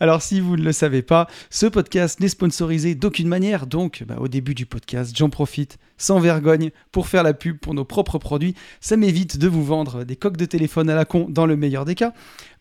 Alors 0.00 0.22
si 0.22 0.40
vous 0.40 0.56
ne 0.56 0.62
le 0.62 0.72
savez 0.72 1.02
pas, 1.02 1.28
ce 1.50 1.66
podcast 1.66 2.20
n'est 2.20 2.28
sponsorisé 2.28 2.94
d'aucune 2.94 3.28
manière, 3.28 3.66
donc 3.66 4.04
bah, 4.06 4.16
au 4.18 4.28
début 4.28 4.54
du 4.54 4.66
podcast, 4.66 5.16
j'en 5.16 5.30
profite 5.30 5.78
sans 5.96 6.18
vergogne 6.18 6.70
pour 6.92 7.06
faire 7.06 7.22
la 7.22 7.34
pub 7.34 7.58
pour 7.58 7.74
nos 7.74 7.84
propres 7.84 8.18
produits. 8.18 8.54
Ça 8.80 8.96
m'évite 8.96 9.38
de 9.38 9.48
vous 9.48 9.64
vendre 9.64 10.04
des 10.04 10.16
coques 10.16 10.36
de 10.36 10.44
téléphone 10.44 10.90
à 10.90 10.94
la 10.94 11.04
con 11.04 11.26
dans 11.28 11.46
le 11.46 11.56
meilleur 11.56 11.84
des 11.84 11.94
cas, 11.94 12.12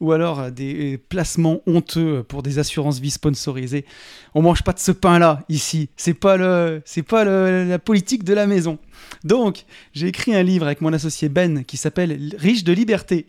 ou 0.03 0.12
alors 0.12 0.39
euh, 0.39 0.49
des 0.52 0.98
placements 0.98 1.62
honteux 1.66 2.23
pour 2.23 2.44
des 2.44 2.59
assurances 2.59 2.99
vie 2.99 3.09
sponsorisées. 3.09 3.85
On 4.35 4.41
mange 4.41 4.61
pas 4.61 4.73
de 4.73 4.80
ce 4.80 4.91
pain-là 4.91 5.44
ici, 5.49 5.89
c'est 5.95 6.13
pas, 6.13 6.38
le, 6.38 6.84
pas 7.07 7.23
la 7.23 7.80
politique 7.80 8.23
de 8.23 8.34
la 8.34 8.45
maison. 8.45 8.77
Donc, 9.23 9.66
j'ai 9.94 10.08
écrit 10.08 10.35
un 10.35 10.44
livre 10.44 10.66
avec 10.66 10.81
mon 10.81 10.91
associé 10.91 11.30
Ben 11.30 11.63
qui 11.63 11.77
s'appelle 11.77 12.35
Riche 12.38 12.63
de 12.63 12.73
liberté. 12.73 13.27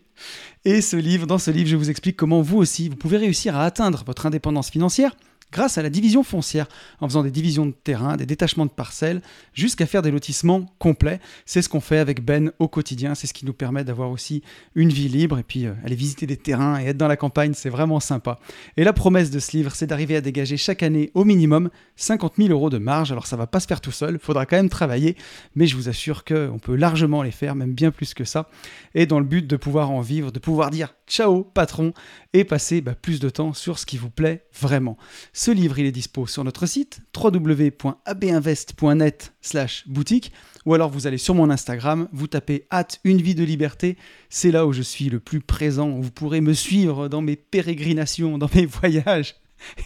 Et 0.65 0.81
ce 0.81 1.25
dans 1.25 1.37
ce 1.37 1.51
livre, 1.51 1.69
je 1.69 1.75
vous 1.77 1.89
explique 1.89 2.17
comment 2.17 2.41
vous 2.41 2.57
aussi, 2.57 2.89
vous 2.89 2.95
pouvez 2.95 3.17
réussir 3.17 3.55
à 3.55 3.63
atteindre 3.63 4.03
votre 4.05 4.25
indépendance 4.25 4.69
financière 4.69 5.15
grâce 5.55 5.77
à 5.77 5.81
la 5.81 5.89
division 5.89 6.21
foncière, 6.21 6.67
en 6.99 7.07
faisant 7.07 7.23
des 7.23 7.31
divisions 7.31 7.65
de 7.65 7.71
terrain, 7.71 8.17
des 8.17 8.25
détachements 8.25 8.65
de 8.65 8.71
parcelles, 8.71 9.21
jusqu'à 9.53 9.85
faire 9.85 10.01
des 10.01 10.11
lotissements 10.11 10.65
complets. 10.79 11.21
C'est 11.45 11.61
ce 11.61 11.69
qu'on 11.69 11.79
fait 11.79 11.97
avec 11.97 12.25
Ben 12.25 12.51
au 12.59 12.67
quotidien, 12.67 13.15
c'est 13.15 13.25
ce 13.25 13.33
qui 13.33 13.45
nous 13.45 13.53
permet 13.53 13.85
d'avoir 13.85 14.11
aussi 14.11 14.43
une 14.75 14.89
vie 14.89 15.07
libre 15.07 15.39
et 15.39 15.43
puis 15.43 15.65
euh, 15.65 15.73
aller 15.85 15.95
visiter 15.95 16.27
des 16.27 16.35
terrains 16.35 16.81
et 16.81 16.87
être 16.87 16.97
dans 16.97 17.07
la 17.07 17.15
campagne, 17.15 17.53
c'est 17.53 17.69
vraiment 17.69 18.01
sympa. 18.01 18.37
Et 18.75 18.83
la 18.83 18.91
promesse 18.91 19.31
de 19.31 19.39
ce 19.39 19.55
livre, 19.55 19.71
c'est 19.73 19.87
d'arriver 19.87 20.17
à 20.17 20.21
dégager 20.21 20.57
chaque 20.57 20.83
année 20.83 21.09
au 21.13 21.23
minimum 21.23 21.69
50 21.95 22.33
000 22.37 22.49
euros 22.49 22.69
de 22.69 22.77
marge. 22.77 23.13
Alors 23.13 23.25
ça 23.25 23.37
va 23.37 23.47
pas 23.47 23.61
se 23.61 23.67
faire 23.67 23.79
tout 23.79 23.93
seul, 23.93 24.19
faudra 24.19 24.45
quand 24.45 24.57
même 24.57 24.67
travailler, 24.67 25.15
mais 25.55 25.67
je 25.67 25.77
vous 25.77 25.87
assure 25.87 26.25
qu'on 26.25 26.59
peut 26.61 26.75
largement 26.75 27.23
les 27.23 27.31
faire, 27.31 27.55
même 27.55 27.73
bien 27.73 27.91
plus 27.91 28.13
que 28.13 28.25
ça. 28.25 28.49
Et 28.93 29.05
dans 29.05 29.19
le 29.19 29.25
but 29.25 29.47
de 29.47 29.55
pouvoir 29.55 29.89
en 29.89 30.01
vivre, 30.01 30.33
de 30.33 30.39
pouvoir 30.39 30.69
dire 30.69 30.95
ciao 31.07 31.43
patron 31.43 31.93
et 32.33 32.43
passer 32.43 32.81
bah, 32.81 32.95
plus 32.95 33.19
de 33.19 33.29
temps 33.29 33.53
sur 33.53 33.79
ce 33.79 33.85
qui 33.85 33.97
vous 33.97 34.09
plaît 34.09 34.43
vraiment. 34.59 34.97
Ce 35.45 35.51
livre, 35.51 35.77
il 35.77 35.85
est 35.85 35.91
dispo 35.91 36.25
sur 36.25 36.43
notre 36.43 36.65
site 36.65 37.01
www.abinvest.net 37.15 39.33
boutique 39.85 40.31
ou 40.65 40.73
alors 40.73 40.89
vous 40.89 41.05
allez 41.05 41.19
sur 41.19 41.35
mon 41.35 41.51
Instagram, 41.51 42.07
vous 42.11 42.25
tapez 42.25 42.65
hâte 42.71 42.99
une 43.03 43.21
vie 43.21 43.35
de 43.35 43.43
liberté, 43.43 43.95
c'est 44.27 44.49
là 44.49 44.65
où 44.65 44.73
je 44.73 44.81
suis 44.81 45.07
le 45.07 45.19
plus 45.19 45.41
présent, 45.41 45.91
où 45.91 46.01
vous 46.01 46.09
pourrez 46.09 46.41
me 46.41 46.53
suivre 46.53 47.09
dans 47.09 47.21
mes 47.21 47.35
pérégrinations, 47.35 48.39
dans 48.39 48.49
mes 48.55 48.65
voyages 48.81 49.35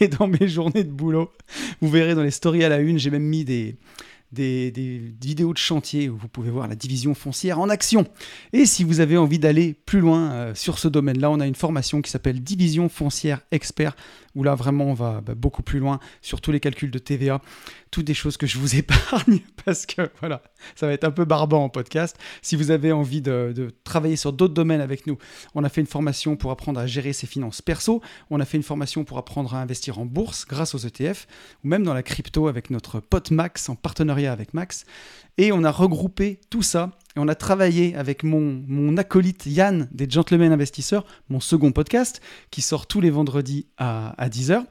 et 0.00 0.08
dans 0.08 0.28
mes 0.28 0.48
journées 0.48 0.84
de 0.84 0.92
boulot. 0.92 1.30
Vous 1.82 1.90
verrez 1.90 2.14
dans 2.14 2.22
les 2.22 2.30
stories 2.30 2.64
à 2.64 2.70
la 2.70 2.78
une, 2.78 2.98
j'ai 2.98 3.10
même 3.10 3.24
mis 3.24 3.44
des, 3.44 3.76
des, 4.32 5.12
vidéos 5.20 5.52
de 5.52 5.58
chantier 5.58 6.08
où 6.08 6.16
vous 6.16 6.28
pouvez 6.28 6.50
voir 6.50 6.68
la 6.68 6.74
division 6.74 7.14
foncière 7.14 7.58
en 7.58 7.68
action. 7.68 8.06
Et 8.52 8.66
si 8.66 8.84
vous 8.84 9.00
avez 9.00 9.16
envie 9.16 9.38
d'aller 9.38 9.74
plus 9.74 10.00
loin 10.00 10.32
euh, 10.32 10.54
sur 10.54 10.78
ce 10.78 10.88
domaine-là, 10.88 11.30
on 11.30 11.40
a 11.40 11.46
une 11.46 11.54
formation 11.54 12.02
qui 12.02 12.10
s'appelle 12.10 12.40
Division 12.40 12.88
foncière 12.88 13.40
expert, 13.50 13.96
où 14.34 14.42
là 14.42 14.54
vraiment 14.54 14.86
on 14.86 14.94
va 14.94 15.20
bah, 15.20 15.34
beaucoup 15.34 15.62
plus 15.62 15.78
loin 15.78 16.00
sur 16.22 16.40
tous 16.40 16.52
les 16.52 16.60
calculs 16.60 16.90
de 16.90 16.98
TVA, 16.98 17.40
toutes 17.90 18.06
des 18.06 18.14
choses 18.14 18.36
que 18.36 18.46
je 18.46 18.58
vous 18.58 18.76
épargne 18.76 19.40
parce 19.64 19.86
que 19.86 20.10
voilà, 20.20 20.42
ça 20.74 20.86
va 20.86 20.92
être 20.92 21.04
un 21.04 21.10
peu 21.10 21.24
barbant 21.24 21.64
en 21.64 21.68
podcast. 21.68 22.16
Si 22.42 22.56
vous 22.56 22.70
avez 22.70 22.92
envie 22.92 23.22
de, 23.22 23.52
de 23.54 23.74
travailler 23.84 24.16
sur 24.16 24.32
d'autres 24.32 24.54
domaines 24.54 24.80
avec 24.80 25.06
nous, 25.06 25.18
on 25.54 25.64
a 25.64 25.68
fait 25.68 25.80
une 25.80 25.86
formation 25.86 26.36
pour 26.36 26.50
apprendre 26.50 26.80
à 26.80 26.86
gérer 26.86 27.12
ses 27.12 27.26
finances 27.26 27.62
perso, 27.62 28.00
on 28.30 28.40
a 28.40 28.44
fait 28.44 28.56
une 28.56 28.62
formation 28.62 29.04
pour 29.04 29.18
apprendre 29.18 29.54
à 29.54 29.60
investir 29.60 29.98
en 29.98 30.06
bourse 30.06 30.46
grâce 30.46 30.74
aux 30.74 30.78
ETF, 30.78 31.26
ou 31.64 31.68
même 31.68 31.82
dans 31.82 31.94
la 31.94 32.02
crypto 32.02 32.48
avec 32.48 32.70
notre 32.70 33.00
pote 33.00 33.30
Max 33.30 33.68
en 33.68 33.74
partenariat 33.74 34.32
avec 34.32 34.54
Max. 34.54 34.84
Et 35.38 35.52
on 35.52 35.64
a 35.64 35.70
regroupé 35.70 36.40
tout 36.50 36.62
ça 36.62 36.90
et 37.16 37.18
on 37.18 37.26
a 37.26 37.34
travaillé 37.34 37.96
avec 37.96 38.22
mon, 38.22 38.62
mon 38.68 38.96
acolyte 38.96 39.44
Yann 39.46 39.88
des 39.90 40.08
Gentlemen 40.08 40.52
Investisseurs, 40.52 41.04
mon 41.28 41.40
second 41.40 41.72
podcast, 41.72 42.20
qui 42.52 42.62
sort 42.62 42.86
tous 42.86 43.00
les 43.00 43.10
vendredis 43.10 43.66
à, 43.78 44.10
à 44.16 44.28
10h. 44.28 44.64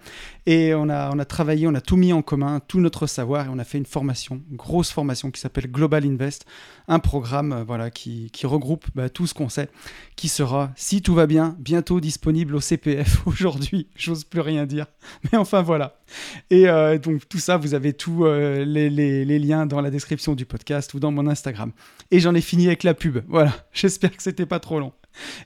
Et 0.46 0.74
on 0.74 0.88
a, 0.90 1.12
on 1.14 1.20
a 1.20 1.26
travaillé, 1.26 1.68
on 1.68 1.76
a 1.76 1.82
tout 1.82 1.98
mis 1.98 2.14
en 2.14 2.22
commun, 2.22 2.62
tout 2.66 2.80
notre 2.80 3.08
savoir, 3.08 3.46
et 3.46 3.50
on 3.50 3.60
a 3.60 3.66
fait 3.66 3.78
une 3.78 3.86
formation, 3.86 4.42
une 4.50 4.56
grosse 4.56 4.90
formation 4.90 5.32
qui 5.32 5.42
s'appelle 5.42 5.70
Global 5.70 6.06
Invest, 6.06 6.46
un 6.88 7.00
programme 7.00 7.52
euh, 7.52 7.64
voilà, 7.64 7.92
qui, 7.92 8.32
qui 8.32 8.48
regroupe 8.48 8.88
bah, 8.96 9.10
tout 9.10 9.28
ce 9.28 9.34
qu'on 9.34 9.50
sait, 9.50 9.70
qui 10.16 10.30
sera, 10.30 10.72
si 10.76 11.02
tout 11.02 11.14
va 11.14 11.28
bien, 11.28 11.56
bientôt 11.60 12.00
disponible 12.00 12.56
au 12.56 12.62
CPF 12.62 13.22
aujourd'hui. 13.28 13.90
J'ose 13.98 14.24
plus 14.24 14.42
rien 14.42 14.66
dire. 14.66 14.86
Mais 15.32 15.38
enfin 15.38 15.62
voilà. 15.62 16.00
Et 16.50 16.68
euh, 16.68 16.98
donc 16.98 17.28
tout 17.28 17.38
ça, 17.38 17.58
vous 17.58 17.74
avez 17.74 17.94
tous 17.94 18.26
euh, 18.26 18.64
les, 18.66 18.90
les, 18.90 19.26
les, 19.26 19.40
liens 19.40 19.66
dans 19.66 19.82
la 19.82 19.92
description 19.92 20.34
du 20.34 20.46
podcast 20.50 20.94
ou 20.94 21.00
dans 21.00 21.12
mon 21.12 21.28
Instagram. 21.28 21.72
Et 22.12 22.20
j'en 22.20 22.36
ai 22.36 22.42
fini 22.42 22.68
avec 22.68 22.84
la 22.84 22.94
pub. 22.94 23.20
Voilà, 23.30 23.54
j'espère 23.74 24.16
que 24.16 24.22
c'était 24.22 24.46
pas 24.46 24.60
trop 24.60 24.80
long. 24.80 24.92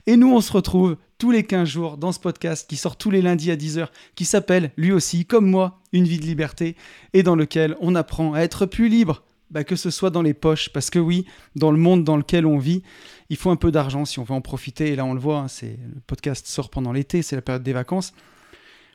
Et 0.06 0.16
nous, 0.16 0.34
on 0.34 0.40
se 0.40 0.52
retrouve 0.52 0.96
tous 1.18 1.30
les 1.30 1.44
15 1.44 1.68
jours 1.68 1.96
dans 1.96 2.12
ce 2.12 2.18
podcast 2.18 2.68
qui 2.68 2.76
sort 2.76 2.96
tous 2.96 3.10
les 3.10 3.22
lundis 3.22 3.50
à 3.50 3.56
10h, 3.56 3.88
qui 4.14 4.24
s'appelle, 4.24 4.72
lui 4.76 4.92
aussi, 4.92 5.24
comme 5.24 5.48
moi, 5.48 5.80
Une 5.92 6.04
vie 6.04 6.18
de 6.18 6.26
liberté, 6.26 6.76
et 7.12 7.22
dans 7.22 7.36
lequel 7.36 7.76
on 7.80 7.94
apprend 7.94 8.34
à 8.34 8.40
être 8.40 8.66
plus 8.66 8.88
libre, 8.88 9.22
bah, 9.50 9.62
que 9.62 9.76
ce 9.76 9.90
soit 9.90 10.10
dans 10.10 10.22
les 10.22 10.34
poches, 10.34 10.70
parce 10.70 10.90
que 10.90 10.98
oui, 10.98 11.24
dans 11.54 11.70
le 11.70 11.78
monde 11.78 12.02
dans 12.02 12.16
lequel 12.16 12.46
on 12.46 12.58
vit, 12.58 12.82
il 13.30 13.36
faut 13.36 13.50
un 13.50 13.56
peu 13.56 13.70
d'argent 13.70 14.04
si 14.04 14.18
on 14.18 14.24
veut 14.24 14.34
en 14.34 14.40
profiter, 14.40 14.88
et 14.88 14.96
là 14.96 15.04
on 15.04 15.14
le 15.14 15.20
voit, 15.20 15.38
hein, 15.38 15.48
c'est 15.48 15.78
le 15.94 16.00
podcast 16.06 16.46
sort 16.48 16.70
pendant 16.70 16.92
l'été, 16.92 17.22
c'est 17.22 17.36
la 17.36 17.42
période 17.42 17.62
des 17.62 17.72
vacances 17.72 18.12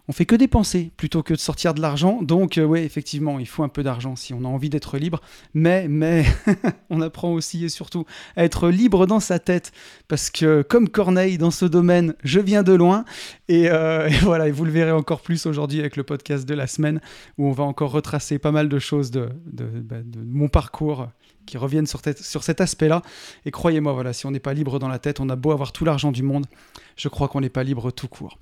on 0.09 0.11
fait 0.11 0.25
que 0.25 0.35
dépenser 0.35 0.91
plutôt 0.97 1.21
que 1.21 1.35
de 1.35 1.39
sortir 1.39 1.75
de 1.75 1.81
l'argent. 1.81 2.23
Donc 2.23 2.57
euh, 2.57 2.63
oui, 2.63 2.79
effectivement, 2.79 3.37
il 3.37 3.47
faut 3.47 3.61
un 3.61 3.69
peu 3.69 3.83
d'argent 3.83 4.15
si 4.15 4.33
on 4.33 4.43
a 4.43 4.47
envie 4.47 4.71
d'être 4.71 4.97
libre. 4.97 5.21
Mais, 5.53 5.87
mais, 5.87 6.25
on 6.89 6.99
apprend 7.01 7.31
aussi 7.31 7.63
et 7.63 7.69
surtout 7.69 8.05
à 8.35 8.43
être 8.43 8.69
libre 8.69 9.05
dans 9.05 9.19
sa 9.19 9.37
tête. 9.37 9.71
Parce 10.07 10.31
que 10.31 10.63
comme 10.63 10.89
Corneille 10.89 11.37
dans 11.37 11.51
ce 11.51 11.65
domaine, 11.65 12.15
je 12.23 12.39
viens 12.39 12.63
de 12.63 12.73
loin. 12.73 13.05
Et, 13.49 13.69
euh, 13.69 14.09
voilà, 14.23 14.49
vous 14.49 14.65
le 14.65 14.71
verrez 14.71 14.91
encore 14.91 15.21
plus 15.21 15.45
aujourd'hui 15.45 15.79
avec 15.79 15.95
le 15.95 16.01
podcast 16.01 16.49
de 16.49 16.55
la 16.55 16.65
semaine, 16.65 17.01
où 17.37 17.45
on 17.45 17.51
va 17.51 17.63
encore 17.63 17.91
retracer 17.91 18.39
pas 18.39 18.51
mal 18.51 18.67
de 18.67 18.79
choses 18.79 19.11
de, 19.11 19.29
de, 19.45 19.65
bah, 19.65 19.97
mon 20.25 20.47
parcours 20.47 21.07
qui 21.45 21.59
reviennent 21.59 21.87
sur, 21.87 22.01
sur 22.19 22.43
cet 22.43 22.61
aspect-là. 22.61 23.03
Et 23.45 23.51
croyez-moi, 23.51 23.93
voilà, 23.93 24.13
si 24.13 24.25
on 24.25 24.31
n'est 24.31 24.39
pas 24.39 24.55
libre 24.55 24.79
dans 24.79 24.87
la 24.87 24.97
tête, 24.97 25.19
on 25.19 25.29
a 25.29 25.35
beau 25.35 25.51
avoir 25.51 25.71
tout 25.71 25.85
l'argent 25.85 26.11
du 26.11 26.23
monde, 26.23 26.47
je 26.95 27.09
crois 27.09 27.27
qu'on 27.27 27.41
n'est 27.41 27.49
pas 27.49 27.63
libre 27.63 27.91
tout 27.91 28.07
court. 28.07 28.39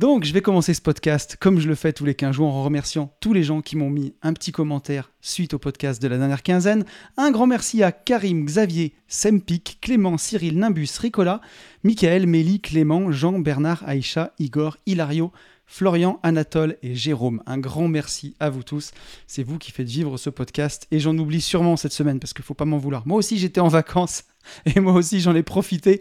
Donc, 0.00 0.24
je 0.24 0.32
vais 0.32 0.40
commencer 0.40 0.72
ce 0.72 0.80
podcast 0.80 1.36
comme 1.38 1.60
je 1.60 1.68
le 1.68 1.74
fais 1.74 1.92
tous 1.92 2.06
les 2.06 2.14
15 2.14 2.36
jours 2.36 2.48
en 2.48 2.64
remerciant 2.64 3.14
tous 3.20 3.34
les 3.34 3.42
gens 3.42 3.60
qui 3.60 3.76
m'ont 3.76 3.90
mis 3.90 4.14
un 4.22 4.32
petit 4.32 4.50
commentaire 4.50 5.12
suite 5.20 5.52
au 5.52 5.58
podcast 5.58 6.00
de 6.00 6.08
la 6.08 6.16
dernière 6.16 6.42
quinzaine. 6.42 6.86
Un 7.18 7.30
grand 7.30 7.46
merci 7.46 7.82
à 7.82 7.92
Karim, 7.92 8.46
Xavier, 8.46 8.94
Sempic, 9.08 9.76
Clément, 9.82 10.16
Cyril, 10.16 10.56
Nimbus, 10.56 10.88
Ricola, 10.98 11.42
Michael, 11.84 12.26
Mélie, 12.26 12.60
Clément, 12.60 13.12
Jean, 13.12 13.40
Bernard, 13.40 13.82
Aïcha, 13.86 14.32
Igor, 14.38 14.78
Hilario, 14.86 15.32
Florian, 15.66 16.18
Anatole 16.22 16.78
et 16.82 16.94
Jérôme. 16.94 17.42
Un 17.44 17.58
grand 17.58 17.86
merci 17.86 18.34
à 18.40 18.48
vous 18.48 18.62
tous. 18.62 18.92
C'est 19.26 19.42
vous 19.42 19.58
qui 19.58 19.70
faites 19.70 19.86
vivre 19.86 20.16
ce 20.16 20.30
podcast 20.30 20.86
et 20.90 20.98
j'en 20.98 21.18
oublie 21.18 21.42
sûrement 21.42 21.76
cette 21.76 21.92
semaine 21.92 22.20
parce 22.20 22.32
qu'il 22.32 22.40
ne 22.40 22.46
faut 22.46 22.54
pas 22.54 22.64
m'en 22.64 22.78
vouloir. 22.78 23.06
Moi 23.06 23.18
aussi 23.18 23.36
j'étais 23.36 23.60
en 23.60 23.68
vacances 23.68 24.24
et 24.64 24.80
moi 24.80 24.94
aussi 24.94 25.20
j'en 25.20 25.34
ai 25.34 25.42
profité 25.42 26.00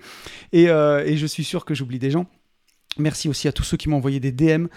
et, 0.53 0.69
euh, 0.69 1.03
et 1.05 1.17
je 1.17 1.25
suis 1.25 1.43
sûr 1.43 1.65
que 1.65 1.73
j'oublie 1.73 1.99
des 1.99 2.11
gens. 2.11 2.27
Merci 2.97 3.29
aussi 3.29 3.47
à 3.47 3.51
tous 3.51 3.63
ceux 3.63 3.77
qui 3.77 3.87
m'ont 3.87 3.97
envoyé 3.97 4.19
des 4.19 4.31
DM. 4.31 4.67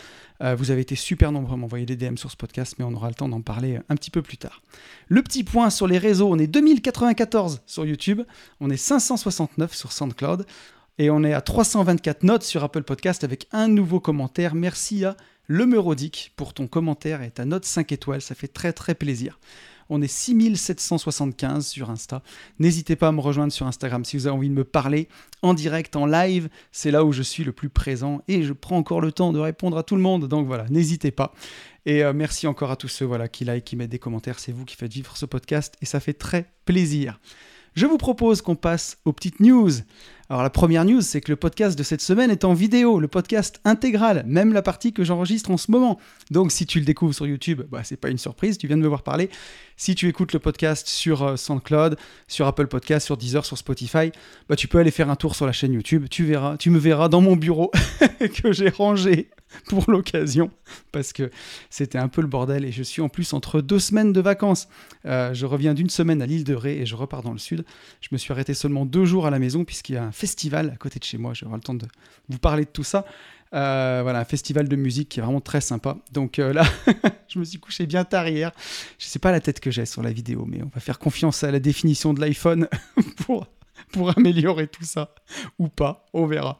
Euh, 0.42 0.54
vous 0.54 0.70
avez 0.70 0.82
été 0.82 0.94
super 0.94 1.32
nombreux 1.32 1.54
à 1.54 1.56
m'envoyer 1.56 1.86
des 1.86 1.96
DM 1.96 2.16
sur 2.16 2.30
ce 2.30 2.36
podcast, 2.36 2.74
mais 2.78 2.84
on 2.84 2.92
aura 2.92 3.08
le 3.08 3.14
temps 3.14 3.28
d'en 3.28 3.40
parler 3.40 3.80
un 3.88 3.96
petit 3.96 4.10
peu 4.10 4.22
plus 4.22 4.36
tard. 4.36 4.62
Le 5.08 5.22
petit 5.22 5.44
point 5.44 5.70
sur 5.70 5.86
les 5.86 5.98
réseaux, 5.98 6.28
on 6.30 6.38
est 6.38 6.46
2094 6.46 7.62
sur 7.66 7.84
YouTube, 7.84 8.22
on 8.60 8.70
est 8.70 8.76
569 8.76 9.74
sur 9.74 9.92
SoundCloud, 9.92 10.46
et 10.98 11.10
on 11.10 11.24
est 11.24 11.32
à 11.32 11.40
324 11.40 12.22
notes 12.22 12.42
sur 12.42 12.62
Apple 12.62 12.82
Podcast 12.82 13.24
avec 13.24 13.46
un 13.50 13.68
nouveau 13.68 13.98
commentaire. 13.98 14.54
Merci 14.54 15.04
à 15.04 15.16
Le 15.46 15.64
Merodic 15.66 16.32
pour 16.36 16.54
ton 16.54 16.66
commentaire 16.66 17.22
et 17.22 17.30
ta 17.30 17.44
note 17.44 17.64
5 17.64 17.92
étoiles, 17.92 18.20
ça 18.20 18.34
fait 18.34 18.48
très 18.48 18.72
très 18.72 18.94
plaisir. 18.94 19.38
On 19.94 20.00
est 20.00 20.08
6775 20.08 21.66
sur 21.66 21.90
Insta. 21.90 22.22
N'hésitez 22.58 22.96
pas 22.96 23.08
à 23.08 23.12
me 23.12 23.20
rejoindre 23.20 23.52
sur 23.52 23.66
Instagram 23.66 24.06
si 24.06 24.16
vous 24.16 24.26
avez 24.26 24.34
envie 24.34 24.48
de 24.48 24.54
me 24.54 24.64
parler 24.64 25.06
en 25.42 25.52
direct, 25.52 25.96
en 25.96 26.06
live. 26.06 26.48
C'est 26.70 26.90
là 26.90 27.04
où 27.04 27.12
je 27.12 27.22
suis 27.22 27.44
le 27.44 27.52
plus 27.52 27.68
présent 27.68 28.22
et 28.26 28.42
je 28.42 28.54
prends 28.54 28.78
encore 28.78 29.02
le 29.02 29.12
temps 29.12 29.34
de 29.34 29.38
répondre 29.38 29.76
à 29.76 29.82
tout 29.82 29.96
le 29.96 30.00
monde. 30.00 30.28
Donc 30.28 30.46
voilà, 30.46 30.64
n'hésitez 30.70 31.10
pas. 31.10 31.34
Et 31.84 32.02
euh, 32.02 32.14
merci 32.14 32.46
encore 32.46 32.70
à 32.70 32.76
tous 32.76 32.88
ceux 32.88 33.06
qui 33.28 33.44
like, 33.44 33.64
qui 33.64 33.76
mettent 33.76 33.90
des 33.90 33.98
commentaires. 33.98 34.38
C'est 34.38 34.52
vous 34.52 34.64
qui 34.64 34.76
faites 34.76 34.92
vivre 34.92 35.14
ce 35.14 35.26
podcast 35.26 35.74
et 35.82 35.86
ça 35.86 36.00
fait 36.00 36.14
très 36.14 36.46
plaisir. 36.64 37.20
Je 37.74 37.86
vous 37.86 37.96
propose 37.96 38.42
qu'on 38.42 38.54
passe 38.54 38.98
aux 39.06 39.14
petites 39.14 39.40
news. 39.40 39.70
Alors 40.28 40.42
la 40.42 40.50
première 40.50 40.84
news, 40.84 41.00
c'est 41.00 41.22
que 41.22 41.30
le 41.30 41.36
podcast 41.36 41.76
de 41.78 41.82
cette 41.82 42.02
semaine 42.02 42.30
est 42.30 42.44
en 42.44 42.52
vidéo, 42.52 43.00
le 43.00 43.08
podcast 43.08 43.60
intégral, 43.64 44.24
même 44.26 44.52
la 44.52 44.60
partie 44.60 44.92
que 44.92 45.04
j'enregistre 45.04 45.50
en 45.50 45.56
ce 45.56 45.70
moment. 45.70 45.98
Donc 46.30 46.52
si 46.52 46.66
tu 46.66 46.78
le 46.78 46.84
découvres 46.84 47.14
sur 47.14 47.26
YouTube, 47.26 47.62
bah, 47.70 47.82
c'est 47.82 47.96
pas 47.96 48.10
une 48.10 48.18
surprise, 48.18 48.58
tu 48.58 48.66
viens 48.66 48.76
de 48.76 48.82
me 48.82 48.88
voir 48.88 49.02
parler. 49.02 49.30
Si 49.76 49.94
tu 49.94 50.06
écoutes 50.06 50.34
le 50.34 50.38
podcast 50.38 50.86
sur 50.86 51.22
euh, 51.22 51.36
SoundCloud, 51.36 51.96
sur 52.28 52.46
Apple 52.46 52.66
Podcast, 52.66 53.06
sur 53.06 53.16
Deezer, 53.16 53.44
sur 53.44 53.56
Spotify, 53.56 54.12
bah, 54.48 54.56
tu 54.56 54.68
peux 54.68 54.78
aller 54.78 54.90
faire 54.90 55.08
un 55.08 55.16
tour 55.16 55.34
sur 55.34 55.46
la 55.46 55.52
chaîne 55.52 55.72
YouTube. 55.72 56.06
Tu 56.10 56.24
verras, 56.24 56.58
tu 56.58 56.68
me 56.68 56.78
verras 56.78 57.08
dans 57.08 57.22
mon 57.22 57.36
bureau 57.36 57.70
que 58.42 58.52
j'ai 58.52 58.68
rangé 58.68 59.30
pour 59.68 59.90
l'occasion 59.90 60.50
parce 60.90 61.12
que 61.12 61.30
c'était 61.70 61.98
un 61.98 62.08
peu 62.08 62.20
le 62.20 62.26
bordel 62.26 62.64
et 62.64 62.72
je 62.72 62.82
suis 62.82 63.02
en 63.02 63.08
plus 63.08 63.32
entre 63.32 63.60
deux 63.60 63.78
semaines 63.78 64.12
de 64.12 64.20
vacances. 64.20 64.68
Euh, 65.06 65.34
je 65.34 65.46
reviens 65.46 65.74
d'une 65.74 65.90
semaine 65.90 66.22
à 66.22 66.26
l'île 66.26 66.44
de 66.44 66.54
Ré 66.54 66.78
et 66.78 66.86
je 66.86 66.96
repars 66.96 67.22
dans 67.22 67.32
le 67.32 67.38
sud. 67.38 67.64
Je 68.00 68.08
me 68.12 68.18
suis 68.18 68.32
arrêté 68.32 68.54
seulement 68.54 68.86
deux 68.86 69.04
jours 69.04 69.26
à 69.26 69.30
la 69.30 69.38
maison 69.38 69.64
puisqu'il 69.64 69.94
y 69.94 69.98
a 69.98 70.04
un 70.04 70.12
festival 70.12 70.70
à 70.70 70.76
côté 70.76 70.98
de 70.98 71.04
chez 71.04 71.18
moi. 71.18 71.34
J'aurai 71.34 71.54
le 71.54 71.60
temps 71.60 71.74
de 71.74 71.86
vous 72.28 72.38
parler 72.38 72.64
de 72.64 72.70
tout 72.70 72.84
ça. 72.84 73.04
Euh, 73.54 74.00
voilà, 74.02 74.20
un 74.20 74.24
festival 74.24 74.66
de 74.66 74.76
musique 74.76 75.10
qui 75.10 75.20
est 75.20 75.22
vraiment 75.22 75.40
très 75.40 75.60
sympa. 75.60 75.98
Donc 76.12 76.38
euh, 76.38 76.52
là, 76.52 76.64
je 77.28 77.38
me 77.38 77.44
suis 77.44 77.58
couché 77.58 77.86
bien 77.86 78.04
tard 78.04 78.28
hier. 78.28 78.52
Je 78.98 79.06
sais 79.06 79.18
pas 79.18 79.30
la 79.30 79.40
tête 79.40 79.60
que 79.60 79.70
j'ai 79.70 79.84
sur 79.84 80.02
la 80.02 80.12
vidéo, 80.12 80.46
mais 80.48 80.62
on 80.62 80.70
va 80.74 80.80
faire 80.80 80.98
confiance 80.98 81.44
à 81.44 81.50
la 81.50 81.60
définition 81.60 82.14
de 82.14 82.20
l'iPhone 82.20 82.68
pour 83.26 83.46
pour 83.92 84.16
améliorer 84.16 84.66
tout 84.66 84.84
ça 84.84 85.14
ou 85.58 85.68
pas, 85.68 86.06
on 86.12 86.26
verra. 86.26 86.58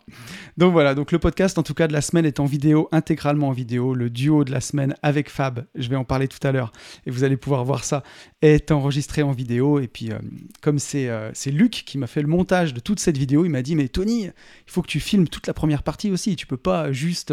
Donc 0.57 0.73
voilà, 0.73 0.95
donc 0.95 1.13
le 1.13 1.19
podcast 1.19 1.59
en 1.59 1.63
tout 1.63 1.75
cas 1.75 1.89
de 1.89 1.93
la 1.93 2.01
semaine 2.01 2.27
est 2.27 2.41
en 2.41 2.45
vidéo, 2.45 2.89
intégralement 2.93 3.49
en 3.49 3.53
vidéo. 3.53 3.95
Le 3.95 4.11
duo 4.11 4.45
de 4.45 4.53
la 4.53 4.61
semaine 4.61 4.95
avec 5.03 5.29
Fab, 5.29 5.67
je 5.75 5.89
vais 5.89 5.97
en 5.97 6.05
parler 6.05 6.29
tout 6.29 6.47
à 6.47 6.53
l'heure 6.53 6.73
et 7.07 7.11
vous 7.11 7.25
allez 7.25 7.37
pouvoir 7.37 7.65
voir 7.65 7.85
ça, 7.85 8.03
est 8.43 8.73
enregistré 8.73 9.23
en 9.23 9.33
vidéo. 9.33 9.81
Et 9.81 9.89
puis 9.89 10.11
euh, 10.11 10.19
comme 10.61 10.79
euh, 10.95 11.31
c'est 11.33 11.51
Luc 11.51 11.85
qui 11.87 11.97
m'a 11.97 12.07
fait 12.07 12.21
le 12.21 12.29
montage 12.29 12.75
de 12.75 12.81
toute 12.81 13.01
cette 13.01 13.17
vidéo, 13.17 13.45
il 13.45 13.51
m'a 13.51 13.63
dit 13.63 13.77
mais 13.77 13.89
Tony, 13.89 14.25
il 14.25 14.33
faut 14.67 14.83
que 14.83 14.89
tu 14.89 15.01
filmes 15.01 15.29
toute 15.29 15.47
la 15.47 15.55
première 15.55 15.83
partie 15.83 16.11
aussi. 16.11 16.37
Tu 16.37 16.47
peux 16.47 16.57
pas 16.57 16.93
juste 16.93 17.33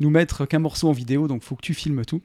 nous 0.00 0.10
mettre 0.10 0.44
qu'un 0.44 0.58
morceau 0.58 0.88
en 0.88 0.92
vidéo, 0.92 1.28
donc 1.28 1.42
il 1.42 1.46
faut 1.46 1.56
que 1.56 1.62
tu 1.62 1.74
filmes 1.74 2.04
tout. 2.04 2.20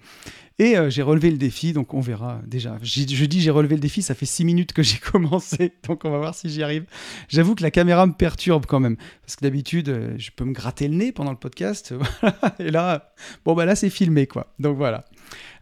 Et 0.60 0.78
euh, 0.78 0.90
j'ai 0.90 1.02
relevé 1.02 1.32
le 1.32 1.38
défi, 1.38 1.74
donc 1.74 1.94
on 1.96 2.00
verra 2.00 2.40
déjà. 2.46 2.78
Je 2.84 3.26
dis 3.26 3.42
j'ai 3.42 3.50
relevé 3.50 3.76
le 3.76 3.82
défi, 3.82 4.02
ça 4.02 4.14
fait 4.14 4.28
6 4.28 4.46
minutes 4.46 4.74
que 4.74 4.84
j'ai 4.84 4.98
commencé, 5.12 5.74
donc 5.88 6.06
on 6.06 6.12
va 6.12 6.18
voir 6.20 6.36
si 6.36 6.50
j'y 6.50 6.62
arrive. 6.62 6.86
J'avoue 7.28 7.56
que 7.56 7.64
la 7.64 7.72
caméra 7.72 8.06
me 8.06 8.14
perturbe 8.14 8.66
quand 8.68 8.80
même, 8.80 8.98
parce 9.22 9.36
que 9.36 9.42
d'habitude, 9.42 10.16
je 10.18 10.30
peux 10.36 10.46
me 10.46 10.54
gratter 10.54 10.88
le 10.88 10.96
nez 10.96 11.12
pendant 11.12 11.32
le 11.32 11.38
podcast, 11.38 11.94
et 12.60 12.70
là, 12.70 13.14
bon 13.46 13.56
bah 13.56 13.66
là 13.66 13.76
c'est 13.76 13.90
filmé 13.90 14.28
quoi. 14.28 14.54
Donc 14.60 14.78
voilà. 14.78 15.06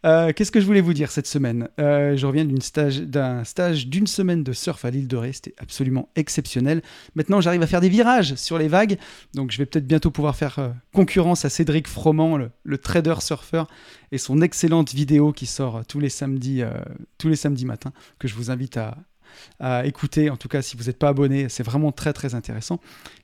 Euh, 0.06 0.34
qu'est-ce 0.34 0.52
que 0.52 0.60
je 0.60 0.66
voulais 0.66 0.82
vous 0.82 0.94
dire 0.94 1.12
cette 1.12 1.28
semaine 1.28 1.70
euh, 1.80 2.16
Je 2.16 2.26
reviens 2.26 2.46
d'un 2.46 3.44
stage 3.44 3.88
d'une 3.88 4.08
semaine 4.08 4.44
de 4.44 4.54
surf 4.54 4.84
à 4.86 4.92
l'île 4.92 5.08
de 5.08 5.18
Ré, 5.18 5.34
c'était 5.34 5.54
absolument 5.58 6.10
exceptionnel. 6.16 6.82
Maintenant, 7.16 7.42
j'arrive 7.42 7.62
à 7.62 7.68
faire 7.68 7.82
des 7.82 7.90
virages 7.90 8.36
sur 8.36 8.58
les 8.58 8.68
vagues, 8.68 8.98
donc 9.34 9.52
je 9.52 9.58
vais 9.58 9.66
peut-être 9.66 9.88
bientôt 9.88 10.12
pouvoir 10.12 10.36
faire 10.36 10.60
euh, 10.60 10.70
concurrence 10.94 11.46
à 11.46 11.50
Cédric 11.50 11.88
Froment, 11.88 12.38
le, 12.38 12.78
trader 12.78 13.16
surfeur, 13.20 13.68
et 14.12 14.18
son 14.18 14.42
excellente 14.42 14.94
vidéo 14.94 15.32
qui 15.32 15.46
sort 15.46 15.86
tous 15.88 16.00
les 16.00 16.10
samedis, 16.10 16.64
tous 17.18 17.30
les 17.30 17.36
samedis 17.36 17.66
matins, 17.66 17.94
que 18.20 18.28
je 18.28 18.36
vous 18.36 18.52
invite 18.52 18.78
à, 18.78 18.98
à 19.60 19.86
écouter. 19.86 20.30
En 20.30 20.38
tout 20.38 20.48
cas, 20.48 20.62
si 20.62 20.78
vous 20.78 20.86
n'êtes 20.86 20.98
pas 20.98 21.10
abonné, 21.10 21.50
c'est 21.50 21.64
vraiment 21.64 21.92
très 21.92 22.14
très 22.14 22.36
intéressant. 22.36 22.80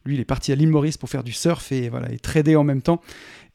Lui, 0.06 0.15
il 0.15 0.19
est 0.19 0.25
parti 0.25 0.51
à 0.51 0.56
l'île 0.56 0.69
Maurice 0.69 0.98
pour 0.98 1.09
faire 1.09 1.24
du 1.24 1.33
surf 1.33 1.71
et 1.71 1.89
voilà, 1.89 2.12
et 2.12 2.19
trader 2.19 2.56
en 2.56 2.63
même 2.63 2.81
temps. 2.81 3.01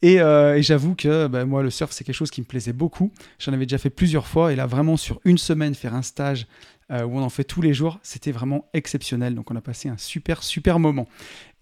Et, 0.02 0.20
euh, 0.20 0.60
j'avoue 0.60 0.94
que 0.94 1.28
bah, 1.28 1.44
moi, 1.44 1.62
le 1.62 1.70
surf, 1.70 1.92
c'est 1.92 2.04
quelque 2.04 2.16
chose 2.16 2.30
qui 2.30 2.40
me 2.40 2.46
plaisait 2.46 2.72
beaucoup. 2.72 3.12
J'en 3.38 3.52
avais 3.52 3.66
déjà 3.66 3.78
fait 3.78 3.90
plusieurs 3.90 4.26
fois 4.26 4.52
et 4.52 4.56
là, 4.56 4.66
vraiment 4.66 4.96
sur 4.96 5.20
une 5.24 5.38
semaine, 5.38 5.74
faire 5.74 5.94
un 5.94 6.02
stage 6.02 6.46
euh, 6.90 7.04
où 7.04 7.16
on 7.16 7.22
en 7.22 7.30
fait 7.30 7.44
tous 7.44 7.62
les 7.62 7.72
jours, 7.72 8.00
c'était 8.02 8.32
vraiment 8.32 8.68
exceptionnel. 8.74 9.34
Donc 9.34 9.50
on 9.50 9.56
a 9.56 9.60
passé 9.60 9.88
un 9.88 9.96
super 9.96 10.42
super 10.42 10.80
moment. 10.80 11.06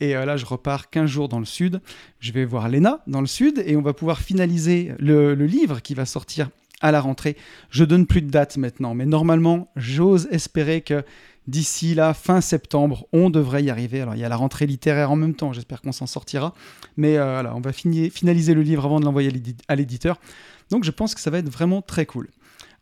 Et 0.01 0.17
euh, 0.17 0.25
là, 0.25 0.39
je 0.39 0.47
repars 0.47 0.89
15 0.89 1.09
jours 1.09 1.29
dans 1.29 1.39
le 1.39 1.45
sud. 1.45 1.83
Je 2.19 2.33
vais 2.33 2.47
voir 2.47 2.69
Léna 2.69 3.03
dans 3.07 3.21
le 3.21 3.27
sud 3.27 3.63
et 3.67 3.77
on 3.77 3.83
va 3.83 3.93
pouvoir 3.93 4.21
finaliser 4.21 4.93
le 4.99 5.35
livre 5.35 5.81
qui 5.81 5.95
va 5.95 6.07
sortir 6.07 6.49
à 6.81 6.93
la 6.93 7.01
rentrée. 7.01 7.37
Je 7.71 7.85
donne 7.85 8.07
plus 8.07 8.23
de 8.23 8.31
dates 8.31 8.57
maintenant, 8.57 8.95
mais 8.95 9.07
normalement, 9.07 9.69
j'ose 9.77 10.29
espérer 10.31 10.81
que 10.81 11.05
d'ici 11.47 11.95
là, 11.95 12.15
fin 12.15 12.41
septembre, 12.41 13.07
on 13.13 13.31
devrait 13.31 13.63
y 13.63 13.71
arriver. 13.71 14.01
Alors, 14.01 14.15
il 14.15 14.21
y 14.21 14.25
a 14.25 14.29
la 14.29 14.37
rentrée 14.37 14.67
littéraire 14.67 15.11
en 15.11 15.17
même 15.17 15.35
temps, 15.35 15.53
j'espère 15.53 15.83
qu'on 15.83 15.93
s'en 15.93 16.07
sortira. 16.07 16.55
Mais 16.97 17.19
euh, 17.19 17.33
voilà, 17.33 17.57
on 17.57 17.61
va 17.61 17.73
finaliser 17.73 18.55
le 18.55 18.63
livre 18.63 18.85
avant 18.85 19.01
de 19.01 19.05
l'envoyer 19.05 19.33
à 19.69 19.77
l'éditeur. 19.77 20.19
Donc, 20.71 20.85
je 20.85 20.91
pense 20.91 21.15
que 21.15 21.21
ça 21.21 21.31
va 21.31 21.39
être 21.39 21.51
vraiment 21.51 21.83
très 21.83 22.07
cool. 22.07 22.29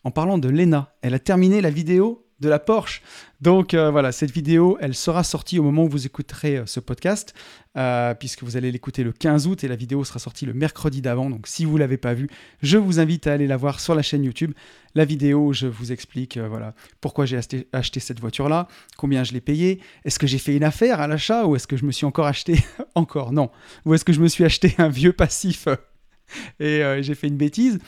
En 0.05 0.11
parlant 0.11 0.39
de 0.39 0.49
Lena, 0.49 0.95
elle 1.03 1.15
a 1.15 1.19
terminé 1.19 1.61
la 1.61 1.71
vidéo 1.71 2.28
de 2.41 2.49
la 2.49 2.59
Porsche. 2.59 3.03
Donc 3.41 3.75
euh, 3.75 3.91
voilà, 3.91 4.13
cette 4.13 4.31
vidéo, 4.31 4.79
elle 4.81 4.95
sera 4.95 5.23
sortie 5.23 5.59
au 5.59 5.63
moment 5.63 5.85
où 5.85 5.89
vous 5.89 6.07
écouterez 6.07 6.59
euh, 6.59 6.67
ce 6.67 6.81
podcast, 6.81 7.35
euh, 7.77 8.15
puisque 8.15 8.43
vous 8.43 8.57
allez 8.57 8.73
l'écouter 8.73 9.05
le 9.05 9.13
15 9.13 9.47
août 9.47 9.63
et 9.63 9.69
la 9.69 9.77
vidéo 9.77 10.05
sera 10.05 10.19
sortie 10.19 10.45
le 10.47 10.55
mercredi 10.55 11.01
d'avant. 11.01 11.31
Donc 11.31 11.47
si 11.47 11.65
vous 11.65 11.75
ne 11.75 11.79
l'avez 11.81 11.99
pas 11.99 12.15
vue, 12.15 12.29
je 12.63 12.79
vous 12.79 12.99
invite 12.99 13.27
à 13.27 13.33
aller 13.33 13.47
la 13.47 13.57
voir 13.57 13.81
sur 13.81 13.95
la 13.95 14.03
chaîne 14.03 14.25
YouTube. 14.25 14.53
La 14.95 15.05
vidéo, 15.05 15.53
je 15.53 15.67
vous 15.67 15.93
explique 15.93 16.39
voilà 16.39 16.75
pourquoi 17.01 17.27
j'ai 17.27 17.37
acheté, 17.37 18.01
cette 18.01 18.21
voiture-là, 18.21 18.67
combien 18.97 19.23
je 19.23 19.33
l'ai 19.33 19.41
payée, 19.41 19.81
est-ce 20.05 20.19
que 20.19 20.27
j'ai 20.27 20.39
fait 20.39 20.57
une 20.57 20.65
affaire 20.65 21.01
à 21.01 21.07
l'achat 21.07 21.47
ou 21.47 21.55
est-ce 21.55 21.67
que 21.67 21.77
je 21.77 21.85
me 21.85 21.93
suis 21.93 22.07
encore 22.07 22.27
acheté 22.27 22.59
encore? 22.95 23.33
Non, 23.33 23.51
ou 23.85 23.95
est-ce 23.95 24.05
que 24.05 24.13
je 24.13 24.21
me 24.21 24.29
suis 24.29 24.45
acheté 24.45 24.75
un 24.79 24.89
vieux 24.89 25.13
passif 25.13 25.69
et 26.61 26.83
j'ai 27.03 27.15
fait 27.15 27.29
une 27.29 27.37
bêtise? 27.37 27.79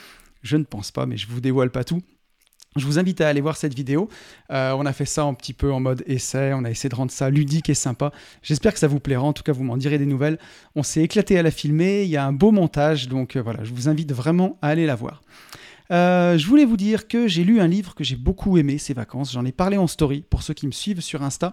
Je 0.42 0.56
ne 0.56 0.64
pense 0.64 0.90
pas, 0.90 1.06
mais 1.06 1.16
je 1.16 1.26
vous 1.26 1.40
dévoile 1.40 1.70
pas 1.70 1.84
tout. 1.84 2.02
Je 2.76 2.86
vous 2.86 3.00
invite 3.00 3.20
à 3.20 3.28
aller 3.28 3.40
voir 3.40 3.56
cette 3.56 3.74
vidéo. 3.74 4.08
Euh, 4.52 4.72
on 4.78 4.86
a 4.86 4.92
fait 4.92 5.04
ça 5.04 5.24
un 5.24 5.34
petit 5.34 5.52
peu 5.52 5.72
en 5.72 5.80
mode 5.80 6.04
essai, 6.06 6.52
on 6.54 6.64
a 6.64 6.70
essayé 6.70 6.88
de 6.88 6.94
rendre 6.94 7.10
ça 7.10 7.28
ludique 7.28 7.68
et 7.68 7.74
sympa. 7.74 8.12
J'espère 8.44 8.72
que 8.72 8.78
ça 8.78 8.86
vous 8.86 9.00
plaira, 9.00 9.24
en 9.24 9.32
tout 9.32 9.42
cas 9.42 9.50
vous 9.50 9.64
m'en 9.64 9.76
direz 9.76 9.98
des 9.98 10.06
nouvelles. 10.06 10.38
On 10.76 10.84
s'est 10.84 11.02
éclaté 11.02 11.36
à 11.36 11.42
la 11.42 11.50
filmer, 11.50 12.04
il 12.04 12.10
y 12.10 12.16
a 12.16 12.24
un 12.24 12.32
beau 12.32 12.52
montage, 12.52 13.08
donc 13.08 13.34
euh, 13.34 13.42
voilà, 13.42 13.64
je 13.64 13.74
vous 13.74 13.88
invite 13.88 14.12
vraiment 14.12 14.56
à 14.62 14.68
aller 14.68 14.86
la 14.86 14.94
voir. 14.94 15.20
Euh, 15.90 16.38
je 16.38 16.46
voulais 16.46 16.64
vous 16.64 16.76
dire 16.76 17.08
que 17.08 17.26
j'ai 17.26 17.42
lu 17.42 17.60
un 17.60 17.66
livre 17.66 17.96
que 17.96 18.04
j'ai 18.04 18.14
beaucoup 18.14 18.56
aimé 18.56 18.78
ces 18.78 18.94
vacances. 18.94 19.32
J'en 19.32 19.44
ai 19.44 19.50
parlé 19.50 19.76
en 19.76 19.88
story 19.88 20.22
pour 20.30 20.44
ceux 20.44 20.54
qui 20.54 20.68
me 20.68 20.72
suivent 20.72 21.00
sur 21.00 21.24
Insta. 21.24 21.52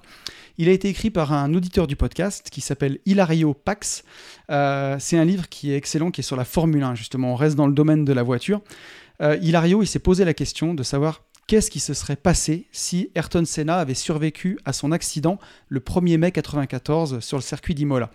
Il 0.59 0.69
a 0.69 0.71
été 0.71 0.87
écrit 0.87 1.09
par 1.09 1.33
un 1.33 1.51
auditeur 1.55 1.87
du 1.87 1.95
podcast 1.95 2.51
qui 2.51 2.61
s'appelle 2.61 2.99
Hilario 3.07 3.55
Pax. 3.55 4.03
c'est 4.47 5.17
un 5.17 5.25
livre 5.25 5.49
qui 5.49 5.71
est 5.71 5.77
excellent, 5.77 6.11
qui 6.11 6.21
est 6.21 6.23
sur 6.23 6.35
la 6.35 6.45
Formule 6.45 6.83
1 6.83 6.93
justement. 6.93 7.33
On 7.33 7.35
reste 7.35 7.55
dans 7.55 7.65
le 7.65 7.73
domaine 7.73 8.05
de 8.05 8.13
la 8.13 8.21
voiture. 8.21 8.61
Euh, 9.21 9.37
Hilario, 9.41 9.81
il 9.81 9.87
s'est 9.87 9.99
posé 9.99 10.25
la 10.25 10.33
question 10.33 10.73
de 10.73 10.83
savoir 10.83 11.23
qu'est-ce 11.47 11.71
qui 11.71 11.79
se 11.79 11.93
serait 11.93 12.15
passé 12.15 12.67
si 12.71 13.09
Ayrton 13.15 13.45
Senna 13.45 13.77
avait 13.77 13.93
survécu 13.93 14.59
à 14.65 14.73
son 14.73 14.91
accident 14.91 15.39
le 15.69 15.79
1er 15.79 16.17
mai 16.17 16.31
94 16.31 17.19
sur 17.19 17.37
le 17.37 17.41
circuit 17.41 17.73
d'Imola. 17.73 18.11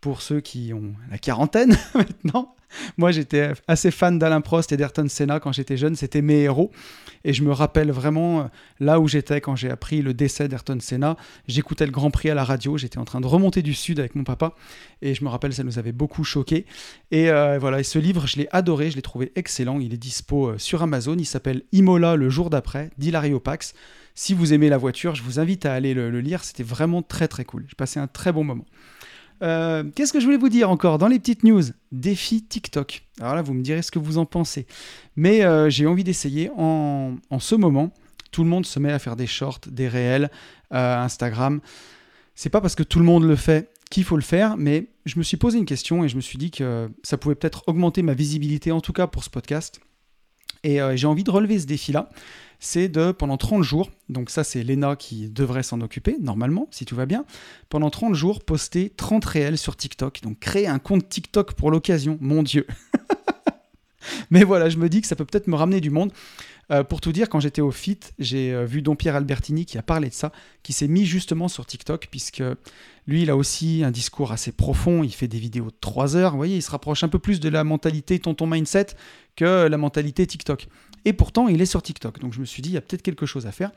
Pour 0.00 0.22
ceux 0.22 0.40
qui 0.40 0.72
ont 0.72 0.94
la 1.10 1.18
quarantaine 1.18 1.76
maintenant, 1.94 2.56
moi, 2.96 3.12
j'étais 3.12 3.52
assez 3.68 3.90
fan 3.90 4.18
d'Alain 4.18 4.40
Prost 4.40 4.72
et 4.72 4.76
d'Ayrton 4.76 5.06
Senna 5.08 5.40
quand 5.40 5.52
j'étais 5.52 5.76
jeune. 5.76 5.96
C'était 5.96 6.22
mes 6.22 6.42
héros. 6.42 6.70
Et 7.24 7.32
je 7.32 7.42
me 7.42 7.52
rappelle 7.52 7.90
vraiment 7.90 8.40
euh, 8.40 8.44
là 8.80 9.00
où 9.00 9.08
j'étais 9.08 9.40
quand 9.40 9.56
j'ai 9.56 9.70
appris 9.70 10.02
le 10.02 10.14
décès 10.14 10.48
d'Ayrton 10.48 10.78
Senna. 10.80 11.16
J'écoutais 11.48 11.86
le 11.86 11.92
Grand 11.92 12.10
Prix 12.10 12.30
à 12.30 12.34
la 12.34 12.44
radio. 12.44 12.76
J'étais 12.76 12.98
en 12.98 13.04
train 13.04 13.20
de 13.20 13.26
remonter 13.26 13.62
du 13.62 13.74
Sud 13.74 13.98
avec 13.98 14.14
mon 14.14 14.24
papa. 14.24 14.54
Et 15.02 15.14
je 15.14 15.24
me 15.24 15.28
rappelle, 15.28 15.52
ça 15.52 15.64
nous 15.64 15.78
avait 15.78 15.92
beaucoup 15.92 16.24
choqué. 16.24 16.66
Et 17.10 17.30
euh, 17.30 17.58
voilà, 17.58 17.80
et 17.80 17.84
ce 17.84 17.98
livre, 17.98 18.26
je 18.26 18.36
l'ai 18.36 18.48
adoré. 18.52 18.90
Je 18.90 18.96
l'ai 18.96 19.02
trouvé 19.02 19.32
excellent. 19.34 19.80
Il 19.80 19.94
est 19.94 19.98
dispo 19.98 20.48
euh, 20.48 20.58
sur 20.58 20.82
Amazon. 20.82 21.16
Il 21.18 21.26
s'appelle 21.26 21.62
Imola 21.72 22.16
le 22.16 22.28
jour 22.28 22.50
d'après 22.50 22.90
d'Hilario 22.98 23.40
Pax. 23.40 23.74
Si 24.14 24.32
vous 24.32 24.54
aimez 24.54 24.70
la 24.70 24.78
voiture, 24.78 25.14
je 25.14 25.22
vous 25.22 25.40
invite 25.40 25.66
à 25.66 25.74
aller 25.74 25.92
le 25.92 26.20
lire. 26.20 26.42
C'était 26.42 26.62
vraiment 26.62 27.02
très 27.02 27.28
très 27.28 27.44
cool. 27.44 27.66
J'ai 27.68 27.74
passé 27.74 28.00
un 28.00 28.06
très 28.06 28.32
bon 28.32 28.44
moment. 28.44 28.64
Euh, 29.42 29.84
qu'est-ce 29.94 30.12
que 30.12 30.20
je 30.20 30.24
voulais 30.24 30.36
vous 30.36 30.48
dire 30.48 30.70
encore 30.70 30.98
dans 30.98 31.08
les 31.08 31.18
petites 31.18 31.44
news? 31.44 31.62
Défi 31.92 32.42
TikTok. 32.42 33.02
Alors 33.20 33.34
là, 33.34 33.42
vous 33.42 33.54
me 33.54 33.62
direz 33.62 33.82
ce 33.82 33.90
que 33.90 33.98
vous 33.98 34.18
en 34.18 34.26
pensez. 34.26 34.66
Mais 35.16 35.44
euh, 35.44 35.70
j'ai 35.70 35.86
envie 35.86 36.04
d'essayer. 36.04 36.50
En, 36.56 37.16
ce 37.38 37.54
moment, 37.54 37.92
tout 38.32 38.44
le 38.44 38.48
monde 38.48 38.66
se 38.66 38.78
met 38.78 38.92
à 38.92 38.98
faire 38.98 39.16
des 39.16 39.26
shorts, 39.26 39.60
des 39.70 39.88
réels, 39.88 40.30
euh, 40.72 40.98
Instagram. 40.98 41.60
C'est 42.34 42.50
pas 42.50 42.60
parce 42.60 42.74
que 42.74 42.82
tout 42.82 42.98
le 42.98 43.04
monde 43.04 43.24
le 43.24 43.36
fait 43.36 43.70
qu'il 43.90 44.04
faut 44.04 44.16
le 44.16 44.22
faire, 44.22 44.56
mais 44.56 44.88
je 45.04 45.18
me 45.18 45.22
suis 45.22 45.36
posé 45.36 45.58
une 45.58 45.64
question 45.64 46.04
et 46.04 46.08
je 46.08 46.16
me 46.16 46.20
suis 46.20 46.38
dit 46.38 46.50
que 46.50 46.90
ça 47.02 47.16
pouvait 47.16 47.36
peut-être 47.36 47.62
augmenter 47.66 48.02
ma 48.02 48.14
visibilité, 48.14 48.72
en 48.72 48.80
tout 48.80 48.92
cas 48.92 49.06
pour 49.06 49.22
ce 49.22 49.30
podcast. 49.30 49.80
Et 50.66 50.80
j'ai 50.96 51.06
envie 51.06 51.22
de 51.24 51.30
relever 51.30 51.60
ce 51.60 51.66
défi-là 51.66 52.10
c'est 52.58 52.88
de, 52.88 53.12
pendant 53.12 53.36
30 53.36 53.62
jours, 53.62 53.90
donc 54.08 54.30
ça 54.30 54.44
c'est 54.44 54.62
Lena 54.62 54.96
qui 54.96 55.28
devrait 55.28 55.62
s'en 55.62 55.80
occuper, 55.80 56.16
normalement, 56.20 56.68
si 56.70 56.84
tout 56.84 56.96
va 56.96 57.06
bien, 57.06 57.24
pendant 57.68 57.90
30 57.90 58.14
jours, 58.14 58.42
poster 58.42 58.90
30 58.96 59.24
réels 59.24 59.58
sur 59.58 59.76
TikTok. 59.76 60.20
Donc 60.22 60.38
créer 60.38 60.66
un 60.66 60.78
compte 60.78 61.08
TikTok 61.08 61.54
pour 61.54 61.70
l'occasion, 61.70 62.18
mon 62.20 62.42
Dieu. 62.42 62.66
Mais 64.30 64.44
voilà, 64.44 64.68
je 64.68 64.78
me 64.78 64.88
dis 64.88 65.00
que 65.00 65.06
ça 65.06 65.16
peut 65.16 65.24
peut-être 65.24 65.48
me 65.48 65.56
ramener 65.56 65.80
du 65.80 65.90
monde. 65.90 66.12
Euh, 66.72 66.82
pour 66.82 67.00
tout 67.00 67.12
dire, 67.12 67.28
quand 67.28 67.38
j'étais 67.38 67.60
au 67.60 67.70
FIT, 67.70 68.00
j'ai 68.18 68.52
euh, 68.52 68.64
vu 68.64 68.82
Don 68.82 68.96
Pierre 68.96 69.14
Albertini 69.16 69.66
qui 69.66 69.78
a 69.78 69.82
parlé 69.82 70.08
de 70.08 70.14
ça, 70.14 70.32
qui 70.62 70.72
s'est 70.72 70.88
mis 70.88 71.04
justement 71.04 71.46
sur 71.48 71.64
TikTok, 71.64 72.08
puisque 72.10 72.42
lui, 73.06 73.22
il 73.22 73.30
a 73.30 73.36
aussi 73.36 73.82
un 73.84 73.92
discours 73.92 74.32
assez 74.32 74.50
profond, 74.50 75.04
il 75.04 75.12
fait 75.12 75.28
des 75.28 75.38
vidéos 75.38 75.66
de 75.66 75.76
3 75.80 76.16
heures, 76.16 76.32
vous 76.32 76.38
voyez, 76.38 76.56
il 76.56 76.62
se 76.62 76.70
rapproche 76.70 77.04
un 77.04 77.08
peu 77.08 77.20
plus 77.20 77.38
de 77.38 77.48
la 77.48 77.62
mentalité 77.62 78.18
tonton 78.18 78.48
mindset 78.48 78.86
que 79.36 79.66
la 79.68 79.76
mentalité 79.76 80.26
TikTok. 80.26 80.68
Et 81.04 81.12
pourtant, 81.12 81.48
il 81.48 81.62
est 81.62 81.66
sur 81.66 81.82
TikTok. 81.82 82.18
Donc 82.18 82.32
je 82.32 82.40
me 82.40 82.44
suis 82.44 82.62
dit, 82.62 82.70
il 82.70 82.74
y 82.74 82.78
a 82.78 82.80
peut-être 82.80 83.02
quelque 83.02 83.26
chose 83.26 83.46
à 83.46 83.52
faire. 83.52 83.70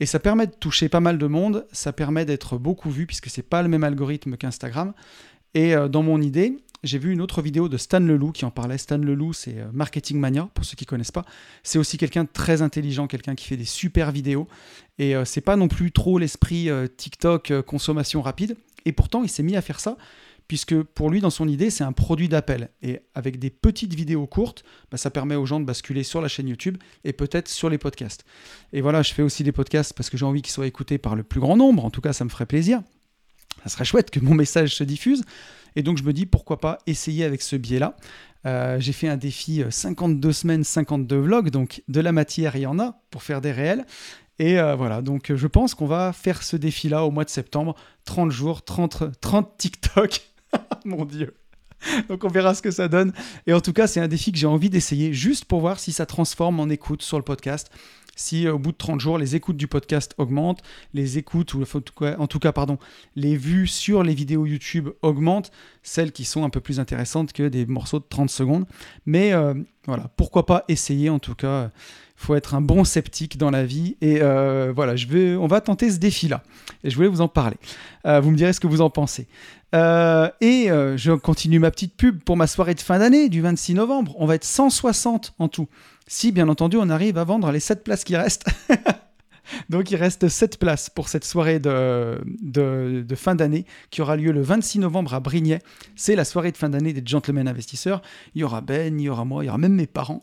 Et 0.00 0.06
ça 0.06 0.18
permet 0.18 0.46
de 0.46 0.52
toucher 0.52 0.88
pas 0.88 1.00
mal 1.00 1.16
de 1.16 1.26
monde, 1.26 1.66
ça 1.72 1.92
permet 1.92 2.24
d'être 2.24 2.58
beaucoup 2.58 2.90
vu, 2.90 3.06
puisque 3.06 3.30
c'est 3.30 3.42
pas 3.42 3.62
le 3.62 3.68
même 3.68 3.84
algorithme 3.84 4.36
qu'Instagram. 4.36 4.92
Et 5.54 5.74
euh, 5.74 5.88
dans 5.88 6.02
mon 6.02 6.20
idée, 6.20 6.58
j'ai 6.82 6.98
vu 6.98 7.12
une 7.12 7.22
autre 7.22 7.40
vidéo 7.40 7.68
de 7.68 7.78
Stan 7.78 8.00
Leloup 8.00 8.32
qui 8.32 8.44
en 8.44 8.50
parlait. 8.50 8.76
Stan 8.76 8.98
Leloup, 8.98 9.32
c'est 9.32 9.58
euh, 9.58 9.66
Marketing 9.72 10.18
Mania, 10.18 10.50
pour 10.52 10.66
ceux 10.66 10.76
qui 10.76 10.84
ne 10.84 10.88
connaissent 10.88 11.12
pas. 11.12 11.24
C'est 11.62 11.78
aussi 11.78 11.96
quelqu'un 11.96 12.24
de 12.24 12.28
très 12.30 12.60
intelligent, 12.60 13.06
quelqu'un 13.06 13.34
qui 13.34 13.46
fait 13.46 13.56
des 13.56 13.64
super 13.64 14.12
vidéos. 14.12 14.48
Et 14.98 15.16
euh, 15.16 15.24
c'est 15.24 15.40
pas 15.40 15.56
non 15.56 15.68
plus 15.68 15.92
trop 15.92 16.18
l'esprit 16.18 16.68
TikTok 16.96 17.62
consommation 17.62 18.20
rapide. 18.20 18.56
Et 18.84 18.92
pourtant, 18.92 19.22
il 19.22 19.30
s'est 19.30 19.42
mis 19.42 19.56
à 19.56 19.62
faire 19.62 19.80
ça 19.80 19.96
puisque 20.48 20.80
pour 20.82 21.10
lui, 21.10 21.20
dans 21.20 21.30
son 21.30 21.48
idée, 21.48 21.70
c'est 21.70 21.84
un 21.84 21.92
produit 21.92 22.28
d'appel. 22.28 22.70
Et 22.82 23.00
avec 23.14 23.38
des 23.38 23.50
petites 23.50 23.94
vidéos 23.94 24.26
courtes, 24.26 24.64
bah, 24.90 24.96
ça 24.96 25.10
permet 25.10 25.34
aux 25.34 25.46
gens 25.46 25.60
de 25.60 25.64
basculer 25.64 26.02
sur 26.02 26.20
la 26.20 26.28
chaîne 26.28 26.48
YouTube 26.48 26.78
et 27.04 27.12
peut-être 27.12 27.48
sur 27.48 27.68
les 27.68 27.78
podcasts. 27.78 28.24
Et 28.72 28.80
voilà, 28.80 29.02
je 29.02 29.12
fais 29.12 29.22
aussi 29.22 29.42
des 29.42 29.52
podcasts 29.52 29.92
parce 29.92 30.10
que 30.10 30.16
j'ai 30.16 30.24
envie 30.24 30.42
qu'ils 30.42 30.52
soient 30.52 30.66
écoutés 30.66 30.98
par 30.98 31.16
le 31.16 31.22
plus 31.22 31.40
grand 31.40 31.56
nombre. 31.56 31.84
En 31.84 31.90
tout 31.90 32.00
cas, 32.00 32.12
ça 32.12 32.24
me 32.24 32.30
ferait 32.30 32.46
plaisir. 32.46 32.82
Ça 33.64 33.70
serait 33.70 33.84
chouette 33.84 34.10
que 34.10 34.20
mon 34.20 34.34
message 34.42 34.74
se 34.74 34.84
diffuse. 34.84 35.22
Et 35.74 35.82
donc, 35.82 35.98
je 35.98 36.04
me 36.04 36.12
dis, 36.12 36.26
pourquoi 36.26 36.58
pas 36.58 36.78
essayer 36.86 37.24
avec 37.24 37.42
ce 37.42 37.56
biais-là. 37.56 37.96
Euh, 38.46 38.78
j'ai 38.78 38.92
fait 38.92 39.08
un 39.08 39.16
défi 39.16 39.62
52 39.68 40.28
euh, 40.28 40.32
semaines, 40.32 40.64
52 40.64 41.16
vlogs, 41.16 41.50
donc 41.50 41.82
de 41.88 42.00
la 42.00 42.12
matière, 42.12 42.54
il 42.56 42.62
y 42.62 42.66
en 42.66 42.78
a 42.78 43.00
pour 43.10 43.22
faire 43.22 43.40
des 43.40 43.52
réels. 43.52 43.84
Et 44.38 44.60
euh, 44.60 44.74
voilà, 44.76 45.02
donc 45.02 45.34
je 45.34 45.46
pense 45.46 45.74
qu'on 45.74 45.86
va 45.86 46.12
faire 46.12 46.42
ce 46.42 46.56
défi-là 46.56 47.04
au 47.04 47.10
mois 47.10 47.24
de 47.24 47.30
septembre. 47.30 47.74
30 48.04 48.30
jours, 48.30 48.64
30, 48.64 49.20
30 49.20 49.56
TikTok. 49.58 50.20
Mon 50.96 51.04
Dieu. 51.04 51.34
Donc 52.08 52.24
on 52.24 52.28
verra 52.28 52.54
ce 52.54 52.62
que 52.62 52.70
ça 52.70 52.88
donne. 52.88 53.12
Et 53.46 53.52
en 53.52 53.60
tout 53.60 53.72
cas, 53.72 53.86
c'est 53.86 54.00
un 54.00 54.08
défi 54.08 54.32
que 54.32 54.38
j'ai 54.38 54.46
envie 54.46 54.70
d'essayer 54.70 55.12
juste 55.12 55.44
pour 55.44 55.60
voir 55.60 55.78
si 55.78 55.92
ça 55.92 56.06
transforme 56.06 56.60
en 56.60 56.68
écoute 56.68 57.02
sur 57.02 57.18
le 57.18 57.24
podcast. 57.24 57.70
Si 58.16 58.46
euh, 58.46 58.54
au 58.54 58.58
bout 58.58 58.72
de 58.72 58.76
30 58.76 59.00
jours, 59.00 59.18
les 59.18 59.36
écoutes 59.36 59.56
du 59.56 59.68
podcast 59.68 60.14
augmentent, 60.18 60.62
les 60.94 61.18
écoutes, 61.18 61.54
ou 61.54 61.62
en 61.62 62.26
tout 62.26 62.38
cas, 62.40 62.52
pardon, 62.52 62.78
les 63.14 63.36
vues 63.36 63.68
sur 63.68 64.02
les 64.02 64.14
vidéos 64.14 64.46
YouTube 64.46 64.88
augmentent, 65.02 65.52
celles 65.84 66.10
qui 66.10 66.24
sont 66.24 66.42
un 66.42 66.50
peu 66.50 66.60
plus 66.60 66.80
intéressantes 66.80 67.32
que 67.32 67.44
des 67.44 67.66
morceaux 67.66 68.00
de 68.00 68.06
30 68.08 68.30
secondes. 68.30 68.66
Mais 69.04 69.32
euh, 69.32 69.54
voilà, 69.86 70.10
pourquoi 70.16 70.46
pas 70.46 70.64
essayer 70.66 71.10
en 71.10 71.20
tout 71.20 71.36
cas 71.36 71.70
faut 72.16 72.34
être 72.34 72.54
un 72.54 72.62
bon 72.62 72.82
sceptique 72.84 73.36
dans 73.36 73.50
la 73.50 73.64
vie. 73.64 73.96
Et 74.00 74.20
euh, 74.22 74.72
voilà, 74.74 74.96
je 74.96 75.06
vais, 75.06 75.36
on 75.36 75.46
va 75.46 75.60
tenter 75.60 75.90
ce 75.90 75.98
défi-là. 75.98 76.42
Et 76.82 76.90
je 76.90 76.96
voulais 76.96 77.08
vous 77.08 77.20
en 77.20 77.28
parler. 77.28 77.56
Euh, 78.06 78.20
vous 78.20 78.30
me 78.30 78.36
direz 78.36 78.52
ce 78.52 78.60
que 78.60 78.66
vous 78.66 78.80
en 78.80 78.90
pensez. 78.90 79.28
Euh, 79.74 80.30
et 80.40 80.68
je 80.68 81.12
continue 81.12 81.58
ma 81.58 81.70
petite 81.70 81.94
pub 81.94 82.22
pour 82.22 82.36
ma 82.36 82.46
soirée 82.46 82.74
de 82.74 82.80
fin 82.80 82.98
d'année 82.98 83.28
du 83.28 83.42
26 83.42 83.74
novembre. 83.74 84.14
On 84.18 84.26
va 84.26 84.34
être 84.34 84.44
160 84.44 85.34
en 85.38 85.48
tout. 85.48 85.68
Si, 86.06 86.30
bien 86.30 86.48
entendu, 86.48 86.76
on 86.76 86.88
arrive 86.88 87.18
à 87.18 87.24
vendre 87.24 87.50
les 87.50 87.60
7 87.60 87.82
places 87.82 88.04
qui 88.04 88.16
restent. 88.16 88.46
Donc 89.68 89.90
il 89.90 89.96
reste 89.96 90.28
7 90.28 90.58
places 90.58 90.90
pour 90.90 91.08
cette 91.08 91.24
soirée 91.24 91.58
de, 91.58 93.04
fin 93.16 93.34
d'année 93.34 93.64
qui 93.90 94.02
aura 94.02 94.16
lieu 94.16 94.32
le 94.32 94.42
26 94.42 94.80
novembre 94.80 95.14
à 95.14 95.20
Brignais. 95.20 95.60
C'est 95.94 96.16
la 96.16 96.24
soirée 96.24 96.52
de 96.52 96.56
fin 96.56 96.68
d'année 96.68 96.92
des 96.92 97.02
Gentlemen 97.04 97.48
Investisseurs. 97.48 98.02
Il 98.34 98.40
y 98.40 98.44
aura 98.44 98.60
Ben, 98.60 98.98
il 98.98 99.04
y 99.04 99.08
aura 99.08 99.24
moi, 99.24 99.44
il 99.44 99.46
y 99.46 99.48
aura 99.48 99.58
même 99.58 99.74
mes 99.74 99.86
parents. 99.86 100.22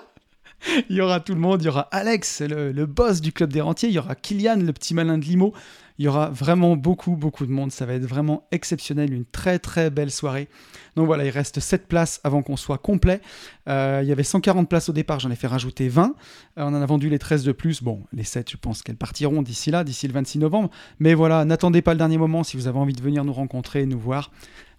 il 0.90 0.96
y 0.96 1.00
aura 1.00 1.20
tout 1.20 1.34
le 1.34 1.40
monde, 1.40 1.62
il 1.62 1.66
y 1.66 1.68
aura 1.68 1.88
Alex, 1.92 2.42
le, 2.42 2.86
boss 2.86 3.20
du 3.20 3.32
club 3.32 3.52
des 3.52 3.60
rentiers, 3.60 3.88
il 3.88 3.94
y 3.94 3.98
aura 3.98 4.14
Kylian, 4.14 4.56
le 4.56 4.72
petit 4.72 4.94
malin 4.94 5.18
de 5.18 5.24
Limo. 5.24 5.54
Il 6.00 6.04
y 6.04 6.08
aura 6.08 6.30
vraiment 6.30 6.76
beaucoup, 6.76 7.14
beaucoup 7.14 7.44
de 7.44 7.52
monde. 7.52 7.70
Ça 7.70 7.84
va 7.84 7.92
être 7.92 8.06
vraiment 8.06 8.48
exceptionnel, 8.52 9.12
une 9.12 9.26
très, 9.26 9.58
très 9.58 9.90
belle 9.90 10.10
soirée. 10.10 10.48
Donc 10.96 11.04
voilà, 11.04 11.26
il 11.26 11.28
reste 11.28 11.60
7 11.60 11.88
places 11.88 12.22
avant 12.24 12.42
qu'on 12.42 12.56
soit 12.56 12.78
complet. 12.78 13.20
Euh, 13.68 14.00
il 14.02 14.08
y 14.08 14.12
avait 14.12 14.22
140 14.22 14.66
places 14.66 14.88
au 14.88 14.94
départ, 14.94 15.20
j'en 15.20 15.30
ai 15.30 15.34
fait 15.34 15.46
rajouter 15.46 15.90
20. 15.90 16.04
Euh, 16.06 16.12
on 16.56 16.68
en 16.68 16.80
a 16.80 16.86
vendu 16.86 17.10
les 17.10 17.18
13 17.18 17.44
de 17.44 17.52
plus. 17.52 17.82
Bon, 17.82 18.02
les 18.14 18.24
7, 18.24 18.50
je 18.50 18.56
pense 18.56 18.80
qu'elles 18.80 18.96
partiront 18.96 19.42
d'ici 19.42 19.70
là, 19.70 19.84
d'ici 19.84 20.08
le 20.08 20.14
26 20.14 20.38
novembre. 20.38 20.70
Mais 21.00 21.12
voilà, 21.12 21.44
n'attendez 21.44 21.82
pas 21.82 21.92
le 21.92 21.98
dernier 21.98 22.16
moment 22.16 22.44
si 22.44 22.56
vous 22.56 22.66
avez 22.66 22.78
envie 22.78 22.94
de 22.94 23.02
venir 23.02 23.22
nous 23.26 23.34
rencontrer, 23.34 23.84
nous 23.84 24.00
voir. 24.00 24.30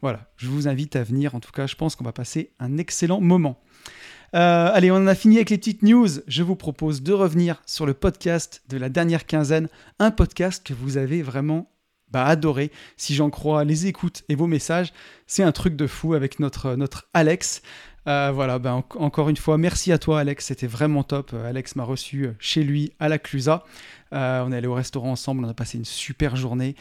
Voilà, 0.01 0.31
je 0.37 0.47
vous 0.47 0.67
invite 0.67 0.95
à 0.95 1.03
venir. 1.03 1.35
En 1.35 1.39
tout 1.39 1.51
cas, 1.51 1.67
je 1.67 1.75
pense 1.75 1.95
qu'on 1.95 2.03
va 2.03 2.13
passer 2.13 2.49
un 2.59 2.79
excellent 2.79 3.21
moment. 3.21 3.61
Euh, 4.33 4.69
allez, 4.73 4.91
on 4.91 4.95
en 4.95 5.07
a 5.07 5.15
fini 5.15 5.35
avec 5.35 5.49
les 5.49 5.57
petites 5.57 5.83
news. 5.83 6.07
Je 6.27 6.43
vous 6.43 6.55
propose 6.55 7.01
de 7.01 7.11
revenir 7.11 7.61
sur 7.65 7.85
le 7.85 7.93
podcast 7.93 8.61
de 8.69 8.77
la 8.77 8.89
dernière 8.89 9.25
quinzaine, 9.25 9.67
un 9.99 10.11
podcast 10.11 10.65
que 10.65 10.73
vous 10.73 10.97
avez 10.97 11.21
vraiment 11.21 11.69
bah, 12.11 12.25
adoré, 12.25 12.71
si 12.97 13.15
j'en 13.15 13.29
crois 13.29 13.63
les 13.63 13.87
écoutes 13.87 14.23
et 14.29 14.35
vos 14.35 14.47
messages. 14.47 14.93
C'est 15.27 15.43
un 15.43 15.51
truc 15.51 15.75
de 15.75 15.87
fou 15.87 16.13
avec 16.13 16.39
notre, 16.39 16.75
notre 16.75 17.09
Alex. 17.13 17.61
Euh, 18.07 18.31
voilà, 18.33 18.57
ben, 18.59 18.83
encore 18.95 19.29
une 19.29 19.37
fois, 19.37 19.57
merci 19.57 19.91
à 19.91 19.99
toi 19.99 20.19
Alex, 20.19 20.45
c'était 20.45 20.67
vraiment 20.67 21.03
top. 21.03 21.31
Euh, 21.33 21.49
Alex 21.49 21.75
m'a 21.75 21.83
reçu 21.83 22.29
chez 22.39 22.63
lui 22.63 22.93
à 22.99 23.09
la 23.09 23.19
Clusa. 23.19 23.63
on 24.11 24.51
est 24.51 24.57
allé 24.57 24.67
au 24.67 24.73
restaurant 24.73 25.11
ensemble, 25.11 25.45
on 25.45 25.49
a 25.49 25.53
passé 25.53 25.77
une 25.77 25.85
super 25.85 26.35
journée. 26.35 26.75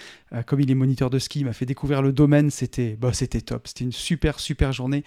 comme 0.47 0.61
il 0.61 0.71
est 0.71 0.75
moniteur 0.75 1.11
de 1.11 1.19
ski, 1.19 1.41
il 1.41 1.45
m'a 1.45 1.53
fait 1.53 1.67
découvrir 1.67 2.01
le 2.01 2.13
domaine, 2.13 2.51
c'était 2.51 2.97
bah, 2.99 3.11
top. 3.45 3.69
C'était 3.69 3.85
une 3.85 3.93
super, 3.93 4.41
super 4.41 4.73
journée. 4.73 5.05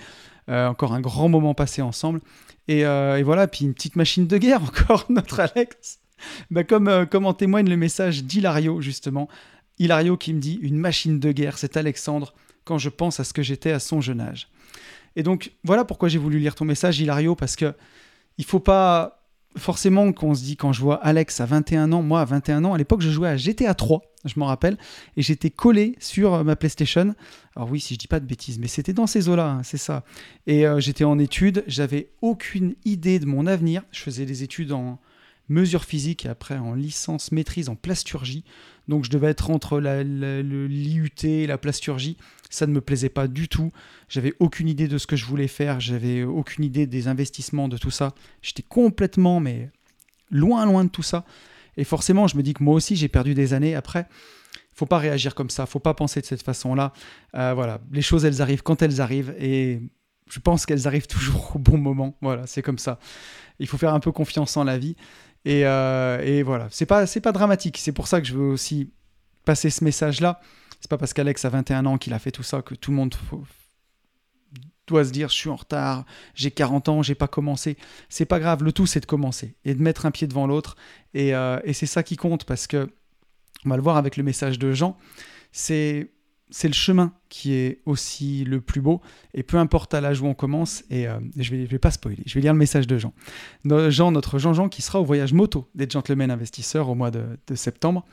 Euh, 0.49 0.67
encore 0.67 0.93
un 0.93 0.99
grand 0.99 1.29
moment 1.29 1.53
passé 1.53 1.81
ensemble. 1.81 2.19
Euh, 2.69 3.15
et, 3.15 3.23
voilà, 3.23 3.47
puis 3.47 3.65
une 3.65 3.73
petite 3.73 3.95
machine 3.95 4.27
de 4.27 4.37
guerre 4.37 4.61
encore, 4.63 5.05
notre 5.09 5.39
Alex. 5.39 5.99
Bah, 6.51 6.63
comme, 6.63 6.87
euh, 6.87 7.05
comme 7.05 7.25
en 7.25 7.33
témoigne 7.33 7.69
le 7.69 7.77
message 7.77 8.23
d'Hilario, 8.23 8.81
justement. 8.81 9.29
Hilario 9.79 10.17
qui 10.17 10.33
me 10.33 10.39
dit 10.39 10.59
Une 10.61 10.77
machine 10.77 11.19
de 11.19 11.31
guerre, 11.31 11.57
c'est 11.57 11.77
Alexandre, 11.77 12.33
quand 12.65 12.77
je 12.77 12.89
pense 12.89 13.19
à 13.19 13.23
ce 13.23 13.33
que 13.33 13.41
j'étais 13.41 13.71
à 13.71 13.79
son 13.79 14.01
jeune 14.01 14.21
âge. 14.21 14.49
Et 15.15 15.23
donc, 15.23 15.53
voilà 15.63 15.85
pourquoi 15.85 16.09
j'ai 16.09 16.17
voulu 16.17 16.39
lire 16.39 16.55
ton 16.55 16.65
message, 16.65 16.99
Hilario, 16.99 17.35
parce 17.35 17.55
que 17.55 17.73
il 18.37 18.45
faut 18.45 18.59
pas 18.59 19.23
forcément 19.57 20.11
qu'on 20.11 20.33
se 20.33 20.43
dit 20.43 20.57
quand 20.57 20.73
je 20.73 20.81
vois 20.81 20.95
Alex 20.95 21.39
à 21.39 21.45
21 21.45 21.91
ans, 21.91 22.01
moi 22.01 22.21
à 22.21 22.25
21 22.25 22.65
ans, 22.65 22.73
à 22.73 22.77
l'époque 22.77 23.01
je 23.01 23.09
jouais 23.09 23.29
à 23.29 23.37
GTA 23.37 23.73
3, 23.73 24.01
je 24.25 24.33
m'en 24.37 24.45
rappelle, 24.45 24.77
et 25.15 25.21
j'étais 25.21 25.49
collé 25.49 25.95
sur 25.99 26.33
euh, 26.33 26.43
ma 26.43 26.55
PlayStation. 26.55 27.13
Alors 27.55 27.69
oui, 27.69 27.79
si 27.79 27.93
je 27.93 27.99
dis 27.99 28.07
pas 28.07 28.19
de 28.19 28.25
bêtises, 28.25 28.59
mais 28.59 28.67
c'était 28.67 28.93
dans 28.93 29.07
ces 29.07 29.29
eaux-là, 29.29 29.49
hein, 29.49 29.63
c'est 29.63 29.77
ça. 29.77 30.03
Et 30.47 30.65
euh, 30.65 30.79
j'étais 30.79 31.03
en 31.03 31.19
études, 31.19 31.63
j'avais 31.67 32.09
aucune 32.21 32.75
idée 32.85 33.19
de 33.19 33.25
mon 33.25 33.45
avenir. 33.45 33.83
Je 33.91 34.01
faisais 34.01 34.25
des 34.25 34.43
études 34.43 34.71
en 34.71 34.99
mesure 35.49 35.83
physique 35.83 36.25
et 36.25 36.29
après 36.29 36.57
en 36.57 36.73
licence 36.73 37.31
maîtrise 37.31 37.69
en 37.69 37.75
plasturgie. 37.75 38.43
Donc 38.87 39.05
je 39.05 39.09
devais 39.09 39.27
être 39.27 39.49
entre 39.49 39.79
l'IUT 39.79 41.09
et 41.23 41.47
la 41.47 41.57
plasturgie. 41.57 42.17
Ça 42.53 42.67
ne 42.67 42.71
me 42.71 42.81
plaisait 42.81 43.09
pas 43.09 43.27
du 43.27 43.47
tout. 43.47 43.71
J'avais 44.09 44.35
aucune 44.39 44.67
idée 44.67 44.87
de 44.87 44.99
ce 44.99 45.07
que 45.07 45.15
je 45.15 45.25
voulais 45.25 45.47
faire. 45.47 45.79
J'avais 45.79 46.21
aucune 46.21 46.63
idée 46.63 46.85
des 46.85 47.07
investissements, 47.07 47.67
de 47.67 47.77
tout 47.77 47.89
ça. 47.89 48.13
J'étais 48.43 48.61
complètement, 48.61 49.39
mais 49.39 49.71
loin, 50.29 50.63
loin 50.67 50.83
de 50.83 50.89
tout 50.89 51.01
ça. 51.01 51.25
Et 51.77 51.83
forcément, 51.83 52.27
je 52.27 52.37
me 52.37 52.43
dis 52.43 52.53
que 52.53 52.63
moi 52.63 52.75
aussi, 52.75 52.95
j'ai 52.95 53.07
perdu 53.07 53.33
des 53.33 53.55
années. 53.55 53.73
Après, 53.73 54.05
faut 54.75 54.85
pas 54.85 54.99
réagir 54.99 55.33
comme 55.33 55.49
ça. 55.49 55.65
Faut 55.65 55.79
pas 55.79 55.95
penser 55.95 56.21
de 56.21 56.27
cette 56.27 56.43
façon-là. 56.43 56.93
Euh, 57.33 57.55
voilà, 57.55 57.81
les 57.91 58.03
choses, 58.03 58.23
elles 58.23 58.39
arrivent 58.39 58.61
quand 58.61 58.83
elles 58.83 59.01
arrivent. 59.01 59.33
Et 59.39 59.81
je 60.29 60.39
pense 60.39 60.67
qu'elles 60.67 60.87
arrivent 60.87 61.07
toujours 61.07 61.55
au 61.55 61.59
bon 61.59 61.79
moment. 61.79 62.15
Voilà, 62.21 62.45
c'est 62.45 62.61
comme 62.61 62.77
ça. 62.77 62.99
Il 63.57 63.65
faut 63.65 63.79
faire 63.79 63.95
un 63.95 63.99
peu 63.99 64.11
confiance 64.11 64.55
en 64.57 64.63
la 64.63 64.77
vie. 64.77 64.95
Et, 65.43 65.65
euh, 65.65 66.23
et 66.23 66.43
voilà, 66.43 66.67
c'est 66.69 66.85
pas, 66.85 67.07
c'est 67.07 67.19
pas 67.19 67.31
dramatique. 67.31 67.79
C'est 67.79 67.93
pour 67.93 68.07
ça 68.07 68.21
que 68.21 68.27
je 68.27 68.35
veux 68.35 68.45
aussi 68.45 68.91
passer 69.43 69.71
ce 69.71 69.83
message-là. 69.83 70.39
C'est 70.83 70.89
pas 70.89 70.97
parce 70.97 71.13
qu'Alex 71.13 71.45
a 71.45 71.49
21 71.49 71.85
ans 71.85 71.97
qu'il 71.97 72.13
a 72.13 72.19
fait 72.19 72.31
tout 72.31 72.43
ça 72.43 72.61
que 72.61 72.75
tout 72.75 72.91
le 72.91 72.97
monde 72.97 73.15
doit 74.85 75.05
se 75.05 75.11
dire 75.11 75.29
je 75.29 75.35
suis 75.35 75.49
en 75.49 75.55
retard, 75.55 76.03
j'ai 76.35 76.51
40 76.51 76.89
ans, 76.89 77.01
j'ai 77.01 77.15
pas 77.15 77.29
commencé. 77.29 77.77
C'est 78.09 78.25
pas 78.25 78.37
grave, 78.37 78.65
le 78.65 78.73
tout 78.73 78.85
c'est 78.85 78.99
de 78.99 79.05
commencer 79.05 79.55
et 79.63 79.75
de 79.75 79.81
mettre 79.81 80.05
un 80.05 80.11
pied 80.11 80.27
devant 80.27 80.45
l'autre. 80.45 80.75
Et, 81.13 81.33
euh, 81.33 81.57
et 81.63 81.71
c'est 81.71 81.85
ça 81.85 82.03
qui 82.03 82.17
compte 82.17 82.43
parce 82.43 82.67
que, 82.67 82.89
on 83.65 83.69
va 83.69 83.77
le 83.77 83.81
voir 83.81 83.95
avec 83.95 84.17
le 84.17 84.23
message 84.23 84.59
de 84.59 84.73
Jean, 84.73 84.97
c'est 85.53 86.11
c'est 86.49 86.67
le 86.67 86.73
chemin 86.73 87.13
qui 87.29 87.53
est 87.53 87.79
aussi 87.85 88.43
le 88.43 88.59
plus 88.59 88.81
beau. 88.81 88.99
Et 89.33 89.41
peu 89.41 89.55
importe 89.55 89.93
à 89.93 90.01
l'âge 90.01 90.19
où 90.19 90.25
on 90.25 90.33
commence, 90.33 90.83
et 90.89 91.07
euh, 91.07 91.17
je 91.37 91.55
ne 91.55 91.59
vais, 91.61 91.65
vais, 91.65 91.79
pas 91.79 91.91
spoiler, 91.91 92.21
je 92.25 92.33
vais 92.35 92.41
lire 92.41 92.51
le 92.51 92.59
message 92.59 92.87
de 92.87 92.97
Jean. 92.97 93.13
Jean, 93.89 94.11
notre 94.11 94.37
Jean-Jean 94.37 94.67
qui 94.67 94.81
sera 94.81 94.99
au 94.99 95.05
voyage 95.05 95.31
moto 95.31 95.69
des 95.75 95.89
Gentlemen 95.89 96.29
Investisseurs 96.29 96.89
au 96.89 96.95
mois 96.95 97.09
de, 97.09 97.23
de 97.47 97.55
septembre. 97.55 98.05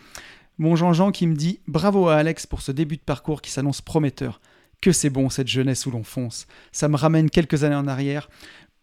Mon 0.61 0.77
Jean-Jean 0.77 1.11
qui 1.11 1.27
me 1.27 1.35
dit 1.35 1.61
Bravo 1.69 2.09
à 2.09 2.17
Alex 2.17 2.47
pour 2.47 2.61
ce 2.61 2.71
début 2.71 2.99
de 2.99 3.03
parcours 3.03 3.41
qui 3.41 3.51
s'annonce 3.51 3.81
prometteur. 3.81 4.43
Que 4.83 4.93
c'est 4.93 5.09
bon 5.09 5.31
cette 5.31 5.49
jeunesse 5.49 5.87
où 5.87 5.91
l'on 5.91 6.05
fonce. 6.05 6.47
Ça 6.71 6.87
me 6.87 6.97
ramène 6.97 7.31
quelques 7.31 7.65
années 7.65 7.77
en 7.77 7.89
arrière 7.89 8.29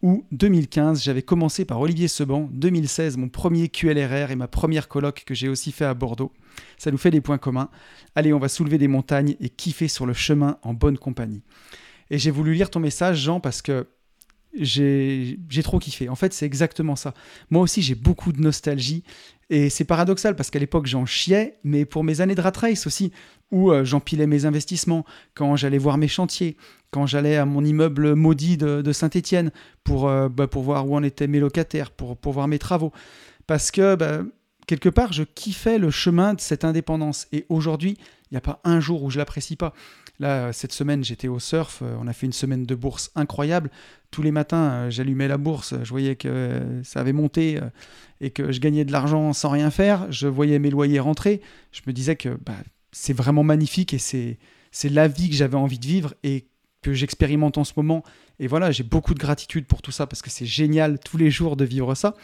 où 0.02 0.26
2015, 0.32 1.00
j'avais 1.04 1.22
commencé 1.22 1.64
par 1.64 1.80
Olivier 1.80 2.08
Seban, 2.08 2.48
2016, 2.50 3.16
mon 3.16 3.28
premier 3.28 3.68
QLRR 3.68 4.32
et 4.32 4.34
ma 4.34 4.48
première 4.48 4.88
colloque 4.88 5.22
que 5.24 5.34
j'ai 5.34 5.48
aussi 5.48 5.70
fait 5.70 5.84
à 5.84 5.94
Bordeaux. 5.94 6.32
Ça 6.78 6.90
nous 6.90 6.98
fait 6.98 7.12
des 7.12 7.20
points 7.20 7.38
communs. 7.38 7.70
Allez, 8.16 8.32
on 8.32 8.40
va 8.40 8.48
soulever 8.48 8.78
des 8.78 8.88
montagnes 8.88 9.36
et 9.38 9.48
kiffer 9.48 9.86
sur 9.86 10.04
le 10.04 10.14
chemin 10.14 10.58
en 10.62 10.74
bonne 10.74 10.98
compagnie. 10.98 11.44
Et 12.10 12.18
j'ai 12.18 12.32
voulu 12.32 12.54
lire 12.54 12.70
ton 12.70 12.80
message, 12.80 13.18
Jean, 13.18 13.38
parce 13.38 13.62
que 13.62 13.86
j'ai 14.54 15.62
trop 15.62 15.78
kiffé. 15.78 16.08
En 16.08 16.14
fait, 16.14 16.32
c'est 16.32 16.46
exactement 16.46 16.96
ça. 16.96 17.14
Moi 17.50 17.62
aussi, 17.62 17.82
j'ai 17.82 17.94
beaucoup 17.94 18.32
de 18.32 18.40
nostalgie. 18.40 19.04
Et 19.50 19.70
c'est 19.70 19.84
paradoxal 19.84 20.36
parce 20.36 20.50
qu'à 20.50 20.58
l'époque, 20.58 20.86
j'en 20.86 21.06
chiais, 21.06 21.58
mais 21.64 21.84
pour 21.84 22.04
mes 22.04 22.20
années 22.20 22.34
de 22.34 22.40
rat 22.40 22.52
race 22.54 22.86
aussi, 22.86 23.12
où 23.50 23.70
euh, 23.70 23.84
j'empilais 23.84 24.26
mes 24.26 24.44
investissements, 24.44 25.06
quand 25.34 25.56
j'allais 25.56 25.78
voir 25.78 25.96
mes 25.96 26.08
chantiers, 26.08 26.56
quand 26.90 27.06
j'allais 27.06 27.36
à 27.36 27.46
mon 27.46 27.64
immeuble 27.64 28.14
maudit 28.14 28.58
de, 28.58 28.92
Saint-Étienne 28.92 29.50
pour, 29.84 30.08
euh, 30.08 30.28
bah, 30.28 30.48
pour 30.48 30.62
voir 30.62 30.86
où 30.86 30.94
en 30.94 31.02
étaient 31.02 31.28
mes 31.28 31.40
locataires, 31.40 31.90
pour, 31.90 32.16
pour 32.16 32.32
voir 32.32 32.46
mes 32.46 32.58
travaux. 32.58 32.92
Parce 33.46 33.70
que 33.70 33.94
bah, 33.94 34.20
quelque 34.66 34.90
part, 34.90 35.12
je 35.12 35.22
kiffais 35.22 35.78
le 35.78 35.90
chemin 35.90 36.34
de 36.34 36.40
cette 36.40 36.64
indépendance. 36.64 37.26
Et 37.32 37.46
aujourd'hui, 37.48 37.96
il 38.30 38.34
n'y 38.34 38.38
a 38.38 38.42
pas 38.42 38.60
un 38.64 38.80
jour 38.80 39.02
où 39.02 39.10
je 39.10 39.18
l'apprécie 39.18 39.56
pas. 39.56 39.72
Là, 40.20 40.52
cette 40.52 40.72
semaine, 40.72 41.04
j'étais 41.04 41.28
au 41.28 41.38
surf. 41.38 41.80
Euh, 41.82 41.96
on 42.00 42.08
a 42.08 42.12
fait 42.12 42.26
une 42.26 42.32
semaine 42.32 42.64
de 42.64 42.74
bourse 42.74 43.10
incroyable. 43.14 43.70
Tous 44.10 44.22
les 44.22 44.32
matins, 44.32 44.70
euh, 44.70 44.90
j'allumais 44.90 45.28
la 45.28 45.38
bourse. 45.38 45.74
Je 45.82 45.88
voyais 45.90 46.16
que 46.16 46.28
euh, 46.28 46.82
ça 46.82 47.00
avait 47.00 47.12
monté 47.12 47.60
et 48.20 48.30
que 48.30 48.50
je 48.50 48.60
gagnais 48.60 48.84
de 48.84 48.90
l'argent 48.90 49.32
sans 49.32 49.50
rien 49.50 49.70
faire. 49.70 50.10
Je 50.10 50.26
voyais 50.26 50.58
mes 50.58 50.70
loyers 50.70 50.98
rentrer. 50.98 51.40
Je 51.70 51.82
me 51.86 51.92
disais 51.92 52.16
que 52.16 52.30
bah, 52.44 52.56
c'est 52.90 53.12
vraiment 53.12 53.44
magnifique 53.44 53.94
et 53.94 53.98
c'est, 53.98 54.38
c'est 54.72 54.88
la 54.88 55.06
vie 55.06 55.28
que 55.28 55.36
j'avais 55.36 55.56
envie 55.56 55.78
de 55.78 55.86
vivre 55.86 56.14
et 56.24 56.48
que 56.82 56.92
j'expérimente 56.92 57.58
en 57.58 57.64
ce 57.64 57.74
moment. 57.76 58.02
Et 58.40 58.48
voilà, 58.48 58.72
j'ai 58.72 58.84
beaucoup 58.84 59.14
de 59.14 59.20
gratitude 59.20 59.66
pour 59.66 59.82
tout 59.82 59.92
ça 59.92 60.06
parce 60.06 60.22
que 60.22 60.30
c'est 60.30 60.46
génial 60.46 60.98
tous 60.98 61.16
les 61.16 61.30
jours 61.30 61.56
de 61.56 61.64
vivre 61.64 61.94
ça. 61.94 62.14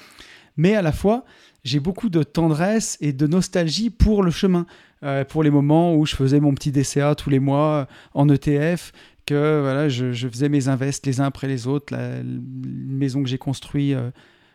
Mais 0.57 0.75
à 0.75 0.83
la 0.83 0.93
fois, 0.93 1.25
j'ai 1.65 1.81
beaucoup 1.81 2.11
de 2.11 2.23
tendresse 2.23 2.99
et 3.01 3.13
de 3.13 3.27
nostalgie 3.27 3.91
pour 3.91 4.23
le 4.23 4.31
chemin, 4.31 4.67
euh, 5.03 5.25
pour 5.25 5.43
les 5.43 5.51
moments 5.51 5.97
où 5.97 6.07
je 6.07 6.15
faisais 6.15 6.39
mon 6.39 6.55
petit 6.55 6.71
DCA 6.71 7.15
tous 7.15 7.31
les 7.31 7.41
mois 7.41 7.69
euh, 7.69 7.85
en 8.13 8.29
ETF, 8.29 8.93
que 9.27 9.61
voilà, 9.63 9.89
je, 9.89 10.29
faisais 10.29 10.51
mes 10.51 10.69
invests 10.69 11.07
les 11.07 11.21
uns 11.21 11.25
après 11.25 11.49
les 11.49 11.67
autres, 11.67 11.95
la, 11.97 12.23
maison 12.23 13.23
que 13.23 13.29
j'ai 13.29 13.39
construite 13.39 13.95
euh, 13.95 14.11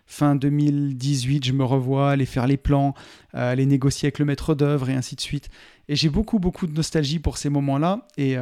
fin 0.06 0.36
2018, 0.36 1.46
je 1.46 1.54
me 1.54 1.64
revois, 1.64 2.12
aller 2.12 2.28
faire 2.28 2.48
les 2.48 2.58
plans, 2.58 2.96
aller 3.34 3.68
négocier 3.68 4.08
avec 4.08 4.18
le 4.18 4.26
maître 4.26 4.56
d'œuvre 4.56 4.90
et 4.90 4.94
ainsi 4.96 5.16
de 5.16 5.22
suite. 5.22 5.50
Et 5.88 5.96
j'ai 5.96 6.10
beaucoup, 6.10 6.40
beaucoup 6.40 6.66
de 6.66 6.74
nostalgie 6.74 7.20
pour 7.20 7.38
ces 7.38 7.50
moments-là 7.50 8.08
et, 8.18 8.36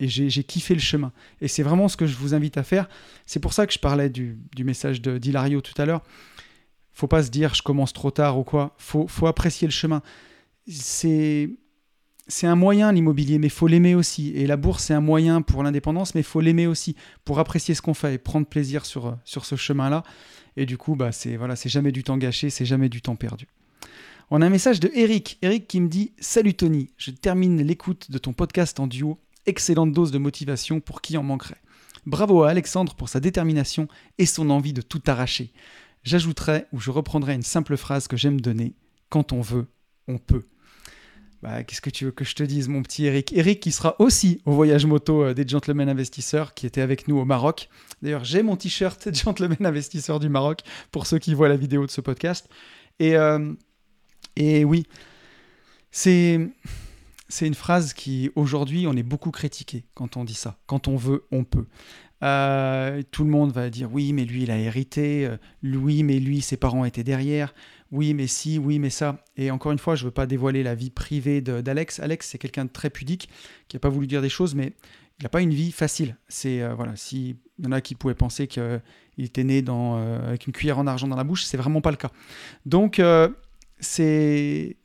j'ai 0.00 0.44
kiffé 0.44 0.72
le 0.72 0.80
chemin. 0.80 1.12
Et 1.42 1.48
c'est 1.48 1.62
vraiment 1.62 1.88
ce 1.88 1.98
que 1.98 2.06
je 2.06 2.16
vous 2.16 2.32
invite 2.32 2.56
à 2.56 2.62
faire. 2.62 2.88
C'est 3.26 3.40
pour 3.40 3.52
ça 3.52 3.66
que 3.66 3.74
je 3.74 3.78
parlais 3.78 4.08
du, 4.08 4.38
du 4.56 4.64
message 4.64 5.02
d'Hilario 5.02 5.60
tout 5.60 5.74
à 5.76 5.84
l'heure 5.84 6.02
faut 6.92 7.08
pas 7.08 7.22
se 7.22 7.30
dire 7.30 7.54
je 7.54 7.62
commence 7.62 7.92
trop 7.92 8.10
tard 8.10 8.38
ou 8.38 8.44
quoi. 8.44 8.74
Faut, 8.78 9.06
faut 9.06 9.26
apprécier 9.26 9.66
le 9.66 9.72
chemin. 9.72 10.02
C'est 10.68 11.50
c'est 12.28 12.46
un 12.46 12.56
moyen 12.56 12.92
l'immobilier, 12.92 13.38
mais 13.38 13.48
faut 13.48 13.66
l'aimer 13.66 13.94
aussi. 13.94 14.30
Et 14.30 14.46
la 14.46 14.56
bourse, 14.56 14.84
c'est 14.84 14.94
un 14.94 15.00
moyen 15.00 15.42
pour 15.42 15.62
l'indépendance, 15.62 16.14
mais 16.14 16.22
faut 16.22 16.40
l'aimer 16.40 16.66
aussi 16.66 16.94
pour 17.24 17.38
apprécier 17.38 17.74
ce 17.74 17.82
qu'on 17.82 17.94
fait 17.94 18.14
et 18.14 18.18
prendre 18.18 18.46
plaisir 18.46 18.86
sur, 18.86 19.18
ce 19.24 19.56
chemin-là. 19.56 20.02
Et 20.56 20.64
du 20.64 20.78
coup, 20.78 20.94
bah, 20.94 21.12
c'est 21.12 21.36
voilà, 21.36 21.56
c'est 21.56 21.68
jamais 21.68 21.92
du 21.92 22.04
temps 22.04 22.18
gâché, 22.18 22.50
c'est 22.50 22.64
jamais 22.64 22.88
du 22.88 23.02
temps 23.02 23.16
perdu. 23.16 23.48
On 24.30 24.40
a 24.40 24.46
un 24.46 24.50
message 24.50 24.80
de 24.80 24.90
Eric. 24.94 25.38
Eric 25.42 25.66
qui 25.66 25.80
me 25.80 25.88
dit 25.88 26.12
Salut 26.18 26.54
Tony, 26.54 26.90
je 26.96 27.10
termine 27.10 27.60
l'écoute 27.60 28.10
de 28.10 28.18
ton 28.18 28.32
podcast 28.32 28.78
en 28.80 28.86
duo. 28.86 29.18
Excellente 29.44 29.92
dose 29.92 30.12
de 30.12 30.18
motivation 30.18 30.80
pour 30.80 31.02
qui 31.02 31.16
en 31.18 31.22
manquerait. 31.22 31.60
Bravo 32.06 32.42
à 32.42 32.50
Alexandre 32.50 32.94
pour 32.94 33.08
sa 33.08 33.20
détermination 33.20 33.88
et 34.18 34.26
son 34.26 34.50
envie 34.50 34.72
de 34.72 34.82
tout 34.82 35.02
arracher. 35.06 35.52
J'ajouterai 36.04 36.66
ou 36.72 36.80
je 36.80 36.90
reprendrai 36.90 37.34
une 37.34 37.42
simple 37.42 37.76
phrase 37.76 38.08
que 38.08 38.16
j'aime 38.16 38.40
donner 38.40 38.74
quand 39.08 39.32
on 39.32 39.40
veut, 39.40 39.66
on 40.08 40.18
peut. 40.18 40.44
Bah, 41.42 41.64
qu'est-ce 41.64 41.80
que 41.80 41.90
tu 41.90 42.04
veux 42.04 42.12
que 42.12 42.24
je 42.24 42.36
te 42.36 42.44
dise, 42.44 42.68
mon 42.68 42.82
petit 42.82 43.04
Eric? 43.04 43.32
Eric 43.32 43.58
qui 43.58 43.72
sera 43.72 44.00
aussi 44.00 44.40
au 44.46 44.52
voyage 44.52 44.86
moto 44.86 45.24
euh, 45.24 45.34
des 45.34 45.46
Gentlemen 45.46 45.88
Investisseurs, 45.88 46.54
qui 46.54 46.66
était 46.66 46.80
avec 46.80 47.08
nous 47.08 47.18
au 47.18 47.24
Maroc. 47.24 47.68
D'ailleurs, 48.00 48.24
j'ai 48.24 48.44
mon 48.44 48.56
t-shirt 48.56 49.12
Gentlemen 49.24 49.66
Investisseurs 49.66 50.20
du 50.20 50.28
Maroc, 50.28 50.60
pour 50.92 51.06
ceux 51.06 51.18
qui 51.18 51.34
voient 51.34 51.48
la 51.48 51.56
vidéo 51.56 51.84
de 51.84 51.90
ce 51.90 52.00
podcast. 52.00 52.48
Et, 53.00 53.16
euh, 53.16 53.52
oui, 54.38 54.86
c'est 55.90 56.38
une 57.40 57.54
phrase 57.54 57.92
qui, 57.92 58.30
aujourd'hui, 58.36 58.86
on 58.86 58.92
est 58.92 59.02
beaucoup 59.02 59.32
critiqué 59.32 59.84
quand 59.94 60.16
on 60.16 60.24
dit 60.24 60.34
ça. 60.34 60.60
Quand 60.66 60.86
on 60.86 60.96
veut, 60.96 61.24
on 61.32 61.42
peut. 61.42 61.66
Euh, 62.22 63.02
tout 63.10 63.24
le 63.24 63.30
monde 63.30 63.52
va 63.52 63.68
dire 63.68 63.92
oui, 63.92 64.12
mais 64.12 64.24
lui, 64.24 64.44
il 64.44 64.50
a 64.50 64.58
hérité. 64.58 65.26
Euh, 65.26 65.36
oui, 65.62 66.02
mais 66.02 66.18
lui, 66.18 66.40
ses 66.40 66.56
parents 66.56 66.84
étaient 66.84 67.04
derrière. 67.04 67.54
Oui, 67.90 68.14
mais 68.14 68.26
si, 68.26 68.58
oui, 68.58 68.78
mais 68.78 68.90
ça. 68.90 69.24
Et 69.36 69.50
encore 69.50 69.72
une 69.72 69.78
fois, 69.78 69.96
je 69.96 70.04
ne 70.04 70.06
veux 70.06 70.12
pas 70.12 70.26
dévoiler 70.26 70.62
la 70.62 70.74
vie 70.74 70.90
privée 70.90 71.40
d'Alex. 71.40 72.00
Alex, 72.00 72.28
c'est 72.28 72.38
quelqu'un 72.38 72.64
de 72.64 72.70
très 72.70 72.90
pudique 72.90 73.28
qui 73.68 73.76
n'a 73.76 73.80
pas 73.80 73.88
voulu 73.88 74.06
dire 74.06 74.22
des 74.22 74.28
choses, 74.28 74.54
mais 74.54 74.72
il 75.18 75.24
n'a 75.24 75.28
pas 75.28 75.42
une 75.42 75.52
vie 75.52 75.72
facile. 75.72 76.16
C'est 76.28 76.62
euh, 76.62 76.74
voilà, 76.74 76.96
s'il 76.96 77.36
y 77.58 77.66
en 77.66 77.72
a 77.72 77.80
qui 77.80 77.94
pouvaient 77.94 78.14
penser 78.14 78.46
qu'il 78.46 78.80
était 79.18 79.44
né 79.44 79.62
avec 79.68 80.46
une 80.46 80.52
cuillère 80.52 80.78
en 80.78 80.86
argent 80.86 81.08
dans 81.08 81.16
la 81.16 81.24
bouche, 81.24 81.44
c'est 81.44 81.56
vraiment 81.56 81.80
pas 81.80 81.90
le 81.90 81.96
cas. 81.96 82.10
Donc 82.64 83.00
c'est 83.78 84.76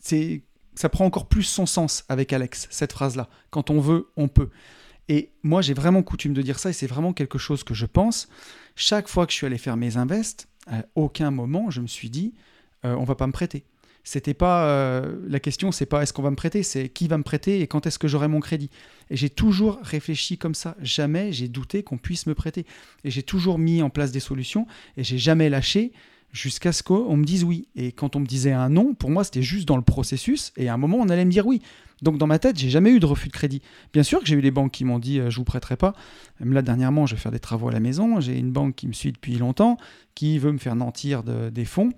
c'est 0.00 0.42
ça 0.74 0.88
prend 0.88 1.04
encore 1.04 1.28
plus 1.28 1.42
son 1.42 1.66
sens 1.66 2.04
avec 2.08 2.32
Alex 2.32 2.66
cette 2.70 2.92
phrase 2.92 3.16
là. 3.16 3.28
Quand 3.50 3.70
on 3.70 3.80
veut, 3.80 4.08
on 4.16 4.28
peut. 4.28 4.50
Et 5.10 5.32
moi, 5.42 5.60
j'ai 5.60 5.74
vraiment 5.74 6.04
coutume 6.04 6.34
de 6.34 6.40
dire 6.40 6.60
ça, 6.60 6.70
et 6.70 6.72
c'est 6.72 6.86
vraiment 6.86 7.12
quelque 7.12 7.36
chose 7.36 7.64
que 7.64 7.74
je 7.74 7.84
pense. 7.84 8.28
Chaque 8.76 9.08
fois 9.08 9.26
que 9.26 9.32
je 9.32 9.38
suis 9.38 9.46
allé 9.46 9.58
faire 9.58 9.76
mes 9.76 9.96
invests, 9.96 10.46
à 10.68 10.84
aucun 10.94 11.32
moment 11.32 11.68
je 11.68 11.80
me 11.80 11.88
suis 11.88 12.10
dit, 12.10 12.32
euh, 12.84 12.94
on 12.94 13.02
va 13.02 13.16
pas 13.16 13.26
me 13.26 13.32
prêter. 13.32 13.64
C'était 14.04 14.34
pas 14.34 14.66
euh, 14.66 15.16
la 15.28 15.40
question, 15.40 15.72
c'est 15.72 15.84
pas 15.84 16.04
est-ce 16.04 16.12
qu'on 16.12 16.22
va 16.22 16.30
me 16.30 16.36
prêter, 16.36 16.62
c'est 16.62 16.88
qui 16.88 17.08
va 17.08 17.18
me 17.18 17.24
prêter 17.24 17.60
et 17.60 17.66
quand 17.66 17.88
est-ce 17.88 17.98
que 17.98 18.06
j'aurai 18.06 18.28
mon 18.28 18.38
crédit. 18.38 18.70
Et 19.10 19.16
j'ai 19.16 19.30
toujours 19.30 19.80
réfléchi 19.82 20.38
comme 20.38 20.54
ça. 20.54 20.76
Jamais 20.80 21.32
j'ai 21.32 21.48
douté 21.48 21.82
qu'on 21.82 21.98
puisse 21.98 22.26
me 22.26 22.34
prêter. 22.36 22.64
Et 23.02 23.10
j'ai 23.10 23.24
toujours 23.24 23.58
mis 23.58 23.82
en 23.82 23.90
place 23.90 24.12
des 24.12 24.20
solutions 24.20 24.68
et 24.96 25.02
j'ai 25.02 25.18
jamais 25.18 25.50
lâché 25.50 25.92
jusqu'à 26.32 26.72
ce 26.72 26.84
qu'on 26.84 27.16
me 27.16 27.24
dise 27.24 27.42
oui. 27.42 27.68
Et 27.74 27.90
quand 27.90 28.16
on 28.16 28.20
me 28.20 28.26
disait 28.26 28.52
un 28.52 28.68
non, 28.68 28.94
pour 28.94 29.10
moi, 29.10 29.24
c'était 29.24 29.42
juste 29.42 29.66
dans 29.66 29.76
le 29.76 29.82
processus. 29.82 30.52
Et 30.56 30.68
à 30.68 30.74
un 30.74 30.78
moment, 30.78 30.98
on 30.98 31.08
allait 31.08 31.24
me 31.24 31.30
dire 31.30 31.46
oui. 31.46 31.60
Donc 32.02 32.18
dans 32.18 32.26
ma 32.26 32.38
tête, 32.38 32.58
j'ai 32.58 32.70
jamais 32.70 32.90
eu 32.90 33.00
de 33.00 33.06
refus 33.06 33.28
de 33.28 33.32
crédit. 33.32 33.60
Bien 33.92 34.02
sûr 34.02 34.20
que 34.20 34.26
j'ai 34.26 34.34
eu 34.34 34.42
des 34.42 34.50
banques 34.50 34.72
qui 34.72 34.84
m'ont 34.84 34.98
dit 34.98 35.18
euh, 35.18 35.30
je 35.30 35.36
vous 35.36 35.44
prêterai 35.44 35.76
pas. 35.76 35.94
Même 36.40 36.52
là 36.52 36.62
dernièrement, 36.62 37.06
je 37.06 37.14
vais 37.14 37.20
faire 37.20 37.32
des 37.32 37.40
travaux 37.40 37.68
à 37.68 37.72
la 37.72 37.80
maison. 37.80 38.20
J'ai 38.20 38.38
une 38.38 38.52
banque 38.52 38.74
qui 38.74 38.86
me 38.88 38.92
suit 38.92 39.12
depuis 39.12 39.36
longtemps, 39.36 39.76
qui 40.14 40.38
veut 40.38 40.52
me 40.52 40.58
faire 40.58 40.76
nantir 40.76 41.22
des 41.22 41.64
fonds. 41.64 41.90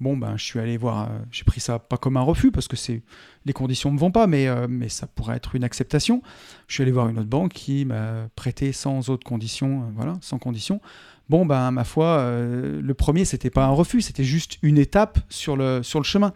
Bon 0.00 0.16
ben, 0.16 0.36
je 0.36 0.44
suis 0.44 0.58
allé 0.58 0.76
voir. 0.76 1.10
Euh, 1.10 1.18
j'ai 1.30 1.44
pris 1.44 1.60
ça 1.60 1.78
pas 1.78 1.98
comme 1.98 2.16
un 2.16 2.22
refus 2.22 2.50
parce 2.50 2.68
que 2.68 2.76
c'est 2.76 3.02
les 3.44 3.52
conditions 3.52 3.90
me 3.90 3.98
vont 3.98 4.10
pas, 4.10 4.26
mais 4.26 4.48
euh, 4.48 4.66
mais 4.68 4.88
ça 4.88 5.06
pourrait 5.06 5.36
être 5.36 5.54
une 5.54 5.64
acceptation. 5.64 6.22
Je 6.66 6.74
suis 6.74 6.82
allé 6.82 6.92
voir 6.92 7.08
une 7.08 7.18
autre 7.18 7.28
banque 7.28 7.52
qui 7.52 7.84
m'a 7.84 8.28
prêté 8.36 8.72
sans 8.72 9.10
autres 9.10 9.26
conditions, 9.26 9.84
voilà, 9.94 10.16
sans 10.22 10.38
conditions. 10.38 10.80
Bon 11.28 11.46
ben, 11.46 11.70
ma 11.70 11.84
foi, 11.84 12.24
le 12.32 12.94
premier 12.94 13.24
c'était 13.24 13.50
pas 13.50 13.64
un 13.66 13.70
refus, 13.70 14.00
c'était 14.00 14.24
juste 14.24 14.58
une 14.62 14.78
étape 14.78 15.20
sur 15.28 15.56
le 15.56 15.82
sur 15.82 16.00
le 16.00 16.04
chemin. 16.04 16.32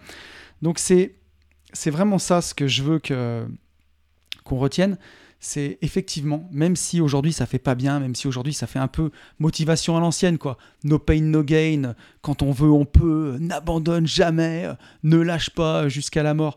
Donc 0.62 0.78
c'est 0.78 1.14
c'est 1.74 1.90
vraiment 1.90 2.18
ça 2.18 2.40
ce 2.40 2.54
que 2.54 2.66
je 2.66 2.82
veux 2.82 2.98
que 2.98 3.46
qu'on 4.44 4.58
retienne. 4.58 4.96
C'est 5.40 5.78
effectivement, 5.82 6.48
même 6.52 6.74
si 6.74 7.02
aujourd'hui 7.02 7.32
ça 7.32 7.44
fait 7.44 7.58
pas 7.58 7.74
bien, 7.74 8.00
même 8.00 8.14
si 8.14 8.26
aujourd'hui 8.26 8.54
ça 8.54 8.66
fait 8.66 8.78
un 8.78 8.88
peu 8.88 9.10
motivation 9.38 9.94
à 9.94 10.00
l'ancienne, 10.00 10.38
quoi. 10.38 10.56
No 10.84 10.98
pain, 10.98 11.20
no 11.20 11.42
gain. 11.42 11.94
Quand 12.22 12.40
on 12.40 12.50
veut, 12.50 12.70
on 12.70 12.86
peut. 12.86 13.36
N'abandonne 13.40 14.06
jamais. 14.06 14.66
Ne 15.02 15.18
lâche 15.18 15.50
pas 15.50 15.88
jusqu'à 15.88 16.22
la 16.22 16.32
mort. 16.32 16.56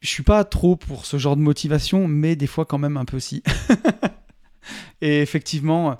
Je 0.00 0.08
suis 0.08 0.22
pas 0.22 0.44
trop 0.44 0.76
pour 0.76 1.04
ce 1.04 1.18
genre 1.18 1.36
de 1.36 1.42
motivation, 1.42 2.08
mais 2.08 2.36
des 2.36 2.46
fois 2.46 2.64
quand 2.64 2.78
même 2.78 2.96
un 2.96 3.04
peu 3.04 3.20
si. 3.20 3.42
Et 5.02 5.20
effectivement, 5.20 5.98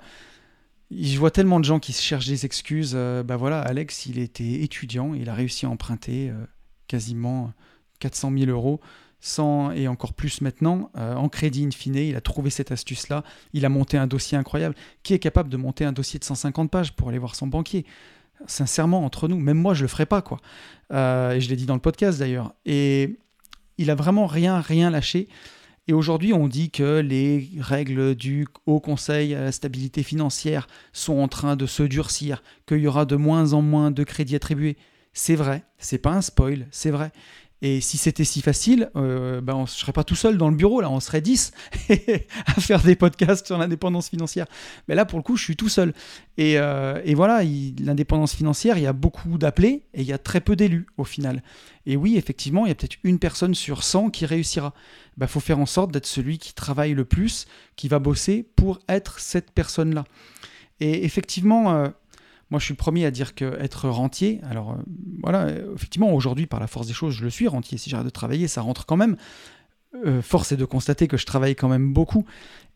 je 0.91 1.19
vois 1.19 1.31
tellement 1.31 1.59
de 1.59 1.65
gens 1.65 1.79
qui 1.79 1.93
se 1.93 2.01
cherchent 2.01 2.27
des 2.27 2.45
excuses. 2.45 2.93
Ben 2.93 3.23
bah 3.23 3.37
voilà, 3.37 3.61
Alex, 3.61 4.05
il 4.07 4.17
était 4.19 4.63
étudiant, 4.63 5.13
il 5.13 5.29
a 5.29 5.33
réussi 5.33 5.65
à 5.65 5.69
emprunter 5.69 6.29
euh, 6.29 6.45
quasiment 6.87 7.53
400 7.99 8.31
000 8.37 8.51
euros, 8.51 8.79
sans, 9.19 9.71
et 9.71 9.87
encore 9.87 10.13
plus 10.13 10.41
maintenant, 10.41 10.91
euh, 10.97 11.13
en 11.15 11.29
crédit 11.29 11.65
in 11.65 11.71
fine, 11.71 11.95
il 11.95 12.15
a 12.15 12.21
trouvé 12.21 12.49
cette 12.49 12.71
astuce-là, 12.71 13.23
il 13.53 13.65
a 13.65 13.69
monté 13.69 13.97
un 13.97 14.07
dossier 14.07 14.37
incroyable. 14.37 14.75
Qui 15.03 15.13
est 15.13 15.19
capable 15.19 15.49
de 15.49 15.57
monter 15.57 15.85
un 15.85 15.91
dossier 15.91 16.19
de 16.19 16.23
150 16.23 16.71
pages 16.71 16.93
pour 16.93 17.09
aller 17.09 17.17
voir 17.17 17.35
son 17.35 17.47
banquier? 17.47 17.85
Sincèrement, 18.47 19.03
entre 19.03 19.27
nous, 19.27 19.37
même 19.37 19.57
moi, 19.57 19.73
je 19.73 19.81
le 19.81 19.89
ferais 19.89 20.05
pas, 20.05 20.21
quoi. 20.21 20.39
Euh, 20.93 21.31
et 21.31 21.41
je 21.41 21.49
l'ai 21.49 21.57
dit 21.57 21.65
dans 21.65 21.73
le 21.73 21.81
podcast 21.81 22.19
d'ailleurs. 22.19 22.53
Et 22.65 23.19
il 23.77 23.91
a 23.91 23.95
vraiment 23.95 24.27
rien, 24.27 24.61
rien 24.61 24.89
lâché. 24.89 25.27
Et 25.89 25.93
aujourd'hui, 25.93 26.33
on 26.33 26.47
dit 26.47 26.69
que 26.69 26.99
les 26.99 27.49
règles 27.59 28.15
du 28.15 28.47
Haut 28.67 28.79
Conseil 28.79 29.33
à 29.33 29.41
la 29.41 29.51
stabilité 29.51 30.03
financière 30.03 30.67
sont 30.93 31.17
en 31.17 31.27
train 31.27 31.55
de 31.55 31.65
se 31.65 31.83
durcir, 31.83 32.43
qu'il 32.67 32.77
y 32.77 32.87
aura 32.87 33.05
de 33.05 33.15
moins 33.15 33.53
en 33.53 33.61
moins 33.61 33.89
de 33.89 34.03
crédits 34.03 34.35
attribués. 34.35 34.77
C'est 35.13 35.35
vrai, 35.35 35.63
c'est 35.79 35.97
pas 35.97 36.11
un 36.11 36.21
spoil, 36.21 36.67
c'est 36.69 36.91
vrai. 36.91 37.11
Et 37.61 37.81
si 37.81 37.97
c'était 37.97 38.23
si 38.23 38.41
facile, 38.41 38.89
euh, 38.95 39.41
ben 39.41 39.53
on 39.53 39.61
ne 39.63 39.67
serait 39.67 39.91
pas 39.91 40.05
tout 40.05 40.15
seul 40.15 40.37
dans 40.37 40.49
le 40.49 40.55
bureau, 40.55 40.79
là, 40.79 40.89
on 40.89 41.01
serait 41.01 41.19
10 41.19 41.51
à 42.45 42.53
faire 42.61 42.81
des 42.81 42.95
podcasts 42.95 43.45
sur 43.45 43.57
l'indépendance 43.57 44.09
financière. 44.09 44.45
Mais 44.87 44.95
là, 44.95 45.05
pour 45.05 45.19
le 45.19 45.23
coup, 45.23 45.35
je 45.35 45.43
suis 45.43 45.57
tout 45.57 45.67
seul. 45.67 45.93
Et, 46.37 46.57
euh, 46.57 47.01
voilà, 47.15 47.41
l'indépendance 47.79 48.33
financière, 48.33 48.77
il 48.77 48.83
y 48.83 48.87
a 48.87 48.93
beaucoup 48.93 49.37
d'appelés 49.37 49.83
et 49.93 50.01
il 50.01 50.07
y 50.07 50.13
a 50.13 50.17
très 50.17 50.39
peu 50.39 50.55
d'élus 50.55 50.87
au 50.97 51.03
final. 51.03 51.43
Et 51.85 51.97
oui, 51.97 52.15
effectivement, 52.15 52.65
il 52.65 52.69
y 52.69 52.71
a 52.71 52.75
peut-être 52.75 52.97
une 53.03 53.19
personne 53.19 53.53
sur 53.53 53.83
100 53.83 54.09
qui 54.11 54.25
réussira. 54.25 54.73
Il 55.17 55.19
ben, 55.19 55.27
faut 55.27 55.41
faire 55.41 55.59
en 55.59 55.65
sorte 55.65 55.91
d'être 55.91 56.05
celui 56.05 56.37
qui 56.37 56.53
travaille 56.53 56.93
le 56.93 57.03
plus, 57.03 57.45
qui 57.75 57.89
va 57.89 57.99
bosser 57.99 58.47
pour 58.55 58.79
être 58.87 59.19
cette 59.19 59.51
personne-là. 59.51 60.05
Et 60.79 61.03
effectivement, 61.03 61.73
euh, 61.73 61.89
moi, 62.49 62.59
je 62.59 62.65
suis 62.65 62.73
le 62.73 62.77
premier 62.77 63.05
à 63.05 63.11
dire 63.11 63.35
qu'être 63.35 63.89
rentier, 63.89 64.41
alors 64.49 64.71
euh, 64.71 64.75
voilà, 65.21 65.49
effectivement, 65.75 66.13
aujourd'hui, 66.13 66.47
par 66.47 66.59
la 66.59 66.67
force 66.67 66.87
des 66.87 66.93
choses, 66.93 67.13
je 67.13 67.23
le 67.23 67.29
suis 67.29 67.47
rentier. 67.47 67.77
Si 67.77 67.89
j'arrête 67.89 68.05
de 68.05 68.11
travailler, 68.11 68.47
ça 68.47 68.61
rentre 68.61 68.85
quand 68.85 68.97
même. 68.97 69.17
Euh, 70.05 70.21
force 70.21 70.51
est 70.51 70.57
de 70.57 70.65
constater 70.65 71.07
que 71.07 71.17
je 71.17 71.25
travaille 71.25 71.55
quand 71.55 71.67
même 71.67 71.93
beaucoup. 71.93 72.25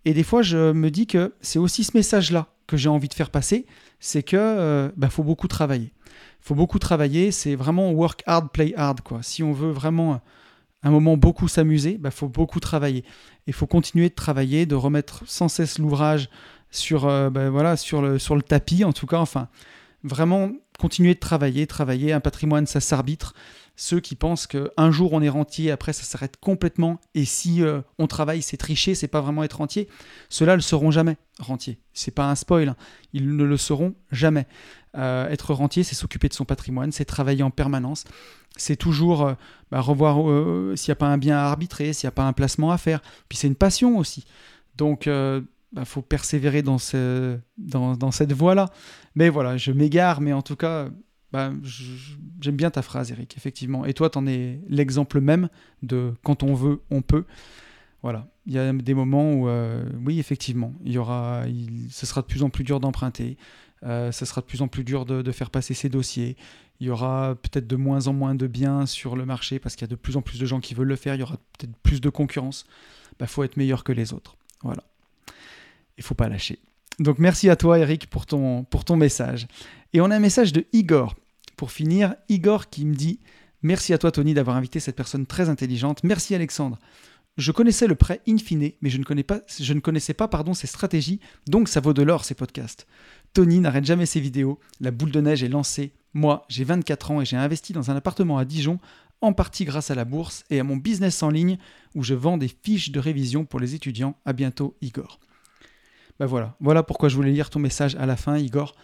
Et 0.05 0.13
des 0.13 0.23
fois, 0.23 0.41
je 0.41 0.71
me 0.73 0.91
dis 0.91 1.07
que 1.07 1.33
c'est 1.41 1.59
aussi 1.59 1.83
ce 1.83 1.97
message-là 1.97 2.47
que 2.67 2.77
j'ai 2.77 2.89
envie 2.89 3.07
de 3.07 3.13
faire 3.13 3.29
passer, 3.29 3.65
c'est 3.99 4.23
que 4.23 4.91
bah, 4.97 5.09
faut 5.09 5.23
beaucoup 5.23 5.47
travailler. 5.47 5.91
faut 6.39 6.55
beaucoup 6.55 6.79
travailler, 6.79 7.31
c'est 7.31 7.55
vraiment 7.55 7.91
work 7.91 8.23
hard, 8.25 8.49
play 8.51 8.73
hard. 8.75 9.01
Quoi. 9.01 9.21
Si 9.21 9.43
on 9.43 9.53
veut 9.53 9.71
vraiment 9.71 10.21
un 10.83 10.91
moment 10.91 11.17
beaucoup 11.17 11.47
s'amuser, 11.47 11.93
il 11.93 11.97
bah, 11.97 12.11
faut 12.11 12.27
beaucoup 12.27 12.59
travailler. 12.59 13.03
Il 13.47 13.53
faut 13.53 13.67
continuer 13.67 14.09
de 14.09 14.15
travailler, 14.15 14.65
de 14.65 14.75
remettre 14.75 15.23
sans 15.25 15.47
cesse 15.47 15.79
l'ouvrage 15.79 16.29
sur, 16.73 17.05
bah, 17.31 17.49
voilà, 17.49 17.77
sur, 17.77 18.01
le, 18.01 18.19
sur 18.19 18.35
le 18.35 18.41
tapis, 18.41 18.83
en 18.83 18.91
tout 18.91 19.07
cas. 19.07 19.19
Enfin, 19.19 19.47
vraiment 20.03 20.51
continuer 20.79 21.13
de 21.13 21.19
travailler, 21.19 21.67
travailler. 21.67 22.11
Un 22.11 22.19
patrimoine, 22.19 22.67
ça 22.67 22.81
s'arbitre 22.81 23.33
ceux 23.75 23.99
qui 23.99 24.15
pensent 24.15 24.47
qu'un 24.47 24.91
jour 24.91 25.13
on 25.13 25.21
est 25.21 25.29
rentier, 25.29 25.71
après 25.71 25.93
ça 25.93 26.03
s'arrête 26.03 26.37
complètement, 26.37 26.99
et 27.15 27.25
si 27.25 27.63
euh, 27.63 27.81
on 27.97 28.07
travaille, 28.07 28.41
c'est 28.41 28.57
tricher, 28.57 28.93
c'est 28.93 29.07
pas 29.07 29.21
vraiment 29.21 29.43
être 29.43 29.57
rentier, 29.57 29.87
ceux-là 30.29 30.55
ne 30.55 30.61
seront 30.61 30.91
jamais 30.91 31.17
rentiers. 31.39 31.79
C'est 31.93 32.11
pas 32.11 32.29
un 32.29 32.35
spoil, 32.35 32.69
hein. 32.69 32.75
ils 33.13 33.35
ne 33.35 33.43
le 33.43 33.57
seront 33.57 33.95
jamais. 34.11 34.45
Euh, 34.95 35.27
être 35.29 35.53
rentier, 35.55 35.83
c'est 35.83 35.95
s'occuper 35.95 36.29
de 36.29 36.35
son 36.35 36.45
patrimoine, 36.45 36.91
c'est 36.91 37.05
travailler 37.05 37.41
en 37.41 37.49
permanence, 37.49 38.03
c'est 38.57 38.75
toujours 38.75 39.25
euh, 39.25 39.33
bah, 39.71 39.81
revoir 39.81 40.17
s'il 40.77 40.91
n'y 40.91 40.93
a 40.93 40.95
pas 40.95 41.07
un 41.07 41.17
bien 41.17 41.37
à 41.37 41.45
arbitrer, 41.45 41.93
s'il 41.93 42.05
n'y 42.05 42.09
a 42.09 42.15
pas 42.15 42.23
un 42.23 42.33
placement 42.33 42.71
à 42.71 42.77
faire. 42.77 43.01
Puis 43.27 43.39
c'est 43.39 43.47
une 43.47 43.55
passion 43.55 43.97
aussi. 43.97 44.25
Donc 44.77 45.07
bah, 45.73 45.85
faut 45.85 46.01
persévérer 46.01 46.61
dans, 46.61 46.77
ce, 46.77 47.37
dans, 47.57 47.95
dans 47.95 48.11
cette 48.11 48.31
voie-là. 48.31 48.69
Mais 49.15 49.29
voilà, 49.29 49.57
je 49.57 49.71
m'égare, 49.71 50.21
mais 50.21 50.33
en 50.33 50.41
tout 50.41 50.55
cas, 50.55 50.89
bah, 51.31 51.51
j'aime 52.39 52.55
bien 52.55 52.69
ta 52.69 52.83
phrase, 52.83 53.11
Eric, 53.11 53.35
effectivement. 53.35 53.85
Et 53.85 53.93
toi, 53.93 54.09
tu 54.09 54.19
en 54.19 54.27
es 54.27 54.61
l'exemple 54.69 55.19
même 55.19 55.49
de 55.81 56.13
quand 56.23 56.43
on 56.43 56.53
veut, 56.53 56.81
on 56.91 57.01
peut. 57.01 57.25
Voilà. 58.03 58.27
Il 58.45 58.53
y 58.53 58.59
a 58.59 58.71
des 58.71 58.93
moments 58.93 59.33
où, 59.33 59.47
euh, 59.47 59.83
oui, 60.05 60.19
effectivement, 60.19 60.73
il 60.83 60.91
y 60.91 60.97
aura, 60.99 61.43
ce 61.89 62.05
sera 62.05 62.21
de 62.21 62.27
plus 62.27 62.43
en 62.43 62.49
plus 62.49 62.63
dur 62.63 62.79
d'emprunter, 62.79 63.37
euh, 63.83 64.11
ce 64.11 64.25
sera 64.25 64.41
de 64.41 64.45
plus 64.45 64.61
en 64.61 64.67
plus 64.67 64.83
dur 64.83 65.05
de, 65.05 65.31
faire 65.31 65.49
passer 65.49 65.73
ses 65.73 65.89
dossiers. 65.89 66.37
Il 66.79 66.87
y 66.87 66.89
aura 66.89 67.35
peut-être 67.35 67.65
de 67.65 67.75
moins 67.75 68.07
en 68.07 68.13
moins 68.13 68.35
de 68.35 68.45
biens 68.45 68.85
sur 68.85 69.15
le 69.15 69.25
marché 69.25 69.57
parce 69.57 69.75
qu'il 69.75 69.87
y 69.87 69.89
a 69.89 69.91
de 69.91 69.95
plus 69.95 70.17
en 70.17 70.21
plus 70.21 70.39
de 70.39 70.45
gens 70.45 70.59
qui 70.59 70.73
veulent 70.73 70.87
le 70.87 70.95
faire. 70.95 71.15
Il 71.15 71.21
y 71.21 71.23
aura 71.23 71.37
peut-être 71.57 71.75
plus 71.77 72.01
de 72.01 72.09
concurrence. 72.09 72.65
Il 73.13 73.15
bah, 73.19 73.27
faut 73.27 73.43
être 73.43 73.57
meilleur 73.57 73.83
que 73.83 73.91
les 73.91 74.13
autres. 74.13 74.37
Voilà. 74.61 74.83
Il 75.97 76.03
faut 76.03 76.15
pas 76.15 76.29
lâcher. 76.29 76.59
Donc 76.99 77.19
merci 77.19 77.49
à 77.49 77.55
toi 77.55 77.79
Eric 77.79 78.09
pour 78.09 78.25
ton, 78.25 78.65
message. 78.95 79.47
Et 79.93 80.01
on 80.01 80.11
a 80.11 80.15
un 80.15 80.19
message 80.19 80.53
de 80.53 80.65
Igor 80.73 81.15
pour 81.55 81.71
finir, 81.71 82.15
Igor 82.29 82.69
qui 82.69 82.85
me 82.85 82.95
dit 82.95 83.19
Merci 83.61 83.93
à 83.93 83.97
toi 83.97 84.11
Tony 84.11 84.33
d'avoir 84.33 84.57
invité 84.57 84.79
cette 84.79 84.95
personne 84.95 85.25
très 85.25 85.49
intelligente. 85.49 86.03
Merci 86.03 86.35
Alexandre. 86.35 86.77
Je 87.37 87.51
connaissais 87.51 87.87
le 87.87 87.95
prêt 87.95 88.21
infini, 88.27 88.75
mais 88.81 88.91
je 88.91 88.97
ne, 88.99 89.03
connais 89.03 89.23
pas, 89.23 89.41
je 89.59 89.73
ne 89.73 89.79
connaissais 89.79 90.13
pas 90.13 90.27
pardon, 90.27 90.53
ses 90.53 90.67
stratégies, 90.67 91.19
donc 91.47 91.67
ça 91.67 91.79
vaut 91.79 91.93
de 91.93 92.03
l'or 92.03 92.25
ces 92.25 92.35
podcasts. 92.35 92.85
Tony 93.33 93.59
n'arrête 93.59 93.85
jamais 93.85 94.05
ses 94.05 94.19
vidéos, 94.19 94.59
la 94.79 94.91
boule 94.91 95.09
de 95.09 95.19
neige 95.19 95.41
est 95.41 95.49
lancée. 95.49 95.93
Moi, 96.13 96.45
j'ai 96.47 96.63
24 96.63 97.09
ans 97.09 97.21
et 97.21 97.25
j'ai 97.25 97.37
investi 97.37 97.73
dans 97.73 97.89
un 97.89 97.95
appartement 97.95 98.37
à 98.37 98.45
Dijon, 98.45 98.77
en 99.21 99.33
partie 99.33 99.65
grâce 99.65 99.89
à 99.89 99.95
la 99.95 100.05
bourse 100.05 100.43
et 100.51 100.59
à 100.59 100.63
mon 100.63 100.77
business 100.77 101.23
en 101.23 101.29
ligne 101.29 101.57
où 101.95 102.03
je 102.03 102.13
vends 102.13 102.37
des 102.37 102.49
fiches 102.49 102.91
de 102.91 102.99
révision 102.99 103.45
pour 103.45 103.59
les 103.59 103.73
étudiants. 103.73 104.15
À 104.25 104.33
bientôt, 104.33 104.75
Igor. 104.81 105.19
Ben 106.19 106.25
voilà, 106.25 106.55
voilà 106.59 106.83
pourquoi 106.83 107.09
je 107.09 107.15
voulais 107.15 107.31
lire 107.31 107.49
ton 107.49 107.59
message 107.59 107.95
à 107.95 108.05
la 108.05 108.15
fin, 108.15 108.37
Igor, 108.37 108.75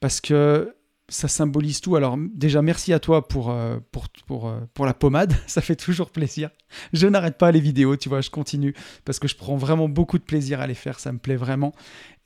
parce 0.00 0.20
que 0.20 0.74
ça 1.08 1.28
symbolise 1.28 1.80
tout. 1.80 1.96
Alors 1.96 2.16
déjà, 2.18 2.62
merci 2.62 2.92
à 2.92 2.98
toi 2.98 3.26
pour, 3.26 3.50
euh, 3.50 3.78
pour, 3.92 4.08
pour, 4.26 4.48
euh, 4.48 4.60
pour, 4.74 4.86
la 4.86 4.94
pommade, 4.94 5.34
ça 5.46 5.60
fait 5.60 5.76
toujours 5.76 6.10
plaisir. 6.10 6.50
Je 6.92 7.06
n'arrête 7.06 7.38
pas 7.38 7.50
les 7.50 7.60
vidéos, 7.60 7.96
tu 7.96 8.08
vois, 8.08 8.20
je 8.20 8.30
continue 8.30 8.74
parce 9.04 9.18
que 9.18 9.26
je 9.28 9.36
prends 9.36 9.56
vraiment 9.56 9.88
beaucoup 9.88 10.18
de 10.18 10.24
plaisir 10.24 10.60
à 10.60 10.66
les 10.66 10.74
faire, 10.74 11.00
ça 11.00 11.12
me 11.12 11.18
plaît 11.18 11.36
vraiment. 11.36 11.74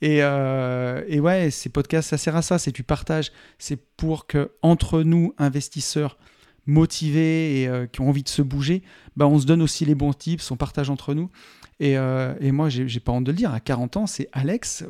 Et, 0.01 0.19
euh, 0.21 1.03
et 1.07 1.19
ouais, 1.19 1.49
ces 1.49 1.69
podcasts, 1.69 2.09
ça 2.09 2.17
sert 2.17 2.35
à 2.35 2.41
ça, 2.41 2.59
c'est 2.59 2.73
du 2.73 2.83
partage, 2.83 3.31
c'est 3.57 3.77
pour 3.95 4.27
que 4.27 4.51
entre 4.61 5.01
nous, 5.01 5.33
investisseurs 5.37 6.17
motivés 6.65 7.63
et 7.63 7.87
qui 7.91 7.99
ont 7.99 8.07
envie 8.07 8.23
de 8.23 8.29
se 8.29 8.41
bouger, 8.41 8.83
bah, 9.17 9.27
on 9.27 9.37
se 9.37 9.45
donne 9.45 9.61
aussi 9.61 9.83
les 9.83 9.95
bons 9.95 10.13
tips, 10.13 10.49
on 10.49 10.55
partage 10.55 10.89
entre 10.89 11.13
nous. 11.13 11.29
Et, 11.79 11.93
et 11.93 12.51
moi, 12.51 12.69
j'ai 12.69 12.99
pas 12.99 13.11
honte 13.11 13.23
de 13.23 13.31
le 13.31 13.37
dire, 13.37 13.53
à 13.53 13.59
40 13.59 13.97
ans, 13.97 14.07
c'est 14.07 14.29
Alex 14.31 14.85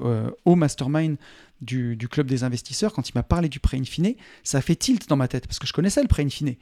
au 0.46 0.56
mastermind 0.56 1.18
du, 1.64 2.08
club 2.10 2.28
des 2.28 2.44
investisseurs, 2.44 2.94
quand 2.94 3.10
il 3.10 3.14
m'a 3.16 3.24
parlé 3.24 3.50
du 3.50 3.60
prêt 3.60 3.78
in 3.78 3.84
ça 4.44 4.58
a 4.58 4.62
fait 4.62 4.76
tilt 4.76 5.08
dans 5.08 5.16
ma 5.16 5.28
tête 5.28 5.48
parce 5.48 5.60
que 5.60 5.68
je 5.68 5.74
connaissais 5.74 6.02
le 6.02 6.08
prêt 6.08 6.24
in 6.24 6.48
Et 6.48 6.58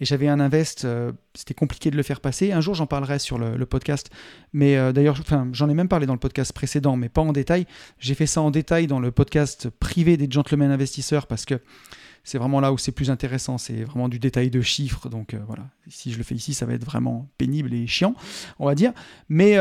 j'avais 0.00 0.28
un 0.28 0.40
invest, 0.40 0.84
euh, 0.84 1.12
c'était 1.34 1.54
compliqué 1.54 1.90
de 1.90 1.96
le 1.96 2.02
faire 2.02 2.20
passer. 2.20 2.52
Un 2.52 2.60
jour, 2.60 2.74
j'en 2.74 2.86
parlerai 2.86 3.18
sur 3.18 3.38
le, 3.38 3.66
podcast. 3.66 4.10
Mais 4.52 4.76
euh, 4.76 4.92
d'ailleurs, 4.92 5.16
enfin, 5.20 5.48
j'en 5.52 5.68
ai 5.68 5.74
même 5.74 5.88
parlé 5.88 6.06
dans 6.06 6.14
le 6.14 6.18
podcast 6.18 6.52
précédent, 6.52 6.96
mais 6.96 7.08
pas 7.08 7.20
en 7.20 7.32
détail. 7.32 7.66
J'ai 7.98 8.14
fait 8.14 8.26
ça 8.26 8.40
en 8.40 8.50
détail 8.50 8.86
dans 8.86 9.00
le 9.00 9.10
podcast 9.10 9.68
privé 9.68 10.16
des 10.16 10.28
gentlemen 10.30 10.70
investisseurs 10.70 11.26
parce 11.26 11.44
que 11.44 11.60
c'est 12.26 12.36
vraiment 12.36 12.60
là 12.60 12.74
où 12.74 12.76
c'est 12.76 12.92
plus 12.92 13.10
intéressant. 13.10 13.56
C'est 13.56 13.84
vraiment 13.84 14.10
du 14.10 14.18
détail 14.18 14.50
de 14.50 14.60
chiffres. 14.60 15.08
Donc 15.08 15.32
euh, 15.32 15.40
voilà, 15.46 15.64
si 15.88 16.12
je 16.12 16.18
le 16.18 16.24
fais 16.24 16.34
ici, 16.34 16.52
ça 16.52 16.66
va 16.66 16.74
être 16.74 16.84
vraiment 16.84 17.30
pénible 17.38 17.72
et 17.72 17.86
chiant, 17.86 18.14
on 18.58 18.66
va 18.66 18.74
dire. 18.74 18.92
Mais 19.30 19.56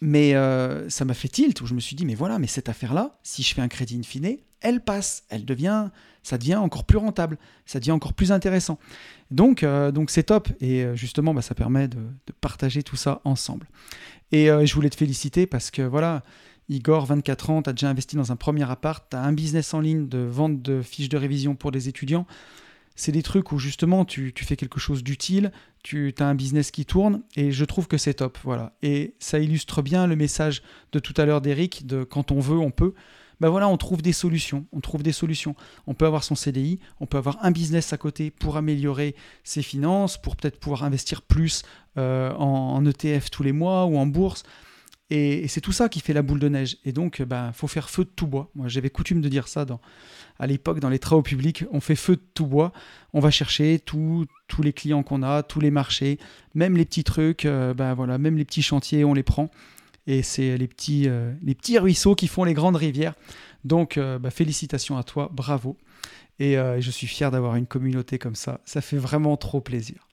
mais 0.00 0.34
euh, 0.34 0.88
ça 0.88 1.04
m'a 1.04 1.14
fait 1.14 1.28
tilt 1.28 1.60
où 1.60 1.66
je 1.66 1.74
me 1.74 1.80
suis 1.80 1.96
dit, 1.96 2.06
mais 2.06 2.14
voilà, 2.14 2.38
mais 2.38 2.46
cette 2.46 2.68
affaire-là, 2.68 3.18
si 3.22 3.42
je 3.42 3.54
fais 3.54 3.62
un 3.62 3.68
crédit 3.68 3.98
in 3.98 4.02
fine, 4.02 4.36
elle 4.60 4.80
passe, 4.80 5.24
elle 5.28 5.44
devient, 5.44 5.88
ça 6.22 6.38
devient 6.38 6.56
encore 6.56 6.84
plus 6.84 6.98
rentable, 6.98 7.38
ça 7.64 7.78
devient 7.80 7.92
encore 7.92 8.12
plus 8.12 8.32
intéressant. 8.32 8.78
Donc, 9.30 9.62
euh, 9.62 9.90
donc 9.90 10.10
c'est 10.10 10.24
top. 10.24 10.48
Et 10.60 10.84
euh, 10.84 10.94
justement, 10.94 11.34
bah, 11.34 11.42
ça 11.42 11.54
permet 11.54 11.88
de, 11.88 11.98
partager 12.40 12.82
tout 12.82 12.96
ça 12.96 13.20
ensemble. 13.24 13.66
Et 14.30 14.48
je 14.48 14.74
voulais 14.74 14.90
te 14.90 14.96
féliciter 14.96 15.46
parce 15.46 15.70
que 15.70 15.80
voilà, 15.80 16.22
Igor, 16.68 17.06
24 17.06 17.50
ans, 17.50 17.62
tu 17.62 17.70
as 17.70 17.72
déjà 17.72 17.88
investi 17.88 18.16
dans 18.16 18.32
un 18.32 18.36
premier 18.36 18.70
appart, 18.70 19.04
tu 19.10 19.16
as 19.16 19.22
un 19.22 19.32
business 19.32 19.74
en 19.74 19.80
ligne 19.80 20.08
de 20.08 20.18
vente 20.18 20.60
de 20.62 20.82
fiches 20.82 21.08
de 21.08 21.16
révision 21.16 21.54
pour 21.54 21.72
des 21.72 21.88
étudiants 21.88 22.26
c'est 22.98 23.12
des 23.12 23.22
trucs 23.22 23.52
où 23.52 23.58
justement 23.58 24.04
tu, 24.04 24.34
fais 24.36 24.56
quelque 24.56 24.80
chose 24.80 25.04
d'utile, 25.04 25.52
tu 25.84 26.12
as 26.18 26.26
un 26.26 26.34
business 26.34 26.72
qui 26.72 26.84
tourne 26.84 27.22
et 27.36 27.52
je 27.52 27.64
trouve 27.64 27.86
que 27.86 27.96
c'est 27.96 28.14
top. 28.14 28.36
Voilà. 28.42 28.72
Et 28.82 29.14
ça 29.20 29.38
illustre 29.38 29.82
bien 29.82 30.08
le 30.08 30.16
message 30.16 30.62
de 30.90 30.98
tout 30.98 31.14
à 31.16 31.24
l'heure 31.24 31.40
d'Eric 31.40 31.86
de 31.86 32.02
quand 32.02 32.32
on 32.32 32.40
veut, 32.40 32.58
on 32.58 32.72
peut. 32.72 32.94
Ben 33.40 33.50
voilà, 33.50 33.68
on 33.68 33.76
trouve 33.76 34.02
des 34.02 34.12
solutions. 34.12 34.66
On 34.72 34.80
trouve 34.80 35.04
des 35.04 35.12
solutions. 35.12 35.54
On 35.86 35.94
peut 35.94 36.06
avoir 36.06 36.24
son 36.24 36.34
CDI, 36.34 36.80
on 36.98 37.06
peut 37.06 37.18
avoir 37.18 37.38
un 37.44 37.52
business 37.52 37.92
à 37.92 37.98
côté 37.98 38.32
pour 38.32 38.56
améliorer 38.56 39.14
ses 39.44 39.62
finances, 39.62 40.20
pour 40.20 40.34
peut-être 40.34 40.58
pouvoir 40.58 40.82
investir 40.82 41.22
plus 41.22 41.62
euh, 41.98 42.32
en, 42.34 42.84
ETF 42.84 43.30
tous 43.30 43.44
les 43.44 43.52
mois 43.52 43.84
ou 43.84 43.96
en 43.96 44.06
bourse. 44.06 44.42
Et, 45.10 45.48
c'est 45.48 45.60
tout 45.60 45.72
ça 45.72 45.88
qui 45.88 46.00
fait 46.00 46.12
la 46.12 46.22
boule 46.22 46.38
de 46.38 46.48
neige. 46.48 46.78
Et 46.84 46.92
donc, 46.92 47.18
il 47.20 47.24
ben, 47.24 47.52
faut 47.52 47.66
faire 47.66 47.88
feu 47.88 48.04
de 48.04 48.10
tout 48.10 48.26
bois. 48.26 48.50
Moi, 48.54 48.68
j'avais 48.68 48.90
coutume 48.90 49.20
de 49.20 49.28
dire 49.28 49.48
ça 49.48 49.64
à 50.38 50.46
l'époque, 50.46 50.80
dans 50.80 50.88
les 50.88 50.98
travaux 50.98 51.22
publics, 51.22 51.64
on 51.72 51.80
fait 51.80 51.96
feu 51.96 52.16
de 52.16 52.22
tout 52.34 52.46
bois. 52.46 52.72
On 53.12 53.20
va 53.20 53.30
chercher 53.30 53.80
tous 53.80 54.26
les 54.62 54.72
clients 54.72 55.02
qu'on 55.02 55.22
a, 55.22 55.42
tous 55.42 55.60
les 55.60 55.70
marchés, 55.70 56.18
même 56.54 56.76
les 56.76 56.84
petits 56.84 57.04
trucs, 57.04 57.44
euh, 57.44 57.74
ben 57.74 57.94
voilà, 57.94 58.18
même 58.18 58.36
les 58.36 58.44
petits 58.44 58.62
chantiers, 58.62 59.04
on 59.04 59.14
les 59.14 59.22
prend. 59.22 59.50
Et 60.06 60.22
c'est 60.22 60.56
les 60.56 60.68
petits, 60.68 61.08
euh, 61.08 61.32
ruisseaux 61.76 62.14
qui 62.14 62.28
font 62.28 62.44
les 62.44 62.54
grandes 62.54 62.76
rivières. 62.76 63.14
Donc, 63.64 63.98
euh, 63.98 64.18
ben, 64.18 64.30
félicitations 64.30 64.96
à 64.96 65.02
toi, 65.02 65.30
bravo. 65.32 65.76
Et 66.40 66.54
je 66.54 66.90
suis 66.92 67.08
fier 67.08 67.32
d'avoir 67.32 67.56
une 67.56 67.66
communauté 67.66 68.16
comme 68.20 68.36
ça. 68.36 68.60
Ça 68.64 68.80
fait 68.80 68.96
vraiment 68.96 69.36
trop 69.36 69.60
plaisir. 69.60 70.07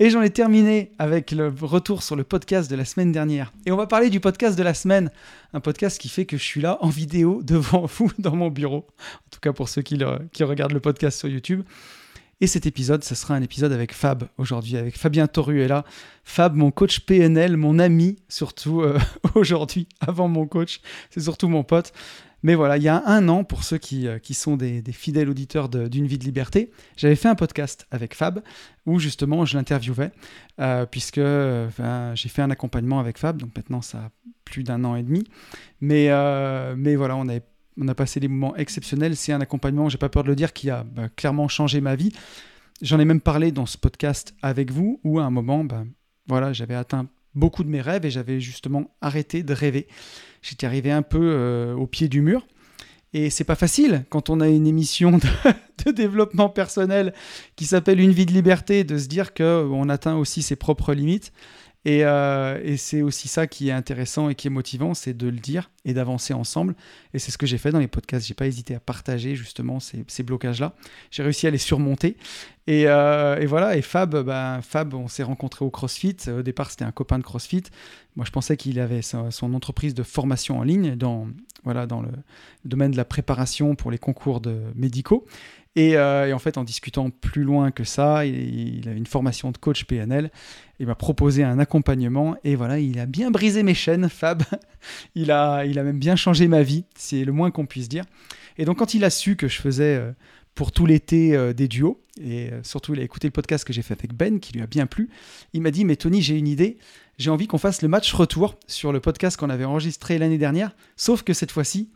Et 0.00 0.10
j'en 0.10 0.22
ai 0.22 0.30
terminé 0.30 0.92
avec 0.98 1.32
le 1.32 1.52
retour 1.60 2.02
sur 2.04 2.14
le 2.14 2.22
podcast 2.22 2.70
de 2.70 2.76
la 2.76 2.84
semaine 2.84 3.10
dernière. 3.10 3.52
Et 3.66 3.72
on 3.72 3.76
va 3.76 3.86
parler 3.86 4.10
du 4.10 4.20
podcast 4.20 4.56
de 4.56 4.62
la 4.62 4.74
semaine, 4.74 5.10
un 5.52 5.60
podcast 5.60 6.00
qui 6.00 6.08
fait 6.08 6.24
que 6.24 6.36
je 6.36 6.44
suis 6.44 6.60
là 6.60 6.78
en 6.80 6.88
vidéo 6.88 7.40
devant 7.44 7.86
vous 7.86 8.10
dans 8.18 8.36
mon 8.36 8.48
bureau, 8.48 8.86
en 8.98 9.30
tout 9.30 9.40
cas 9.40 9.52
pour 9.52 9.68
ceux 9.68 9.82
qui, 9.82 9.96
regardent 10.44 10.72
le 10.72 10.80
podcast 10.80 11.18
sur 11.18 11.28
YouTube. 11.28 11.64
Et 12.40 12.46
cet 12.46 12.66
épisode, 12.66 13.02
ce 13.02 13.16
sera 13.16 13.34
un 13.34 13.42
épisode 13.42 13.72
avec 13.72 13.92
Fab 13.92 14.28
aujourd'hui, 14.38 14.76
avec 14.76 14.96
Fabien 14.96 15.26
Toruella. 15.26 15.84
Fab, 16.22 16.54
mon 16.54 16.70
coach 16.70 17.00
PNL, 17.00 17.56
mon 17.56 17.80
ami 17.80 18.16
surtout 18.28 18.82
euh, 18.82 18.96
aujourd'hui, 19.34 19.88
avant 20.00 20.28
mon 20.28 20.46
coach, 20.46 20.80
c'est 21.10 21.20
surtout 21.20 21.48
mon 21.48 21.64
pote. 21.64 21.92
Mais 22.42 22.54
voilà, 22.54 22.76
il 22.76 22.82
y 22.82 22.88
a 22.88 23.02
un 23.06 23.28
an, 23.28 23.42
pour 23.44 23.64
ceux 23.64 23.78
qui, 23.78 24.06
euh, 24.06 24.18
sont 24.32 24.56
des, 24.56 24.82
fidèles 24.92 25.28
auditeurs 25.28 25.68
d'une 25.68 26.06
vie 26.06 26.18
de 26.18 26.24
liberté, 26.24 26.70
j'avais 26.96 27.16
fait 27.16 27.28
un 27.28 27.34
podcast 27.34 27.86
avec 27.90 28.14
Fab 28.14 28.42
où 28.86 28.98
justement 28.98 29.44
je 29.44 29.56
l'interviewais, 29.56 30.12
euh, 30.60 30.86
puisque 30.86 31.20
j'ai 31.20 32.28
fait 32.28 32.42
un 32.42 32.50
accompagnement 32.50 33.00
avec 33.00 33.18
Fab, 33.18 33.38
donc 33.38 33.56
maintenant 33.56 33.82
ça 33.82 33.98
a 33.98 34.10
plus 34.44 34.62
d'un 34.62 34.84
an 34.84 34.96
et 34.96 35.02
demi. 35.02 35.24
Mais, 35.80 36.10
euh, 36.10 36.74
mais 36.76 36.96
voilà, 36.96 37.16
on, 37.16 37.26
on 37.80 37.88
a 37.88 37.94
passé 37.94 38.20
des 38.20 38.28
moments 38.28 38.56
exceptionnels. 38.56 39.16
C'est 39.16 39.32
un 39.32 39.40
accompagnement, 39.40 39.88
j'ai 39.88 39.98
pas 39.98 40.08
peur 40.08 40.22
de 40.22 40.28
le 40.28 40.36
dire, 40.36 40.52
qui 40.52 40.70
a 40.70 40.84
bah, 40.84 41.08
clairement 41.08 41.48
changé 41.48 41.80
ma 41.80 41.96
vie. 41.96 42.12
J'en 42.80 43.00
ai 43.00 43.04
même 43.04 43.20
parlé 43.20 43.50
dans 43.50 43.66
ce 43.66 43.76
podcast 43.76 44.34
avec 44.42 44.70
vous, 44.70 45.00
où 45.04 45.18
à 45.18 45.24
un 45.24 45.30
moment, 45.30 45.64
bah, 45.64 45.84
voilà, 46.28 46.52
j'avais 46.52 46.74
atteint 46.74 47.08
beaucoup 47.38 47.64
de 47.64 47.70
mes 47.70 47.80
rêves 47.80 48.04
et 48.04 48.10
j'avais 48.10 48.40
justement 48.40 48.90
arrêté 49.00 49.42
de 49.42 49.52
rêver 49.54 49.86
j'étais 50.42 50.66
arrivé 50.66 50.90
un 50.90 51.02
peu 51.02 51.20
euh, 51.22 51.74
au 51.74 51.86
pied 51.86 52.08
du 52.08 52.20
mur. 52.20 52.46
Et 53.14 53.30
c'est 53.30 53.44
pas 53.44 53.54
facile 53.54 54.04
quand 54.10 54.28
on 54.28 54.40
a 54.40 54.48
une 54.48 54.66
émission 54.66 55.18
de, 55.18 55.90
développement 55.92 56.50
personnel 56.50 57.14
qui 57.56 57.64
s'appelle 57.64 58.00
Une 58.00 58.12
vie 58.12 58.26
de 58.26 58.32
liberté 58.32 58.84
de 58.84 58.98
se 58.98 59.08
dire 59.08 59.32
qu'on 59.32 59.88
atteint 59.88 60.16
aussi 60.16 60.42
ses 60.42 60.56
propres 60.56 60.92
limites. 60.92 61.32
Et, 61.84 62.04
euh, 62.04 62.60
et 62.62 62.76
c'est 62.76 63.02
aussi 63.02 63.28
ça 63.28 63.46
qui 63.46 63.68
est 63.68 63.72
intéressant 63.72 64.28
et 64.28 64.34
qui 64.34 64.48
est 64.48 64.50
motivant, 64.50 64.94
c'est 64.94 65.14
de 65.14 65.28
le 65.28 65.38
dire 65.38 65.70
et 65.84 65.94
d'avancer 65.94 66.34
ensemble. 66.34 66.74
Et 67.14 67.18
c'est 67.18 67.30
ce 67.30 67.38
que 67.38 67.46
j'ai 67.46 67.56
fait 67.56 67.70
dans 67.70 67.78
les 67.78 67.88
podcasts. 67.88 68.26
J'ai 68.26 68.34
pas 68.34 68.46
hésité 68.46 68.74
à 68.74 68.80
partager 68.80 69.36
justement 69.36 69.78
ces, 69.80 70.22
blocages-là. 70.22 70.74
J'ai 71.10 71.22
réussi 71.22 71.46
à 71.46 71.50
les 71.50 71.58
surmonter. 71.58 72.16
Et, 72.66 72.88
euh, 72.88 73.38
et, 73.38 73.46
voilà. 73.46 73.76
Et 73.76 73.82
Fab, 73.82 74.16
ben, 74.24 74.60
Fab, 74.60 74.92
on 74.92 75.08
s'est 75.08 75.22
rencontré 75.22 75.64
au 75.64 75.70
CrossFit. 75.70 76.16
Au 76.28 76.42
départ, 76.42 76.70
c'était 76.70 76.84
un 76.84 76.92
copain 76.92 77.18
de 77.18 77.24
CrossFit. 77.24 77.64
Moi, 78.16 78.26
je 78.26 78.32
pensais 78.32 78.56
qu'il 78.56 78.80
avait 78.80 79.02
son, 79.02 79.54
entreprise 79.54 79.94
de 79.94 80.02
formation 80.02 80.58
en 80.58 80.64
ligne 80.64 80.96
dans, 80.96 81.28
voilà, 81.62 81.86
dans 81.86 82.02
le 82.02 82.10
domaine 82.64 82.90
de 82.90 82.96
la 82.96 83.04
préparation 83.04 83.76
pour 83.76 83.90
les 83.90 83.98
concours 83.98 84.40
de 84.40 84.60
médicaux. 84.74 85.24
Et, 85.78 85.96
euh, 85.96 86.26
et, 86.26 86.32
en 86.32 86.40
fait, 86.40 86.58
en 86.58 86.64
discutant 86.64 87.08
plus 87.08 87.44
loin 87.44 87.70
que 87.70 87.84
ça, 87.84 88.26
il, 88.26 88.78
il 88.80 88.88
avait 88.88 88.98
une 88.98 89.06
formation 89.06 89.52
de 89.52 89.58
coach 89.58 89.84
PNL. 89.84 90.32
Il 90.80 90.88
m'a 90.88 90.96
proposé 90.96 91.44
un 91.44 91.60
accompagnement 91.60 92.36
et 92.42 92.56
voilà, 92.56 92.80
il 92.80 92.98
a 92.98 93.06
bien 93.06 93.30
brisé 93.30 93.62
mes 93.62 93.74
chaînes, 93.74 94.08
Fab. 94.10 94.42
il, 95.14 95.30
a, 95.30 95.64
il 95.66 95.78
a 95.78 95.84
même 95.84 96.00
bien 96.00 96.16
changé 96.16 96.48
ma 96.48 96.62
vie, 96.62 96.84
c'est 96.96 97.24
le 97.24 97.30
moins 97.30 97.52
qu'on 97.52 97.64
puisse 97.64 97.88
dire. 97.88 98.04
Et 98.56 98.64
donc, 98.64 98.78
quand 98.78 98.94
il 98.94 99.04
a 99.04 99.10
su 99.10 99.36
que 99.36 99.46
je 99.46 99.60
faisais 99.60 99.94
euh, 99.94 100.10
pour 100.56 100.72
tout 100.72 100.84
l'été 100.84 101.36
euh, 101.36 101.52
des 101.52 101.68
duos, 101.68 102.02
et 102.20 102.50
surtout, 102.64 102.94
il 102.94 102.98
a 102.98 103.04
écouté 103.04 103.28
le 103.28 103.32
podcast 103.32 103.64
que 103.64 103.72
j'ai 103.72 103.82
fait 103.82 103.94
avec 103.94 104.14
Ben, 104.14 104.40
qui 104.40 104.54
lui 104.54 104.62
a 104.62 104.66
bien 104.66 104.86
plu, 104.86 105.08
il 105.52 105.62
m'a 105.62 105.70
dit 105.70 105.84
Mais 105.84 105.94
Tony, 105.94 106.22
j'ai 106.22 106.36
une 106.36 106.48
idée. 106.48 106.78
J'ai 107.18 107.30
envie 107.30 107.46
qu'on 107.46 107.58
fasse 107.58 107.82
le 107.82 107.88
match 107.88 108.12
retour 108.12 108.56
sur 108.66 108.90
le 108.92 108.98
podcast 108.98 109.36
qu'on 109.36 109.50
avait 109.50 109.64
enregistré 109.64 110.18
l'année 110.18 110.38
dernière, 110.38 110.74
sauf 110.96 111.22
que 111.22 111.34
cette 111.34 111.52
fois-ci, 111.52 111.88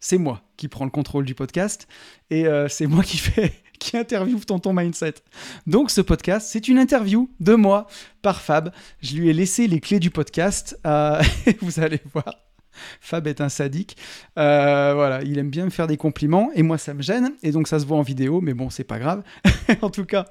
c'est 0.00 0.18
moi 0.18 0.42
qui 0.56 0.68
prends 0.68 0.84
le 0.84 0.90
contrôle 0.90 1.24
du 1.24 1.34
podcast 1.34 1.88
et 2.30 2.46
euh, 2.46 2.68
c'est 2.68 2.86
moi 2.86 3.02
qui 3.02 3.18
fais 3.18 3.52
qui 3.78 3.96
interviewe 3.96 4.40
Tonton 4.44 4.72
Mindset. 4.72 5.14
Donc 5.66 5.90
ce 5.90 6.00
podcast, 6.00 6.48
c'est 6.50 6.68
une 6.68 6.78
interview 6.78 7.30
de 7.40 7.54
moi 7.54 7.86
par 8.22 8.40
Fab. 8.40 8.72
Je 9.00 9.16
lui 9.16 9.28
ai 9.28 9.32
laissé 9.32 9.66
les 9.66 9.80
clés 9.80 10.00
du 10.00 10.10
podcast. 10.10 10.78
Euh, 10.86 11.22
vous 11.60 11.80
allez 11.80 12.00
voir. 12.12 12.34
Fab 13.00 13.26
est 13.26 13.40
un 13.40 13.48
sadique. 13.48 13.96
Euh, 14.38 14.92
voilà, 14.94 15.22
il 15.22 15.38
aime 15.38 15.50
bien 15.50 15.64
me 15.64 15.70
faire 15.70 15.86
des 15.86 15.96
compliments 15.96 16.50
et 16.54 16.62
moi 16.62 16.76
ça 16.76 16.92
me 16.92 17.00
gêne 17.00 17.32
et 17.42 17.50
donc 17.50 17.68
ça 17.68 17.78
se 17.78 17.86
voit 17.86 17.96
en 17.96 18.02
vidéo, 18.02 18.40
mais 18.42 18.52
bon, 18.52 18.68
c'est 18.68 18.84
pas 18.84 18.98
grave. 18.98 19.22
en 19.82 19.90
tout 19.90 20.04
cas, 20.04 20.26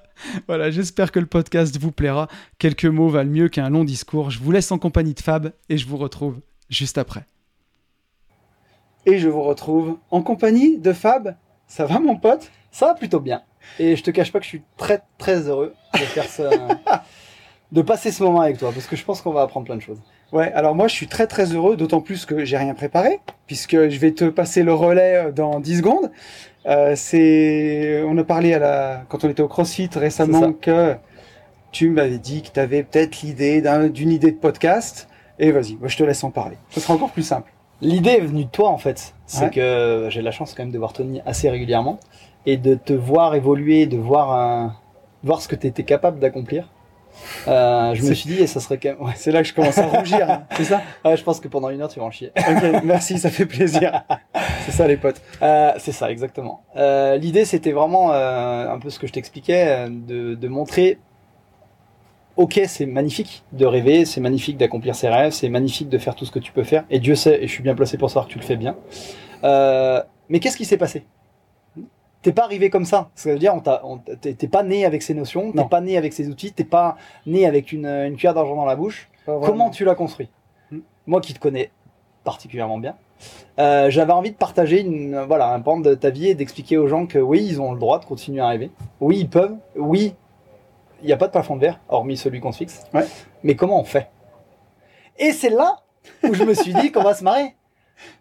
voilà, 0.48 0.70
j'espère 0.70 1.12
que 1.12 1.20
le 1.20 1.26
podcast 1.26 1.78
vous 1.80 1.92
plaira. 1.92 2.28
Quelques 2.60 2.86
mots 2.86 3.10
valent 3.10 3.32
mieux 3.32 3.50
qu'un 3.50 3.70
long 3.70 3.84
discours. 3.84 4.30
Je 4.30 4.40
vous 4.40 4.52
laisse 4.52 4.72
en 4.72 4.78
compagnie 4.78 5.14
de 5.14 5.22
Fab 5.22 5.54
et 5.70 5.78
je 5.78 5.88
vous 5.88 5.98
retrouve 5.98 6.40
juste 6.70 6.98
après 6.98 7.26
et 9.06 9.18
je 9.18 9.30
vous 9.30 9.44
retrouve 9.44 9.98
en 10.12 10.22
compagnie 10.22 10.78
de 10.78 10.94
Fab. 10.94 11.36
Ça 11.68 11.86
va 11.86 12.00
mon 12.00 12.16
pote? 12.16 12.52
Ça 12.72 12.88
va 12.88 12.94
plutôt 12.94 13.20
bien. 13.20 13.42
Et 13.80 13.96
je 13.96 14.04
te 14.04 14.12
cache 14.12 14.32
pas 14.32 14.40
que 14.40 14.46
je 14.46 14.50
suis 14.50 14.64
très 14.78 15.02
très 15.18 15.48
heureux 15.48 15.74
de 15.94 16.00
faire 16.00 16.26
ça, 16.26 16.50
de 17.72 17.82
passer 17.82 18.12
ce 18.12 18.24
moment 18.24 18.42
avec 18.42 18.58
toi, 18.58 18.72
parce 18.72 18.88
que 18.88 18.96
je 18.96 19.04
pense 19.04 19.22
qu'on 19.22 19.32
va 19.32 19.42
apprendre 19.42 19.66
plein 19.66 19.76
de 19.76 19.82
choses. 19.82 20.02
Ouais, 20.32 20.52
alors 20.54 20.76
moi 20.76 20.88
je 20.88 20.94
suis 20.94 21.08
très 21.08 21.28
très 21.28 21.54
heureux, 21.54 21.78
d'autant 21.78 22.02
plus 22.02 22.26
que 22.26 22.44
j'ai 22.46 22.58
rien 22.58 22.74
préparé, 22.74 23.20
puisque 23.48 23.90
je 23.90 24.00
vais 24.00 24.12
te 24.12 24.26
passer 24.26 24.64
le 24.64 24.74
relais 24.74 25.32
dans 25.32 25.60
10 25.60 25.78
secondes. 25.78 26.12
Euh, 26.66 26.94
c'est, 26.96 28.04
on 28.08 28.18
a 28.18 28.24
parlé 28.24 28.54
à 28.54 28.60
la, 28.60 29.04
quand 29.08 29.24
on 29.24 29.30
était 29.30 29.44
au 29.44 29.48
CrossFit 29.48 29.90
récemment 29.96 30.52
que 30.54 30.96
tu 31.72 31.90
m'avais 31.90 32.18
dit 32.18 32.42
que 32.42 32.50
tu 32.50 32.60
avais 32.60 32.84
peut-être 32.84 33.22
l'idée 33.22 33.62
d'une 33.90 34.12
idée 34.12 34.32
de 34.32 34.38
podcast. 34.38 35.08
Et 35.38 35.52
vas-y, 35.52 35.76
moi 35.76 35.88
je 35.88 35.98
te 35.98 36.04
laisse 36.04 36.24
en 36.24 36.32
parler. 36.32 36.58
Ce 36.70 36.80
sera 36.80 36.94
encore 36.94 37.12
plus 37.12 37.24
simple. 37.24 37.52
L'idée 37.86 38.12
est 38.12 38.22
venue 38.22 38.46
de 38.46 38.50
toi 38.50 38.70
en 38.70 38.78
fait. 38.78 39.14
C'est 39.28 39.46
ouais. 39.46 39.50
que 39.52 40.08
j'ai 40.10 40.22
la 40.22 40.32
chance 40.32 40.54
quand 40.56 40.64
même 40.64 40.72
de 40.72 40.78
voir 40.80 40.94
Tony 40.94 41.22
assez 41.26 41.50
régulièrement 41.50 42.00
et 42.48 42.58
de 42.58 42.74
te 42.74 42.94
voir 42.94 43.36
évoluer, 43.36 43.86
de 43.86 43.98
voir 43.98 44.32
un... 44.32 44.76
voir 45.24 45.42
ce 45.42 45.48
que 45.48 45.56
tu 45.56 45.68
étais 45.68 45.84
capable 45.84 46.20
d'accomplir. 46.20 46.70
Euh, 47.48 47.94
je 47.94 48.04
me 48.04 48.14
suis 48.14 48.28
dit, 48.28 48.42
et 48.42 48.48
ça 48.48 48.60
serait 48.60 48.78
quand 48.78 48.90
même. 48.90 49.02
Ouais. 49.02 49.14
C'est 49.16 49.32
là 49.32 49.42
que 49.42 49.48
je 49.48 49.54
commence 49.54 49.78
à 49.78 49.86
rougir, 49.86 50.30
hein. 50.30 50.44
c'est 50.58 50.66
ça 50.66 50.82
ouais, 51.06 51.16
Je 51.16 51.24
pense 51.24 51.40
que 51.40 51.48
pendant 51.48 51.70
une 51.70 51.82
heure, 51.82 51.88
tu 51.88 52.00
vas 52.00 52.06
en 52.06 52.12
chier. 52.12 52.32
ok, 52.38 52.82
merci, 52.84 53.18
ça 53.20 53.30
fait 53.30 53.46
plaisir. 53.46 54.04
c'est 54.66 54.72
ça, 54.72 54.88
les 54.88 54.98
potes. 54.98 55.22
Euh, 55.42 55.72
c'est 55.78 55.92
ça, 55.92 56.12
exactement. 56.12 56.64
Euh, 56.76 57.18
L'idée, 57.18 57.46
c'était 57.46 57.72
vraiment 57.72 58.12
un 58.12 58.80
peu 58.80 58.90
ce 58.90 59.00
que 59.00 59.08
je 59.08 59.14
t'expliquais, 59.14 59.88
de, 59.90 60.36
de 60.36 60.48
montrer 60.48 60.98
ok, 62.38 62.62
c'est 62.68 62.86
magnifique 62.86 63.44
de 63.52 63.66
rêver, 63.66 64.06
c'est 64.06 64.22
magnifique 64.22 64.58
d'accomplir 64.58 64.96
ses 64.96 65.10
rêves, 65.10 65.32
c'est 65.32 65.50
magnifique 65.50 65.90
de 65.90 65.98
faire 65.98 66.16
tout 66.16 66.26
ce 66.26 66.32
que 66.32 66.40
tu 66.40 66.52
peux 66.52 66.64
faire, 66.64 66.86
et 66.90 67.00
Dieu 67.00 67.16
sait, 67.16 67.44
et 67.44 67.48
je 67.48 67.52
suis 67.52 67.64
bien 67.64 67.76
placé 67.76 67.98
pour 67.98 68.10
savoir 68.10 68.28
que 68.28 68.34
tu 68.34 68.40
le 68.40 68.46
fais 68.46 68.58
bien. 68.58 68.76
Euh, 69.44 70.02
mais 70.30 70.40
qu'est-ce 70.40 70.58
qui 70.58 70.66
s'est 70.66 70.78
passé? 70.78 71.06
T'es 72.22 72.32
pas 72.32 72.44
arrivé 72.44 72.72
comme 72.72 72.86
ça. 72.86 73.12
Ça 73.14 73.32
veut 73.32 73.38
dire, 73.38 73.54
t'es 74.20 74.48
pas 74.48 74.64
né 74.64 74.84
avec 74.84 75.04
ces 75.04 75.14
notions, 75.14 75.52
t'es 75.52 75.66
pas 75.66 75.80
né 75.80 75.96
avec 75.96 76.12
ces 76.12 76.28
outils, 76.28 76.52
t'es 76.52 76.64
pas 76.64 76.98
né 77.28 77.46
avec 77.46 77.72
une, 77.72 77.86
une 77.86 78.16
cuillère 78.16 78.34
d'argent 78.34 78.56
dans 78.56 78.66
la 78.66 78.76
bouche. 78.76 79.10
Comment 79.26 79.70
tu 79.70 79.86
l'as 79.86 79.94
construit? 79.94 80.30
Hmm. 80.72 80.80
Moi 81.06 81.22
qui 81.22 81.36
te 81.36 81.40
connais 81.40 81.70
particulièrement 82.24 82.80
bien, 82.80 82.96
euh, 83.60 83.92
j'avais 83.92 84.12
envie 84.12 84.32
de 84.32 84.36
partager 84.36 84.82
une, 84.82 85.20
voilà, 85.28 85.54
un 85.54 85.62
pan 85.62 85.80
de 85.80 85.94
ta 85.94 86.10
vie 86.10 86.30
et 86.30 86.34
d'expliquer 86.34 86.78
aux 86.78 86.88
gens 86.88 87.06
que 87.06 87.20
oui, 87.20 87.46
ils 87.48 87.62
ont 87.62 87.74
le 87.74 87.80
droit 87.80 88.00
de 88.00 88.06
continuer 88.06 88.42
à 88.42 88.48
rêver. 88.48 88.72
Oui, 89.00 89.20
ils 89.20 89.30
peuvent. 89.30 89.58
Oui, 89.76 90.16
il 91.02 91.08
n'y 91.08 91.14
a 91.14 91.18
pas 91.18 91.28
de 91.28 91.32
plafond 91.32 91.56
de 91.56 91.62
verre, 91.62 91.80
hormis 91.90 92.18
celui 92.18 92.40
qu'on 92.40 92.52
se 92.52 92.60
fixe. 92.60 92.84
Ouais. 92.94 93.06
Mais 93.44 93.56
comment 93.56 93.80
on 93.80 93.84
fait? 93.84 94.10
Et 95.18 95.32
c'est 95.32 95.50
là 95.50 95.78
où 96.24 96.34
je 96.34 96.44
me 96.44 96.54
suis 96.54 96.74
dit 96.74 96.92
qu'on 96.92 97.04
va 97.04 97.14
se 97.14 97.24
marrer. 97.24 97.56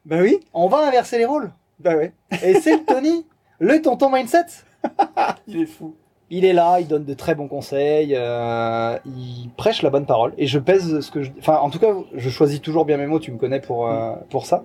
Ben 0.07 0.23
oui. 0.23 0.39
On 0.53 0.69
va 0.69 0.87
inverser 0.87 1.19
les 1.19 1.25
rôles. 1.25 1.51
Ben 1.81 1.99
oui. 1.99 2.39
Et 2.45 2.61
c'est 2.61 2.77
le 2.77 2.85
Tony, 2.85 3.27
le 3.59 3.83
tonton 3.83 4.09
mindset. 4.09 4.45
il 5.49 5.63
est 5.63 5.67
fou. 5.67 5.97
Il 6.31 6.45
est 6.45 6.53
là, 6.53 6.81
il 6.81 6.87
donne 6.87 7.05
de 7.05 7.15
très 7.15 7.35
bons 7.35 7.49
conseils, 7.49 8.15
euh, 8.17 8.97
il 9.05 9.51
prêche 9.57 9.83
la 9.83 9.91
bonne 9.91 10.07
parole. 10.07 10.33
Et 10.39 10.47
je 10.47 10.59
pèse 10.59 11.01
ce 11.01 11.11
que 11.11 11.23
je. 11.23 11.31
Enfin, 11.39 11.59
en 11.59 11.71
tout 11.71 11.79
cas, 11.79 11.93
je 12.15 12.31
choisis 12.31 12.61
toujours 12.63 12.87
bien 12.87 12.97
mes 12.97 13.07
mots. 13.07 13.21
Tu 13.21 13.31
me 13.31 13.37
connais 13.37 13.61
pour 13.61 13.89
euh, 13.89 14.15
pour 14.31 14.47
ça. 14.47 14.65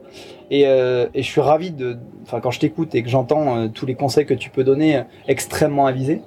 Et, 0.49 0.65
euh, 0.65 1.07
et 1.13 1.21
je 1.21 1.27
suis 1.27 1.41
ravi 1.41 1.71
de. 1.71 1.97
Enfin, 2.23 2.39
quand 2.39 2.51
je 2.51 2.59
t'écoute 2.59 2.95
et 2.95 3.03
que 3.03 3.09
j'entends 3.09 3.67
tous 3.69 3.85
les 3.85 3.95
conseils 3.95 4.25
que 4.25 4.33
tu 4.33 4.49
peux 4.49 4.63
donner, 4.63 5.03
extrêmement 5.27 5.85
avisés. 5.85 6.21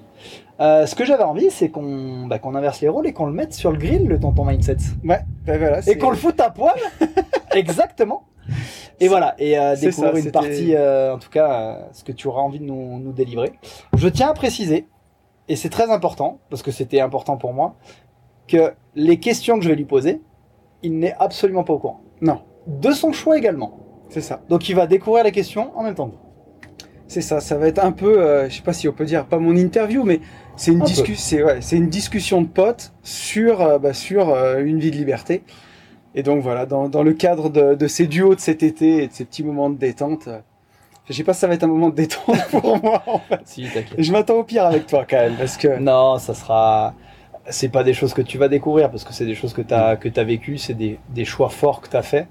Euh, 0.61 0.87
ce 0.87 0.95
que 0.95 1.05
j'avais 1.05 1.25
envie, 1.25 1.51
c'est 1.51 1.71
qu'on 1.71 2.27
bah, 2.27 2.38
qu'on 2.38 2.55
inverse 2.55 2.81
les 2.81 2.88
rôles 2.88 3.07
et 3.07 3.12
qu'on 3.12 3.27
le 3.27 3.33
mette 3.33 3.55
sur 3.55 3.73
le 3.73 3.79
grill, 3.79 4.07
le 4.07 4.21
tonton 4.21 4.45
mindset. 4.45 4.77
Ouais, 5.05 5.21
bah 5.47 5.59
voilà. 5.59 5.81
Et 5.88 5.99
qu'on 5.99 6.11
le 6.11 6.17
foute 6.17 6.41
à 6.41 6.51
poil. 6.51 6.75
Exactement. 7.55 8.25
Et 9.01 9.09
voilà, 9.09 9.35
et 9.38 9.59
euh, 9.59 9.75
découvrir 9.75 10.12
ça, 10.12 10.19
une 10.21 10.31
partie, 10.31 10.75
euh, 10.75 11.15
en 11.15 11.19
tout 11.19 11.31
cas, 11.31 11.53
euh, 11.53 11.83
ce 11.93 12.05
que 12.05 12.12
tu 12.12 12.29
auras 12.29 12.41
envie 12.41 12.61
de 12.61 12.65
nous, 12.65 12.99
nous 12.99 13.12
délivrer. 13.12 13.53
Je 13.97 14.09
tiens 14.09 14.29
à 14.29 14.35
préciser, 14.35 14.87
et 15.49 15.57
c'est 15.57 15.71
très 15.71 15.91
important, 15.91 16.38
parce 16.51 16.62
que 16.62 16.71
c'était 16.71 17.01
important 17.01 17.37
pour 17.37 17.53
moi, 17.53 17.75
que 18.47 18.75
les 18.95 19.19
questions 19.19 19.59
que 19.59 19.65
je 19.65 19.69
vais 19.69 19.75
lui 19.75 19.85
poser, 19.85 20.21
il 20.83 20.99
n'est 20.99 21.15
absolument 21.19 21.65
pas 21.65 21.73
au 21.73 21.79
courant. 21.79 22.01
Non. 22.21 22.43
De 22.67 22.93
son 22.93 23.12
choix 23.12 23.37
également. 23.37 23.79
C'est 24.09 24.21
ça. 24.21 24.41
Donc 24.49 24.69
il 24.69 24.77
va 24.77 24.87
découvrir 24.87 25.25
les 25.25 25.33
questions 25.33 25.73
en 25.77 25.83
même 25.83 25.95
temps 25.95 26.09
que 26.09 26.12
vous. 26.12 26.21
C'est 27.09 27.23
ça, 27.23 27.41
ça 27.41 27.57
va 27.57 27.67
être 27.67 27.83
un 27.83 27.93
peu, 27.93 28.21
euh, 28.21 28.49
je 28.49 28.57
sais 28.57 28.62
pas 28.62 28.73
si 28.73 28.88
on 28.88 28.93
peut 28.93 29.05
dire, 29.05 29.27
pas 29.27 29.38
mon 29.38 29.57
interview, 29.57 30.05
mais 30.05 30.21
c'est 30.57 30.73
une, 30.73 30.81
discu 30.81 31.15
c'est, 31.17 31.43
ouais, 31.43 31.61
une 31.73 31.88
discussion 31.88 32.43
de 32.43 32.47
potes 32.47 32.93
sur, 33.03 33.61
euh, 33.61 33.79
bah, 33.79 33.95
sur 33.95 34.31
euh, 34.31 34.62
une 34.62 34.79
vie 34.79 34.91
de 34.91 34.97
liberté. 34.97 35.43
Et 36.15 36.23
donc 36.23 36.43
voilà, 36.43 36.67
dans, 36.67 36.88
dans 36.88 37.03
le 37.03 37.15
cadre 37.15 37.49
de, 37.49 37.75
de, 37.75 37.87
ces 37.87 38.07
duos 38.07 38.35
de 38.35 38.41
cet 38.41 38.62
été 38.62 39.03
et 39.03 39.07
de 39.09 39.12
ces 39.12 39.25
petits 39.25 39.43
moments 39.43 39.71
de 39.71 39.77
détente, 39.77 40.29
euh, 40.29 40.41
je 41.09 41.15
sais 41.15 41.25
pas 41.25 41.33
si 41.33 41.41
ça 41.41 41.47
va 41.47 41.55
être 41.55 41.65
un 41.65 41.69
moment 41.69 41.88
de 41.88 41.95
détente 41.95 42.37
pour 42.51 42.83
moi 42.83 43.03
en 43.07 43.19
fait. 43.19 43.41
Si, 43.45 43.67
je 43.99 44.12
m'attends 44.12 44.37
au 44.37 44.45
pire 44.45 44.67
avec 44.67 44.87
toi 44.87 45.07
quand 45.09 45.17
même, 45.17 45.37
parce 45.37 45.57
que... 45.57 45.79
Non, 45.79 46.19
ça 46.19 46.35
sera... 46.35 46.95
C'est 47.51 47.71
pas 47.71 47.83
des 47.83 47.93
choses 47.93 48.15
que 48.15 48.23
tu 48.23 48.38
vas 48.38 48.47
découvrir, 48.47 48.88
parce 48.88 49.03
que 49.03 49.12
c'est 49.12 49.27
des 49.27 49.35
choses 49.35 49.53
que 49.53 49.62
tu 49.62 49.75
as, 49.75 49.97
que 49.97 50.09
as 50.15 50.23
vécues, 50.25 50.59
c'est 50.59 50.75
des, 50.75 51.01
des 51.09 51.25
choix 51.25 51.49
forts 51.49 51.81
que 51.81 51.88
tu 51.88 51.97
as 51.97 52.03
fait. 52.03 52.29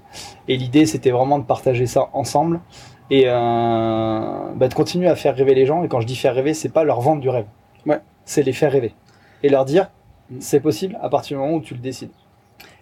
Et 0.48 0.56
l'idée, 0.56 0.86
c'était 0.86 1.10
vraiment 1.10 1.38
de 1.38 1.44
partager 1.44 1.84
ça 1.84 2.08
ensemble 2.14 2.60
et 3.10 3.24
euh, 3.26 4.52
bah, 4.54 4.68
de 4.68 4.72
continuer 4.72 5.08
à 5.08 5.14
faire 5.14 5.36
rêver 5.36 5.54
les 5.54 5.66
gens. 5.66 5.84
Et 5.84 5.88
quand 5.88 6.00
je 6.00 6.06
dis 6.06 6.16
faire 6.16 6.34
rêver, 6.34 6.54
c'est 6.54 6.70
pas 6.70 6.82
leur 6.82 7.02
vendre 7.02 7.20
du 7.20 7.28
rêve. 7.28 7.44
Ouais. 7.84 8.00
C'est 8.24 8.42
les 8.42 8.52
faire 8.52 8.72
rêver. 8.72 8.94
Et 9.42 9.48
leur 9.48 9.64
dire, 9.64 9.90
c'est 10.40 10.60
possible 10.60 10.98
à 11.02 11.08
partir 11.08 11.36
du 11.36 11.42
moment 11.42 11.56
où 11.56 11.60
tu 11.60 11.74
le 11.74 11.80
décides. 11.80 12.10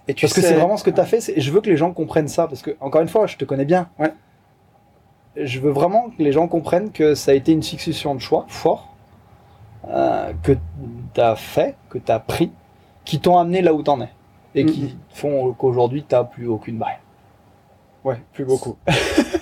Et 0.09 0.15
tu 0.15 0.27
parce 0.27 0.35
sais... 0.35 0.41
que 0.41 0.47
c'est 0.47 0.55
vraiment 0.55 0.77
ce 0.77 0.85
que 0.85 0.91
tu 0.91 1.01
as 1.01 1.05
fait. 1.05 1.29
Et 1.31 1.41
je 1.41 1.51
veux 1.51 1.61
que 1.61 1.71
les 1.71 1.77
gens 1.77 1.93
comprennent 1.93 2.29
ça. 2.29 2.47
Parce 2.47 2.63
que, 2.63 2.77
encore 2.81 3.01
une 3.01 3.09
fois, 3.09 3.27
je 3.27 3.37
te 3.37 3.45
connais 3.45 3.65
bien. 3.65 3.89
Ouais. 3.99 4.13
Je 5.37 5.61
veux 5.61 5.71
vraiment 5.71 6.11
que 6.11 6.23
les 6.23 6.33
gens 6.33 6.49
comprennent 6.49 6.91
que 6.91 7.15
ça 7.15 7.31
a 7.31 7.35
été 7.35 7.53
une 7.53 7.63
succession 7.63 8.15
de 8.15 8.21
choix 8.21 8.45
forts 8.49 8.93
euh, 9.89 10.33
que 10.43 10.53
tu 11.15 11.21
as 11.21 11.37
fait, 11.37 11.77
que 11.89 11.99
tu 11.99 12.11
as 12.11 12.19
pris, 12.19 12.51
qui 13.05 13.21
t'ont 13.21 13.39
amené 13.39 13.63
là 13.63 13.73
où 13.73 13.83
tu 13.83 13.91
en 13.91 14.01
es. 14.01 14.11
Et 14.55 14.65
mm 14.65 14.67
-hmm. 14.67 14.73
qui 14.73 14.97
font 15.11 15.53
qu'aujourd'hui, 15.53 16.05
tu 16.09 16.15
n'as 16.15 16.25
plus 16.25 16.49
aucune 16.49 16.77
barrière. 16.77 17.01
Ouais, 18.05 18.21
plus 18.33 18.45
beaucoup. 18.45 18.77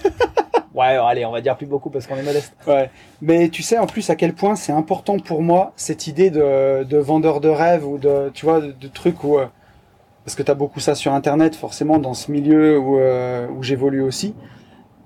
Ouais, 0.78 0.96
allez, 0.96 1.24
on 1.24 1.32
va 1.32 1.40
dire 1.40 1.56
plus 1.56 1.66
beaucoup 1.66 1.90
parce 1.90 2.06
qu'on 2.06 2.16
est 2.16 2.22
modeste. 2.22 2.54
Ouais. 2.66 2.88
Mais 3.20 3.48
tu 3.48 3.64
sais 3.64 3.78
en 3.78 3.86
plus 3.86 4.10
à 4.10 4.14
quel 4.14 4.32
point 4.32 4.54
c'est 4.54 4.70
important 4.72 5.18
pour 5.18 5.42
moi 5.42 5.72
cette 5.74 6.06
idée 6.06 6.30
de, 6.30 6.84
de 6.84 6.98
vendeur 6.98 7.40
de 7.40 7.48
rêve 7.48 7.84
ou 7.84 7.98
de, 7.98 8.30
tu 8.32 8.46
vois, 8.46 8.60
de, 8.60 8.72
de 8.72 8.88
trucs 8.88 9.24
où. 9.24 9.38
Euh, 9.38 9.46
parce 10.24 10.36
que 10.36 10.42
tu 10.42 10.50
as 10.50 10.54
beaucoup 10.54 10.78
ça 10.78 10.94
sur 10.94 11.14
Internet, 11.14 11.56
forcément, 11.56 11.98
dans 11.98 12.14
ce 12.14 12.30
milieu 12.30 12.78
où, 12.78 12.98
euh, 12.98 13.48
où 13.48 13.62
j'évolue 13.62 14.02
aussi. 14.02 14.34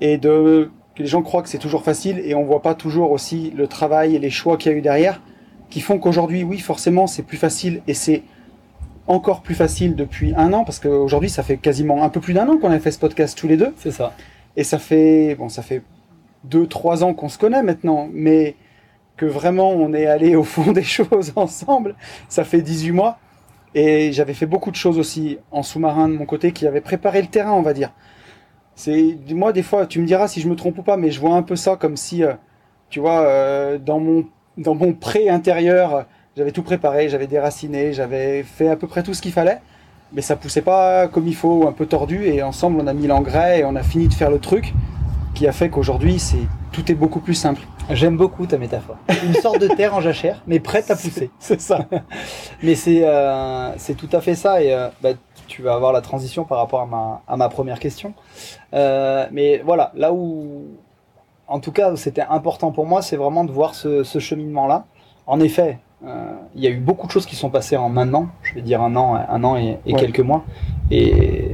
Et 0.01 0.19
de, 0.19 0.71
que 0.95 1.03
les 1.03 1.09
gens 1.09 1.23
croient 1.23 1.43
que 1.43 1.49
c'est 1.49 1.59
toujours 1.59 1.85
facile 1.85 2.21
et 2.25 2.35
on 2.35 2.45
voit 2.45 2.61
pas 2.61 2.75
toujours 2.75 3.13
aussi 3.13 3.53
le 3.57 3.67
travail 3.67 4.17
et 4.17 4.19
les 4.19 4.31
choix 4.31 4.57
qu'il 4.57 4.73
y 4.73 4.75
a 4.75 4.79
eu 4.79 4.83
derrière 4.83 5.23
qui 5.71 5.81
font 5.81 5.99
qu'aujourd'hui, 5.99 6.43
oui, 6.43 6.59
forcément, 6.59 7.07
c'est 7.07 7.23
plus 7.23 7.39
facile 7.39 7.83
et 7.87 7.95
c'est 7.95 8.25
encore 9.07 9.41
plus 9.41 9.55
facile 9.55 9.97
depuis 9.97 10.35
un 10.37 10.53
an 10.53 10.65
parce 10.65 10.79
qu'aujourd'hui 10.79 11.31
ça 11.31 11.43
fait 11.43 11.57
quasiment 11.57 12.05
un 12.05 12.09
peu 12.09 12.21
plus 12.21 12.35
d'un 12.35 12.49
an 12.49 12.59
qu'on 12.59 12.71
a 12.71 12.79
fait 12.79 12.91
ce 12.91 12.99
podcast 12.99 13.37
tous 13.39 13.49
les 13.49 13.57
deux. 13.57 13.73
C'est 13.79 13.91
ça. 13.91 14.13
Et 14.57 14.65
ça 14.65 14.79
fait 14.79 15.35
bon, 15.37 15.49
ça 15.49 15.62
fait 15.62 15.83
deux 16.45 16.67
trois 16.67 17.05
ans 17.05 17.15
qu'on 17.15 17.29
se 17.29 17.38
connaît 17.38 17.62
maintenant, 17.62 18.09
mais 18.12 18.57
que 19.17 19.27
vraiment 19.27 19.71
on 19.71 19.93
est 19.95 20.07
allé 20.07 20.35
au 20.37 20.45
fond 20.45 20.73
des 20.73 20.83
choses 20.97 21.33
ensemble, 21.37 21.95
ça 22.29 22.45
fait 22.45 22.62
18 22.62 22.93
mois. 22.93 23.19
Et 23.75 24.12
j'avais 24.12 24.35
fait 24.35 24.47
beaucoup 24.47 24.71
de 24.71 24.77
choses 24.77 24.99
aussi 24.99 25.38
en 25.51 25.62
sous-marin 25.62 26.09
de 26.09 26.15
mon 26.15 26.27
côté 26.27 26.53
qui 26.53 26.67
avaient 26.67 26.83
préparé 26.83 27.23
le 27.23 27.29
terrain, 27.29 27.53
on 27.53 27.62
va 27.62 27.73
dire. 27.73 27.93
C'est 28.75 29.17
moi 29.31 29.53
des 29.53 29.62
fois, 29.62 29.87
tu 29.87 30.01
me 30.01 30.07
diras 30.07 30.29
si 30.29 30.41
je 30.41 30.49
me 30.49 30.57
trompe 30.57 30.79
ou 30.79 30.83
pas, 30.83 30.97
mais 30.97 31.11
je 31.11 31.21
vois 31.21 31.35
un 31.35 31.43
peu 31.43 31.57
ça 31.57 31.77
comme 31.77 31.97
si, 31.97 32.25
euh, 32.25 32.35
tu 32.91 33.01
vois, 33.01 33.23
euh, 33.23 33.79
dans 33.79 34.01
mon 34.01 34.27
dans 34.59 34.75
mon 34.75 34.93
pré 34.93 35.31
intérieur, 35.31 36.07
j'avais 36.37 36.53
tout 36.53 36.62
préparé, 36.62 37.09
j'avais 37.09 37.27
déraciné, 37.27 37.93
j'avais 37.93 38.43
fait 38.43 38.69
à 38.69 38.77
peu 38.77 38.87
près 38.87 39.03
tout 39.03 39.15
ce 39.15 39.23
qu'il 39.23 39.33
fallait, 39.33 39.61
mais 40.14 40.22
ça 40.22 40.37
poussait 40.37 40.62
pas 40.62 41.09
comme 41.09 41.27
il 41.27 41.35
faut, 41.35 41.66
un 41.66 41.72
peu 41.72 41.87
tordu. 41.87 42.25
Et 42.27 42.42
ensemble, 42.42 42.81
on 42.81 42.87
a 42.87 42.92
mis 42.92 43.07
l'engrais 43.07 43.61
et 43.61 43.64
on 43.64 43.77
a 43.77 43.83
fini 43.83 44.09
de 44.09 44.14
faire 44.14 44.31
le 44.31 44.38
truc 44.38 44.75
qui 45.35 45.46
a 45.46 45.53
fait 45.53 45.70
qu'aujourd'hui, 45.70 46.18
c'est 46.18 46.46
tout 46.72 46.90
est 46.90 46.94
beaucoup 46.94 47.20
plus 47.20 47.35
simple. 47.35 47.62
J'aime 47.90 48.16
beaucoup 48.16 48.46
ta 48.46 48.59
métaphore. 48.59 48.96
Une 49.25 49.35
sorte 49.35 49.59
de 49.61 49.68
terre 49.68 49.94
en 49.94 50.01
jachère, 50.01 50.42
mais 50.46 50.61
prête 50.61 50.90
à 50.90 50.96
pousser. 50.96 51.31
C'est 51.38 51.61
ça. 51.61 51.87
mais 52.62 52.75
c'est 52.75 53.05
euh, 53.05 53.77
c'est 53.77 53.94
tout 53.94 54.09
à 54.12 54.20
fait 54.20 54.35
ça. 54.35 54.62
Et 54.62 54.72
euh, 54.72 54.88
bah, 55.03 55.11
tu 55.48 55.62
vas 55.62 55.75
avoir 55.75 55.92
la 55.92 56.01
transition 56.01 56.44
par 56.44 56.59
rapport 56.59 56.81
à 56.81 56.87
ma, 56.87 57.22
à 57.27 57.37
ma 57.37 57.48
première 57.48 57.79
question. 57.79 58.14
Euh, 58.72 59.27
mais 59.33 59.62
voilà, 59.64 59.92
là 59.94 60.12
où, 60.12 60.64
en 61.48 61.61
tout 61.61 61.72
cas, 61.72 61.94
c'était 61.96 62.22
important 62.22 62.70
pour 62.70 62.87
moi, 62.87 63.03
c'est 63.03 63.16
vraiment 63.16 63.44
de 63.44 63.53
voir 63.53 63.75
ce, 63.75 64.05
ce 64.05 64.18
cheminement-là. 64.18 64.87
En 65.27 65.40
effet, 65.40 65.79
il 66.55 66.62
y 66.62 66.67
a 66.67 66.71
eu 66.71 66.79
beaucoup 66.79 67.07
de 67.07 67.12
choses 67.12 67.27
qui 67.27 67.37
sont 67.37 67.51
passées 67.51 67.77
en 67.77 67.97
un 67.97 68.12
an, 68.15 68.29
je 68.43 68.55
vais 68.55 68.62
dire 68.62 68.83
un 68.83 68.95
an, 68.97 69.15
un 69.15 69.45
an 69.45 69.57
et, 69.57 69.79
et 69.87 69.95
Ouais. 69.95 70.01
quelques 70.01 70.21
mois. 70.21 70.45
Et 70.91 71.49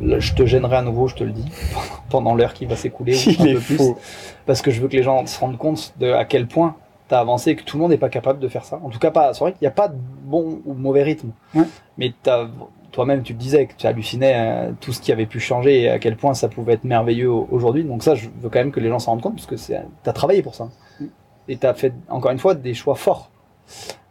là, 0.00 0.18
je 0.18 0.34
te 0.34 0.44
gênerai 0.46 0.76
à 0.76 0.82
nouveau, 0.82 1.08
je 1.08 1.14
te 1.14 1.24
le 1.24 1.30
dis, 1.32 1.44
pendant 2.10 2.34
l'heure 2.34 2.54
qui 2.54 2.66
va 2.66 2.76
s'écouler 2.76 3.14
ou 3.14 3.30
un 3.42 3.44
est 3.46 3.54
peu 3.54 3.60
plus, 3.60 3.76
faux. 3.76 3.98
parce 4.46 4.62
que 4.62 4.70
je 4.70 4.80
veux 4.80 4.88
que 4.88 4.96
les 4.96 5.02
gens 5.02 5.24
se 5.26 5.38
rendent 5.38 5.58
compte 5.58 5.92
de 6.00 6.10
à 6.12 6.24
quel 6.24 6.46
point 6.46 6.76
tu 7.08 7.14
as 7.14 7.18
avancé 7.20 7.50
et 7.50 7.56
que 7.56 7.62
tout 7.62 7.76
le 7.76 7.82
monde 7.82 7.90
n'est 7.92 7.98
pas 7.98 8.08
capable 8.08 8.38
de 8.40 8.48
faire 8.48 8.64
ça. 8.64 8.80
En 8.82 8.88
tout 8.88 8.98
cas, 8.98 9.10
pas. 9.10 9.32
C'est 9.34 9.40
vrai 9.40 9.52
qu'il 9.52 9.62
n'y 9.62 9.68
a 9.68 9.72
pas 9.72 9.88
de 9.88 9.96
bon 10.24 10.60
ou 10.64 10.74
mauvais 10.74 11.02
rythme, 11.02 11.30
Ouais. 11.54 11.64
mais 11.98 12.12
t'as- 12.22 12.48
toi-même, 12.92 13.22
tu 13.22 13.34
le 13.34 13.38
disais 13.38 13.66
que 13.66 13.74
tu 13.76 13.86
hallucinais 13.86 14.32
euh, 14.36 14.72
tout 14.80 14.92
ce 14.94 15.02
qui 15.02 15.12
avait 15.12 15.26
pu 15.26 15.38
changer 15.38 15.82
et 15.82 15.90
à 15.90 15.98
quel 15.98 16.16
point 16.16 16.32
ça 16.32 16.48
pouvait 16.48 16.72
être 16.74 16.84
merveilleux 16.84 17.30
au- 17.30 17.46
aujourd'hui. 17.50 17.84
Donc 17.84 18.02
ça, 18.02 18.14
je 18.14 18.28
veux 18.40 18.48
quand 18.48 18.58
même 18.58 18.72
que 18.72 18.80
les 18.80 18.88
gens 18.88 18.98
s'en 18.98 19.10
rendent 19.12 19.20
compte 19.20 19.34
parce 19.34 19.46
que 19.46 19.54
t'as 20.02 20.12
travaillé 20.14 20.42
pour 20.42 20.54
ça 20.54 20.70
Mm. 20.98 21.04
et 21.48 21.56
t'as 21.58 21.74
fait 21.74 21.92
encore 22.08 22.30
une 22.30 22.38
fois 22.38 22.54
des 22.54 22.72
choix 22.72 22.94
forts. 22.94 23.30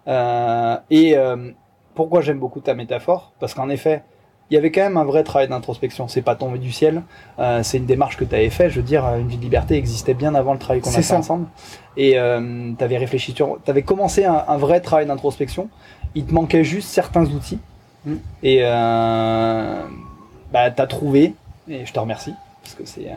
Euh, 0.07 0.77
et 0.89 1.17
euh, 1.17 1.51
pourquoi 1.95 2.21
j'aime 2.21 2.39
beaucoup 2.39 2.59
ta 2.59 2.73
métaphore? 2.73 3.31
Parce 3.39 3.53
qu'en 3.53 3.69
effet, 3.69 4.03
il 4.51 4.53
y 4.53 4.57
avait 4.57 4.71
quand 4.71 4.81
même 4.81 4.97
un 4.97 5.03
vrai 5.03 5.23
travail 5.23 5.47
d'introspection. 5.47 6.07
C'est 6.07 6.21
pas 6.21 6.35
tombé 6.35 6.59
du 6.59 6.71
ciel. 6.71 7.01
Euh, 7.39 7.63
c'est 7.63 7.77
une 7.77 7.85
démarche 7.85 8.17
que 8.17 8.25
tu 8.25 8.35
avais 8.35 8.49
fait. 8.49 8.69
Je 8.69 8.75
veux 8.75 8.85
dire, 8.85 9.05
une 9.15 9.27
vie 9.27 9.37
de 9.37 9.41
liberté 9.41 9.75
existait 9.75 10.13
bien 10.13 10.35
avant 10.35 10.53
le 10.53 10.59
travail 10.59 10.81
qu'on 10.81 10.89
a 10.91 10.93
fait 10.93 11.01
ça. 11.01 11.17
ensemble. 11.17 11.47
Et 11.97 12.19
euh, 12.19 12.71
tu 12.77 12.83
avais 12.83 12.97
réfléchi 12.97 13.31
sur, 13.31 13.57
tu 13.63 13.71
avais 13.71 13.81
commencé 13.81 14.25
un, 14.25 14.43
un 14.47 14.57
vrai 14.57 14.81
travail 14.81 15.07
d'introspection. 15.07 15.69
Il 16.13 16.25
te 16.25 16.33
manquait 16.33 16.63
juste 16.63 16.89
certains 16.89 17.25
outils. 17.25 17.59
Mm. 18.05 18.13
Et 18.43 18.59
euh, 18.61 19.81
bah, 20.51 20.69
tu 20.69 20.81
as 20.81 20.87
trouvé. 20.87 21.33
Et 21.67 21.85
je 21.85 21.91
te 21.91 21.99
remercie 21.99 22.33
parce 22.65 22.73
que 22.73 22.85
c'est 22.85 23.07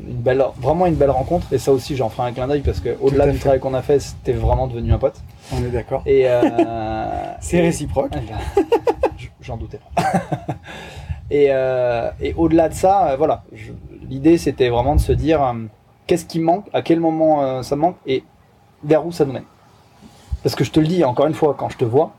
une 0.00 0.16
belle, 0.16 0.44
vraiment 0.58 0.86
une 0.86 0.96
belle 0.96 1.12
rencontre. 1.12 1.46
Et 1.52 1.58
ça 1.58 1.70
aussi, 1.72 1.94
j'en 1.94 2.08
ferai 2.08 2.28
un 2.28 2.32
clin 2.32 2.48
d'œil 2.48 2.62
parce 2.62 2.80
que 2.80 2.96
au-delà 3.00 3.28
du 3.28 3.38
travail 3.38 3.60
qu'on 3.60 3.72
a 3.72 3.82
fait, 3.82 4.00
c'était 4.00 4.32
vraiment 4.32 4.66
devenu 4.66 4.92
un 4.92 4.98
pote. 4.98 5.14
On 5.52 5.64
est 5.64 5.70
d'accord. 5.70 6.02
Et 6.06 6.24
euh, 6.26 6.42
C'est 7.40 7.60
réciproque. 7.60 8.14
J'en 9.40 9.56
doutais 9.56 9.78
pas. 9.94 10.02
et 11.30 11.46
euh, 11.50 12.10
et 12.20 12.34
au-delà 12.34 12.68
de 12.68 12.74
ça, 12.74 13.10
euh, 13.10 13.16
voilà, 13.16 13.44
l'idée 14.10 14.38
c'était 14.38 14.70
vraiment 14.70 14.96
de 14.96 15.00
se 15.00 15.12
dire 15.12 15.40
euh, 15.40 15.52
qu'est-ce 16.08 16.26
qui 16.26 16.40
manque, 16.40 16.66
à 16.72 16.82
quel 16.82 16.98
moment 16.98 17.62
ça 17.62 17.76
manque 17.76 17.96
et 18.06 18.24
vers 18.82 19.06
où 19.06 19.12
ça 19.12 19.24
nous 19.24 19.32
mène. 19.32 19.44
Parce 20.42 20.56
que 20.56 20.64
je 20.64 20.72
te 20.72 20.80
le 20.80 20.86
dis 20.88 21.04
encore 21.04 21.28
une 21.28 21.34
fois, 21.34 21.54
quand 21.56 21.68
je 21.68 21.76
te 21.78 21.84
vois, 21.84 22.10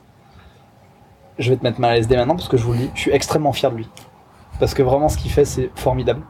je 1.37 1.49
vais 1.49 1.57
te 1.57 1.63
mettre 1.63 1.81
mal 1.81 1.91
à 1.91 1.95
l'aise 1.95 2.07
dès 2.07 2.15
maintenant 2.15 2.35
parce 2.35 2.47
que 2.47 2.55
je 2.55 2.63
vous 2.63 2.71
le 2.71 2.79
dis, 2.79 2.89
je 2.95 3.01
suis 3.01 3.11
extrêmement 3.11 3.51
fier 3.51 3.71
de 3.71 3.75
lui. 3.75 3.89
Parce 4.59 4.73
que 4.73 4.81
vraiment 4.83 5.09
ce 5.09 5.17
qu'il 5.17 5.31
fait 5.31 5.45
c'est 5.45 5.69
formidable. 5.75 6.21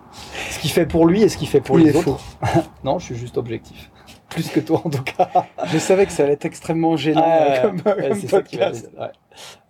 Ce 0.51 0.59
qu'il 0.59 0.71
fait 0.71 0.85
pour 0.85 1.05
lui 1.05 1.21
et 1.21 1.29
ce 1.29 1.37
qu'il 1.37 1.47
fait 1.47 1.61
pour 1.61 1.79
Il 1.79 1.85
les 1.85 1.95
autres. 1.95 2.19
non, 2.83 2.99
je 2.99 3.05
suis 3.05 3.15
juste 3.15 3.37
objectif. 3.37 3.89
Plus 4.29 4.49
que 4.49 4.59
toi 4.59 4.81
en 4.83 4.89
tout 4.89 5.03
cas. 5.03 5.29
Je 5.65 5.77
savais 5.77 6.05
que 6.05 6.11
ça 6.11 6.23
allait 6.23 6.33
être 6.33 6.45
extrêmement 6.45 6.97
gênant 6.97 7.23
Ah, 7.25 7.43
euh, 7.43 7.61
comme, 7.61 7.81
ouais, 7.85 8.09
comme 8.09 8.21
podcast. 8.21 8.89
ouais. 8.99 9.07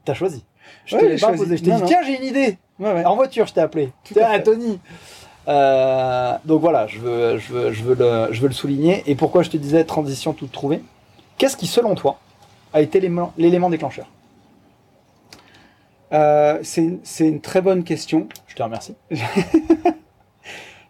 T'as 0.05 0.13
choisi. 0.13 0.43
Je 0.85 0.95
Ouais, 0.95 1.01
j'ai 1.03 1.09
pas 1.11 1.27
choisi. 1.27 1.43
posé. 1.43 1.57
Je 1.57 1.63
t'ai 1.63 1.71
dit, 1.71 1.81
tiens, 1.85 2.01
j'ai 2.05 2.17
une 2.17 2.23
idée. 2.23 2.57
En 2.79 3.15
voiture, 3.15 3.45
je 3.47 3.53
t'ai 3.53 3.61
appelé. 3.61 3.91
Tiens. 4.03 4.39
Tony. 4.39 4.79
Euh, 5.47 6.33
donc 6.43 6.59
voilà, 6.61 6.87
je 6.87 6.99
veux, 6.99 7.37
je, 7.37 7.53
veux, 7.53 7.71
je, 7.71 7.83
veux 7.83 7.95
le, 7.95 8.33
je 8.33 8.41
veux 8.41 8.47
le 8.47 8.53
souligner. 8.53 9.03
Et 9.05 9.15
pourquoi 9.15 9.43
je 9.43 9.49
te 9.49 9.57
disais 9.57 9.83
transition 9.83 10.33
toute 10.33 10.51
trouvée? 10.51 10.81
Qu'est-ce 11.37 11.55
qui, 11.55 11.67
selon 11.67 11.95
toi, 11.95 12.19
a 12.73 12.81
été 12.81 12.99
l'élément 12.99 13.69
déclencheur? 13.69 14.07
Euh, 16.13 16.59
c'est 16.63 16.99
c'est 17.03 17.27
une 17.27 17.41
très 17.41 17.61
bonne 17.61 17.83
question. 17.83 18.27
Je 18.47 18.55
te 18.55 18.63
remercie. 18.63 18.95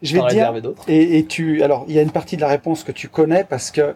Je 0.01 0.13
vais 0.15 0.21
te 0.21 0.33
dire. 0.33 0.53
Et, 0.87 1.17
et 1.17 1.25
tu, 1.25 1.63
alors, 1.63 1.85
il 1.87 1.95
y 1.95 1.99
a 1.99 2.03
une 2.03 2.11
partie 2.11 2.35
de 2.35 2.41
la 2.41 2.47
réponse 2.47 2.83
que 2.83 2.91
tu 2.91 3.09
connais 3.09 3.43
parce 3.43 3.71
que 3.71 3.95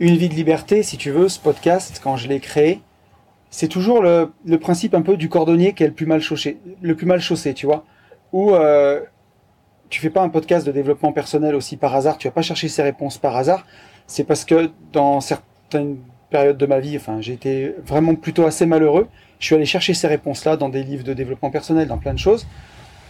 une 0.00 0.16
vie 0.16 0.28
de 0.28 0.34
liberté, 0.34 0.82
si 0.84 0.96
tu 0.96 1.10
veux, 1.10 1.28
ce 1.28 1.40
podcast, 1.40 2.00
quand 2.02 2.16
je 2.16 2.28
l'ai 2.28 2.38
créé, 2.38 2.80
c'est 3.50 3.68
toujours 3.68 4.02
le, 4.02 4.30
le 4.44 4.58
principe 4.58 4.94
un 4.94 5.02
peu 5.02 5.16
du 5.16 5.28
cordonnier 5.28 5.72
qui 5.72 5.82
est 5.82 5.88
le 5.88 5.92
plus 5.92 6.06
mal 6.06 6.20
chaussé, 6.20 6.58
le 6.80 6.94
plus 6.94 7.06
mal 7.06 7.20
chaussé, 7.20 7.54
tu 7.54 7.66
vois. 7.66 7.84
Où 8.32 8.54
euh, 8.54 9.00
tu 9.88 10.00
fais 10.00 10.10
pas 10.10 10.22
un 10.22 10.28
podcast 10.28 10.66
de 10.66 10.72
développement 10.72 11.12
personnel 11.12 11.54
aussi 11.54 11.76
par 11.76 11.94
hasard, 11.94 12.18
tu 12.18 12.28
vas 12.28 12.32
pas 12.32 12.42
chercher 12.42 12.68
ces 12.68 12.82
réponses 12.82 13.18
par 13.18 13.36
hasard. 13.36 13.66
C'est 14.06 14.24
parce 14.24 14.44
que 14.44 14.70
dans 14.92 15.20
certaines 15.20 15.98
périodes 16.30 16.58
de 16.58 16.66
ma 16.66 16.78
vie, 16.78 16.96
enfin, 16.96 17.20
j'ai 17.20 17.32
été 17.32 17.74
vraiment 17.84 18.14
plutôt 18.14 18.44
assez 18.44 18.66
malheureux. 18.66 19.08
Je 19.38 19.46
suis 19.46 19.54
allé 19.54 19.66
chercher 19.66 19.94
ces 19.94 20.08
réponses-là 20.08 20.56
dans 20.56 20.68
des 20.68 20.82
livres 20.82 21.04
de 21.04 21.14
développement 21.14 21.50
personnel, 21.50 21.86
dans 21.86 21.98
plein 21.98 22.12
de 22.12 22.18
choses. 22.18 22.46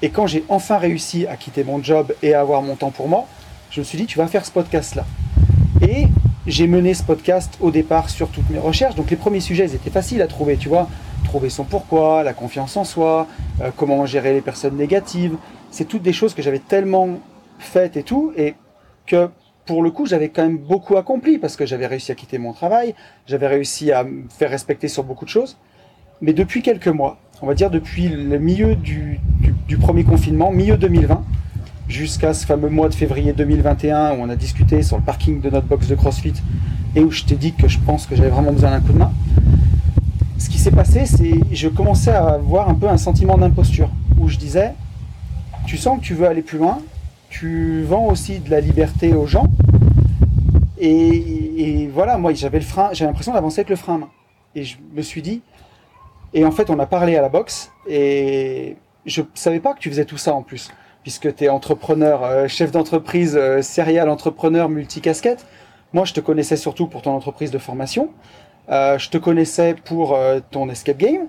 Et 0.02 0.10
quand 0.10 0.26
j'ai 0.26 0.44
enfin 0.48 0.78
réussi 0.78 1.26
à 1.26 1.36
quitter 1.36 1.64
mon 1.64 1.82
job 1.82 2.14
et 2.22 2.34
à 2.34 2.40
avoir 2.40 2.62
mon 2.62 2.76
temps 2.76 2.90
pour 2.90 3.08
moi, 3.08 3.26
je 3.70 3.80
me 3.80 3.84
suis 3.84 3.98
dit, 3.98 4.06
tu 4.06 4.18
vas 4.18 4.26
faire 4.26 4.44
ce 4.44 4.50
podcast-là. 4.50 5.06
Et 5.82 6.06
j'ai 6.46 6.66
mené 6.66 6.94
ce 6.94 7.02
podcast 7.02 7.56
au 7.60 7.70
départ 7.70 8.10
sur 8.10 8.28
toutes 8.28 8.48
mes 8.50 8.58
recherches. 8.58 8.94
Donc 8.94 9.10
les 9.10 9.16
premiers 9.16 9.40
sujets, 9.40 9.64
ils 9.64 9.74
étaient 9.74 9.90
faciles 9.90 10.22
à 10.22 10.26
trouver, 10.26 10.56
tu 10.56 10.68
vois. 10.68 10.88
Trouver 11.24 11.50
son 11.50 11.64
pourquoi, 11.64 12.22
la 12.22 12.32
confiance 12.32 12.76
en 12.76 12.84
soi, 12.84 13.26
euh, 13.60 13.70
comment 13.76 14.06
gérer 14.06 14.32
les 14.32 14.40
personnes 14.40 14.76
négatives. 14.76 15.36
C'est 15.70 15.86
toutes 15.86 16.02
des 16.02 16.12
choses 16.12 16.34
que 16.34 16.42
j'avais 16.42 16.58
tellement 16.58 17.18
faites 17.58 17.96
et 17.96 18.02
tout. 18.02 18.32
Et 18.36 18.54
que 19.06 19.30
pour 19.66 19.82
le 19.82 19.90
coup, 19.90 20.06
j'avais 20.06 20.28
quand 20.28 20.42
même 20.42 20.58
beaucoup 20.58 20.96
accompli 20.96 21.38
parce 21.38 21.56
que 21.56 21.66
j'avais 21.66 21.86
réussi 21.86 22.12
à 22.12 22.14
quitter 22.14 22.38
mon 22.38 22.52
travail, 22.52 22.94
j'avais 23.26 23.46
réussi 23.46 23.92
à 23.92 24.04
me 24.04 24.28
faire 24.30 24.50
respecter 24.50 24.88
sur 24.88 25.04
beaucoup 25.04 25.24
de 25.24 25.30
choses. 25.30 25.58
Mais 26.20 26.32
depuis 26.32 26.62
quelques 26.62 26.88
mois, 26.88 27.18
on 27.42 27.46
va 27.46 27.54
dire 27.54 27.70
depuis 27.70 28.08
le 28.08 28.38
milieu 28.38 28.74
du, 28.74 29.20
premier 29.80 30.02
confinement, 30.02 30.50
milieu 30.50 30.76
2020, 30.76 31.22
jusqu'à 31.88 32.34
ce 32.34 32.44
fameux 32.44 32.68
mois 32.68 32.88
de 32.88 32.94
février 32.94 33.32
2021 33.32 34.12
où 34.12 34.22
on 34.22 34.28
a 34.28 34.34
discuté 34.34 34.82
sur 34.82 34.96
le 34.96 35.02
parking 35.04 35.40
de 35.40 35.48
notre 35.48 35.66
box 35.66 35.86
de 35.86 35.94
CrossFit 35.94 36.34
et 36.96 37.00
où 37.00 37.10
je 37.12 37.22
t'ai 37.22 37.36
dit 37.36 37.54
que 37.54 37.68
je 37.68 37.78
pense 37.78 38.06
que 38.06 38.16
j'avais 38.16 38.30
vraiment 38.30 38.52
besoin 38.52 38.70
d'un 38.70 38.80
coup 38.80 38.92
de 38.92 38.98
main. 38.98 39.12
Ce 40.38 40.48
qui 40.48 40.58
s'est 40.58 40.72
passé, 40.72 41.06
c'est 41.06 41.38
je 41.52 41.68
commençais 41.68 42.10
à 42.10 42.26
avoir 42.30 42.68
un 42.68 42.74
peu 42.74 42.88
un 42.88 42.96
sentiment 42.96 43.38
d'imposture 43.38 43.90
où 44.18 44.28
je 44.28 44.36
disais, 44.36 44.74
tu 45.66 45.76
sens 45.76 46.00
que 46.00 46.04
tu 46.04 46.14
veux 46.14 46.26
aller 46.26 46.42
plus 46.42 46.58
loin, 46.58 46.78
tu 47.30 47.82
vends 47.82 48.06
aussi 48.06 48.40
de 48.40 48.50
la 48.50 48.60
liberté 48.60 49.14
aux 49.14 49.26
gens. 49.26 49.46
Et, 50.80 51.88
voilà, 51.92 52.18
moi 52.18 52.32
j'avais 52.34 52.58
le 52.58 52.64
frein, 52.64 52.90
j'ai 52.92 53.04
l'impression 53.04 53.32
d'avancer 53.32 53.60
avec 53.60 53.70
le 53.70 53.76
frein 53.76 53.94
à 53.94 53.98
main. 53.98 54.08
Et 54.54 54.64
je 54.64 54.76
me 54.94 55.02
suis 55.02 55.22
dit, 55.22 55.42
et 56.34 56.44
en 56.44 56.50
fait 56.50 56.70
on 56.70 56.78
a 56.78 56.86
parlé 56.86 57.16
à 57.16 57.22
la 57.22 57.28
boxe 57.28 57.70
et 57.88 58.76
je 59.06 59.22
savais 59.34 59.60
pas 59.60 59.74
que 59.74 59.80
tu 59.80 59.88
faisais 59.88 60.04
tout 60.04 60.18
ça 60.18 60.34
en 60.34 60.42
plus, 60.42 60.70
puisque 61.02 61.34
tu 61.34 61.44
es 61.44 61.48
entrepreneur, 61.48 62.22
euh, 62.24 62.48
chef 62.48 62.70
d'entreprise, 62.70 63.36
euh, 63.36 63.62
serial 63.62 64.08
entrepreneur 64.08 64.68
multicasquette. 64.68 65.46
Moi 65.92 66.04
je 66.04 66.12
te 66.14 66.20
connaissais 66.20 66.56
surtout 66.56 66.86
pour 66.86 67.02
ton 67.02 67.12
entreprise 67.12 67.50
de 67.50 67.58
formation, 67.58 68.10
Euh, 68.70 68.98
je 68.98 69.08
te 69.08 69.16
connaissais 69.18 69.74
pour 69.74 70.14
euh, 70.14 70.40
ton 70.50 70.68
escape 70.68 70.98
game 70.98 71.28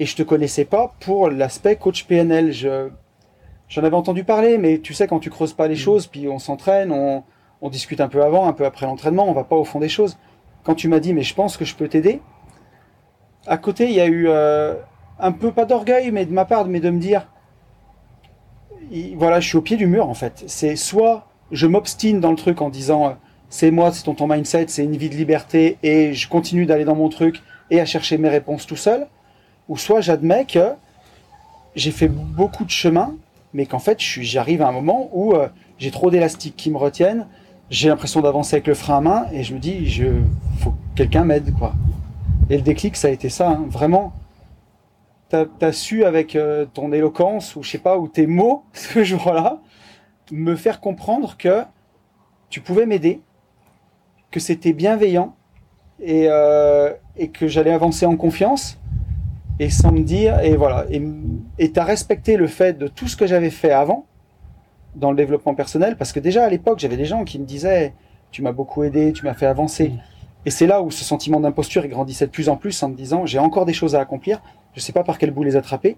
et 0.00 0.06
je 0.06 0.16
te 0.16 0.24
connaissais 0.24 0.64
pas 0.64 0.92
pour 0.98 1.30
l'aspect 1.30 1.76
coach 1.76 2.04
PNL. 2.04 2.52
Je, 2.52 2.90
J'en 3.68 3.82
avais 3.82 3.96
entendu 3.96 4.24
parler, 4.24 4.58
mais 4.58 4.78
tu 4.80 4.92
sais, 4.92 5.06
quand 5.06 5.20
tu 5.20 5.30
creuses 5.30 5.54
pas 5.54 5.68
les 5.68 5.76
choses, 5.76 6.06
puis 6.06 6.28
on 6.28 6.38
s'entraîne, 6.38 6.92
on, 6.92 7.22
on 7.62 7.70
discute 7.70 8.00
un 8.00 8.08
peu 8.08 8.22
avant, 8.22 8.46
un 8.46 8.52
peu 8.52 8.64
après 8.66 8.86
l'entraînement, 8.86 9.26
on 9.28 9.32
va 9.32 9.44
pas 9.44 9.56
au 9.56 9.64
fond 9.64 9.80
des 9.80 9.88
choses. 9.88 10.16
Quand 10.64 10.74
tu 10.74 10.88
m'as 10.88 11.00
dit, 11.00 11.14
mais 11.14 11.22
je 11.22 11.34
pense 11.34 11.56
que 11.56 11.64
je 11.64 11.74
peux 11.74 11.88
t'aider, 11.88 12.20
à 13.46 13.56
côté, 13.58 13.84
il 13.88 13.94
y 13.94 14.00
a 14.00 14.06
eu 14.06 14.26
euh, 14.28 14.74
un 15.18 15.32
peu, 15.32 15.52
pas 15.52 15.64
d'orgueil, 15.64 16.10
mais 16.10 16.24
de 16.26 16.32
ma 16.32 16.44
part, 16.44 16.66
mais 16.66 16.80
de 16.80 16.90
me 16.90 16.98
dire, 16.98 17.26
il- 18.90 19.16
voilà, 19.16 19.40
je 19.40 19.48
suis 19.48 19.56
au 19.58 19.62
pied 19.62 19.76
du 19.76 19.86
mur, 19.86 20.08
en 20.08 20.14
fait. 20.14 20.44
C'est 20.46 20.76
soit 20.76 21.26
je 21.50 21.66
m'obstine 21.66 22.20
dans 22.20 22.30
le 22.30 22.36
truc 22.36 22.62
en 22.62 22.70
disant, 22.70 23.06
euh, 23.06 23.10
c'est 23.50 23.70
moi, 23.70 23.92
c'est 23.92 24.04
ton, 24.04 24.14
ton 24.14 24.26
mindset, 24.26 24.66
c'est 24.68 24.84
une 24.84 24.96
vie 24.96 25.10
de 25.10 25.14
liberté, 25.14 25.78
et 25.82 26.14
je 26.14 26.28
continue 26.28 26.66
d'aller 26.66 26.84
dans 26.84 26.96
mon 26.96 27.08
truc 27.08 27.42
et 27.70 27.80
à 27.80 27.84
chercher 27.86 28.18
mes 28.18 28.28
réponses 28.28 28.66
tout 28.66 28.76
seul, 28.76 29.06
ou 29.68 29.76
soit 29.76 30.00
j'admets 30.00 30.44
que 30.46 30.70
j'ai 31.76 31.90
fait 31.90 32.08
beaucoup 32.08 32.64
de 32.64 32.70
chemin, 32.70 33.14
mais 33.52 33.66
qu'en 33.66 33.78
fait, 33.78 33.98
j'arrive 34.00 34.62
à 34.62 34.68
un 34.68 34.72
moment 34.72 35.08
où 35.12 35.34
euh, 35.34 35.48
j'ai 35.78 35.90
trop 35.90 36.10
d'élastiques 36.10 36.56
qui 36.56 36.70
me 36.70 36.76
retiennent, 36.78 37.26
j'ai 37.70 37.88
l'impression 37.88 38.20
d'avancer 38.20 38.56
avec 38.56 38.66
le 38.66 38.74
frein 38.74 38.98
à 38.98 39.00
main, 39.00 39.26
et 39.32 39.42
je 39.42 39.54
me 39.54 39.58
dis, 39.58 39.88
je 39.88 40.06
faut 40.60 40.70
que 40.70 40.76
quelqu'un 40.96 41.24
m'aide, 41.24 41.54
quoi. 41.58 41.74
Et 42.50 42.56
le 42.56 42.62
déclic, 42.62 42.96
ça 42.96 43.08
a 43.08 43.10
été 43.10 43.28
ça, 43.28 43.50
hein. 43.50 43.66
vraiment. 43.68 44.12
T'as 45.30 45.46
as 45.62 45.72
su 45.72 46.04
avec 46.04 46.36
euh, 46.36 46.66
ton 46.66 46.92
éloquence, 46.92 47.56
ou 47.56 47.62
je 47.62 47.70
sais 47.70 47.78
pas, 47.78 47.98
ou 47.98 48.08
tes 48.08 48.26
mots, 48.26 48.64
ce 48.72 49.02
jour-là, 49.02 49.60
me 50.30 50.54
faire 50.54 50.80
comprendre 50.80 51.36
que 51.36 51.62
tu 52.50 52.60
pouvais 52.60 52.86
m'aider, 52.86 53.20
que 54.30 54.40
c'était 54.40 54.72
bienveillant, 54.72 55.34
et, 56.00 56.26
euh, 56.28 56.92
et 57.16 57.28
que 57.28 57.48
j'allais 57.48 57.72
avancer 57.72 58.04
en 58.04 58.16
confiance, 58.16 58.78
et 59.58 59.70
sans 59.70 59.92
me 59.92 60.02
dire, 60.02 60.40
et 60.40 60.56
voilà, 60.56 60.84
et 61.58 61.72
tu 61.72 61.80
as 61.80 61.84
respecté 61.84 62.36
le 62.36 62.46
fait 62.46 62.76
de 62.76 62.88
tout 62.88 63.08
ce 63.08 63.16
que 63.16 63.26
j'avais 63.26 63.50
fait 63.50 63.70
avant 63.70 64.06
dans 64.96 65.10
le 65.10 65.16
développement 65.16 65.54
personnel, 65.54 65.96
parce 65.96 66.12
que 66.12 66.20
déjà 66.20 66.44
à 66.44 66.48
l'époque, 66.48 66.78
j'avais 66.78 66.96
des 66.96 67.04
gens 67.04 67.24
qui 67.24 67.38
me 67.38 67.44
disaient, 67.44 67.94
tu 68.30 68.42
m'as 68.42 68.52
beaucoup 68.52 68.82
aidé, 68.82 69.12
tu 69.12 69.24
m'as 69.24 69.34
fait 69.34 69.46
avancer. 69.46 69.92
Et 70.46 70.50
c'est 70.50 70.66
là 70.66 70.82
où 70.82 70.90
ce 70.90 71.04
sentiment 71.04 71.40
d'imposture 71.40 71.86
grandissait 71.88 72.26
de 72.26 72.30
plus 72.30 72.48
en 72.48 72.56
plus 72.56 72.82
en 72.82 72.88
me 72.88 72.94
disant, 72.94 73.26
j'ai 73.26 73.38
encore 73.38 73.64
des 73.64 73.72
choses 73.72 73.94
à 73.94 74.00
accomplir, 74.00 74.42
je 74.74 74.80
sais 74.80 74.92
pas 74.92 75.04
par 75.04 75.18
quel 75.18 75.30
bout 75.30 75.42
les 75.42 75.56
attraper, 75.56 75.96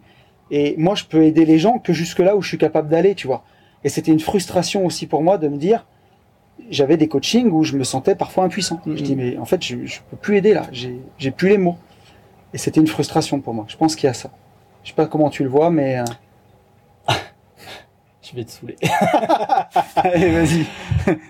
et 0.50 0.74
moi 0.78 0.94
je 0.94 1.04
peux 1.04 1.24
aider 1.24 1.44
les 1.44 1.58
gens 1.58 1.78
que 1.78 1.92
jusque 1.92 2.20
là 2.20 2.36
où 2.36 2.42
je 2.42 2.48
suis 2.48 2.58
capable 2.58 2.88
d'aller, 2.88 3.14
tu 3.14 3.26
vois. 3.26 3.42
Et 3.82 3.88
c'était 3.88 4.12
une 4.12 4.20
frustration 4.20 4.86
aussi 4.86 5.06
pour 5.06 5.22
moi 5.22 5.38
de 5.38 5.48
me 5.48 5.56
dire, 5.56 5.86
j'avais 6.70 6.96
des 6.96 7.08
coachings 7.08 7.50
où 7.50 7.64
je 7.64 7.76
me 7.76 7.84
sentais 7.84 8.14
parfois 8.14 8.44
impuissant. 8.44 8.80
Je 8.86 9.02
dis, 9.02 9.16
mais 9.16 9.36
en 9.36 9.44
fait, 9.44 9.62
je, 9.62 9.84
je 9.84 10.00
peux 10.10 10.16
plus 10.16 10.36
aider 10.36 10.54
là, 10.54 10.66
j'ai 10.72 11.30
plus 11.30 11.48
les 11.48 11.58
mots. 11.58 11.76
Et 12.54 12.58
c'était 12.58 12.80
une 12.80 12.86
frustration 12.86 13.40
pour 13.40 13.52
moi. 13.52 13.66
Je 13.68 13.76
pense 13.76 13.96
qu'il 13.96 14.06
y 14.06 14.10
a 14.10 14.14
ça. 14.14 14.30
Je 14.82 14.90
sais 14.90 14.94
pas 14.94 15.06
comment 15.06 15.30
tu 15.30 15.42
le 15.42 15.48
vois, 15.48 15.70
mais. 15.70 15.98
Euh, 15.98 16.04
je 18.22 18.34
vais 18.34 18.44
te 18.44 18.50
saouler. 18.50 18.76
Allez, 19.96 20.30
vas-y. 20.30 20.64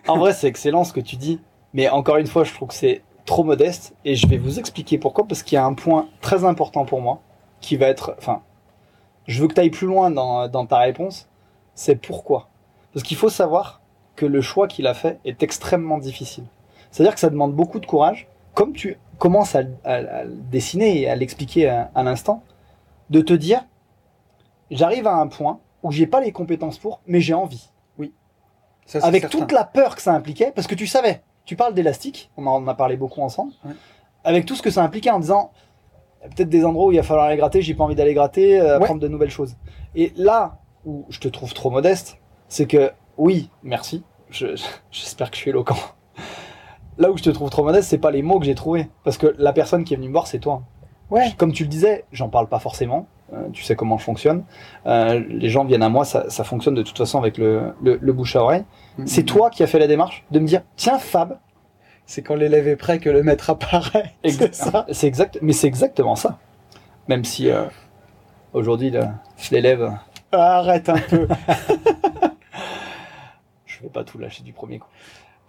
en 0.07 0.19
vrai, 0.19 0.35
c'est 0.35 0.47
excellent 0.47 0.85
ce 0.85 0.93
que 0.93 1.01
tu 1.01 1.17
dis. 1.17 1.41
Mais 1.73 1.89
encore 1.89 2.19
une 2.19 2.27
fois, 2.27 2.45
je 2.45 2.53
trouve 2.53 2.69
que 2.69 2.75
c'est 2.75 3.03
trop 3.27 3.45
modeste. 3.45 3.95
Et 4.05 4.14
je 4.14 4.27
vais 4.27 4.39
vous 4.39 4.59
expliquer 4.59 4.97
pourquoi. 4.99 5.27
Parce 5.27 5.43
qu'il 5.43 5.57
y 5.57 5.59
a 5.59 5.64
un 5.64 5.74
point 5.74 6.09
très 6.20 6.45
important 6.45 6.85
pour 6.85 7.03
moi 7.03 7.20
qui 7.61 7.77
va 7.77 7.87
être. 7.87 8.14
Enfin, 8.18 8.43
je 9.27 9.43
veux 9.43 9.49
que 9.49 9.55
tu 9.55 9.61
ailles 9.61 9.70
plus 9.70 9.87
loin 9.87 10.11
dans, 10.11 10.49
dans 10.49 10.64
ta 10.64 10.79
réponse. 10.79 11.29
C'est 11.74 11.97
pourquoi. 11.97 12.49
Parce 12.95 13.05
qu'il 13.05 13.16
faut 13.18 13.29
savoir 13.29 13.83
que 14.16 14.24
le 14.24 14.41
choix 14.41 14.66
qu'il 14.66 14.87
a 14.87 14.95
fait 14.95 15.20
est 15.24 15.43
extrêmement 15.43 15.99
difficile. 15.99 16.45
C'est-à-dire 16.91 17.14
que 17.14 17.20
ça 17.20 17.29
demande 17.31 17.55
beaucoup 17.55 17.79
de 17.79 17.87
courage. 17.87 18.27
Comme 18.55 18.72
tu 18.72 18.99
commences 19.18 19.55
à, 19.55 19.62
le 19.62 20.31
dessiner 20.51 21.03
et 21.03 21.11
à 21.11 21.14
l'expliquer 21.14 21.68
à, 21.68 22.03
l'instant, 22.03 22.43
de 23.11 23.20
te 23.20 23.35
dire, 23.35 23.64
j'arrive 24.70 25.07
à 25.07 25.14
un 25.14 25.27
point 25.27 25.61
où 25.83 25.93
j'ai 25.93 26.07
pas 26.07 26.22
les 26.22 26.33
compétences 26.33 26.79
pour, 26.79 27.01
mais 27.07 27.20
j'ai 27.20 27.35
envie. 27.35 27.68
Oui. 27.99 28.14
Avec 29.03 29.29
toute 29.29 29.53
la 29.53 29.64
peur 29.64 29.95
que 29.95 30.03
ça 30.03 30.14
impliquait, 30.14 30.53
parce 30.55 30.66
que 30.66 30.74
tu 30.74 30.87
savais, 30.87 31.20
tu 31.47 31.57
parles 31.57 31.74
d'élastique, 31.74 32.30
on 32.36 32.47
en 32.47 32.66
a 32.68 32.74
parlé 32.74 32.97
beaucoup 32.97 33.22
ensemble, 33.22 33.53
avec 34.24 34.44
tout 34.44 34.55
ce 34.55 34.62
que 34.62 34.70
ça 34.70 34.82
impliquait 34.82 35.11
en 35.11 35.20
disant, 35.20 35.53
peut-être 36.22 36.49
des 36.49 36.64
endroits 36.64 36.86
où 36.86 36.92
il 36.92 36.97
va 36.97 37.03
falloir 37.03 37.26
aller 37.26 37.36
gratter, 37.36 37.62
j'ai 37.62 37.74
pas 37.74 37.84
envie 37.84 37.94
d'aller 37.94 38.14
gratter, 38.14 38.61
euh, 38.61 38.76
apprendre 38.76 39.01
de 39.01 39.09
nouvelles 39.09 39.30
choses. 39.30 39.57
Et 39.94 40.12
là 40.16 40.59
où 40.84 41.07
je 41.09 41.20
te 41.20 41.28
trouve 41.28 41.55
trop 41.55 41.70
modeste, 41.70 42.18
c'est 42.49 42.66
que 42.66 42.90
oui, 43.16 43.49
merci, 43.62 44.03
j'espère 44.30 45.30
que 45.30 45.36
je 45.36 45.40
suis 45.40 45.51
éloquent. 45.51 45.76
Là 46.99 47.11
où 47.11 47.16
je 47.16 47.22
te 47.22 47.30
trouve 47.30 47.51
trop 47.51 47.62
modeste, 47.62 47.88
c'est 47.88 47.99
pas 47.99 48.11
les 48.11 48.22
mots 48.22 48.38
que 48.38 48.47
j'ai 48.47 48.55
trouvés. 48.55 48.88
Parce 49.05 49.18
que 49.18 49.34
la 49.38 49.53
personne 49.53 49.84
qui 49.84 49.94
est 49.94 49.97
venue 49.97 50.09
me 50.09 50.12
voir, 50.12 50.26
c'est 50.26 50.38
toi. 50.38 50.62
Ouais. 51.11 51.32
Comme 51.36 51.53
tu 51.53 51.62
le 51.62 51.68
disais, 51.68 52.05
j'en 52.11 52.28
parle 52.28 52.49
pas 52.49 52.59
forcément. 52.59 53.07
Euh, 53.32 53.49
tu 53.53 53.62
sais 53.62 53.76
comment 53.76 53.99
je 53.99 54.05
fonctionne. 54.05 54.44
Euh, 54.86 55.22
les 55.28 55.49
gens 55.49 55.64
viennent 55.64 55.82
à 55.82 55.88
moi, 55.88 56.05
ça, 56.05 56.30
ça, 56.30 56.44
fonctionne 56.44 56.74
de 56.74 56.82
toute 56.82 56.97
façon 56.97 57.18
avec 57.18 57.38
le, 57.38 57.74
le, 57.82 58.12
bouche 58.12 58.36
à 58.36 58.42
oreille. 58.42 58.64
Mm-hmm. 58.99 59.07
C'est 59.07 59.22
toi 59.24 59.51
qui 59.51 59.62
as 59.62 59.66
fait 59.66 59.78
la 59.78 59.86
démarche 59.86 60.24
de 60.30 60.38
me 60.38 60.47
dire, 60.47 60.62
tiens 60.76 60.99
Fab. 60.99 61.38
C'est 62.07 62.22
quand 62.22 62.36
l'élève 62.36 62.68
est 62.68 62.76
prêt 62.76 62.99
que 63.01 63.11
le 63.11 63.22
maître 63.22 63.51
apparaît. 63.51 64.14
C'est 64.24 64.55
ça. 64.55 64.86
C'est 64.92 65.09
exact, 65.09 65.38
mais 65.42 65.53
c'est 65.53 65.66
exactement 65.66 66.14
ça. 66.14 66.38
Même 67.09 67.24
si 67.24 67.51
euh, 67.51 67.64
aujourd'hui 68.53 68.92
l'élève. 69.51 69.92
Arrête 70.30 70.88
un 70.88 70.99
peu. 70.99 71.26
je 73.66 73.80
vais 73.82 73.88
pas 73.88 74.05
tout 74.05 74.18
lâcher 74.18 74.42
du 74.44 74.53
premier 74.53 74.78
coup. 74.78 74.88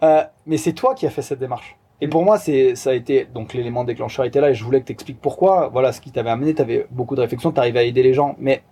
Euh, 0.02 0.24
mais 0.46 0.56
c'est 0.56 0.72
toi 0.72 0.94
qui 0.94 1.06
as 1.06 1.10
fait 1.10 1.22
cette 1.22 1.38
démarche. 1.38 1.76
Et 2.00 2.06
pour 2.06 2.24
moi, 2.24 2.38
c'est 2.38 2.76
ça 2.76 2.90
a 2.90 2.94
été 2.94 3.24
donc 3.24 3.54
l'élément 3.54 3.84
déclencheur 3.84 4.24
était 4.24 4.40
là 4.40 4.50
et 4.50 4.54
je 4.54 4.62
voulais 4.62 4.80
que 4.80 4.86
tu 4.86 4.92
expliques 4.92 5.20
pourquoi. 5.20 5.68
Voilà 5.68 5.92
ce 5.92 6.00
qui 6.00 6.12
t'avait 6.12 6.30
amené. 6.30 6.54
Tu 6.54 6.62
avais 6.62 6.86
beaucoup 6.90 7.16
de 7.16 7.20
réflexions, 7.20 7.50
tu 7.50 7.58
arrivais 7.58 7.80
à 7.80 7.82
aider 7.82 8.02
les 8.02 8.14
gens, 8.14 8.36
mais 8.38 8.62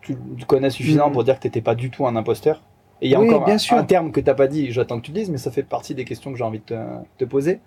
tu, 0.00 0.16
connais 0.46 0.70
suffisamment 0.70 1.10
mm. 1.10 1.12
pour 1.12 1.24
dire 1.24 1.36
que 1.36 1.42
t'étais 1.42 1.60
pas 1.60 1.76
du 1.76 1.90
tout 1.90 2.06
un 2.06 2.16
imposteur. 2.16 2.60
Et 3.02 3.06
il 3.06 3.10
y 3.10 3.14
a 3.14 3.20
encore 3.20 3.46
un, 3.48 3.76
un, 3.76 3.84
terme 3.84 4.12
que 4.12 4.20
t'as 4.20 4.34
pas 4.34 4.46
dit. 4.46 4.70
J'attends 4.70 4.98
que 4.98 5.02
tu 5.06 5.10
le 5.10 5.18
dises, 5.18 5.28
mais 5.28 5.36
ça 5.36 5.50
fait 5.50 5.64
partie 5.64 5.94
des 5.94 6.04
questions 6.04 6.30
que 6.30 6.38
j'ai 6.38 6.44
envie 6.44 6.60
de 6.60 6.64
te, 6.64 6.78
te, 7.18 7.24
poser. 7.24 7.60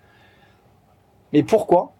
Mais 1.32 1.42
pourquoi? 1.42 1.92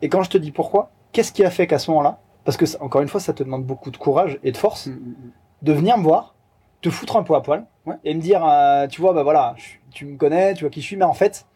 Et 0.00 0.08
quand 0.08 0.22
je 0.22 0.30
te 0.30 0.38
dis 0.38 0.52
pourquoi, 0.52 0.90
qu'est-ce 1.10 1.32
qui 1.32 1.44
a 1.44 1.50
fait 1.50 1.66
qu'à 1.66 1.80
ce 1.80 1.90
moment-là 1.90 2.20
Parce 2.44 2.56
que 2.56 2.64
encore 2.80 3.02
une 3.02 3.08
fois, 3.08 3.20
ça 3.20 3.32
te 3.32 3.42
demande 3.42 3.64
beaucoup 3.64 3.90
de 3.90 3.96
courage 3.96 4.38
et 4.44 4.52
de 4.52 4.56
force 4.56 4.86
mm, 4.86 4.92
mm, 4.92 5.14
de 5.62 5.72
venir 5.72 5.98
me 5.98 6.04
voir, 6.04 6.36
te 6.82 6.90
foutre 6.90 7.16
un 7.16 7.24
peu 7.24 7.34
à 7.34 7.40
poil 7.40 7.66
et 8.04 8.14
me 8.14 8.20
dire, 8.20 8.46
euh, 8.46 8.86
tu 8.86 9.00
vois, 9.00 9.12
bah 9.12 9.24
voilà, 9.24 9.56
tu 9.90 10.06
me 10.06 10.16
connais, 10.16 10.54
tu 10.54 10.64
vois 10.64 10.70
qui 10.70 10.80
je 10.80 10.86
suis, 10.86 10.96
mais 10.96 11.04
en 11.04 11.14
fait, 11.14 11.46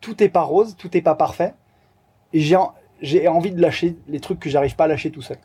tout 0.00 0.22
est 0.22 0.28
pas 0.28 0.42
rose, 0.42 0.76
tout 0.76 0.94
est 0.96 1.02
pas 1.02 1.14
parfait. 1.14 1.54
Et 2.32 2.40
j'ai, 2.40 2.58
j'ai 3.00 3.26
envie 3.28 3.52
de 3.52 3.60
lâcher 3.60 3.96
les 4.08 4.20
trucs 4.20 4.38
que 4.38 4.50
j'arrive 4.50 4.76
pas 4.76 4.84
à 4.84 4.88
lâcher 4.88 5.10
tout 5.10 5.22
seul. 5.22 5.38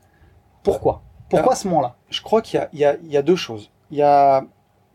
Pourquoi? 0.64 1.02
Pourquoi 1.30 1.56
ce 1.56 1.68
moment-là? 1.68 1.96
Je 2.10 2.22
crois 2.22 2.42
qu'il 2.42 2.60
y 2.60 2.84
a, 2.84 2.98
il 3.04 3.12
y, 3.12 3.18
a, 3.18 3.22
deux 3.22 3.36
choses. 3.36 3.72
Il 3.92 3.98
y 3.98 4.02
a 4.02 4.44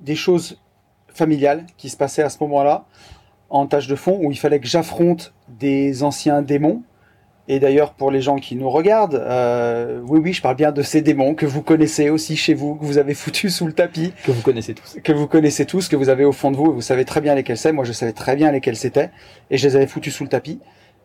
des 0.05 0.15
choses 0.15 0.61
familiales 1.09 1.67
qui 1.77 1.91
se 1.91 1.97
passaient 1.97 2.23
à 2.23 2.31
ce 2.31 2.39
moment-là, 2.43 2.87
en 3.51 3.67
tâche 3.67 3.89
de 3.89 3.97
fond, 3.97 4.19
où 4.23 4.31
il 4.31 4.39
fallait 4.39 4.61
que 4.61 4.67
j'affronte 4.67 5.35
des 5.49 6.03
anciens 6.03 6.43
démons 6.43 6.83
et 7.47 7.61
d'ailleurs, 7.61 7.93
pour 7.93 8.11
les 8.11 8.23
gens 8.23 8.37
qui 8.37 8.57
nous 8.57 8.71
regardent, 8.71 9.17
euh, 9.17 10.01
oui, 10.07 10.19
oui, 10.23 10.33
je 10.33 10.41
parle 10.41 10.57
bien 10.57 10.73
de 10.73 10.81
ces 10.81 11.03
démons 11.03 11.35
que 11.35 11.45
vous 11.45 11.61
connaissez 11.61 12.09
aussi 12.09 12.37
chez 12.37 12.55
vous, 12.55 12.75
que 12.75 12.85
vous 12.85 12.97
avez 12.97 13.13
foutu 13.13 13.51
sous 13.51 13.67
le 13.67 13.75
tapis. 13.75 14.15
Que 14.25 14.33
vous 14.33 14.41
connaissez 14.41 14.73
tous. 14.73 14.97
Que 15.05 15.13
vous 15.13 15.27
connaissez 15.27 15.67
tous, 15.67 15.89
que 15.89 15.97
vous 15.97 16.09
avez 16.09 16.25
au 16.25 16.33
fond 16.33 16.51
de 16.51 16.57
vous, 16.57 16.71
et 16.71 16.75
vous 16.75 16.81
savez 16.81 17.05
très 17.05 17.21
bien 17.21 17.35
lesquels 17.35 17.59
c'est. 17.59 17.73
Moi, 17.73 17.85
je 17.85 17.93
savais 17.93 18.13
très 18.13 18.35
bien 18.35 18.51
lesquels 18.51 18.77
c'était, 18.77 19.11
et 19.51 19.59
je 19.59 19.69
les 19.69 19.77
avais 19.77 19.87
foutus 19.87 20.15
sous 20.15 20.25
le 20.25 20.31
tapis. 20.31 20.59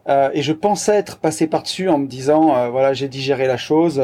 Euh, 0.07 0.29
et 0.33 0.41
je 0.41 0.53
pensais 0.53 0.95
être 0.95 1.17
passé 1.17 1.45
par-dessus 1.45 1.89
en 1.89 1.97
me 1.97 2.07
disant, 2.07 2.55
euh, 2.55 2.69
voilà, 2.69 2.93
j'ai 2.93 3.09
digéré 3.09 3.45
la 3.45 3.57
chose, 3.57 4.01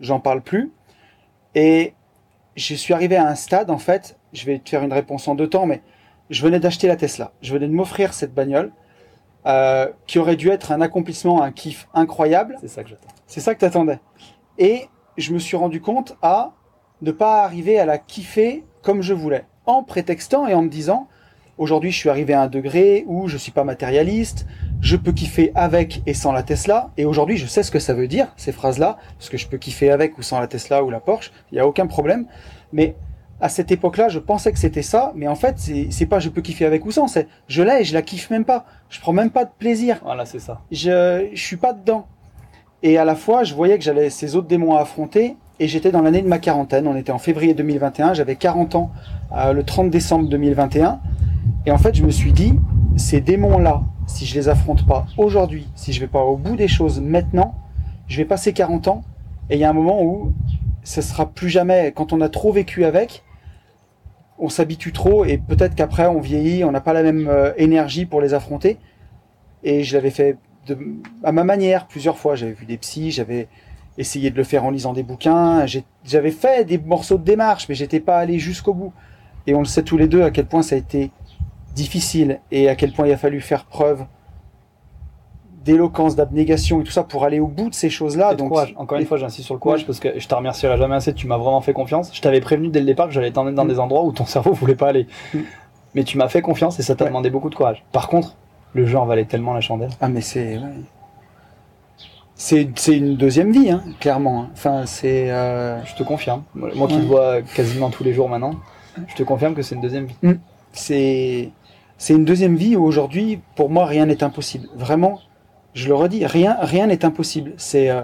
j'en 0.00 0.18
parle 0.18 0.42
plus. 0.42 0.72
Et 1.54 1.94
je 2.56 2.74
suis 2.74 2.94
arrivé 2.94 3.14
à 3.14 3.28
un 3.28 3.36
stade, 3.36 3.70
en 3.70 3.78
fait, 3.78 4.15
je 4.32 4.46
vais 4.46 4.58
te 4.58 4.68
faire 4.68 4.82
une 4.82 4.92
réponse 4.92 5.28
en 5.28 5.34
deux 5.34 5.48
temps, 5.48 5.66
mais 5.66 5.82
je 6.30 6.42
venais 6.42 6.60
d'acheter 6.60 6.88
la 6.88 6.96
Tesla. 6.96 7.32
Je 7.42 7.52
venais 7.52 7.68
de 7.68 7.72
m'offrir 7.72 8.14
cette 8.14 8.34
bagnole. 8.34 8.72
Euh, 9.46 9.86
qui 10.08 10.18
aurait 10.18 10.34
dû 10.34 10.48
être 10.48 10.72
un 10.72 10.80
accomplissement, 10.80 11.40
un 11.40 11.52
kiff 11.52 11.86
incroyable. 11.94 12.56
C'est 12.60 12.66
ça 12.66 12.82
que 12.82 12.88
j'attends. 12.88 13.14
C'est 13.28 13.38
ça 13.38 13.54
que 13.54 13.60
t'attendais. 13.60 14.00
Et 14.58 14.88
je 15.16 15.32
me 15.32 15.38
suis 15.38 15.56
rendu 15.56 15.80
compte 15.80 16.16
à 16.20 16.54
ne 17.00 17.12
pas 17.12 17.44
arriver 17.44 17.78
à 17.78 17.86
la 17.86 17.98
kiffer 17.98 18.64
comme 18.82 19.02
je 19.02 19.14
voulais, 19.14 19.44
en 19.66 19.82
prétextant 19.82 20.46
et 20.46 20.54
en 20.54 20.62
me 20.62 20.68
disant, 20.68 21.08
aujourd'hui 21.58 21.90
je 21.90 21.96
suis 21.96 22.08
arrivé 22.08 22.34
à 22.34 22.42
un 22.42 22.46
degré 22.48 23.04
où 23.06 23.28
je 23.28 23.36
suis 23.36 23.52
pas 23.52 23.64
matérialiste, 23.64 24.46
je 24.80 24.96
peux 24.96 25.12
kiffer 25.12 25.52
avec 25.54 26.02
et 26.06 26.14
sans 26.14 26.32
la 26.32 26.42
Tesla, 26.42 26.90
et 26.96 27.04
aujourd'hui 27.04 27.36
je 27.36 27.46
sais 27.46 27.62
ce 27.62 27.70
que 27.70 27.78
ça 27.78 27.94
veut 27.94 28.08
dire, 28.08 28.32
ces 28.36 28.52
phrases-là, 28.52 28.98
parce 29.18 29.28
que 29.28 29.36
je 29.36 29.46
peux 29.48 29.58
kiffer 29.58 29.90
avec 29.90 30.18
ou 30.18 30.22
sans 30.22 30.40
la 30.40 30.46
Tesla 30.46 30.84
ou 30.84 30.90
la 30.90 31.00
Porsche, 31.00 31.32
il 31.50 31.54
n'y 31.54 31.60
a 31.60 31.66
aucun 31.66 31.86
problème, 31.86 32.26
mais 32.72 32.96
à 33.40 33.48
cette 33.48 33.70
époque-là, 33.70 34.08
je 34.08 34.18
pensais 34.18 34.52
que 34.52 34.58
c'était 34.58 34.82
ça, 34.82 35.12
mais 35.14 35.28
en 35.28 35.34
fait, 35.34 35.56
c'est 35.90 36.06
pas 36.06 36.18
je 36.20 36.28
peux 36.28 36.40
kiffer 36.40 36.64
avec 36.64 36.86
ou 36.86 36.90
sans, 36.90 37.06
c'est 37.06 37.28
je 37.48 37.62
l'ai 37.62 37.80
et 37.80 37.84
je 37.84 37.94
la 37.94 38.02
kiffe 38.02 38.30
même 38.30 38.44
pas. 38.44 38.64
Je 38.88 39.00
prends 39.00 39.12
même 39.12 39.30
pas 39.30 39.44
de 39.44 39.50
plaisir. 39.58 40.00
Voilà, 40.02 40.24
c'est 40.24 40.38
ça. 40.38 40.60
Je, 40.70 41.28
je 41.32 41.42
suis 41.42 41.56
pas 41.56 41.72
dedans. 41.72 42.06
Et 42.82 42.98
à 42.98 43.04
la 43.04 43.14
fois, 43.14 43.44
je 43.44 43.54
voyais 43.54 43.76
que 43.78 43.84
j'avais 43.84 44.10
ces 44.10 44.36
autres 44.36 44.48
démons 44.48 44.76
à 44.76 44.80
affronter, 44.80 45.36
et 45.58 45.68
j'étais 45.68 45.90
dans 45.90 46.02
l'année 46.02 46.22
de 46.22 46.28
ma 46.28 46.38
quarantaine. 46.38 46.86
On 46.86 46.96
était 46.96 47.12
en 47.12 47.18
février 47.18 47.54
2021, 47.54 48.14
j'avais 48.14 48.36
40 48.36 48.74
ans 48.74 48.90
euh, 49.34 49.52
le 49.52 49.62
30 49.62 49.90
décembre 49.90 50.28
2021. 50.28 51.00
Et 51.66 51.70
en 51.70 51.78
fait, 51.78 51.94
je 51.94 52.04
me 52.04 52.10
suis 52.10 52.32
dit, 52.32 52.54
ces 52.96 53.20
démons-là, 53.20 53.82
si 54.06 54.26
je 54.26 54.34
les 54.34 54.48
affronte 54.48 54.86
pas 54.86 55.06
aujourd'hui, 55.16 55.68
si 55.74 55.92
je 55.92 56.00
vais 56.00 56.06
pas 56.06 56.22
au 56.22 56.36
bout 56.36 56.56
des 56.56 56.68
choses 56.68 57.00
maintenant, 57.00 57.54
je 58.08 58.18
vais 58.18 58.24
passer 58.24 58.52
40 58.52 58.88
ans, 58.88 59.02
et 59.50 59.54
il 59.54 59.60
y 59.60 59.64
a 59.64 59.70
un 59.70 59.74
moment 59.74 60.02
où 60.02 60.32
ce 60.86 61.02
sera 61.02 61.28
plus 61.28 61.48
jamais, 61.48 61.92
quand 61.94 62.12
on 62.12 62.20
a 62.20 62.28
trop 62.28 62.52
vécu 62.52 62.84
avec, 62.84 63.24
on 64.38 64.48
s'habitue 64.48 64.92
trop 64.92 65.24
et 65.24 65.36
peut-être 65.36 65.74
qu'après 65.74 66.06
on 66.06 66.20
vieillit, 66.20 66.62
on 66.62 66.70
n'a 66.70 66.80
pas 66.80 66.92
la 66.92 67.02
même 67.02 67.26
euh, 67.26 67.52
énergie 67.56 68.06
pour 68.06 68.20
les 68.20 68.34
affronter. 68.34 68.78
Et 69.64 69.82
je 69.82 69.96
l'avais 69.96 70.10
fait 70.10 70.38
à 71.24 71.32
ma 71.32 71.42
manière 71.42 71.88
plusieurs 71.88 72.18
fois. 72.18 72.36
J'avais 72.36 72.52
vu 72.52 72.66
des 72.66 72.76
psys, 72.76 73.10
j'avais 73.10 73.48
essayé 73.98 74.30
de 74.30 74.36
le 74.36 74.44
faire 74.44 74.64
en 74.64 74.70
lisant 74.70 74.92
des 74.92 75.02
bouquins. 75.02 75.66
J'avais 76.04 76.30
fait 76.30 76.64
des 76.64 76.78
morceaux 76.78 77.18
de 77.18 77.24
démarche, 77.24 77.68
mais 77.68 77.74
j'étais 77.74 78.00
pas 78.00 78.18
allé 78.18 78.38
jusqu'au 78.38 78.72
bout. 78.72 78.92
Et 79.48 79.56
on 79.56 79.60
le 79.60 79.64
sait 79.64 79.82
tous 79.82 79.96
les 79.96 80.06
deux 80.06 80.22
à 80.22 80.30
quel 80.30 80.46
point 80.46 80.62
ça 80.62 80.76
a 80.76 80.78
été 80.78 81.10
difficile 81.74 82.38
et 82.52 82.68
à 82.68 82.76
quel 82.76 82.92
point 82.92 83.08
il 83.08 83.12
a 83.12 83.16
fallu 83.16 83.40
faire 83.40 83.64
preuve 83.64 84.04
d'éloquence, 85.66 86.14
d'abnégation 86.14 86.80
et 86.80 86.84
tout 86.84 86.92
ça 86.92 87.02
pour 87.02 87.24
aller 87.24 87.40
au 87.40 87.48
bout 87.48 87.68
de 87.68 87.74
ces 87.74 87.90
choses-là. 87.90 88.34
Donc, 88.34 88.50
courage. 88.50 88.72
Encore 88.78 88.98
une 88.98 89.04
fois, 89.04 89.18
j'insiste 89.18 89.44
sur 89.44 89.54
le 89.54 89.60
courage 89.60 89.84
parce 89.84 89.98
que 89.98 90.18
je 90.18 90.26
te 90.26 90.34
remercierai 90.34 90.78
jamais 90.78 90.94
assez. 90.94 91.12
Tu 91.12 91.26
m'as 91.26 91.36
vraiment 91.36 91.60
fait 91.60 91.72
confiance. 91.72 92.10
Je 92.14 92.20
t'avais 92.20 92.40
prévenu 92.40 92.68
dès 92.68 92.80
le 92.80 92.86
départ 92.86 93.08
que 93.08 93.12
j'allais 93.12 93.32
t'emmener 93.32 93.54
dans 93.54 93.64
mm. 93.64 93.68
des 93.68 93.80
endroits 93.80 94.04
où 94.04 94.12
ton 94.12 94.24
cerveau 94.24 94.52
voulait 94.52 94.76
pas 94.76 94.88
aller. 94.88 95.08
Mm. 95.34 95.40
Mais 95.94 96.04
tu 96.04 96.18
m'as 96.18 96.28
fait 96.28 96.40
confiance 96.40 96.78
et 96.78 96.82
ça 96.82 96.94
t'a 96.94 97.06
demandé 97.06 97.30
beaucoup 97.30 97.50
de 97.50 97.54
courage. 97.54 97.84
Par 97.90 98.08
contre, 98.08 98.36
le 98.74 98.86
jeu 98.86 98.96
en 98.96 99.06
valait 99.06 99.24
tellement 99.24 99.54
la 99.54 99.60
chandelle. 99.60 99.90
Ah, 100.00 100.08
mais 100.08 100.20
c'est. 100.20 100.58
C'est, 102.38 102.68
une 102.88 103.16
deuxième 103.16 103.50
vie, 103.50 103.70
hein, 103.70 103.82
clairement. 103.98 104.42
Hein. 104.42 104.50
Enfin, 104.52 104.86
c'est. 104.86 105.30
Euh, 105.30 105.82
je 105.84 105.94
te 105.96 106.02
confirme. 106.02 106.42
Moi 106.54 106.86
qui 106.86 106.98
le 106.98 107.06
vois 107.06 107.42
quasiment 107.42 107.90
tous 107.90 108.04
les 108.04 108.12
jours 108.12 108.28
maintenant, 108.28 108.54
je 109.06 109.14
te 109.14 109.22
confirme 109.22 109.54
que 109.54 109.62
c'est 109.62 109.74
une 109.74 109.80
deuxième 109.80 110.04
vie. 110.04 110.16
Mm. 110.22 110.32
C'est, 110.72 111.50
c'est 111.98 112.12
une 112.12 112.26
deuxième 112.26 112.56
vie 112.56 112.76
où 112.76 112.84
aujourd'hui, 112.84 113.40
pour 113.56 113.70
moi, 113.70 113.86
rien 113.86 114.04
n'est 114.06 114.22
impossible. 114.22 114.68
Vraiment, 114.76 115.20
je 115.76 115.88
le 115.88 115.94
redis, 115.94 116.24
rien, 116.24 116.56
rien 116.60 116.86
n'est 116.86 117.04
impossible. 117.04 117.52
C'est 117.58 117.90
euh, 117.90 118.00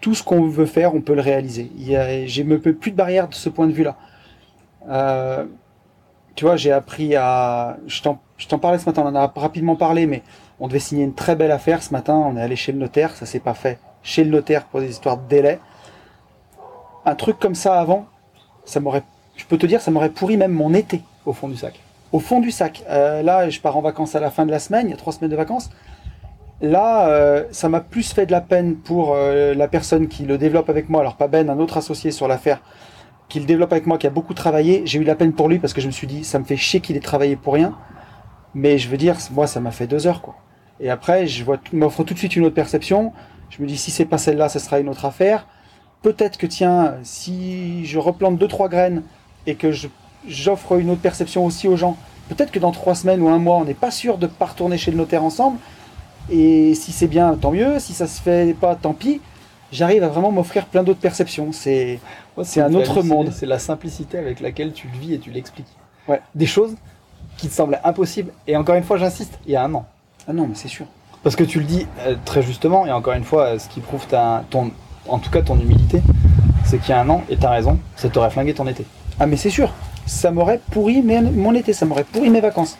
tout 0.00 0.14
ce 0.14 0.22
qu'on 0.22 0.48
veut 0.48 0.66
faire, 0.66 0.94
on 0.94 1.02
peut 1.02 1.14
le 1.14 1.20
réaliser. 1.20 1.70
Il 1.76 1.86
y 1.86 2.44
me 2.44 2.58
plus 2.58 2.90
de 2.90 2.96
barrières 2.96 3.28
de 3.28 3.34
ce 3.34 3.50
point 3.50 3.66
de 3.66 3.72
vue-là. 3.72 3.96
Euh, 4.88 5.44
tu 6.34 6.46
vois, 6.46 6.56
j'ai 6.56 6.72
appris 6.72 7.14
à. 7.14 7.76
Je 7.86 8.02
t'en, 8.02 8.20
je 8.38 8.48
t'en 8.48 8.58
parlais 8.58 8.78
ce 8.78 8.86
matin, 8.86 9.02
on 9.04 9.08
en 9.08 9.14
a 9.14 9.26
rapidement 9.36 9.76
parlé, 9.76 10.06
mais 10.06 10.22
on 10.58 10.66
devait 10.66 10.78
signer 10.78 11.04
une 11.04 11.14
très 11.14 11.36
belle 11.36 11.50
affaire 11.50 11.82
ce 11.82 11.92
matin. 11.92 12.14
On 12.14 12.38
est 12.38 12.40
allé 12.40 12.56
chez 12.56 12.72
le 12.72 12.78
notaire, 12.78 13.14
ça 13.14 13.26
s'est 13.26 13.38
pas 13.38 13.54
fait 13.54 13.78
chez 14.02 14.24
le 14.24 14.30
notaire 14.30 14.64
pour 14.64 14.80
des 14.80 14.88
histoires 14.88 15.18
de 15.18 15.28
délai. 15.28 15.58
Un 17.04 17.14
truc 17.16 17.38
comme 17.38 17.54
ça 17.54 17.78
avant, 17.78 18.06
ça 18.64 18.80
m'aurait, 18.80 19.02
je 19.36 19.44
peux 19.44 19.58
te 19.58 19.66
dire, 19.66 19.82
ça 19.82 19.90
m'aurait 19.90 20.08
pourri 20.08 20.38
même 20.38 20.52
mon 20.52 20.72
été. 20.72 21.02
Au 21.26 21.34
fond 21.34 21.48
du 21.48 21.56
sac. 21.56 21.78
Au 22.12 22.18
fond 22.18 22.40
du 22.40 22.50
sac. 22.50 22.82
Euh, 22.88 23.22
là, 23.22 23.50
je 23.50 23.60
pars 23.60 23.76
en 23.76 23.82
vacances 23.82 24.14
à 24.14 24.20
la 24.20 24.30
fin 24.30 24.46
de 24.46 24.50
la 24.50 24.58
semaine, 24.58 24.86
il 24.88 24.90
y 24.90 24.94
a 24.94 24.96
trois 24.96 25.12
semaines 25.12 25.30
de 25.30 25.36
vacances. 25.36 25.68
Là, 26.60 27.08
euh, 27.08 27.44
ça 27.50 27.68
m'a 27.68 27.80
plus 27.80 28.12
fait 28.12 28.26
de 28.26 28.32
la 28.32 28.40
peine 28.40 28.76
pour 28.76 29.14
euh, 29.14 29.54
la 29.54 29.68
personne 29.68 30.08
qui 30.08 30.24
le 30.24 30.38
développe 30.38 30.70
avec 30.70 30.88
moi. 30.88 31.00
Alors 31.00 31.16
pas 31.16 31.28
Ben, 31.28 31.50
un 31.50 31.58
autre 31.58 31.76
associé 31.76 32.10
sur 32.10 32.28
l'affaire, 32.28 32.60
qui 33.28 33.40
le 33.40 33.46
développe 33.46 33.72
avec 33.72 33.86
moi, 33.86 33.98
qui 33.98 34.06
a 34.06 34.10
beaucoup 34.10 34.34
travaillé. 34.34 34.82
J'ai 34.86 34.98
eu 34.98 35.04
la 35.04 35.16
peine 35.16 35.32
pour 35.32 35.48
lui 35.48 35.58
parce 35.58 35.72
que 35.72 35.80
je 35.80 35.86
me 35.86 35.92
suis 35.92 36.06
dit, 36.06 36.24
ça 36.24 36.38
me 36.38 36.44
fait 36.44 36.56
chier 36.56 36.80
qu'il 36.80 36.96
ait 36.96 37.00
travaillé 37.00 37.36
pour 37.36 37.54
rien. 37.54 37.76
Mais 38.54 38.78
je 38.78 38.88
veux 38.88 38.96
dire, 38.96 39.16
moi, 39.32 39.46
ça 39.46 39.60
m'a 39.60 39.72
fait 39.72 39.86
deux 39.88 40.06
heures, 40.06 40.22
quoi. 40.22 40.36
Et 40.80 40.90
après, 40.90 41.26
je 41.26 41.44
m'offre 41.72 42.04
tout 42.04 42.14
de 42.14 42.18
suite 42.18 42.36
une 42.36 42.44
autre 42.44 42.54
perception. 42.54 43.12
Je 43.50 43.62
me 43.62 43.66
dis, 43.66 43.76
si 43.76 43.90
c'est 43.90 44.04
pas 44.04 44.18
celle-là, 44.18 44.48
ce 44.48 44.58
sera 44.58 44.78
une 44.78 44.88
autre 44.88 45.04
affaire. 45.04 45.46
Peut-être 46.02 46.36
que, 46.36 46.46
tiens, 46.46 46.94
si 47.02 47.84
je 47.84 47.98
replante 47.98 48.38
deux, 48.38 48.48
trois 48.48 48.68
graines 48.68 49.02
et 49.46 49.56
que 49.56 49.70
j'offre 50.28 50.78
une 50.78 50.90
autre 50.90 51.00
perception 51.00 51.44
aussi 51.44 51.66
aux 51.66 51.76
gens, 51.76 51.96
peut-être 52.28 52.52
que 52.52 52.58
dans 52.58 52.72
trois 52.72 52.94
semaines 52.94 53.22
ou 53.22 53.28
un 53.28 53.38
mois, 53.38 53.56
on 53.56 53.64
n'est 53.64 53.74
pas 53.74 53.90
sûr 53.90 54.18
de 54.18 54.26
pas 54.26 54.46
retourner 54.46 54.78
chez 54.78 54.90
le 54.90 54.96
notaire 54.96 55.24
ensemble. 55.24 55.58
Et 56.30 56.74
si 56.74 56.92
c'est 56.92 57.06
bien, 57.06 57.34
tant 57.34 57.50
mieux. 57.50 57.78
Si 57.78 57.92
ça 57.92 58.06
se 58.06 58.20
fait 58.20 58.54
pas, 58.58 58.74
tant 58.74 58.92
pis. 58.92 59.20
J'arrive 59.72 60.04
à 60.04 60.08
vraiment 60.08 60.30
m'offrir 60.30 60.66
plein 60.66 60.82
d'autres 60.82 61.00
perceptions. 61.00 61.52
C'est, 61.52 61.98
c'est 62.42 62.60
un 62.60 62.74
autre 62.74 63.02
monde. 63.02 63.30
C'est 63.32 63.46
la 63.46 63.58
simplicité 63.58 64.18
avec 64.18 64.40
laquelle 64.40 64.72
tu 64.72 64.88
le 64.88 64.98
vis 64.98 65.14
et 65.14 65.18
tu 65.18 65.30
l'expliques. 65.30 65.74
Ouais. 66.06 66.20
Des 66.34 66.46
choses 66.46 66.74
qui 67.36 67.48
te 67.48 67.54
semblaient 67.54 67.80
impossibles. 67.82 68.32
Et 68.46 68.56
encore 68.56 68.76
une 68.76 68.84
fois, 68.84 68.98
j'insiste, 68.98 69.38
il 69.46 69.52
y 69.52 69.56
a 69.56 69.64
un 69.64 69.74
an. 69.74 69.86
Ah 70.28 70.32
non, 70.32 70.46
mais 70.46 70.54
c'est 70.54 70.68
sûr. 70.68 70.86
Parce 71.22 71.36
que 71.36 71.44
tu 71.44 71.58
le 71.58 71.64
dis 71.64 71.86
euh, 72.00 72.16
très 72.24 72.42
justement, 72.42 72.86
et 72.86 72.92
encore 72.92 73.14
une 73.14 73.24
fois, 73.24 73.58
ce 73.58 73.68
qui 73.68 73.80
prouve 73.80 74.06
ta, 74.06 74.44
ton, 74.50 74.70
en 75.08 75.18
tout 75.18 75.30
cas 75.30 75.40
ton 75.40 75.58
humilité, 75.58 76.02
c'est 76.64 76.78
qu'il 76.78 76.90
y 76.90 76.92
a 76.92 77.00
un 77.00 77.08
an, 77.08 77.22
et 77.30 77.36
t'as 77.38 77.50
raison, 77.50 77.78
ça 77.96 78.10
t'aurait 78.10 78.30
flingué 78.30 78.52
ton 78.52 78.66
été. 78.66 78.84
Ah 79.18 79.26
mais 79.26 79.36
c'est 79.36 79.50
sûr, 79.50 79.72
ça 80.06 80.30
m'aurait 80.30 80.60
pourri 80.70 81.02
mon 81.02 81.54
été, 81.54 81.72
ça 81.72 81.86
m'aurait 81.86 82.04
pourri 82.04 82.28
mes 82.28 82.42
vacances. 82.42 82.76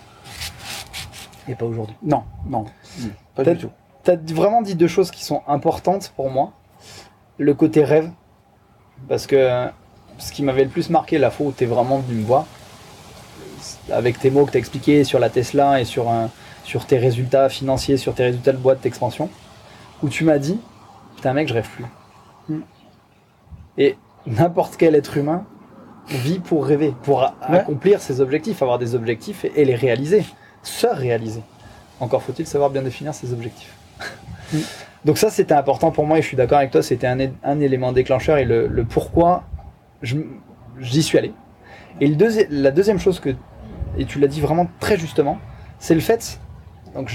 Et 1.48 1.54
pas 1.54 1.64
aujourd'hui. 1.64 1.96
Non, 2.02 2.24
non, 2.46 2.66
pas 3.34 3.44
du 3.44 3.56
tout. 3.56 3.70
T'as 4.02 4.16
vraiment 4.16 4.62
dit 4.62 4.74
deux 4.74 4.88
choses 4.88 5.10
qui 5.10 5.24
sont 5.24 5.42
importantes 5.46 6.12
pour 6.14 6.30
moi. 6.30 6.52
Le 7.38 7.54
côté 7.54 7.84
rêve, 7.84 8.10
parce 9.08 9.26
que 9.26 9.68
ce 10.18 10.32
qui 10.32 10.42
m'avait 10.42 10.64
le 10.64 10.70
plus 10.70 10.90
marqué 10.90 11.18
la 11.18 11.30
fois 11.30 11.46
où 11.46 11.52
t'es 11.52 11.66
vraiment 11.66 11.98
venu 11.98 12.20
me 12.20 12.24
voir, 12.24 12.46
avec 13.90 14.18
tes 14.18 14.30
mots 14.30 14.44
que 14.44 14.52
t'as 14.52 14.58
expliqué 14.58 15.04
sur 15.04 15.18
la 15.18 15.30
Tesla 15.30 15.80
et 15.80 15.84
sur 15.84 16.10
un, 16.10 16.30
sur 16.64 16.86
tes 16.86 16.98
résultats 16.98 17.48
financiers, 17.48 17.96
sur 17.96 18.14
tes 18.14 18.24
résultats 18.24 18.52
de 18.52 18.58
boîte 18.58 18.82
d'expansion, 18.82 19.28
où 20.02 20.08
tu 20.08 20.24
m'as 20.24 20.38
dit, 20.38 20.58
putain 21.16 21.32
mec, 21.32 21.48
je 21.48 21.54
rêve 21.54 21.68
plus. 21.68 21.86
Hmm. 22.48 22.60
Et 23.78 23.96
n'importe 24.26 24.76
quel 24.76 24.94
être 24.94 25.16
humain 25.16 25.44
vit 26.08 26.38
pour 26.38 26.66
rêver, 26.66 26.94
pour 27.02 27.22
accomplir 27.40 28.00
ses 28.00 28.20
objectifs, 28.20 28.62
avoir 28.62 28.78
des 28.78 28.94
objectifs 28.94 29.44
et, 29.44 29.64
les 29.64 29.74
réaliser, 29.74 30.24
se 30.62 30.86
réaliser. 30.86 31.42
Encore 32.00 32.22
faut-il 32.22 32.46
savoir 32.46 32.70
bien 32.70 32.82
définir 32.82 33.14
ses 33.14 33.32
objectifs. 33.32 33.74
Donc 35.04 35.18
ça, 35.18 35.30
c'était 35.30 35.54
important 35.54 35.90
pour 35.90 36.06
moi 36.06 36.18
et 36.18 36.22
je 36.22 36.26
suis 36.26 36.36
d'accord 36.36 36.58
avec 36.58 36.70
toi, 36.70 36.82
c'était 36.82 37.06
un, 37.06 37.60
élément 37.60 37.92
déclencheur 37.92 38.38
et 38.38 38.44
le, 38.44 38.84
pourquoi 38.88 39.44
j'y 40.02 41.02
suis 41.02 41.18
allé. 41.18 41.32
Et 42.00 42.06
le 42.06 42.46
la 42.50 42.70
deuxième 42.70 42.98
chose 42.98 43.20
que, 43.20 43.34
et 43.98 44.06
tu 44.06 44.18
l'as 44.18 44.28
dit 44.28 44.40
vraiment 44.40 44.66
très 44.80 44.96
justement, 44.96 45.38
c'est 45.78 45.94
le 45.94 46.00
fait 46.00 46.40
donc 46.94 47.12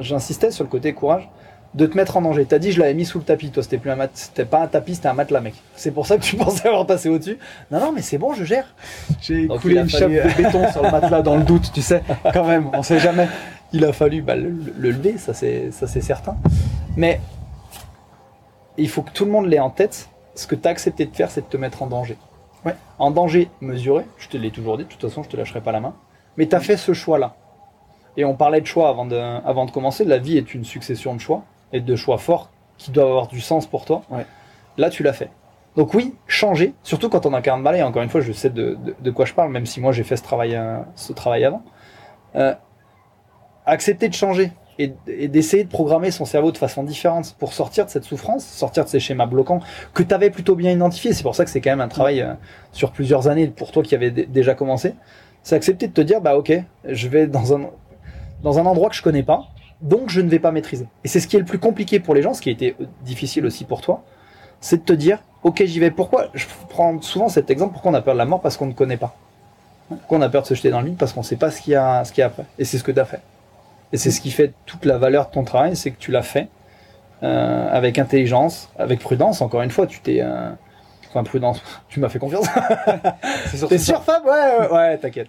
j'insistais 0.00 0.50
sur 0.50 0.64
le 0.64 0.70
côté 0.70 0.92
courage 0.92 1.28
de 1.72 1.86
te 1.86 1.96
mettre 1.96 2.16
en 2.16 2.22
danger. 2.22 2.44
T'as 2.44 2.58
dit 2.58 2.70
je 2.70 2.78
l'avais 2.78 2.94
mis 2.94 3.04
sous 3.04 3.18
le 3.18 3.24
tapis, 3.24 3.50
toi 3.50 3.62
c'était 3.62 3.78
plus 3.78 3.90
un 3.90 3.96
mat, 3.96 4.10
c'était 4.14 4.44
pas 4.44 4.62
un 4.62 4.66
tapis, 4.66 4.94
c'était 4.94 5.08
un 5.08 5.14
matelas 5.14 5.40
mec. 5.40 5.54
C'est 5.74 5.90
pour 5.90 6.06
ça 6.06 6.18
que 6.18 6.22
tu 6.22 6.36
pensais 6.36 6.68
avoir 6.68 6.86
passé 6.86 7.08
au-dessus. 7.08 7.38
Non 7.70 7.80
non 7.80 7.92
mais 7.92 8.02
c'est 8.02 8.18
bon, 8.18 8.32
je 8.34 8.44
gère. 8.44 8.66
J'ai 9.20 9.48
coulé 9.48 9.80
une 9.80 9.88
chape 9.88 10.10
de 10.10 10.36
béton 10.36 10.70
sur 10.70 10.82
le 10.82 10.90
matelas 10.90 11.22
dans 11.22 11.36
le 11.36 11.42
doute, 11.42 11.72
tu 11.72 11.82
sais, 11.82 12.02
quand 12.32 12.44
même, 12.44 12.68
on 12.72 12.82
sait 12.82 13.00
jamais. 13.00 13.28
Il 13.74 13.84
a 13.84 13.92
fallu 13.92 14.22
bah, 14.22 14.36
le, 14.36 14.52
lever, 14.78 15.18
ça 15.18 15.34
c'est 15.34 15.72
certain. 16.00 16.36
Mais 16.96 17.20
il 18.78 18.88
faut 18.88 19.02
que 19.02 19.10
tout 19.10 19.24
le 19.24 19.32
monde 19.32 19.46
l'ait 19.46 19.58
en 19.58 19.68
tête. 19.68 20.08
Ce 20.36 20.46
que 20.46 20.54
tu 20.54 20.68
as 20.68 20.70
accepté 20.70 21.06
de 21.06 21.14
faire, 21.14 21.28
c'est 21.28 21.40
de 21.40 21.46
te 21.46 21.56
mettre 21.56 21.82
en 21.82 21.88
danger. 21.88 22.16
Ouais. 22.64 22.76
En 23.00 23.10
danger 23.10 23.48
mesuré, 23.60 24.04
je 24.16 24.28
te 24.28 24.36
l'ai 24.36 24.52
toujours 24.52 24.78
dit, 24.78 24.84
de 24.84 24.88
toute 24.88 25.00
façon 25.00 25.24
je 25.24 25.28
te 25.28 25.36
lâcherai 25.36 25.60
pas 25.60 25.72
la 25.72 25.80
main. 25.80 25.94
Mais 26.36 26.46
tu 26.46 26.54
as 26.54 26.60
fait 26.60 26.76
ce 26.76 26.92
choix-là. 26.92 27.34
Et 28.16 28.24
on 28.24 28.36
parlait 28.36 28.60
de 28.60 28.66
choix 28.66 28.88
avant 28.88 29.06
de, 29.06 29.16
avant 29.16 29.64
de 29.64 29.72
commencer. 29.72 30.04
La 30.04 30.18
vie 30.18 30.38
est 30.38 30.54
une 30.54 30.64
succession 30.64 31.12
de 31.12 31.20
choix 31.20 31.42
et 31.72 31.80
de 31.80 31.96
choix 31.96 32.18
forts 32.18 32.50
qui 32.78 32.92
doivent 32.92 33.08
avoir 33.08 33.26
du 33.26 33.40
sens 33.40 33.66
pour 33.66 33.84
toi. 33.84 34.02
Là, 34.78 34.88
tu 34.88 35.02
l'as 35.02 35.12
fait. 35.12 35.30
Donc 35.74 35.94
oui, 35.94 36.14
changer, 36.28 36.74
surtout 36.84 37.08
quand 37.08 37.26
on 37.26 37.34
a 37.34 37.42
40 37.42 37.64
balais, 37.64 37.82
encore 37.82 38.02
une 38.02 38.08
fois, 38.08 38.20
je 38.20 38.30
sais 38.30 38.50
de, 38.50 38.78
de, 39.00 39.10
quoi 39.10 39.24
je 39.24 39.34
parle, 39.34 39.50
même 39.50 39.66
si 39.66 39.80
moi 39.80 39.90
j'ai 39.90 40.04
fait 40.04 40.16
ce 40.16 40.22
travail, 40.22 40.54
euh, 40.54 40.78
ce 40.94 41.12
travail 41.12 41.44
avant. 41.44 41.64
Euh, 42.36 42.54
accepter 43.66 44.08
de 44.08 44.14
changer 44.14 44.52
et, 44.78 44.92
d'essayer 45.28 45.64
de 45.64 45.68
programmer 45.68 46.10
son 46.10 46.24
cerveau 46.24 46.52
de 46.52 46.58
façon 46.58 46.82
différente 46.82 47.34
pour 47.38 47.52
sortir 47.52 47.84
de 47.86 47.90
cette 47.90 48.04
souffrance, 48.04 48.44
sortir 48.44 48.84
de 48.84 48.88
ces 48.88 49.00
schémas 49.00 49.26
bloquants 49.26 49.60
que 49.92 50.02
tu 50.02 50.14
avais 50.14 50.30
plutôt 50.30 50.56
bien 50.56 50.72
identifiés. 50.72 51.12
C'est 51.12 51.22
pour 51.22 51.34
ça 51.34 51.44
que 51.44 51.50
c'est 51.50 51.60
quand 51.60 51.70
même 51.70 51.80
un 51.80 51.88
travail 51.88 52.22
euh, 52.22 52.34
sur 52.72 52.92
plusieurs 52.92 53.28
années 53.28 53.48
pour 53.48 53.72
toi 53.72 53.82
qui 53.82 53.94
avait 53.94 54.10
déjà 54.10 54.54
commencé. 54.54 54.94
C'est 55.42 55.54
accepter 55.54 55.88
de 55.88 55.92
te 55.92 56.00
dire, 56.00 56.20
bah 56.20 56.36
ok, 56.36 56.52
je 56.88 57.08
vais 57.08 57.26
dans 57.26 57.54
un, 57.54 57.70
dans 58.42 58.58
un 58.58 58.66
endroit 58.66 58.88
que 58.88 58.96
je 58.96 59.02
connais 59.02 59.22
pas, 59.22 59.48
donc 59.82 60.08
je 60.08 60.20
ne 60.20 60.28
vais 60.28 60.38
pas 60.38 60.50
maîtriser. 60.50 60.86
Et 61.04 61.08
c'est 61.08 61.20
ce 61.20 61.28
qui 61.28 61.36
est 61.36 61.40
le 61.40 61.44
plus 61.44 61.58
compliqué 61.58 62.00
pour 62.00 62.14
les 62.14 62.22
gens, 62.22 62.34
ce 62.34 62.40
qui 62.40 62.48
a 62.48 62.52
été 62.52 62.76
difficile 63.02 63.44
aussi 63.44 63.64
pour 63.64 63.82
toi, 63.82 64.04
c'est 64.60 64.78
de 64.78 64.82
te 64.82 64.92
dire, 64.94 65.18
ok 65.42 65.62
j'y 65.64 65.78
vais. 65.78 65.90
Pourquoi 65.90 66.28
Je 66.32 66.46
prends 66.70 67.00
souvent 67.02 67.28
cet 67.28 67.50
exemple, 67.50 67.74
pourquoi 67.74 67.90
on 67.90 67.94
a 67.94 68.00
peur 68.00 68.14
de 68.14 68.18
la 68.18 68.24
mort? 68.24 68.40
Parce 68.40 68.56
qu'on 68.56 68.66
ne 68.66 68.72
connaît 68.72 68.96
pas. 68.96 69.14
Pourquoi 69.88 70.16
on 70.16 70.22
a 70.22 70.30
peur 70.30 70.42
de 70.42 70.46
se 70.46 70.54
jeter 70.54 70.70
dans 70.70 70.80
le 70.80 70.86
vide? 70.86 70.96
Parce 70.96 71.12
qu'on 71.12 71.20
ne 71.20 71.26
sait 71.26 71.36
pas 71.36 71.50
ce 71.50 71.60
qu'il 71.60 71.74
y 71.74 71.76
a, 71.76 72.04
ce 72.04 72.12
qu'il 72.12 72.22
y 72.22 72.24
a 72.24 72.28
après. 72.28 72.46
Et 72.58 72.64
c'est 72.64 72.78
ce 72.78 72.84
que 72.84 72.92
tu 72.92 72.98
as 72.98 73.04
fait. 73.04 73.20
Et 73.94 73.96
c'est 73.96 74.10
ce 74.10 74.20
qui 74.20 74.32
fait 74.32 74.52
toute 74.66 74.86
la 74.86 74.98
valeur 74.98 75.26
de 75.26 75.30
ton 75.30 75.44
travail, 75.44 75.76
c'est 75.76 75.92
que 75.92 75.98
tu 76.00 76.10
l'as 76.10 76.24
fait 76.24 76.48
euh, 77.22 77.68
avec 77.70 77.96
intelligence, 77.96 78.68
avec 78.76 78.98
prudence. 78.98 79.40
Encore 79.40 79.62
une 79.62 79.70
fois, 79.70 79.86
tu 79.86 80.00
t'es... 80.00 80.20
Euh, 80.20 80.50
enfin, 81.10 81.22
prudence, 81.22 81.62
tu 81.88 82.00
m'as 82.00 82.08
fait 82.08 82.18
confiance. 82.18 82.44
c'est 83.46 83.78
sûr, 83.78 84.02
Fab? 84.02 84.24
Ouais, 84.26 84.32
ouais, 84.32 84.72
ouais 84.72 84.98
t'inquiète. 84.98 85.28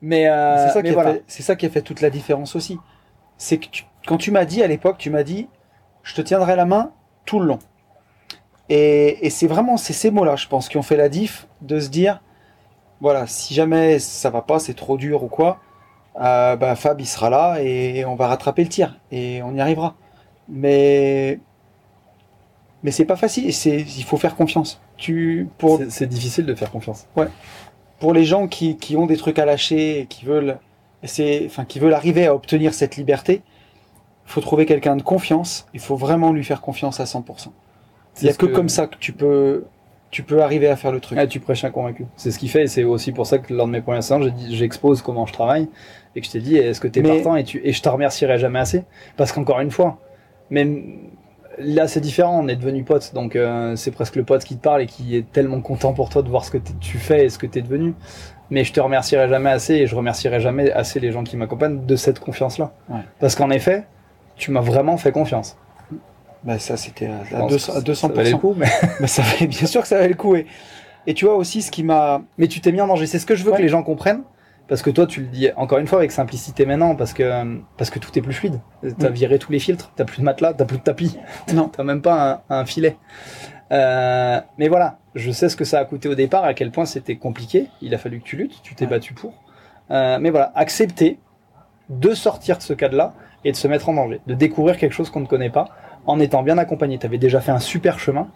Mais, 0.00 0.28
euh, 0.28 0.68
c'est 0.68 0.74
ça, 0.74 0.82
qui 0.84 0.90
a 0.90 1.02
fait, 1.02 1.24
ça 1.26 1.56
qui 1.56 1.66
a 1.66 1.68
fait 1.68 1.82
toute 1.82 2.00
la 2.00 2.10
différence 2.10 2.54
aussi. 2.54 2.78
C'est 3.38 3.58
que 3.58 3.66
quand 4.06 4.18
tu 4.18 4.30
m'as 4.30 4.44
dit 4.44 4.62
à 4.62 4.68
l'époque, 4.68 4.98
tu 4.98 5.10
m'as 5.10 5.24
dit, 5.24 5.48
je 6.04 6.14
te 6.14 6.20
tiendrai 6.20 6.54
la 6.54 6.64
main 6.64 6.92
tout 7.24 7.40
le 7.40 7.46
long. 7.46 7.58
Et, 8.68 9.28
c'est 9.30 9.48
vraiment 9.48 9.76
ces 9.76 10.12
mots-là, 10.12 10.36
je 10.36 10.46
pense, 10.46 10.68
qui 10.68 10.76
ont 10.76 10.82
fait 10.82 10.96
la 10.96 11.08
diff 11.08 11.48
de 11.60 11.80
se 11.80 11.88
dire, 11.88 12.22
voilà, 13.00 13.26
si 13.26 13.52
jamais 13.52 13.98
ça 13.98 14.30
va 14.30 14.42
pas, 14.42 14.60
c'est 14.60 14.74
trop 14.74 14.96
dur 14.96 15.24
ou 15.24 15.28
quoi, 15.28 15.58
euh, 16.20 16.56
bah, 16.56 16.74
Fab 16.76 17.00
il 17.00 17.06
sera 17.06 17.30
là 17.30 17.58
et 17.60 18.04
on 18.04 18.14
va 18.14 18.28
rattraper 18.28 18.62
le 18.62 18.68
tir 18.68 18.98
et 19.10 19.42
on 19.42 19.54
y 19.54 19.60
arrivera. 19.60 19.94
Mais 20.48 21.40
mais 22.82 22.90
c'est 22.90 23.04
pas 23.04 23.16
facile, 23.16 23.52
c'est 23.52 23.80
il 23.80 24.04
faut 24.04 24.16
faire 24.16 24.36
confiance. 24.36 24.80
Tu 24.96 25.48
pour 25.58 25.80
c'est 25.88 26.06
difficile 26.06 26.46
de 26.46 26.54
faire 26.54 26.70
confiance. 26.70 27.06
Ouais 27.16 27.28
pour 27.98 28.12
les 28.12 28.24
gens 28.24 28.46
qui, 28.46 28.76
qui, 28.76 28.96
ont 28.96 29.06
des 29.06 29.16
trucs 29.16 29.38
à 29.38 29.44
lâcher 29.44 30.00
et 30.00 30.06
qui 30.06 30.24
veulent, 30.24 30.58
enfin, 31.02 31.64
qui 31.64 31.78
veulent 31.78 31.94
arriver 31.94 32.26
à 32.26 32.34
obtenir 32.34 32.74
cette 32.74 32.96
liberté, 32.96 33.42
il 34.26 34.32
faut 34.32 34.40
trouver 34.40 34.66
quelqu'un 34.66 34.96
de 34.96 35.02
confiance. 35.02 35.66
Il 35.72 35.80
faut 35.80 35.96
vraiment 35.96 36.32
lui 36.32 36.44
faire 36.44 36.60
confiance 36.60 37.00
à 37.00 37.04
100%. 37.04 37.48
Il 38.20 38.24
n'y 38.24 38.30
a 38.30 38.34
que, 38.34 38.46
comme 38.46 38.68
ça 38.68 38.86
que 38.86 38.96
tu 38.96 39.12
peux, 39.12 39.64
tu 40.10 40.22
peux 40.22 40.42
arriver 40.42 40.68
à 40.68 40.76
faire 40.76 40.92
le 40.92 41.00
truc. 41.00 41.18
Ah, 41.18 41.26
tu 41.26 41.38
prêches 41.40 41.64
un 41.64 41.70
convaincu. 41.70 42.06
C'est 42.16 42.30
ce 42.30 42.38
qu'il 42.38 42.50
fait 42.50 42.64
et 42.64 42.66
c'est 42.66 42.84
aussi 42.84 43.12
pour 43.12 43.26
ça 43.26 43.38
que 43.38 43.52
lors 43.52 43.66
de 43.66 43.72
mes 43.72 43.82
premières 43.82 44.02
séances, 44.02 44.26
j'expose 44.48 45.02
comment 45.02 45.26
je 45.26 45.32
travaille 45.32 45.68
et 46.16 46.20
que 46.20 46.26
je 46.26 46.32
t'ai 46.32 46.40
dit, 46.40 46.56
est-ce 46.56 46.80
que 46.80 46.88
tu 46.88 46.98
es 46.98 47.02
partant 47.02 47.36
et, 47.36 47.44
tu, 47.44 47.60
et 47.62 47.72
je 47.72 47.80
te 47.82 47.88
remercierai 47.88 48.38
jamais 48.38 48.58
assez? 48.58 48.82
Parce 49.16 49.30
qu'encore 49.32 49.60
une 49.60 49.70
fois, 49.70 49.98
Mais 50.50 50.66
là, 51.58 51.86
c'est 51.88 52.00
différent. 52.00 52.40
On 52.42 52.48
est 52.48 52.56
devenus 52.56 52.84
potes, 52.84 53.12
donc 53.14 53.36
euh, 53.36 53.76
c'est 53.76 53.90
presque 53.90 54.16
le 54.16 54.24
pote 54.24 54.42
qui 54.44 54.56
te 54.56 54.62
parle 54.62 54.82
et 54.82 54.86
qui 54.86 55.16
est 55.16 55.30
tellement 55.32 55.60
content 55.60 55.92
pour 55.92 56.08
toi 56.08 56.22
de 56.22 56.28
voir 56.28 56.44
ce 56.44 56.50
que 56.50 56.58
tu 56.80 56.98
fais 56.98 57.26
et 57.26 57.28
ce 57.28 57.38
que 57.38 57.46
tu 57.46 57.58
es 57.58 57.62
devenu. 57.62 57.94
Mais 58.50 58.62
je 58.64 58.72
te 58.72 58.80
remercierai 58.80 59.28
jamais 59.28 59.50
assez 59.50 59.74
et 59.74 59.86
je 59.86 59.94
remercierai 59.96 60.40
jamais 60.40 60.70
assez 60.72 61.00
les 61.00 61.10
gens 61.12 61.24
qui 61.24 61.36
m'accompagnent 61.36 61.84
de 61.84 61.96
cette 61.96 62.20
confiance-là. 62.20 62.72
Ouais. 62.88 63.00
Parce 63.20 63.34
qu'en 63.34 63.50
effet, 63.50 63.84
tu 64.36 64.50
m'as 64.52 64.60
vraiment 64.60 64.96
fait 64.96 65.12
confiance. 65.12 65.56
Bah, 66.44 66.58
ça, 66.60 66.76
c'était 66.76 67.06
à, 67.06 67.24
Je 67.28 67.34
à 67.34 67.38
pense 67.40 67.52
200%. 67.52 67.66
que 67.72 67.76
à 67.78 67.80
200%. 67.80 67.94
Ça 67.94 68.08
valait 68.08 68.30
le 68.30 68.36
coup, 68.36 68.54
mais... 68.56 68.68
Mais 69.00 69.06
ça 69.08 69.22
valait- 69.22 69.48
bien 69.48 69.66
sûr 69.66 69.82
que 69.82 69.88
ça 69.88 69.96
valait 69.96 70.10
le 70.10 70.14
coup. 70.14 70.36
Et, 70.36 70.46
et 71.08 71.14
tu 71.14 71.24
vois 71.24 71.34
aussi 71.34 71.60
ce 71.60 71.72
qui 71.72 71.82
m'a. 71.82 72.22
mais 72.38 72.46
tu 72.46 72.60
t'es 72.60 72.70
mis 72.70 72.80
en 72.80 72.86
danger. 72.86 73.06
C'est 73.06 73.18
ce 73.18 73.26
que 73.26 73.34
je 73.34 73.42
veux 73.42 73.50
Ouais. 73.50 73.56
que 73.56 73.62
les 73.62 73.68
gens 73.68 73.82
comprennent. 73.82 74.22
Parce 74.68 74.82
que 74.82 74.90
toi, 74.90 75.06
tu 75.06 75.20
le 75.20 75.26
dis 75.28 75.48
encore 75.56 75.78
une 75.78 75.86
fois 75.86 75.98
avec 76.00 76.10
simplicité 76.10 76.66
maintenant, 76.66 76.96
parce 76.96 77.12
que, 77.12 77.60
parce 77.76 77.90
que 77.90 77.98
tout 78.00 78.10
est 78.18 78.22
plus 78.22 78.32
fluide. 78.32 78.60
T'as 78.98 79.10
viré 79.10 79.38
tous 79.38 79.52
les 79.52 79.60
filtres, 79.60 79.92
t'as 79.94 80.04
plus 80.04 80.18
de 80.20 80.24
matelas, 80.24 80.54
t'as 80.54 80.64
plus 80.64 80.78
de 80.78 80.82
tapis, 80.82 81.16
Non. 81.54 81.68
t'as 81.76 81.84
même 81.84 82.02
pas 82.02 82.42
un, 82.50 82.60
un 82.60 82.64
filet. 82.66 82.96
Euh, 83.72 84.40
mais 84.58 84.68
voilà, 84.68 84.98
je 85.14 85.30
sais 85.30 85.48
ce 85.48 85.56
que 85.56 85.64
ça 85.64 85.78
a 85.78 85.84
coûté 85.84 86.08
au 86.08 86.14
départ, 86.14 86.44
à 86.44 86.54
quel 86.54 86.70
point 86.70 86.84
c'était 86.84 87.16
compliqué. 87.16 87.68
Il 87.80 87.94
a 87.94 87.98
fallu 87.98 88.18
que 88.20 88.24
tu 88.24 88.36
luttes, 88.36 88.60
tu 88.62 88.74
t'es 88.74 88.84
Ouais. 88.86 88.90
battu 88.90 89.14
pour. 89.14 89.34
Euh, 89.90 90.18
mais 90.20 90.30
voilà, 90.30 90.50
accepter 90.56 91.18
de 91.88 92.12
sortir 92.14 92.58
de 92.58 92.62
ce 92.62 92.72
cadre-là 92.72 93.14
et 93.44 93.52
de 93.52 93.56
se 93.56 93.68
mettre 93.68 93.88
en 93.88 93.94
danger, 93.94 94.20
de 94.26 94.34
découvrir 94.34 94.76
quelque 94.78 94.92
chose 94.92 95.10
qu'on 95.10 95.20
ne 95.20 95.26
connaît 95.26 95.50
pas 95.50 95.68
en 96.06 96.18
étant 96.18 96.42
bien 96.42 96.58
accompagné. 96.58 96.98
Tu 96.98 97.06
avais 97.06 97.18
déjà 97.18 97.40
fait 97.40 97.52
un 97.52 97.60
super 97.60 97.98
chemin. 98.00 98.28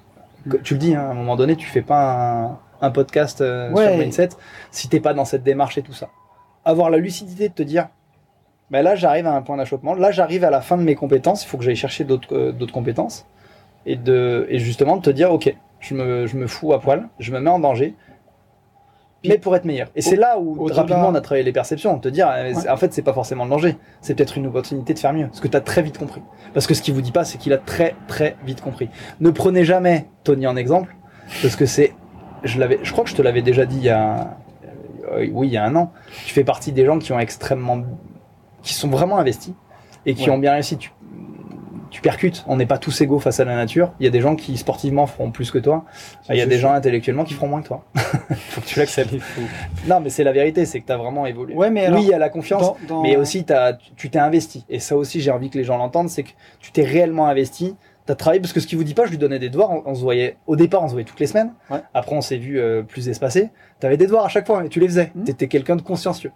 Tu 0.65 0.75
le 0.75 0.79
dis, 0.81 0.95
hein, 0.95 1.01
à 1.01 1.11
un 1.11 1.15
moment 1.15 1.35
donné, 1.37 1.57
tu 1.57 1.67
fais 1.69 1.83
pas 1.83 2.13
un, 2.13 2.59
un 2.87 2.91
podcast 2.91 3.41
euh, 3.41 3.71
Ouais. 3.73 3.87
sur 3.89 3.97
mindset 3.99 4.29
si 4.71 4.89
t'es 4.89 5.01
pas 5.01 5.13
dans 5.13 5.25
cette 5.25 5.43
démarche 5.43 5.77
et 5.79 5.83
tout 5.83 5.93
ça. 5.93 6.09
Avoir 6.71 6.89
la 6.89 6.99
lucidité 6.99 7.49
de 7.49 7.55
te 7.55 7.65
dire, 7.65 7.89
ben 8.71 8.83
là 8.83 8.95
j'arrive 8.95 9.27
à 9.27 9.35
un 9.35 9.43
point 9.43 9.57
d'achoppement, 9.57 9.95
là 9.95 10.13
j'arrive 10.13 10.45
à 10.45 10.51
la 10.51 10.61
fin 10.61 10.77
de 10.77 10.83
mes 10.83 10.95
compétences, 10.95 11.43
il 11.45 11.49
faut 11.49 11.59
que 11.59 11.65
j'aille 11.65 11.75
chercher 11.75 12.05
d'autres 12.05 12.33
euh, 12.33 12.67
compétences 12.73 13.27
et 13.87 13.97
de 13.97 14.47
et 14.49 14.61
justement 14.61 14.97
de 14.97 15.03
te 15.03 15.11
dire, 15.11 15.33
ok, 15.33 15.53
je 15.81 15.95
me, 15.95 16.27
je 16.27 16.37
me 16.37 16.47
fous 16.47 16.73
à 16.73 16.81
poil, 16.81 17.09
je 17.19 17.33
me 17.33 17.41
mets 17.41 17.51
en 17.51 17.59
danger, 17.59 17.97
mais 19.27 19.39
pour 19.39 19.57
être 19.57 19.65
meilleur. 19.65 19.89
Et 19.97 20.03
c'est 20.03 20.17
là 20.17 20.39
où 20.39 20.67
rapidement 20.67 21.09
on 21.09 21.15
a 21.15 21.21
travaillé 21.21 21.45
les 21.45 21.53
perceptions, 21.53 21.97
de 21.97 22.01
te 22.01 22.09
dire, 22.09 22.29
euh, 22.31 22.53
en 22.71 22.77
fait 22.77 22.93
c'est 22.93 23.03
pas 23.03 23.13
forcément 23.13 23.45
le 23.45 23.51
danger, 23.51 23.77
c'est 24.01 24.15
peut-être 24.15 24.39
une 24.39 24.47
opportunité 24.47 24.95
de 24.95 24.99
faire 25.01 25.13
mieux, 25.13 25.29
ce 25.33 25.41
que 25.41 25.49
tu 25.49 25.57
as 25.57 25.61
très 25.61 25.83
vite 25.83 25.99
compris. 25.99 26.23
Parce 26.55 26.69
que 26.69 26.75
ce 26.75 26.83
qu'il 26.83 26.95
vous 26.95 27.03
dit 27.03 27.13
pas, 27.13 27.25
c'est 27.25 27.39
qu'il 27.39 27.53
a 27.53 27.59
très 27.59 27.97
très 28.07 28.37
vite 28.45 28.61
compris. 28.61 28.89
Ne 29.19 29.31
prenez 29.31 29.65
jamais 29.65 30.07
Tony 30.23 30.47
en 30.47 30.57
exemple, 30.57 30.95
parce 31.43 31.57
que 31.57 31.67
c'est, 31.67 31.95
je 32.45 32.61
l'avais, 32.61 32.79
je 32.85 32.93
crois 32.93 33.03
que 33.03 33.11
je 33.11 33.17
te 33.17 33.23
l'avais 33.23 33.43
déjà 33.43 33.67
dit 33.67 33.79
il 33.79 33.85
y 33.85 33.91
a, 33.91 34.37
oui 35.33 35.49
il 35.49 35.53
y 35.53 35.57
a 35.57 35.65
un 35.65 35.75
an. 35.77 35.93
Tu 36.27 36.33
fais 36.35 36.45
partie 36.45 36.73
des 36.73 36.85
gens 36.85 36.99
qui 36.99 37.13
ont 37.13 37.19
extrêmement, 37.21 37.83
qui 38.63 38.75
sont 38.75 38.89
vraiment 38.89 39.19
investis 39.19 39.55
et 40.07 40.15
qui 40.15 40.25
Ouais. 40.29 40.31
ont 40.37 40.39
bien 40.39 40.53
réussi. 40.53 40.77
Tu, 40.79 40.91
tu 41.91 42.01
percutes. 42.03 42.45
On 42.47 42.57
n'est 42.57 42.67
pas 42.67 42.79
tous 42.79 43.01
égaux 43.01 43.19
face 43.19 43.41
à 43.41 43.45
la 43.45 43.57
nature. 43.57 43.93
Il 43.99 44.05
y 44.05 44.07
a 44.07 44.11
des 44.11 44.21
gens 44.21 44.37
qui 44.37 44.57
sportivement 44.57 45.07
feront 45.09 45.33
plus 45.33 45.51
que 45.51 45.59
toi. 45.59 45.85
Il 46.29 46.37
y 46.37 46.41
a 46.41 46.47
des 46.47 46.59
gens 46.59 46.71
intellectuellement 46.73 47.25
qui 47.25 47.35
feront 47.35 47.49
moins 47.49 47.63
que 47.63 47.67
toi. 47.67 47.85
Faut 47.97 48.61
que 48.61 48.67
tu 48.67 48.79
l'acceptes. 48.79 49.13
Non, 49.89 49.99
mais 49.99 50.09
c'est 50.09 50.23
la 50.23 50.31
vérité, 50.33 50.67
c'est 50.67 50.81
que 50.81 50.87
tu 50.87 50.93
as 50.93 50.97
vraiment 50.97 51.27
évolué. 51.27 51.55
Ouais, 51.55 51.69
mais 51.69 51.87
alors, 51.87 51.99
oui, 51.99 52.07
il 52.07 52.11
y 52.11 52.15
a 52.15 52.19
la 52.19 52.29
confiance, 52.29 52.63
dans- 52.63 52.77
dans- 52.89 53.03
mais 53.03 53.17
aussi 53.17 53.45
t'as- 53.45 53.73
tu 53.97 54.09
t'es 54.09 54.21
investi. 54.21 54.65
Et 54.69 54.79
ça 54.79 54.97
aussi, 54.97 55.21
j'ai 55.21 55.33
envie 55.33 55.51
que 55.51 55.59
les 55.59 55.65
gens 55.65 55.79
l'entendent, 55.79 56.09
c'est 56.11 56.23
que 56.23 56.31
tu 56.61 56.71
t'es 56.71 56.85
réellement 56.85 57.27
investi. 57.27 57.75
T'as 58.07 58.15
travaillé 58.15 58.41
parce 58.41 58.53
que 58.53 58.61
ce 58.61 58.67
qu'il 58.67 58.79
vous 58.79 58.85
dit 58.85 58.95
pas, 58.95 59.05
je 59.05 59.11
lui 59.11 59.19
donnais 59.19 59.39
des 59.39 59.51
devoirs. 59.51 59.71
On, 59.71 59.83
on 59.87 59.95
se 59.95 60.01
voyait 60.01 60.37
au 60.47 60.57
départ, 60.57 60.83
on 60.83 60.89
se 60.89 60.93
voyait 60.93 61.05
toutes 61.05 61.21
les 61.21 61.27
semaines. 61.27 61.53
Ouais. 61.71 61.83
Après, 61.95 62.17
on 62.17 62.21
s'est 62.21 62.39
vu 62.39 62.59
euh, 62.59 62.83
plus 62.83 63.09
espacés. 63.09 63.51
T'avais 63.79 63.97
des 63.97 64.07
devoirs 64.07 64.25
à 64.25 64.29
chaque 64.29 64.47
fois 64.47 64.65
et 64.65 64.69
tu 64.69 64.81
les 64.81 64.89
faisais. 64.89 65.13
Mhm. 65.15 65.25
T'étais 65.25 65.49
quelqu'un 65.49 65.77
de 65.77 65.83
consciencieux. 65.83 66.33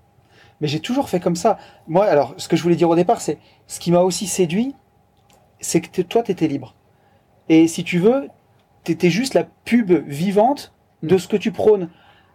Mais 0.61 0.69
j'ai 0.69 0.81
toujours 0.81 1.09
fait 1.09 1.21
comme 1.21 1.37
ça. 1.37 1.59
Moi, 1.89 2.05
alors, 2.05 2.35
ce 2.37 2.49
que 2.49 2.57
je 2.57 2.63
voulais 2.63 2.77
dire 2.77 2.89
au 2.89 2.95
départ, 2.95 3.21
c'est 3.21 3.39
ce 3.67 3.81
qui 3.81 3.91
m'a 3.91 4.01
aussi 4.01 4.27
séduit, 4.27 4.75
c'est 5.61 5.81
que 5.81 6.03
toi, 6.03 6.23
tu 6.23 6.31
étais 6.31 6.47
libre. 6.47 6.77
Et 7.49 7.67
si 7.67 7.83
tu 7.83 7.99
veux, 7.99 8.29
tu 8.85 8.93
étais 8.93 9.11
juste 9.11 9.35
la 9.35 9.45
pub 9.65 9.91
vivante 10.07 10.73
de 11.03 11.19
ce 11.19 11.27
que 11.27 11.37
tu 11.37 11.51
prônes. 11.51 11.91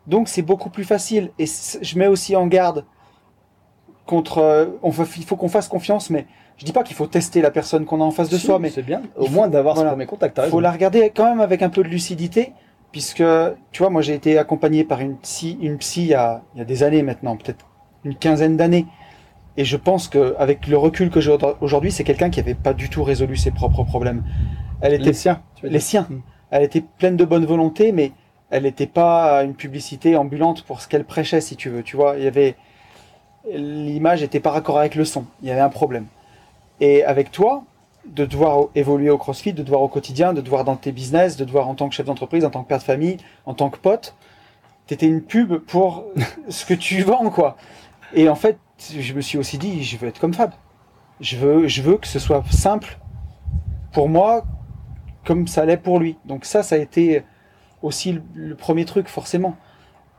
Donc, 0.08 0.28
c'est 0.28 0.42
beaucoup 0.42 0.70
plus 0.70 0.84
facile. 0.84 1.32
Et 1.40 1.46
je 1.46 1.98
mets 1.98 2.08
aussi 2.08 2.36
en 2.36 2.48
garde 2.48 2.86
contre. 4.06 4.40
euh, 4.40 4.66
il 5.18 5.24
faut 5.24 5.36
qu'on 5.38 5.48
fasse 5.50 5.68
confiance, 5.68 6.10
mais 6.10 6.26
je 6.60 6.66
dis 6.66 6.72
pas 6.74 6.84
qu'il 6.84 6.96
faut 6.96 7.08
tester 7.08 7.42
la 7.42 7.50
personne 7.52 7.86
qu'on 7.86 8.02
a 8.02 8.04
en 8.04 8.12
face 8.12 8.30
de 8.30 8.38
Si, 8.38 8.46
soi, 8.46 8.60
mais 8.60 8.70
c'est 8.70 8.84
bien. 8.84 9.02
Au 9.18 9.26
faut- 9.26 9.32
moins 9.32 9.48
d'avoir 9.48 9.76
voilà. 9.76 9.90
ce 9.92 9.94
premier 9.96 10.06
contact. 10.06 10.40
il 10.44 10.50
faut 10.50 10.60
la 10.60 10.72
regarder 10.72 11.10
quand 11.16 11.26
même 11.30 11.40
avec 11.42 11.62
un 11.62 11.70
peu 11.70 11.82
de 11.84 11.88
lucidité, 11.90 12.52
puisque, 12.92 13.24
tu 13.72 13.82
vois, 13.82 13.90
moi 13.90 14.02
j'ai 14.02 14.14
été 14.14 14.38
accompagné 14.38 14.84
par 14.84 15.00
une 15.00 15.16
psy, 15.18 15.58
une 15.62 15.78
psy 15.78 16.02
il 16.02 16.08
y 16.10 16.14
a, 16.14 16.42
il 16.56 16.60
y 16.60 16.62
a 16.62 16.66
des 16.66 16.84
années 16.84 17.02
maintenant, 17.02 17.36
peut-être 17.38 17.66
une 18.04 18.16
quinzaine 18.16 18.58
d'années. 18.58 18.86
Et 19.58 19.66
je 19.66 19.78
pense 19.78 20.08
qu'avec 20.08 20.68
le 20.68 20.78
recul 20.78 21.10
que 21.10 21.20
j'ai 21.22 21.36
aujourd'hui, 21.60 21.92
c'est 21.92 22.04
quelqu'un 22.04 22.30
qui 22.30 22.40
n'avait 22.40 22.54
pas 22.56 22.74
du 22.74 22.90
tout 22.90 23.04
résolu 23.04 23.36
ses 23.36 23.52
propres 23.52 23.84
problèmes. 23.84 24.24
Elle 24.82 24.94
était 24.94 25.06
Les 25.06 25.14
siens. 25.14 25.42
les 25.64 25.80
siens. 25.80 26.08
Mm. 26.10 26.22
Elle 26.52 26.64
était 26.64 26.82
pleine 26.82 27.18
de 27.18 27.26
bonne 27.26 27.46
volonté, 27.46 27.92
mais 27.92 28.12
elle 28.50 28.64
n'était 28.64 28.88
pas 28.88 29.44
une 29.44 29.54
publicité 29.56 30.16
ambulante 30.16 30.64
pour 30.64 30.82
ce 30.82 30.88
qu'elle 30.88 31.04
prêchait, 31.06 31.42
si 31.42 31.56
tu 31.56 31.70
veux. 31.70 31.84
Tu 31.84 31.96
vois, 31.96 32.16
il 32.18 32.24
y 32.24 32.28
avait 32.28 32.56
l'image 33.54 34.22
n'était 34.22 34.40
pas 34.40 34.52
raccord 34.52 34.80
avec 34.80 34.96
le 34.96 35.06
son. 35.06 35.26
Il 35.42 35.48
y 35.48 35.52
avait 35.52 35.62
un 35.62 35.70
problème. 35.70 36.06
Et 36.80 37.04
avec 37.04 37.32
toi, 37.32 37.64
de 38.06 38.26
devoir 38.26 38.68
évoluer 38.76 39.10
au 39.10 39.18
CrossFit, 39.18 39.54
de 39.54 39.64
devoir 39.64 39.82
au 39.82 39.88
quotidien, 39.88 40.34
de 40.34 40.42
devoir 40.42 40.64
dans 40.64 40.76
tes 40.76 40.92
business, 40.92 41.38
de 41.38 41.46
devoir 41.46 41.68
en 41.68 41.76
tant 41.76 41.90
que 41.90 41.96
chef 41.96 42.06
d'entreprise, 42.06 42.46
en 42.46 42.50
tant 42.50 42.64
que 42.64 42.68
père 42.68 42.80
de 42.80 42.84
famille, 42.84 43.18
en 43.46 43.54
tant 43.54 43.70
que 43.70 43.78
pote, 43.78 44.16
t'étais 44.88 45.08
une 45.08 45.22
pub 45.22 45.58
pour 45.58 46.06
ce 46.50 46.66
que 46.66 46.74
tu 46.74 47.02
vends, 47.04 47.30
quoi. 47.30 47.58
Et 48.14 48.30
en 48.30 48.36
fait, 48.36 48.58
je 48.80 49.14
me 49.14 49.22
suis 49.22 49.38
aussi 49.38 49.58
dit, 49.58 49.84
je 49.84 49.98
veux 49.98 50.08
être 50.08 50.20
comme 50.20 50.34
Fab. 50.34 50.52
Je 51.20 51.38
veux, 51.38 51.68
je 51.68 51.82
veux 51.82 51.98
que 51.98 52.08
ce 52.08 52.18
soit 52.18 52.44
simple 52.50 52.98
pour 53.92 54.08
moi, 54.08 54.46
comme 55.26 55.48
ça 55.48 55.66
l'est 55.66 55.78
pour 55.78 56.00
lui. 56.00 56.18
Donc 56.26 56.46
ça, 56.46 56.64
ça 56.64 56.76
a 56.76 56.78
été 56.78 57.24
aussi 57.82 58.14
le, 58.14 58.24
le 58.34 58.56
premier 58.56 58.86
truc, 58.86 59.08
forcément. 59.08 59.58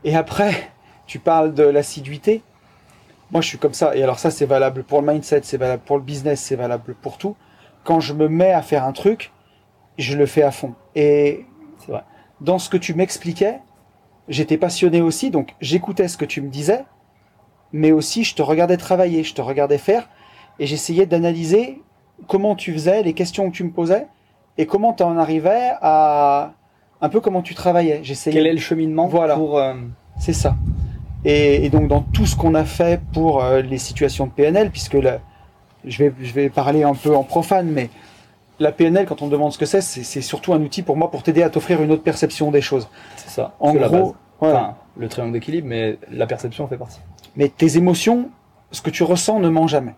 Et 0.04 0.14
après, 0.14 0.70
tu 1.06 1.18
parles 1.18 1.54
de 1.54 1.64
l'assiduité. 1.64 2.42
Moi, 3.32 3.40
je 3.40 3.48
suis 3.48 3.58
comme 3.58 3.74
ça. 3.74 3.94
Et 3.96 4.02
alors 4.02 4.18
ça, 4.18 4.30
c'est 4.30 4.46
valable 4.46 4.82
pour 4.82 5.00
le 5.02 5.12
mindset, 5.12 5.40
c'est 5.44 5.56
valable 5.56 5.82
pour 5.84 5.96
le 5.96 6.02
business, 6.02 6.40
c'est 6.40 6.56
valable 6.56 6.94
pour 6.94 7.16
tout. 7.18 7.36
Quand 7.84 8.00
je 8.00 8.12
me 8.12 8.28
mets 8.28 8.52
à 8.52 8.62
faire 8.62 8.84
un 8.84 8.92
truc, 8.92 9.32
je 9.98 10.16
le 10.16 10.26
fais 10.26 10.42
à 10.42 10.50
fond. 10.50 10.74
Et 10.94 11.46
C'est 11.78 11.92
vrai. 11.92 12.02
dans 12.40 12.58
ce 12.58 12.68
que 12.68 12.76
tu 12.76 12.94
m'expliquais, 12.94 13.60
j'étais 14.28 14.56
passionné 14.58 15.00
aussi, 15.00 15.30
donc 15.30 15.54
j'écoutais 15.60 16.08
ce 16.08 16.16
que 16.16 16.24
tu 16.24 16.40
me 16.42 16.48
disais, 16.48 16.84
mais 17.72 17.92
aussi 17.92 18.24
je 18.24 18.34
te 18.34 18.42
regardais 18.42 18.76
travailler, 18.76 19.22
je 19.24 19.34
te 19.34 19.40
regardais 19.42 19.78
faire, 19.78 20.08
et 20.58 20.66
j'essayais 20.66 21.06
d'analyser 21.06 21.80
comment 22.26 22.54
tu 22.54 22.72
faisais, 22.72 23.02
les 23.02 23.14
questions 23.14 23.50
que 23.50 23.56
tu 23.56 23.64
me 23.64 23.70
posais, 23.70 24.06
et 24.58 24.66
comment 24.66 24.92
tu 24.92 25.02
en 25.02 25.16
arrivais 25.16 25.70
à 25.80 26.52
un 27.00 27.08
peu 27.08 27.20
comment 27.20 27.40
tu 27.42 27.54
travaillais. 27.54 28.00
J'essayais. 28.02 28.36
Quel 28.36 28.46
est 28.46 28.52
le 28.52 28.58
cheminement 28.58 29.06
Voilà. 29.06 29.34
pour 29.36 29.58
euh, 29.58 29.74
C'est 30.18 30.34
ça. 30.34 30.54
Et, 31.24 31.64
et 31.64 31.70
donc 31.70 31.88
dans 31.88 32.00
tout 32.00 32.26
ce 32.26 32.36
qu'on 32.36 32.54
a 32.54 32.64
fait 32.64 33.00
pour 33.12 33.42
euh, 33.42 33.60
les 33.60 33.78
situations 33.78 34.26
de 34.26 34.32
PNL, 34.32 34.70
puisque 34.70 34.94
là, 34.94 35.20
je 35.84 36.04
vais, 36.04 36.12
je 36.20 36.32
vais 36.32 36.48
parler 36.48 36.82
un 36.82 36.94
peu 36.94 37.14
en 37.14 37.24
profane, 37.24 37.68
mais 37.68 37.90
la 38.58 38.72
PNL, 38.72 39.06
quand 39.06 39.22
on 39.22 39.26
me 39.26 39.30
demande 39.30 39.52
ce 39.52 39.58
que 39.58 39.66
c'est, 39.66 39.80
c'est 39.80 40.20
surtout 40.20 40.52
un 40.52 40.60
outil 40.60 40.82
pour 40.82 40.96
moi 40.96 41.10
pour 41.10 41.22
t'aider 41.22 41.42
à 41.42 41.50
t'offrir 41.50 41.82
une 41.82 41.90
autre 41.90 42.02
perception 42.02 42.50
des 42.50 42.60
choses. 42.60 42.88
c'est 43.16 43.30
ça. 43.30 43.54
En 43.58 43.72
c'est 43.72 43.78
la 43.78 43.88
base. 43.88 44.00
gros, 44.00 44.14
voilà. 44.38 44.60
Enfin, 44.60 44.74
le 44.96 45.08
triangle 45.08 45.32
d'équilibre, 45.32 45.66
mais 45.68 45.98
la 46.10 46.26
perception 46.26 46.66
fait 46.68 46.76
partie. 46.76 47.00
Mais 47.36 47.48
tes 47.48 47.76
émotions, 47.76 48.28
ce 48.70 48.82
que 48.82 48.90
tu 48.90 49.02
ressens 49.02 49.40
ne 49.40 49.48
ment 49.48 49.66
jamais. 49.66 49.94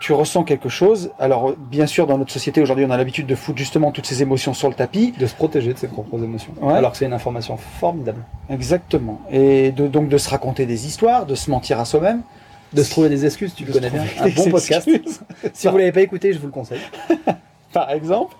Tu 0.00 0.12
ressens 0.12 0.44
quelque 0.44 0.68
chose. 0.68 1.10
Alors, 1.18 1.54
bien 1.56 1.86
sûr, 1.86 2.06
dans 2.06 2.18
notre 2.18 2.30
société 2.30 2.62
aujourd'hui, 2.62 2.84
on 2.86 2.90
a 2.90 2.96
l'habitude 2.96 3.26
de 3.26 3.34
foutre 3.34 3.58
justement 3.58 3.90
toutes 3.90 4.06
ces 4.06 4.22
émotions 4.22 4.54
sur 4.54 4.68
le 4.68 4.74
tapis. 4.74 5.12
De 5.18 5.26
se 5.26 5.34
protéger 5.34 5.72
de 5.72 5.78
ses 5.78 5.88
propres 5.88 6.22
émotions. 6.22 6.52
Ouais. 6.60 6.74
Alors 6.74 6.92
que 6.92 6.98
c'est 6.98 7.06
une 7.06 7.12
information 7.12 7.56
formidable. 7.56 8.22
Exactement. 8.48 9.20
Et 9.30 9.72
de, 9.72 9.88
donc 9.88 10.08
de 10.08 10.16
se 10.16 10.30
raconter 10.30 10.66
des 10.66 10.86
histoires, 10.86 11.26
de 11.26 11.34
se 11.34 11.50
mentir 11.50 11.80
à 11.80 11.84
soi-même. 11.84 12.22
De 12.72 12.82
se 12.82 12.90
trouver 12.90 13.08
des 13.08 13.24
excuses, 13.24 13.54
tu 13.54 13.64
le 13.64 13.72
connais 13.72 13.90
bien. 13.90 14.04
Un 14.20 14.28
bon 14.28 14.50
podcast. 14.50 14.88
Si 15.52 15.66
vous 15.68 15.76
l'avez 15.78 15.92
pas 15.92 16.02
écouté, 16.02 16.32
je 16.32 16.38
vous 16.38 16.46
le 16.46 16.52
conseille. 16.52 16.80
par 17.72 17.90
exemple. 17.90 18.36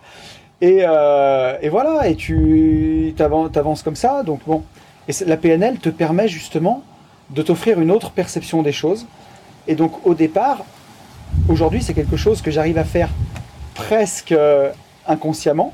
Et, 0.61 0.81
euh, 0.87 1.57
et 1.63 1.69
voilà, 1.69 2.09
et 2.09 2.15
tu 2.17 3.15
t'avan- 3.17 3.49
t'avances 3.51 3.83
comme 3.83 3.97
ça. 3.97 4.23
Donc 4.23 4.41
bon, 4.47 4.63
et 5.09 5.13
la 5.25 5.37
PNL 5.37 5.79
te 5.79 5.89
permet 5.89 6.29
justement 6.29 6.83
de 7.31 7.43
t'offrir 7.43 7.81
une 7.81 7.91
autre 7.91 8.11
perception 8.11 8.63
des 8.63 8.73
choses. 8.73 9.07
Et 9.67 9.75
donc 9.75 10.07
au 10.07 10.15
départ, 10.15 10.65
aujourd'hui, 11.49 11.83
c'est 11.83 11.95
quelque 11.95 12.17
chose 12.17 12.43
que 12.43 12.51
j'arrive 12.51 12.79
à 12.79 12.85
faire 12.85 13.09
presque 13.75 14.33
euh, 14.33 14.71
inconsciemment. 15.07 15.73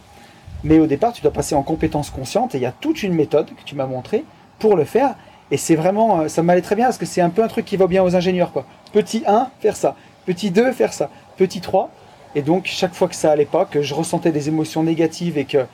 Mais 0.62 0.78
au 0.78 0.86
départ, 0.86 1.12
tu 1.12 1.20
dois 1.20 1.32
passer 1.32 1.54
en 1.54 1.62
compétence 1.62 2.10
consciente 2.10 2.54
et 2.54 2.58
il 2.58 2.62
y 2.62 2.66
a 2.66 2.72
toute 2.72 3.02
une 3.02 3.14
méthode 3.14 3.46
que 3.46 3.64
tu 3.64 3.74
m'as 3.74 3.86
montrée 3.86 4.24
pour 4.58 4.76
le 4.76 4.84
faire. 4.84 5.14
Et 5.50 5.56
c'est 5.56 5.74
vraiment, 5.74 6.20
euh, 6.20 6.28
ça 6.28 6.42
m'allait 6.42 6.62
très 6.62 6.74
bien 6.74 6.86
parce 6.86 6.98
que 6.98 7.06
c'est 7.06 7.20
un 7.20 7.30
peu 7.30 7.42
un 7.42 7.48
truc 7.48 7.66
qui 7.66 7.76
va 7.76 7.86
bien 7.86 8.02
aux 8.02 8.16
ingénieurs. 8.16 8.52
Quoi. 8.52 8.64
Petit 8.92 9.24
1, 9.26 9.48
faire 9.60 9.76
ça. 9.76 9.94
Petit 10.26 10.50
2, 10.50 10.72
faire 10.72 10.92
ça. 10.92 11.10
Petit 11.36 11.60
3. 11.60 11.90
Et 12.34 12.42
donc, 12.42 12.64
chaque 12.66 12.94
fois 12.94 13.08
que 13.08 13.14
ça 13.14 13.30
allait 13.30 13.44
pas, 13.44 13.64
que 13.64 13.82
je 13.82 13.94
ressentais 13.94 14.32
des 14.32 14.48
émotions 14.48 14.82
négatives 14.82 15.38
et 15.38 15.44
que 15.44 15.66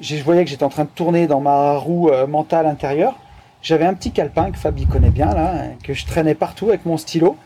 je 0.00 0.16
voyais 0.22 0.44
que 0.44 0.50
j'étais 0.50 0.64
en 0.64 0.68
train 0.68 0.84
de 0.84 0.90
tourner 0.90 1.26
dans 1.26 1.40
ma 1.40 1.76
roue 1.76 2.08
euh, 2.08 2.26
mentale 2.26 2.66
intérieure, 2.66 3.14
j'avais 3.62 3.86
un 3.86 3.94
petit 3.94 4.10
calepin 4.10 4.50
que 4.50 4.58
Fabi 4.58 4.86
connaît 4.86 5.10
bien, 5.10 5.32
là, 5.32 5.54
hein, 5.54 5.70
que 5.84 5.94
je 5.94 6.04
traînais 6.04 6.34
partout 6.34 6.68
avec 6.68 6.84
mon 6.84 6.96
stylo. 6.96 7.36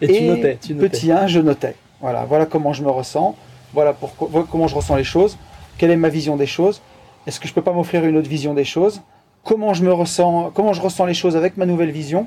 Et, 0.00 0.08
tu 0.08 0.22
notais. 0.24 0.58
Tu 0.60 0.74
notais. 0.74 0.88
Petit 0.88 1.12
1, 1.12 1.26
je 1.26 1.40
notais. 1.40 1.76
Voilà, 2.00 2.24
voilà 2.24 2.46
comment 2.46 2.72
je 2.72 2.82
me 2.82 2.90
ressens. 2.90 3.34
voilà 3.72 3.92
pourquoi, 3.92 4.46
comment 4.50 4.68
je 4.68 4.74
ressens 4.74 4.96
les 4.96 5.04
choses, 5.04 5.38
quelle 5.78 5.90
est 5.90 5.96
ma 5.96 6.08
vision 6.08 6.36
des 6.36 6.46
choses, 6.46 6.82
est-ce 7.26 7.40
que 7.40 7.48
je 7.48 7.54
peux 7.54 7.62
pas 7.62 7.72
m'offrir 7.72 8.04
une 8.04 8.16
autre 8.16 8.28
vision 8.28 8.54
des 8.54 8.64
choses, 8.64 9.00
comment 9.42 9.74
je 9.74 9.82
me 9.82 9.92
ressens, 9.92 10.50
comment 10.54 10.72
je 10.72 10.80
ressens 10.80 11.06
les 11.06 11.14
choses 11.14 11.36
avec 11.36 11.56
ma 11.56 11.66
nouvelle 11.66 11.90
vision? 11.90 12.26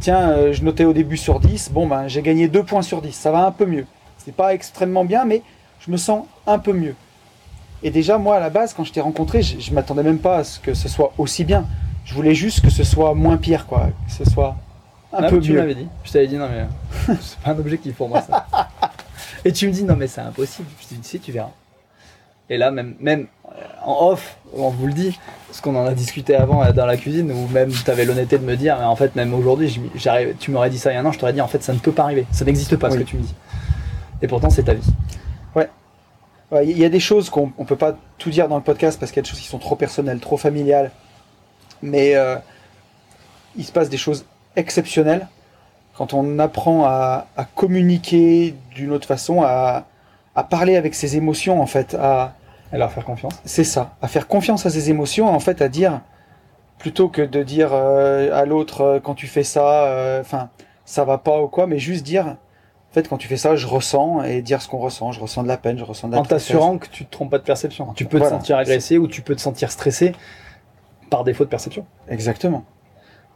Tiens, 0.00 0.30
euh, 0.30 0.52
je 0.52 0.64
notais 0.64 0.84
au 0.84 0.92
début 0.92 1.16
sur 1.16 1.40
10, 1.40 1.70
bon 1.72 1.86
ben 1.86 2.08
j'ai 2.08 2.22
gagné 2.22 2.48
2 2.48 2.62
points 2.62 2.82
sur 2.82 3.02
10, 3.02 3.12
ça 3.12 3.30
va 3.30 3.46
un 3.46 3.52
peu 3.52 3.66
mieux. 3.66 3.86
C'est 4.18 4.34
pas 4.34 4.54
extrêmement 4.54 5.04
bien, 5.04 5.24
mais 5.24 5.42
je 5.80 5.90
me 5.90 5.96
sens 5.96 6.24
un 6.46 6.58
peu 6.58 6.72
mieux. 6.72 6.94
Et 7.82 7.90
déjà, 7.90 8.18
moi, 8.18 8.36
à 8.36 8.40
la 8.40 8.50
base, 8.50 8.74
quand 8.74 8.84
je 8.84 8.92
t'ai 8.92 9.00
rencontré, 9.00 9.42
je, 9.42 9.58
je 9.58 9.72
m'attendais 9.72 10.02
même 10.02 10.18
pas 10.18 10.38
à 10.38 10.44
ce 10.44 10.60
que 10.60 10.74
ce 10.74 10.88
soit 10.88 11.12
aussi 11.16 11.44
bien. 11.44 11.64
Je 12.04 12.14
voulais 12.14 12.34
juste 12.34 12.60
que 12.60 12.70
ce 12.70 12.84
soit 12.84 13.14
moins 13.14 13.36
pire, 13.36 13.66
quoi. 13.66 13.88
Que 14.06 14.12
ce 14.12 14.30
soit 14.30 14.56
un 15.12 15.28
peu 15.28 15.40
tu 15.40 15.52
mieux. 15.52 15.58
m'avais 15.60 15.74
dit. 15.74 15.88
Je 16.04 16.12
t'avais 16.12 16.26
dit, 16.26 16.36
non, 16.36 16.48
mais 16.48 17.14
c'est 17.20 17.38
pas 17.40 17.50
un 17.50 17.58
objectif 17.58 17.94
pour 17.96 18.08
moi, 18.08 18.22
ça. 18.22 18.46
Et 19.44 19.52
tu 19.52 19.66
me 19.66 19.72
dis, 19.72 19.84
non, 19.84 19.96
mais 19.96 20.06
c'est 20.06 20.20
impossible. 20.20 20.68
Je 20.80 20.86
te 20.88 20.94
dis, 20.94 21.00
si, 21.08 21.18
tu 21.20 21.32
verras. 21.32 21.50
Et 22.48 22.58
là, 22.58 22.70
même, 22.70 22.94
même 23.00 23.26
euh, 23.48 23.50
en 23.84 24.08
off, 24.10 24.36
on 24.54 24.68
vous 24.70 24.86
le 24.86 24.92
dit, 24.92 25.18
parce 25.46 25.60
qu'on 25.60 25.74
en 25.76 25.86
a 25.86 25.94
discuté 25.94 26.34
avant 26.34 26.62
euh, 26.64 26.72
dans 26.72 26.86
la 26.86 26.96
cuisine, 26.96 27.30
où 27.32 27.46
même 27.48 27.70
tu 27.70 27.90
avais 27.90 28.04
l'honnêteté 28.04 28.38
de 28.38 28.44
me 28.44 28.56
dire, 28.56 28.76
mais 28.78 28.84
en 28.84 28.96
fait, 28.96 29.14
même 29.16 29.32
aujourd'hui, 29.34 29.80
j'arrive- 29.94 30.34
tu 30.38 30.50
m'aurais 30.50 30.68
dit 30.70 30.78
ça 30.78 30.90
il 30.90 30.94
y 30.94 30.96
a 30.96 31.00
un 31.00 31.06
an, 31.06 31.12
je 31.12 31.18
t'aurais 31.18 31.32
dit, 31.32 31.40
en 31.40 31.48
fait, 31.48 31.62
ça 31.62 31.72
ne 31.72 31.78
peut 31.78 31.92
pas 31.92 32.02
arriver. 32.04 32.26
Ça 32.32 32.44
n'existe 32.44 32.76
pas, 32.76 32.90
ce 32.90 32.96
que 32.98 33.02
tu 33.02 33.16
me 33.16 33.22
dis. 33.22 33.34
Et 34.22 34.26
pourtant, 34.28 34.50
c'est 34.50 34.64
ta 34.64 34.74
vie. 34.74 34.92
Ouais, 36.52 36.66
Il 36.66 36.76
y 36.78 36.84
a 36.84 36.88
des 36.88 36.98
choses 37.00 37.30
qu'on 37.30 37.52
on 37.58 37.64
peut 37.64 37.76
pas 37.76 37.96
tout 38.18 38.30
dire 38.30 38.48
dans 38.48 38.56
le 38.56 38.62
podcast 38.62 38.98
parce 38.98 39.12
qu'il 39.12 39.18
y 39.18 39.22
a 39.22 39.22
des 39.22 39.28
choses 39.30 39.38
qui 39.40 39.46
sont 39.46 39.60
trop 39.60 39.76
personnelles, 39.76 40.18
trop 40.18 40.36
familiales. 40.36 40.90
Mais 41.80 42.16
euh, 42.16 42.34
il 43.56 43.64
se 43.64 43.70
passe 43.70 43.88
des 43.88 43.96
choses 43.96 44.24
exceptionnelles 44.56 45.28
quand 45.94 46.14
on 46.14 46.38
apprend 46.38 46.86
à, 46.86 47.26
à 47.36 47.44
communiquer 47.44 48.54
d'une 48.74 48.92
autre 48.92 49.06
façon, 49.06 49.42
à, 49.42 49.84
à 50.34 50.44
parler 50.44 50.76
avec 50.76 50.94
ses 50.94 51.16
émotions 51.16 51.60
en 51.60 51.66
fait, 51.66 51.94
à 51.94 52.32
leur 52.72 52.92
faire 52.92 53.04
confiance. 53.04 53.34
c'est 53.44 53.64
ça, 53.64 53.96
à 54.00 54.08
faire 54.08 54.26
confiance 54.26 54.64
à 54.66 54.70
ses 54.70 54.90
émotions, 54.90 55.28
en 55.28 55.40
fait, 55.40 55.60
à 55.60 55.68
dire 55.68 56.00
plutôt 56.78 57.08
que 57.08 57.22
de 57.22 57.42
dire 57.42 57.70
euh, 57.72 58.32
à 58.32 58.46
l'autre 58.46 58.80
euh, 58.80 59.00
quand 59.00 59.14
tu 59.14 59.26
fais 59.26 59.44
ça, 59.44 59.84
euh, 59.84 60.20
enfin 60.20 60.48
ça 60.86 61.04
va 61.04 61.18
pas 61.18 61.40
ou 61.40 61.48
quoi, 61.48 61.66
mais 61.66 61.78
juste 61.78 62.04
dire 62.04 62.26
en 62.26 62.94
fait 62.94 63.06
quand 63.08 63.18
tu 63.18 63.28
fais 63.28 63.36
ça, 63.36 63.54
je 63.54 63.66
ressens 63.66 64.22
et 64.24 64.40
dire 64.40 64.62
ce 64.62 64.68
qu'on 64.68 64.78
ressent, 64.78 65.12
je 65.12 65.20
ressens 65.20 65.42
de 65.42 65.48
la 65.48 65.58
peine, 65.58 65.78
je 65.78 65.84
ressens 65.84 66.08
de 66.08 66.14
la 66.14 66.20
En 66.20 66.24
t'assurant 66.24 66.78
que 66.78 66.88
tu 66.88 67.04
te 67.04 67.10
trompes 67.10 67.30
pas 67.30 67.38
de 67.38 67.44
perception. 67.44 67.92
Tu 67.94 68.06
peux 68.06 68.18
te 68.18 68.24
sentir 68.28 68.56
agressé 68.56 68.96
ou 68.96 69.06
tu 69.06 69.20
peux 69.20 69.36
te 69.36 69.40
sentir 69.40 69.70
stressé 69.70 70.14
par 71.10 71.24
défaut 71.24 71.44
de 71.44 71.50
perception. 71.50 71.84
Exactement. 72.08 72.64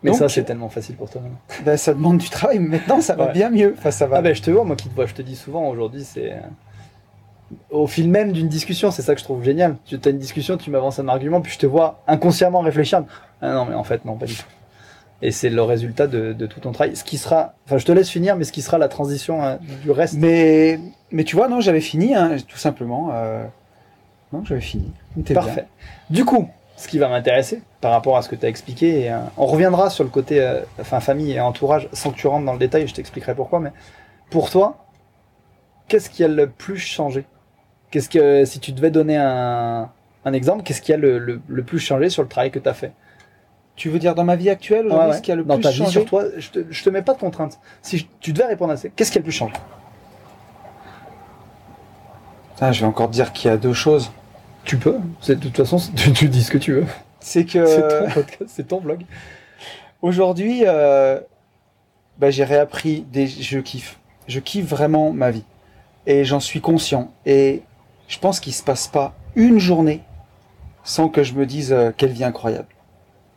Mais 0.05 0.11
Donc- 0.11 0.19
ça, 0.21 0.29
c'est 0.29 0.45
tellement 0.45 0.69
facile 0.69 0.95
pour 0.97 1.11
toi 1.11 1.21
maintenant. 1.23 1.39
Ben, 1.65 1.77
ça 1.77 1.93
demande 1.95 2.19
du 2.19 2.29
travail, 2.31 2.61
mais 2.61 2.79
maintenant 2.79 3.01
ça 3.01 3.17
va 3.17 3.27
Ouais. 3.27 3.33
bien 3.33 3.51
mieux. 3.51 3.75
Enfin, 3.77 3.91
ça 3.91 4.07
va. 4.07 4.19
Ah 4.19 4.23
ben 4.23 4.35
je 4.35 4.43
te 4.43 4.51
vois, 4.53 4.63
moi 4.65 4.77
qui 4.77 4.89
te 4.89 4.95
vois, 4.95 5.07
je 5.07 5.15
te 5.15 5.23
dis 5.23 5.35
souvent 5.35 5.67
aujourd'hui, 5.69 6.05
c'est 6.05 6.31
euh, 6.33 6.37
au 7.71 7.87
fil 7.87 8.09
même 8.11 8.33
d'une 8.33 8.49
discussion, 8.49 8.91
c'est 8.91 9.03
ça 9.03 9.15
que 9.15 9.21
je 9.21 9.25
trouve 9.25 9.43
génial. 9.43 9.77
Tu 9.85 9.99
as 10.05 10.09
une 10.11 10.19
discussion, 10.19 10.57
tu 10.57 10.71
m'avances 10.71 10.99
un 10.99 11.09
argument, 11.09 11.41
puis 11.41 11.53
je 11.53 11.59
te 11.59 11.67
vois 11.67 12.03
inconsciemment 12.07 12.61
réfléchir. 12.61 13.05
Ah 13.43 13.53
non, 13.55 13.65
mais 13.67 13.75
en 13.75 13.85
fait, 13.85 14.05
non, 14.05 14.17
pas 14.17 14.27
du 14.27 14.35
tout. 14.37 14.45
Et 15.23 15.31
c'est 15.31 15.49
le 15.49 15.63
résultat 15.63 16.07
de, 16.07 16.33
de 16.35 16.47
tout 16.47 16.61
ton 16.61 16.73
travail. 16.73 16.97
Ce 16.97 17.05
qui 17.05 17.17
sera, 17.17 17.55
enfin, 17.67 17.79
je 17.79 17.87
te 17.87 17.93
laisse 17.93 18.11
finir, 18.11 18.37
mais 18.37 18.45
ce 18.45 18.53
qui 18.53 18.61
sera 18.63 18.77
la 18.79 18.89
transition 18.89 19.43
euh, 19.43 19.57
du 19.83 19.91
reste. 19.91 20.15
Mais, 20.19 20.79
mais 21.13 21.25
tu 21.25 21.35
vois, 21.37 21.49
non, 21.49 21.61
j'avais 21.61 21.81
fini, 21.81 22.15
hein, 22.15 22.37
tout 22.47 22.59
simplement. 22.59 23.11
euh, 23.15 23.45
Non, 24.33 24.45
j'avais 24.45 24.61
fini. 24.61 24.93
Parfait. 25.33 25.67
Du 26.11 26.25
coup, 26.27 26.49
ce 26.77 26.89
qui 26.89 26.99
va 26.99 27.09
m'intéresser 27.09 27.63
par 27.81 27.93
rapport 27.93 28.17
à 28.17 28.23
ce 28.23 28.29
que 28.29 28.37
tu 28.37 28.45
as 28.47 28.49
expliqué, 28.49 29.03
et, 29.03 29.13
euh, 29.13 29.19
on 29.37 29.47
reviendra 29.47 29.91
sur 29.91 30.05
le 30.05 30.11
côté 30.11 30.41
euh, 30.41 30.61
enfin, 30.81 31.01
famille 31.01 31.33
et 31.33 31.41
entourage 31.41 31.89
sans 31.93 32.11
que 32.11 32.17
tu 32.17 32.27
rentres 32.27 32.45
dans 32.47 32.53
le 32.53 32.59
détail, 32.59 32.87
je 32.89 32.95
t'expliquerai 32.95 33.35
pourquoi, 33.35 33.61
mais 33.61 33.73
pour 34.31 34.51
toi, 34.51 34.85
qu'est-ce 35.89 36.11
qui 36.11 36.25
a 36.25 36.29
le 36.29 36.49
plus 36.49 36.79
changé? 36.79 37.25
Qu'est-ce 37.91 38.09
que, 38.09 38.45
si 38.45 38.59
tu 38.59 38.73
devais 38.73 38.91
donner 38.91 39.17
un, 39.17 39.89
un 40.25 40.33
exemple, 40.33 40.65
qu'est-ce 40.65 40.83
qui 40.83 40.93
a 40.93 40.97
le, 40.97 41.19
le- 41.19 41.41
le 41.47 41.63
plus 41.63 41.79
changé 41.79 42.09
sur 42.09 42.23
le 42.23 42.29
travail 42.29 42.51
que 42.51 42.59
tu 42.59 42.69
as 42.69 42.75
fait? 42.75 42.93
Tu 43.77 43.89
veux 43.89 43.99
dire 43.99 44.15
dans 44.15 44.25
ma 44.25 44.37
vie 44.37 44.51
actuelle, 44.51 44.87
aujourd'hui, 44.87 45.07
Ouais, 45.07 45.11
ouais. 45.13 45.17
ce 45.19 45.23
qui 45.23 45.33
a 45.33 45.37
le 45.37 45.45
Dans 45.45 45.55
plus 45.57 45.63
ta 45.63 45.71
vie 45.71 45.79
changé? 45.79 45.91
sur 45.93 46.05
toi, 46.05 46.25
je 46.37 46.51
te, 46.51 46.59
je 46.71 46.85
te 46.85 46.91
mets 46.91 47.03
pas 47.03 47.15
de 47.15 47.19
contraintes. 47.21 47.59
Si 47.83 47.99
je- 47.99 48.07
tu 48.21 48.33
devais 48.33 48.47
répondre 48.47 48.73
à 48.73 48.77
ça, 48.77 48.89
qu'est-ce 48.89 49.13
qui 49.13 49.19
a 49.19 49.21
le 49.21 49.25
plus 49.25 49.33
changé? 49.33 49.55
Ah, 52.61 52.73
je 52.73 52.81
vais 52.81 52.87
encore 52.87 53.09
dire 53.09 53.33
qu'il 53.33 53.51
y 53.51 53.55
a 53.55 53.57
deux 53.57 53.73
choses. 53.73 54.11
Tu 54.65 54.77
peux, 54.79 54.99
c'est- 55.21 55.37
de 55.37 55.41
toute 55.41 55.57
façon, 55.57 55.79
tu, 55.95 56.13
tu 56.13 56.29
dis 56.29 56.43
ce 56.43 56.51
que 56.51 56.59
tu 56.59 56.73
veux. 56.73 56.87
C'est 57.21 57.45
que 57.45 57.65
C'est 57.67 57.89
ton 57.89 58.11
podcast, 58.11 58.45
c'est 58.49 58.69
ton 58.69 58.81
blog. 58.81 59.03
aujourd'hui, 60.03 60.63
euh, 60.67 61.21
bah, 62.19 62.31
j'ai 62.31 62.45
réappris 62.45 63.03
des. 63.13 63.27
Je 63.27 63.59
kiffe. 63.59 63.99
Je 64.29 64.41
kiffe 64.41 64.67
vraiment 64.67 65.11
ma 65.13 65.31
vie. 65.31 65.45
Et 66.07 66.25
j'en 66.25 66.41
suis 66.41 66.61
conscient. 66.61 67.11
Et 67.25 67.63
je 68.09 68.19
pense 68.19 68.41
qu'il 68.41 68.53
se 68.53 68.63
passe 68.63 68.89
pas 68.89 69.15
une 69.37 69.59
journée 69.59 70.03
sans 70.83 71.09
que 71.09 71.23
je 71.23 71.33
me 71.35 71.47
dise 71.47 71.73
euh, 71.73 71.91
quelle 71.97 72.11
vie 72.13 72.25
incroyable. 72.25 72.69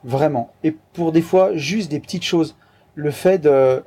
Vraiment. 0.04 0.52
Et 0.64 0.72
pour 0.94 1.12
des 1.14 1.22
fois, 1.22 1.56
juste 1.56 1.90
des 1.90 2.00
petites 2.00 2.24
choses. 2.24 2.56
Le 2.96 3.12
fait 3.12 3.38
de. 3.40 3.84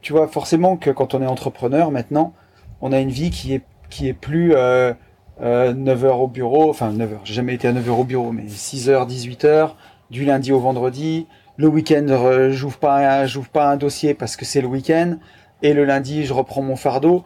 Tu 0.00 0.12
vois, 0.12 0.28
forcément 0.28 0.76
que 0.76 0.90
quand 0.90 1.14
on 1.14 1.22
est 1.22 1.26
entrepreneur 1.26 1.90
maintenant, 1.90 2.32
on 2.80 2.92
a 2.92 3.00
une 3.00 3.10
vie 3.10 3.30
qui 3.30 3.54
est, 3.54 3.62
qui 3.90 4.06
est 4.08 4.12
plus 4.14 4.54
euh, 4.54 4.94
euh, 5.42 5.72
9h 5.72 6.06
au 6.20 6.28
bureau. 6.28 6.70
Enfin, 6.70 6.92
9h. 6.92 7.18
J'ai 7.24 7.34
jamais 7.34 7.54
été 7.54 7.68
à 7.68 7.72
9h 7.72 7.90
au 7.90 8.04
bureau, 8.04 8.32
mais 8.32 8.44
6h, 8.44 9.06
18h, 9.06 9.70
du 10.10 10.24
lundi 10.24 10.52
au 10.52 10.60
vendredi. 10.60 11.26
Le 11.56 11.68
week-end, 11.68 12.06
euh, 12.08 12.52
j'ouvre 12.52 12.78
pas, 12.78 13.22
un- 13.22 13.76
dossier 13.76 14.14
parce 14.14 14.36
que 14.36 14.44
c'est 14.44 14.60
le 14.60 14.66
week-end. 14.68 15.16
Et 15.62 15.72
le 15.72 15.84
lundi, 15.84 16.24
je 16.24 16.32
reprends 16.34 16.62
mon 16.62 16.76
fardeau. 16.76 17.24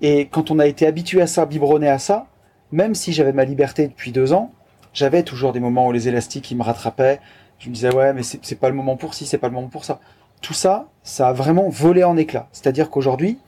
Et 0.00 0.26
quand 0.26 0.50
on 0.50 0.58
a 0.58 0.66
été 0.66 0.86
habitué 0.86 1.22
à 1.22 1.26
ça, 1.26 1.46
biberonné 1.46 1.88
à 1.88 1.98
ça, 1.98 2.26
même 2.70 2.94
si 2.94 3.12
j'avais 3.12 3.32
ma 3.32 3.44
liberté 3.44 3.88
depuis 3.88 4.12
deux 4.12 4.32
ans, 4.32 4.50
j'avais 4.92 5.22
toujours 5.22 5.52
des 5.52 5.60
moments 5.60 5.86
où 5.86 5.92
les 5.92 6.08
élastiques 6.08 6.50
ils 6.50 6.56
me 6.56 6.62
rattrapaient. 6.62 7.20
Je 7.58 7.68
me 7.68 7.74
disais 7.74 7.94
ouais 7.94 8.12
mais 8.12 8.22
c'est 8.22 8.58
pas 8.58 8.68
le 8.68 8.74
moment 8.74 8.96
pour 8.96 9.14
ci, 9.14 9.24
c'est 9.26 9.38
pas 9.38 9.48
le 9.48 9.54
moment 9.54 9.68
pour 9.68 9.84
ça. 9.84 10.00
Tout 10.40 10.54
ça, 10.54 10.88
ça 11.02 11.28
a 11.28 11.32
vraiment 11.32 11.68
volé 11.68 12.02
en 12.02 12.16
éclats. 12.16 12.48
C'est-à-dire 12.52 12.90
qu'aujourd'hui, 12.90 13.38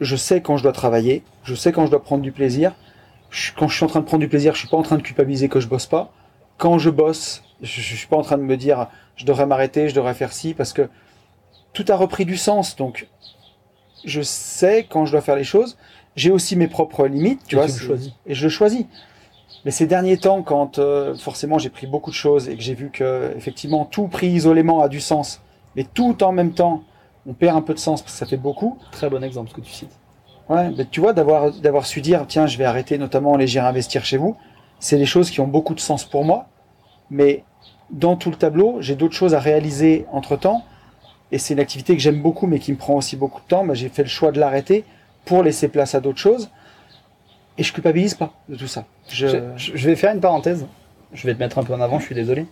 je 0.00 0.14
sais 0.16 0.40
quand 0.42 0.56
je 0.56 0.62
dois 0.62 0.72
travailler, 0.72 1.24
je 1.42 1.54
sais 1.54 1.72
quand 1.72 1.86
je 1.86 1.90
dois 1.90 2.02
prendre 2.02 2.22
du 2.22 2.32
plaisir. 2.32 2.74
Je- 3.32 3.50
quand 3.58 3.66
je 3.66 3.74
suis 3.74 3.84
en 3.84 3.88
train 3.88 3.98
de 4.00 4.04
prendre 4.04 4.20
du 4.20 4.28
plaisir, 4.28 4.54
je 4.54 4.60
suis 4.60 4.68
pas 4.68 4.76
en 4.76 4.82
train 4.82 4.96
de 4.98 5.02
culpabiliser 5.02 5.48
que 5.48 5.58
je 5.58 5.66
bosse 5.66 5.86
pas. 5.86 6.12
Quand 6.58 6.78
je 6.78 6.90
bosse, 6.90 7.42
je, 7.62 7.80
je 7.80 7.96
suis 7.96 8.06
pas 8.06 8.16
en 8.16 8.22
train 8.22 8.38
de 8.38 8.42
me 8.42 8.56
dire 8.56 8.86
je 9.16 9.24
devrais 9.24 9.46
m'arrêter, 9.46 9.88
je 9.88 9.94
devrais 9.94 10.14
faire 10.14 10.32
ci 10.32 10.54
parce 10.54 10.72
que 10.72 10.88
tout 11.72 11.84
a 11.88 11.96
repris 11.96 12.24
du 12.24 12.36
sens. 12.36 12.76
Donc 12.76 13.08
je 14.04 14.22
sais 14.22 14.86
quand 14.88 15.06
je 15.06 15.12
dois 15.12 15.22
faire 15.22 15.36
les 15.36 15.44
choses. 15.44 15.76
J'ai 16.14 16.30
aussi 16.30 16.56
mes 16.56 16.68
propres 16.68 17.06
limites, 17.06 17.40
tu 17.48 17.54
Et 17.54 17.58
vois. 17.58 17.66
tu 17.66 17.90
et 18.26 18.34
je 18.34 18.44
le 18.44 18.50
choisis. 18.50 18.84
Mais 19.64 19.70
ces 19.70 19.86
derniers 19.86 20.18
temps, 20.18 20.42
quand 20.42 20.78
euh, 20.78 21.14
forcément 21.16 21.58
j'ai 21.58 21.70
pris 21.70 21.86
beaucoup 21.86 22.10
de 22.10 22.14
choses 22.16 22.48
et 22.50 22.56
que 22.56 22.62
j'ai 22.62 22.74
vu 22.74 22.90
que 22.90 23.32
effectivement 23.36 23.86
tout 23.86 24.08
pris 24.08 24.26
isolément 24.28 24.82
a 24.82 24.88
du 24.88 25.00
sens, 25.00 25.40
mais 25.74 25.84
tout 25.84 26.22
en 26.22 26.32
même 26.32 26.52
temps, 26.52 26.82
on 27.26 27.32
perd 27.32 27.56
un 27.56 27.62
peu 27.62 27.72
de 27.72 27.78
sens 27.78 28.02
parce 28.02 28.12
que 28.12 28.18
ça 28.18 28.26
fait 28.26 28.36
beaucoup. 28.36 28.78
Très 28.90 29.08
bon 29.08 29.22
exemple 29.24 29.48
ce 29.50 29.54
que 29.54 29.60
tu 29.62 29.72
cites. 29.72 29.96
Tu 30.90 31.00
vois, 31.00 31.12
d'avoir 31.12 31.86
su 31.86 32.00
dire 32.00 32.26
tiens, 32.26 32.46
je 32.46 32.58
vais 32.58 32.64
arrêter 32.64 32.98
notamment 32.98 33.36
les 33.36 33.46
gérer 33.46 33.66
investir 33.66 34.04
chez 34.04 34.16
vous, 34.16 34.36
c'est 34.80 34.98
des 34.98 35.06
choses 35.06 35.30
qui 35.30 35.40
ont 35.40 35.46
beaucoup 35.46 35.74
de 35.74 35.80
sens 35.80 36.04
pour 36.04 36.24
moi. 36.24 36.48
Mais 37.10 37.44
dans 37.90 38.16
tout 38.16 38.30
le 38.30 38.36
tableau, 38.36 38.78
j'ai 38.80 38.96
d'autres 38.96 39.14
choses 39.14 39.34
à 39.34 39.38
réaliser 39.38 40.06
entre 40.12 40.36
temps. 40.36 40.64
Et 41.30 41.38
c'est 41.38 41.54
une 41.54 41.60
activité 41.60 41.94
que 41.94 42.02
j'aime 42.02 42.20
beaucoup, 42.20 42.46
mais 42.46 42.58
qui 42.58 42.72
me 42.72 42.76
prend 42.76 42.94
aussi 42.94 43.16
beaucoup 43.16 43.40
de 43.40 43.46
temps. 43.46 43.64
Bah, 43.64 43.74
j'ai 43.74 43.88
fait 43.88 44.02
le 44.02 44.08
choix 44.08 44.32
de 44.32 44.40
l'arrêter 44.40 44.84
pour 45.24 45.42
laisser 45.42 45.68
place 45.68 45.94
à 45.94 46.00
d'autres 46.00 46.18
choses. 46.18 46.50
Et 47.58 47.62
je 47.62 47.72
culpabilise 47.72 48.14
pas 48.14 48.32
de 48.48 48.56
tout 48.56 48.66
ça. 48.66 48.84
Je... 49.08 49.26
Vais 49.74 49.96
faire 49.96 50.14
une 50.14 50.20
parenthèse. 50.20 50.66
Je 51.12 51.26
vais 51.26 51.34
te 51.34 51.38
mettre 51.38 51.58
un 51.58 51.64
peu 51.64 51.74
en 51.74 51.80
avant, 51.80 51.98
je 51.98 52.06
suis 52.06 52.14
désolé. 52.14 52.46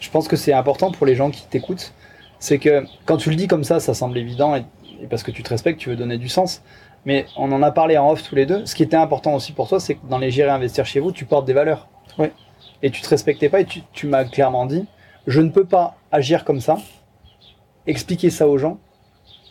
Je 0.00 0.10
pense 0.10 0.28
que 0.28 0.36
c'est 0.36 0.52
important 0.52 0.90
pour 0.90 1.06
les 1.06 1.14
gens 1.14 1.30
qui 1.30 1.46
t'écoutent. 1.46 1.92
C'est 2.38 2.58
que 2.58 2.84
quand 3.04 3.18
tu 3.18 3.30
le 3.30 3.36
dis 3.36 3.46
comme 3.46 3.64
ça, 3.64 3.80
ça 3.80 3.94
semble 3.94 4.16
évident 4.18 4.54
et 4.56 4.64
parce 5.08 5.22
que 5.22 5.30
tu 5.30 5.42
te 5.42 5.50
respectes, 5.50 5.78
tu 5.78 5.90
veux 5.90 5.96
donner 5.96 6.16
du 6.16 6.28
sens. 6.28 6.62
Mais 7.06 7.24
on 7.36 7.50
en 7.52 7.62
a 7.62 7.70
parlé 7.70 7.96
en 7.96 8.10
off 8.10 8.22
tous 8.22 8.34
les 8.34 8.44
deux. 8.46 8.66
Ce 8.66 8.74
qui 8.74 8.82
était 8.82 8.96
important 8.96 9.34
aussi 9.34 9.52
pour 9.52 9.68
toi, 9.68 9.80
c'est 9.80 9.94
que 9.94 10.06
dans 10.06 10.18
les 10.18 10.30
gérer 10.30 10.50
investir 10.50 10.84
chez 10.84 11.00
vous, 11.00 11.12
tu 11.12 11.24
portes 11.24 11.46
des 11.46 11.52
valeurs. 11.54 11.88
Ouais. 12.18 12.32
Et 12.82 12.90
tu 12.90 13.00
te 13.00 13.08
respectais 13.08 13.48
pas 13.48 13.60
et 13.60 13.64
tu, 13.64 13.80
tu 13.92 14.06
m'as 14.06 14.24
clairement 14.24 14.66
dit, 14.66 14.86
je 15.26 15.40
ne 15.40 15.48
peux 15.48 15.64
pas 15.64 15.94
agir 16.12 16.44
comme 16.44 16.60
ça, 16.60 16.76
expliquer 17.86 18.28
ça 18.30 18.48
aux 18.48 18.58
gens, 18.58 18.78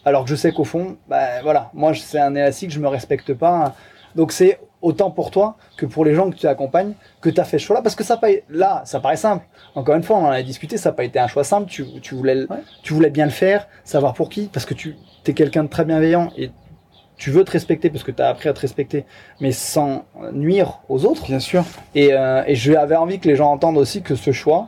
alors 0.03 0.23
que 0.25 0.29
je 0.29 0.35
sais 0.35 0.51
qu'au 0.51 0.63
fond, 0.65 0.97
bah, 1.07 1.41
voilà, 1.41 1.71
moi 1.73 1.93
c'est 1.95 2.19
un 2.19 2.35
élastique, 2.35 2.71
je 2.71 2.79
me 2.79 2.87
respecte 2.87 3.33
pas. 3.33 3.73
Donc 4.15 4.31
c'est 4.31 4.59
autant 4.81 5.09
pour 5.09 5.31
toi 5.31 5.57
que 5.77 5.85
pour 5.85 6.05
les 6.05 6.13
gens 6.13 6.29
que 6.29 6.35
tu 6.35 6.45
accompagnes 6.47 6.93
que 7.21 7.29
tu 7.29 7.41
as 7.41 7.43
fait 7.43 7.57
ce 7.57 7.65
choix-là. 7.65 7.81
Parce 7.81 7.95
que 7.95 8.03
ça, 8.03 8.19
là, 8.49 8.83
ça 8.85 8.99
paraît 8.99 9.15
simple. 9.17 9.45
Encore 9.73 9.95
une 9.95 10.03
fois, 10.03 10.17
on 10.17 10.25
en 10.25 10.29
a 10.29 10.43
discuté, 10.43 10.77
ça 10.77 10.89
n'a 10.89 10.93
pas 10.93 11.03
été 11.05 11.19
un 11.19 11.27
choix 11.27 11.43
simple. 11.43 11.67
Tu, 11.69 11.85
tu, 12.01 12.15
voulais, 12.15 12.45
Ouais. 12.49 12.59
tu 12.83 12.93
voulais 12.93 13.09
bien 13.09 13.25
le 13.25 13.31
faire, 13.31 13.67
savoir 13.83 14.13
pour 14.13 14.29
qui, 14.29 14.47
parce 14.53 14.65
que 14.65 14.73
tu 14.73 14.95
es 15.25 15.33
quelqu'un 15.33 15.63
de 15.63 15.69
très 15.69 15.85
bienveillant 15.85 16.29
et 16.37 16.51
tu 17.17 17.31
veux 17.31 17.43
te 17.43 17.51
respecter 17.51 17.89
parce 17.89 18.03
que 18.03 18.11
tu 18.11 18.21
as 18.21 18.27
appris 18.27 18.49
à 18.49 18.53
te 18.53 18.59
respecter, 18.59 19.05
mais 19.39 19.51
sans 19.51 20.05
nuire 20.33 20.79
aux 20.89 21.05
autres. 21.05 21.25
Bien 21.25 21.39
sûr. 21.39 21.63
Et, 21.93 22.13
euh, 22.13 22.43
et 22.47 22.55
je 22.55 22.73
avais 22.73 22.95
envie 22.95 23.19
que 23.19 23.27
les 23.27 23.35
gens 23.35 23.51
entendent 23.51 23.77
aussi 23.77 24.01
que 24.01 24.15
ce 24.15 24.31
choix, 24.31 24.67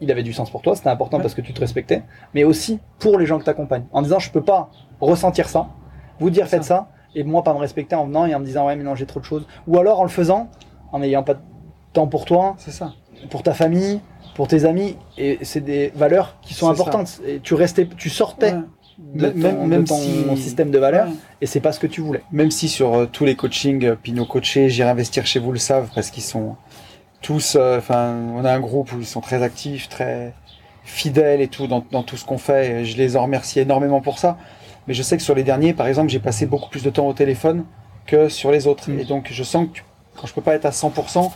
il 0.00 0.10
avait 0.10 0.22
du 0.22 0.32
sens 0.32 0.50
pour 0.50 0.62
toi, 0.62 0.76
c'était 0.76 0.88
important 0.88 1.16
Ouais. 1.18 1.22
parce 1.22 1.34
que 1.34 1.40
tu 1.40 1.52
te 1.52 1.60
respectais, 1.60 2.02
mais 2.34 2.44
aussi 2.44 2.78
pour 2.98 3.18
les 3.18 3.26
gens 3.26 3.38
que 3.38 3.44
tu 3.44 3.50
accompagnes. 3.50 3.84
En 3.92 4.02
disant, 4.02 4.18
je 4.18 4.30
peux 4.30 4.42
pas 4.42 4.70
ressentir 5.00 5.48
ça, 5.48 5.68
vous 6.20 6.30
dire 6.30 6.46
faites 6.46 6.64
ça, 6.64 6.88
et 7.14 7.24
moi 7.24 7.42
pas 7.42 7.52
me 7.54 7.58
respecter 7.58 7.96
en 7.96 8.06
venant 8.06 8.26
et 8.26 8.34
en 8.34 8.40
me 8.40 8.44
disant 8.44 8.66
ouais 8.66 8.76
mais 8.76 8.84
non 8.84 8.94
j'ai 8.94 9.06
trop 9.06 9.18
de 9.18 9.24
choses 9.24 9.46
ou 9.66 9.78
alors 9.78 9.98
en 10.00 10.02
le 10.02 10.10
faisant 10.10 10.50
en 10.92 10.98
n'ayant 10.98 11.22
pas 11.22 11.34
de 11.34 11.40
temps 11.94 12.06
pour 12.06 12.26
toi 12.26 12.54
C'est 12.58 12.70
ça. 12.70 12.92
pour 13.30 13.42
ta 13.42 13.54
famille 13.54 14.00
pour 14.34 14.46
tes 14.46 14.66
amis 14.66 14.94
et 15.16 15.38
c'est 15.42 15.62
des 15.62 15.90
valeurs 15.96 16.36
qui 16.42 16.52
sont 16.52 16.66
ça. 16.66 16.72
importantes 16.72 17.20
et 17.26 17.40
tu 17.40 17.54
restais 17.54 17.88
tu 17.96 18.10
sortais 18.10 18.52
Ouais. 18.52 18.60
De 18.98 19.28
ton, 19.28 19.36
Même- 19.38 19.62
de 19.62 19.66
même 19.68 19.84
ton 19.84 19.96
si- 19.96 20.42
système 20.42 20.70
de 20.70 20.78
valeurs 20.78 21.06
Ouais. 21.06 21.14
et 21.40 21.46
c'est 21.46 21.60
pas 21.60 21.72
ce 21.72 21.78
que 21.80 21.86
tu 21.86 22.00
voulais 22.00 22.22
Même 22.32 22.50
si 22.50 22.68
sur 22.68 22.94
euh, 22.94 23.06
tous 23.06 23.24
les 23.24 23.36
coachings, 23.36 23.84
euh, 23.84 23.94
puis 24.00 24.12
nos 24.12 24.24
coachés, 24.26 24.68
J'irai 24.68 24.88
investir 24.90 25.24
chez 25.24 25.38
vous 25.38 25.52
le 25.52 25.58
savent 25.58 25.88
parce 25.94 26.10
qu'ils 26.10 26.22
sont 26.24 26.56
tous, 27.22 27.56
euh, 27.58 27.78
enfin, 27.78 28.16
on 28.36 28.44
a 28.44 28.52
un 28.52 28.60
groupe 28.60 28.92
où 28.92 28.98
ils 28.98 29.06
sont 29.06 29.20
très 29.20 29.42
actifs, 29.42 29.88
très 29.88 30.34
fidèles 30.84 31.40
et 31.40 31.48
tout 31.48 31.66
dans, 31.66 31.84
dans 31.90 32.02
tout 32.02 32.16
ce 32.16 32.24
qu'on 32.24 32.38
fait. 32.38 32.70
Et 32.80 32.84
je 32.84 32.96
les 32.96 33.16
en 33.16 33.22
remercie 33.22 33.60
énormément 33.60 34.00
pour 34.00 34.18
ça. 34.18 34.36
Mais 34.86 34.94
je 34.94 35.02
sais 35.02 35.16
que 35.16 35.22
sur 35.22 35.34
les 35.34 35.42
derniers, 35.42 35.74
par 35.74 35.86
exemple, 35.86 36.08
j'ai 36.10 36.18
passé 36.20 36.46
beaucoup 36.46 36.70
plus 36.70 36.82
de 36.82 36.90
temps 36.90 37.06
au 37.06 37.12
téléphone 37.12 37.64
que 38.06 38.28
sur 38.28 38.50
les 38.50 38.66
autres. 38.66 38.90
Mm. 38.90 39.00
Et 39.00 39.04
donc, 39.04 39.28
je 39.30 39.42
sens 39.42 39.66
que 39.72 39.80
quand 40.20 40.26
je 40.26 40.34
peux 40.34 40.40
pas 40.42 40.54
être 40.54 40.64
à 40.66 40.70
100% 40.70 41.30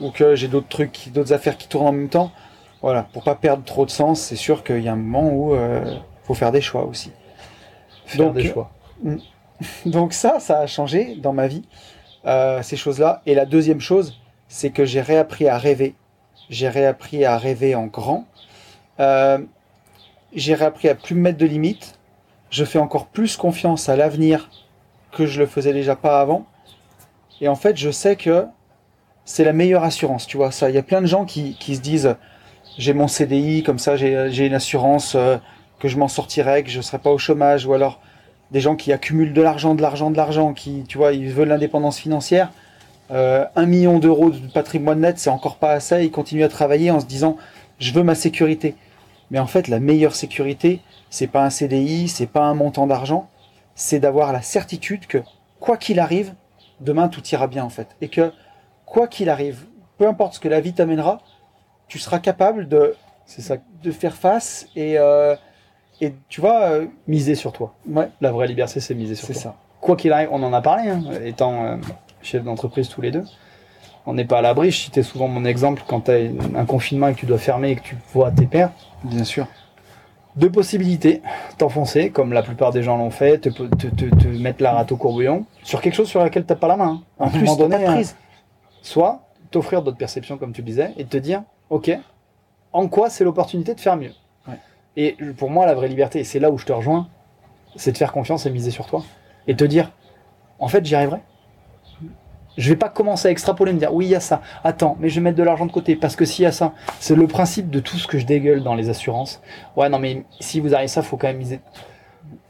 ou 0.00 0.10
que 0.10 0.34
j'ai 0.36 0.48
d'autres 0.48 0.68
trucs, 0.68 1.10
d'autres 1.12 1.32
affaires 1.32 1.56
qui 1.58 1.66
tournent 1.68 1.86
en 1.88 1.92
même 1.92 2.08
temps, 2.08 2.30
voilà, 2.80 3.02
pour 3.12 3.22
pas 3.24 3.34
perdre 3.34 3.64
trop 3.64 3.84
de 3.86 3.90
sens, 3.90 4.20
c'est 4.20 4.36
sûr 4.36 4.62
qu'il 4.64 4.82
y 4.82 4.88
a 4.88 4.92
un 4.92 4.96
moment 4.96 5.30
où 5.32 5.54
euh, 5.54 5.82
faut 6.32 6.38
faire 6.38 6.52
des 6.52 6.62
choix 6.62 6.84
aussi. 6.84 7.10
faire 8.06 8.26
Donc, 8.26 8.34
des 8.34 8.48
choix 8.48 8.70
Donc 9.86 10.12
ça, 10.14 10.40
ça 10.40 10.60
a 10.60 10.66
changé 10.66 11.16
dans 11.16 11.32
ma 11.32 11.46
vie, 11.46 11.62
euh, 12.26 12.62
ces 12.62 12.76
choses-là. 12.76 13.20
Et 13.26 13.34
la 13.34 13.44
deuxième 13.44 13.80
chose, 13.80 14.18
c'est 14.48 14.70
que 14.70 14.84
j'ai 14.84 15.02
réappris 15.02 15.46
à 15.46 15.58
rêver. 15.58 15.94
J'ai 16.48 16.68
réappris 16.68 17.24
à 17.24 17.36
rêver 17.36 17.74
en 17.74 17.86
grand. 17.86 18.24
Euh, 18.98 19.38
j'ai 20.32 20.54
réappris 20.54 20.88
à 20.88 20.94
plus 20.94 21.14
me 21.14 21.20
mettre 21.20 21.38
de 21.38 21.46
limites. 21.46 21.98
Je 22.50 22.64
fais 22.64 22.78
encore 22.78 23.06
plus 23.06 23.36
confiance 23.36 23.88
à 23.88 23.96
l'avenir 23.96 24.50
que 25.10 25.26
je 25.26 25.38
le 25.38 25.46
faisais 25.46 25.72
déjà 25.72 25.96
pas 25.96 26.20
avant. 26.20 26.46
Et 27.40 27.48
en 27.48 27.56
fait, 27.56 27.76
je 27.76 27.90
sais 27.90 28.16
que 28.16 28.46
c'est 29.24 29.44
la 29.44 29.52
meilleure 29.52 29.84
assurance. 29.84 30.26
Tu 30.26 30.38
vois 30.38 30.50
ça, 30.50 30.70
il 30.70 30.74
y 30.74 30.78
a 30.78 30.82
plein 30.82 31.02
de 31.02 31.06
gens 31.06 31.24
qui, 31.24 31.56
qui 31.56 31.76
se 31.76 31.80
disent 31.80 32.16
j'ai 32.78 32.94
mon 32.94 33.08
CDI, 33.08 33.62
comme 33.62 33.78
ça 33.78 33.96
j'ai 33.96 34.30
j'ai 34.30 34.46
une 34.46 34.54
assurance 34.54 35.14
euh, 35.14 35.36
que 35.82 35.88
je 35.88 35.98
m'en 35.98 36.06
sortirai, 36.06 36.62
que 36.62 36.70
je 36.70 36.80
serai 36.80 37.00
pas 37.00 37.10
au 37.10 37.18
chômage, 37.18 37.66
ou 37.66 37.72
alors 37.72 37.98
des 38.52 38.60
gens 38.60 38.76
qui 38.76 38.92
accumulent 38.92 39.32
de 39.32 39.42
l'argent, 39.42 39.74
de 39.74 39.82
l'argent, 39.82 40.12
de 40.12 40.16
l'argent, 40.16 40.52
qui, 40.52 40.84
tu 40.86 40.96
vois, 40.96 41.12
ils 41.12 41.32
veulent 41.32 41.48
l'indépendance 41.48 41.98
financière. 41.98 42.52
Euh, 43.10 43.46
un 43.56 43.66
million 43.66 43.98
d'euros 43.98 44.30
de 44.30 44.46
patrimoine 44.46 45.00
net, 45.00 45.18
c'est 45.18 45.28
encore 45.28 45.56
pas 45.56 45.72
assez. 45.72 46.04
Ils 46.04 46.12
continuent 46.12 46.44
à 46.44 46.48
travailler 46.48 46.92
en 46.92 47.00
se 47.00 47.06
disant, 47.06 47.36
je 47.80 47.92
veux 47.92 48.04
ma 48.04 48.14
sécurité. 48.14 48.76
Mais 49.32 49.40
en 49.40 49.48
fait, 49.48 49.66
la 49.66 49.80
meilleure 49.80 50.14
sécurité, 50.14 50.82
c'est 51.10 51.26
pas 51.26 51.44
un 51.44 51.50
CDI, 51.50 52.06
c'est 52.06 52.28
pas 52.28 52.44
un 52.44 52.54
montant 52.54 52.86
d'argent, 52.86 53.28
c'est 53.74 53.98
d'avoir 53.98 54.32
la 54.32 54.40
certitude 54.40 55.08
que, 55.08 55.18
quoi 55.58 55.76
qu'il 55.76 55.98
arrive, 55.98 56.32
demain 56.78 57.08
tout 57.08 57.26
ira 57.26 57.48
bien 57.48 57.64
en 57.64 57.70
fait. 57.70 57.88
Et 58.00 58.08
que, 58.08 58.32
quoi 58.86 59.08
qu'il 59.08 59.28
arrive, 59.28 59.64
peu 59.98 60.06
importe 60.06 60.34
ce 60.34 60.40
que 60.40 60.48
la 60.48 60.60
vie 60.60 60.74
t'amènera, 60.74 61.22
tu 61.88 61.98
seras 61.98 62.20
capable 62.20 62.68
de, 62.68 62.94
c'est 63.26 63.42
ça 63.42 63.56
de 63.82 63.90
faire 63.90 64.14
face 64.14 64.68
et, 64.76 64.96
euh, 64.96 65.34
et 66.02 66.12
tu 66.28 66.40
vois, 66.42 66.60
euh, 66.64 66.86
miser 67.06 67.34
sur 67.34 67.52
toi 67.52 67.74
ouais, 67.88 68.08
la 68.20 68.30
vraie 68.32 68.46
liberté 68.46 68.80
c'est 68.80 68.94
miser 68.94 69.14
sur 69.14 69.26
c'est 69.28 69.32
toi 69.32 69.42
ça. 69.42 69.54
quoi 69.80 69.96
qu'il 69.96 70.12
arrive, 70.12 70.28
on 70.32 70.42
en 70.42 70.52
a 70.52 70.60
parlé, 70.60 70.90
hein, 70.90 71.02
étant 71.24 71.64
euh, 71.64 71.76
chef 72.22 72.44
d'entreprise 72.44 72.88
tous 72.88 73.00
les 73.00 73.10
deux. 73.10 73.24
On 74.04 74.14
n'est 74.14 74.24
pas 74.24 74.38
à 74.38 74.42
l'abri. 74.42 74.72
Je 74.72 74.78
citais 74.78 75.04
souvent 75.04 75.28
mon 75.28 75.44
exemple 75.44 75.82
quand 75.86 76.00
tu 76.00 76.10
as 76.10 76.16
un 76.56 76.64
confinement 76.64 77.06
et 77.06 77.14
que 77.14 77.20
tu 77.20 77.26
dois 77.26 77.38
fermer 77.38 77.70
et 77.70 77.76
que 77.76 77.82
tu 77.82 77.96
vois 78.12 78.32
tes 78.32 78.46
pairs. 78.46 78.72
Bien 79.04 79.22
sûr. 79.22 79.46
Deux 80.34 80.50
possibilités. 80.50 81.22
T'enfoncer, 81.56 82.10
comme 82.10 82.32
la 82.32 82.42
plupart 82.42 82.72
des 82.72 82.82
gens 82.82 82.96
l'ont 82.96 83.10
fait, 83.10 83.38
te, 83.38 83.48
te, 83.50 83.86
te, 83.86 84.06
te 84.06 84.26
mettre 84.26 84.60
la 84.60 84.72
rate 84.72 84.90
au 84.90 84.96
courbouillon 84.96 85.44
sur 85.62 85.80
quelque 85.80 85.94
chose 85.94 86.08
sur 86.08 86.18
laquelle 86.20 86.44
t'as 86.44 86.56
pas 86.56 86.66
la 86.66 86.76
main. 86.76 87.00
hein. 87.00 87.02
En 87.20 87.24
À 87.26 87.28
un 87.28 87.30
plus, 87.30 87.44
moment 87.44 87.56
donné, 87.56 87.86
hein, 87.86 88.00
soit 88.82 89.20
t'offrir 89.52 89.82
d'autres 89.82 89.98
perceptions, 89.98 90.36
comme 90.36 90.52
tu 90.52 90.62
le 90.62 90.66
disais, 90.66 90.94
et 90.96 91.04
te 91.04 91.16
dire, 91.16 91.42
ok, 91.70 91.96
en 92.72 92.88
quoi 92.88 93.08
c'est 93.08 93.22
l'opportunité 93.22 93.72
de 93.74 93.80
faire 93.80 93.96
mieux? 93.96 94.12
Et 94.96 95.16
pour 95.36 95.50
moi, 95.50 95.66
la 95.66 95.74
vraie 95.74 95.88
liberté, 95.88 96.20
et 96.20 96.24
c'est 96.24 96.38
là 96.38 96.50
où 96.50 96.58
je 96.58 96.66
te 96.66 96.72
rejoins, 96.72 97.08
c'est 97.76 97.92
de 97.92 97.96
faire 97.96 98.12
confiance 98.12 98.46
et 98.46 98.50
miser 98.50 98.70
sur 98.70 98.86
toi. 98.86 99.02
Et 99.46 99.56
te 99.56 99.64
dire, 99.64 99.92
en 100.58 100.68
fait, 100.68 100.84
j'y 100.84 100.94
arriverai. 100.94 101.20
Je 102.58 102.68
vais 102.68 102.76
pas 102.76 102.90
commencer 102.90 103.28
à 103.28 103.30
extrapoler, 103.30 103.72
me 103.72 103.78
dire, 103.78 103.94
oui, 103.94 104.06
il 104.06 104.10
y 104.10 104.14
a 104.14 104.20
ça. 104.20 104.42
Attends, 104.62 104.96
mais 105.00 105.08
je 105.08 105.14
vais 105.14 105.20
mettre 105.22 105.38
de 105.38 105.42
l'argent 105.42 105.64
de 105.64 105.72
côté, 105.72 105.96
parce 105.96 106.16
que 106.16 106.26
s'il 106.26 106.42
y 106.42 106.46
a 106.46 106.52
ça, 106.52 106.74
c'est 107.00 107.14
le 107.14 107.26
principe 107.26 107.70
de 107.70 107.80
tout 107.80 107.96
ce 107.96 108.06
que 108.06 108.18
je 108.18 108.26
dégueule 108.26 108.62
dans 108.62 108.74
les 108.74 108.90
assurances. 108.90 109.40
Ouais, 109.74 109.88
non, 109.88 109.98
mais 109.98 110.24
si 110.40 110.60
vous 110.60 110.74
arrivez 110.74 110.88
ça, 110.88 111.00
faut 111.00 111.16
quand 111.16 111.28
même 111.28 111.38
miser. 111.38 111.60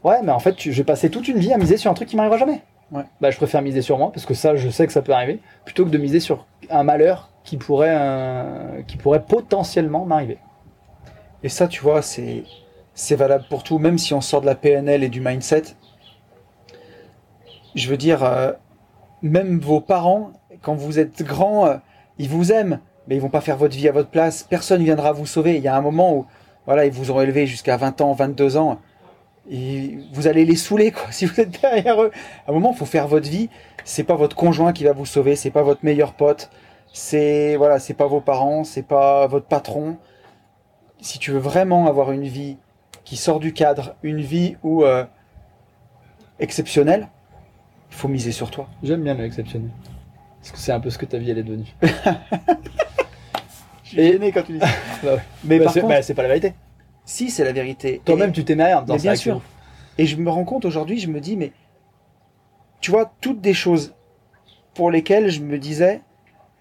Ouais, 0.03 0.21
mais 0.21 0.33
en 0.33 0.39
fait, 0.39 0.59
je 0.59 0.71
vais 0.71 0.83
passer 0.83 1.09
toute 1.09 1.29
une 1.29 1.37
vie 1.37 1.53
à 1.53 1.57
miser 1.57 1.77
sur 1.77 1.89
un 1.89 1.93
truc 1.93 2.09
qui 2.09 2.17
m'arrivera 2.17 2.37
jamais. 2.37 2.61
Ouais. 2.91 3.03
Bah, 3.21 3.31
je 3.31 3.37
préfère 3.37 3.61
miser 3.61 3.81
sur 3.81 3.97
moi, 3.97 4.11
parce 4.11 4.25
que 4.25 4.33
ça, 4.33 4.57
je 4.57 4.69
sais 4.69 4.85
que 4.85 4.91
ça 4.93 5.01
peut 5.01 5.13
arriver, 5.13 5.39
plutôt 5.63 5.85
que 5.85 5.89
de 5.89 5.97
miser 5.97 6.19
sur 6.19 6.45
un 6.69 6.83
malheur 6.83 7.29
qui 7.45 7.55
pourrait, 7.55 7.95
euh, 7.97 8.81
qui 8.85 8.97
pourrait 8.97 9.23
potentiellement 9.23 10.05
m'arriver. 10.05 10.37
Et 11.43 11.49
ça, 11.49 11.67
tu 11.67 11.81
vois, 11.81 12.01
c'est 12.01 12.43
c'est 12.95 13.15
valable 13.15 13.45
pour 13.49 13.63
tout, 13.63 13.79
même 13.79 13.97
si 13.97 14.13
on 14.13 14.21
sort 14.21 14.41
de 14.41 14.45
la 14.45 14.55
PNL 14.55 15.03
et 15.03 15.09
du 15.09 15.19
mindset. 15.19 15.63
Je 17.75 17.89
veux 17.89 17.97
dire, 17.97 18.23
euh, 18.23 18.51
même 19.21 19.59
vos 19.59 19.81
parents, 19.81 20.31
quand 20.61 20.75
vous 20.75 20.99
êtes 20.99 21.23
grands, 21.23 21.65
euh, 21.65 21.77
ils 22.19 22.29
vous 22.29 22.51
aiment, 22.51 22.79
mais 23.07 23.15
ils 23.15 23.21
vont 23.21 23.29
pas 23.29 23.41
faire 23.41 23.57
votre 23.57 23.75
vie 23.75 23.89
à 23.89 23.91
votre 23.91 24.09
place. 24.09 24.43
Personne 24.43 24.83
viendra 24.83 25.11
vous 25.11 25.25
sauver. 25.25 25.55
Il 25.55 25.63
y 25.63 25.67
a 25.67 25.75
un 25.75 25.81
moment 25.81 26.15
où, 26.15 26.25
voilà, 26.67 26.85
ils 26.85 26.91
vous 26.91 27.11
ont 27.11 27.19
élevé 27.19 27.47
jusqu'à 27.47 27.77
20 27.77 28.01
ans, 28.01 28.13
22 28.13 28.57
ans. 28.57 28.79
Et 29.49 29.97
vous 30.13 30.27
allez 30.27 30.45
les 30.45 30.55
saouler, 30.55 30.91
quoi, 30.91 31.07
si 31.11 31.25
vous 31.25 31.39
êtes 31.39 31.59
derrière 31.61 32.01
eux. 32.01 32.11
À 32.47 32.51
un 32.51 32.53
moment, 32.53 32.71
il 32.73 32.77
faut 32.77 32.85
faire 32.85 33.07
votre 33.07 33.27
vie. 33.27 33.49
C'est 33.85 34.03
pas 34.03 34.15
votre 34.15 34.35
conjoint 34.35 34.71
qui 34.71 34.83
va 34.83 34.93
vous 34.93 35.05
sauver, 35.07 35.35
c'est 35.35 35.51
pas 35.51 35.63
votre 35.63 35.83
meilleur 35.83 36.13
pote. 36.13 36.51
C'est, 36.93 37.55
voilà, 37.55 37.79
c'est 37.79 37.95
pas 37.95 38.05
vos 38.05 38.21
parents, 38.21 38.63
c'est 38.63 38.83
pas 38.83 39.25
votre 39.25 39.47
patron 39.47 39.97
si 41.03 41.19
tu 41.19 41.31
veux 41.31 41.39
vraiment 41.39 41.87
avoir 41.87 42.11
une 42.11 42.27
vie 42.27 42.57
qui 43.03 43.17
sort 43.17 43.39
du 43.39 43.53
cadre, 43.53 43.95
une 44.03 44.21
vie 44.21 44.55
où 44.63 44.83
euh, 44.83 45.05
exceptionnelle, 46.39 47.09
il 47.91 47.95
faut 47.95 48.07
miser 48.07 48.31
sur 48.31 48.49
toi. 48.51 48.67
J'aime 48.81 49.03
bien 49.03 49.13
le 49.13 49.25
exceptionnel. 49.25 49.69
Parce 50.39 50.51
que 50.51 50.57
c'est 50.57 50.71
un 50.71 50.79
peu 50.79 50.89
ce 50.89 50.97
que 50.97 51.05
ta 51.05 51.17
vie 51.17 51.31
elle 51.31 51.37
est 51.39 51.43
devenue. 51.43 51.73
Et 53.95 54.17
né 54.17 54.31
quand 54.31 54.43
tu 54.43 54.53
dis 54.53 54.59
ça. 54.59 54.67
Bah 55.03 55.15
ouais. 55.15 55.19
Mais 55.43 55.59
Bah, 55.59 55.65
par 55.65 55.73
c'est 55.73 55.81
contre, 55.81 55.93
bah, 55.93 56.01
c'est 56.01 56.13
pas 56.13 56.21
la 56.23 56.29
vérité. 56.29 56.53
si 57.05 57.29
c'est 57.29 57.43
la 57.43 57.51
vérité. 57.51 58.01
Toi-même, 58.05 58.29
Et- 58.29 58.33
tu 58.33 58.45
t'aimais 58.45 58.65
rien 58.65 58.81
dans 58.81 58.93
mais 58.93 58.99
ça. 58.99 59.03
bien 59.03 59.15
sûr. 59.15 59.41
Et 59.97 60.05
je 60.07 60.15
me 60.17 60.29
rends 60.29 60.45
compte 60.45 60.65
aujourd'hui, 60.65 60.99
je 60.99 61.07
me 61.09 61.19
dis, 61.19 61.35
mais 61.37 61.51
tu 62.81 62.89
vois, 62.91 63.13
toutes 63.21 63.41
des 63.41 63.53
choses 63.53 63.93
pour 64.73 64.89
lesquelles 64.89 65.29
je 65.29 65.41
me 65.41 65.59
disais, 65.59 66.01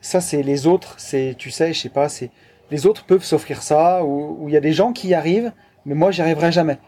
ça 0.03 0.21
c'est 0.21 0.43
les 0.43 0.67
autres, 0.67 0.97
c'est, 0.99 1.35
tu 1.39 1.51
sais, 1.51 1.73
je 1.73 1.81
sais 1.81 1.89
pas, 1.89 2.11
c'est 2.11 2.31
les 2.73 2.87
autres 2.87 3.05
peuvent 3.05 3.23
s'offrir 3.23 3.63
ça, 3.63 4.03
ou 4.05 4.49
il 4.49 4.55
y 4.55 4.57
a 4.57 4.61
des 4.61 4.73
gens 4.73 4.93
qui 4.93 5.09
y 5.09 5.15
arrivent, 5.15 5.53
mais 5.87 5.95
moi 5.95 6.11
j'y 6.11 6.23
arriverai 6.23 6.51
jamais. 6.51 6.79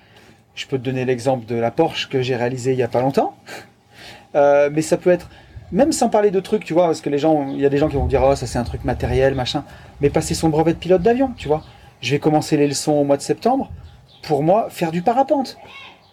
Je 0.57 0.66
peux 0.66 0.78
te 0.78 0.82
donner 0.82 1.05
l'exemple 1.05 1.47
de 1.47 1.55
la 1.55 1.70
Porsche 1.70 2.09
que 2.09 2.22
j'ai 2.22 2.35
réalisée 2.37 2.72
il 2.72 2.78
y 2.78 2.82
a 2.82 2.89
pas 2.89 3.01
longtemps, 3.01 3.37
Euh, 4.35 4.68
mais 4.72 4.82
ça 4.82 4.97
peut 4.97 5.11
être 5.11 5.30
même 5.70 5.93
sans 5.93 6.09
parler 6.09 6.30
de 6.30 6.41
trucs, 6.41 6.64
tu 6.64 6.74
vois, 6.74 6.87
parce 6.87 7.01
que 7.01 7.09
les 7.09 7.18
gens, 7.18 7.49
il 7.51 7.61
y 7.61 7.66
a 7.66 7.68
des 7.68 7.78
gens 7.78 7.89
qui 7.89 7.97
vont 7.97 8.07
dire, 8.07 8.22
oh 8.24 8.35
ça 8.35 8.47
c'est 8.47 8.59
un 8.59 8.64
truc 8.64 8.85
matériel, 8.85 9.35
machin, 9.35 9.64
mais 10.01 10.11
passer 10.11 10.35
son 10.35 10.49
brevet 10.49 10.72
de 10.72 10.78
pilote 10.78 11.03
d'avion, 11.03 11.30
tu 11.37 11.49
vois. 11.49 11.62
Je 12.01 12.11
vais 12.11 12.18
commencer 12.18 12.57
les 12.57 12.66
leçons 12.66 12.93
au 12.93 13.05
mois 13.05 13.16
de 13.16 13.22
septembre. 13.22 13.70
Pour 14.22 14.43
moi, 14.43 14.68
faire 14.70 14.91
du 14.91 15.03
parapente. 15.03 15.57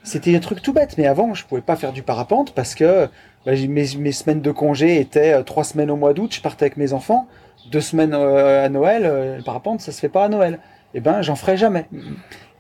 C'était 0.03 0.36
un 0.36 0.39
truc 0.39 0.61
tout 0.61 0.74
bête, 0.74 0.97
mais 0.97 1.05
avant, 1.05 1.34
je 1.34 1.45
pouvais 1.45 1.61
pas 1.61 1.76
faire 1.76 1.93
du 1.93 2.03
parapente 2.03 2.53
parce 2.53 2.76
que 2.76 3.07
bah, 3.45 3.53
mes, 3.53 3.67
mes 3.97 4.11
semaines 4.11 4.41
de 4.41 4.51
congé 4.51 4.99
étaient 4.99 5.34
euh, 5.34 5.43
trois 5.43 5.63
semaines 5.63 5.91
au 5.91 5.95
mois 5.95 6.13
d'août, 6.13 6.34
je 6.34 6.41
partais 6.41 6.65
avec 6.65 6.78
mes 6.78 6.93
enfants, 6.93 7.28
deux 7.70 7.82
semaines 7.82 8.14
euh, 8.14 8.66
à 8.66 8.70
Noël, 8.70 9.05
euh, 9.05 9.38
le 9.38 9.43
parapente, 9.43 9.82
ça 9.82 9.91
se 9.91 9.99
fait 9.99 10.09
pas 10.09 10.26
à 10.26 10.30
Noël. 10.30 10.59
Eh 10.93 10.99
ben, 10.99 11.22
j'en 11.22 11.36
ferai 11.36 11.57
jamais. 11.57 11.86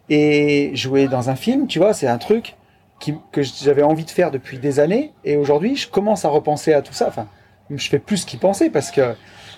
Et 0.09 0.71
jouer 0.75 1.07
dans 1.07 1.29
un 1.29 1.35
film, 1.35 1.67
tu 1.67 1.79
vois, 1.79 1.93
c'est 1.93 2.07
un 2.07 2.17
truc 2.17 2.55
qui, 2.99 3.15
que 3.31 3.41
j'avais 3.41 3.83
envie 3.83 4.05
de 4.05 4.09
faire 4.09 4.31
depuis 4.31 4.59
des 4.59 4.79
années, 4.79 5.11
et 5.23 5.35
aujourd'hui, 5.37 5.75
je 5.75 5.89
commence 5.89 6.25
à 6.25 6.29
repenser 6.29 6.73
à 6.73 6.81
tout 6.81 6.93
ça. 6.93 7.07
Enfin, 7.07 7.27
je 7.69 7.89
fais 7.89 7.99
plus 7.99 8.25
qu'y 8.25 8.37
penser 8.37 8.69
parce 8.69 8.91
que 8.91 9.15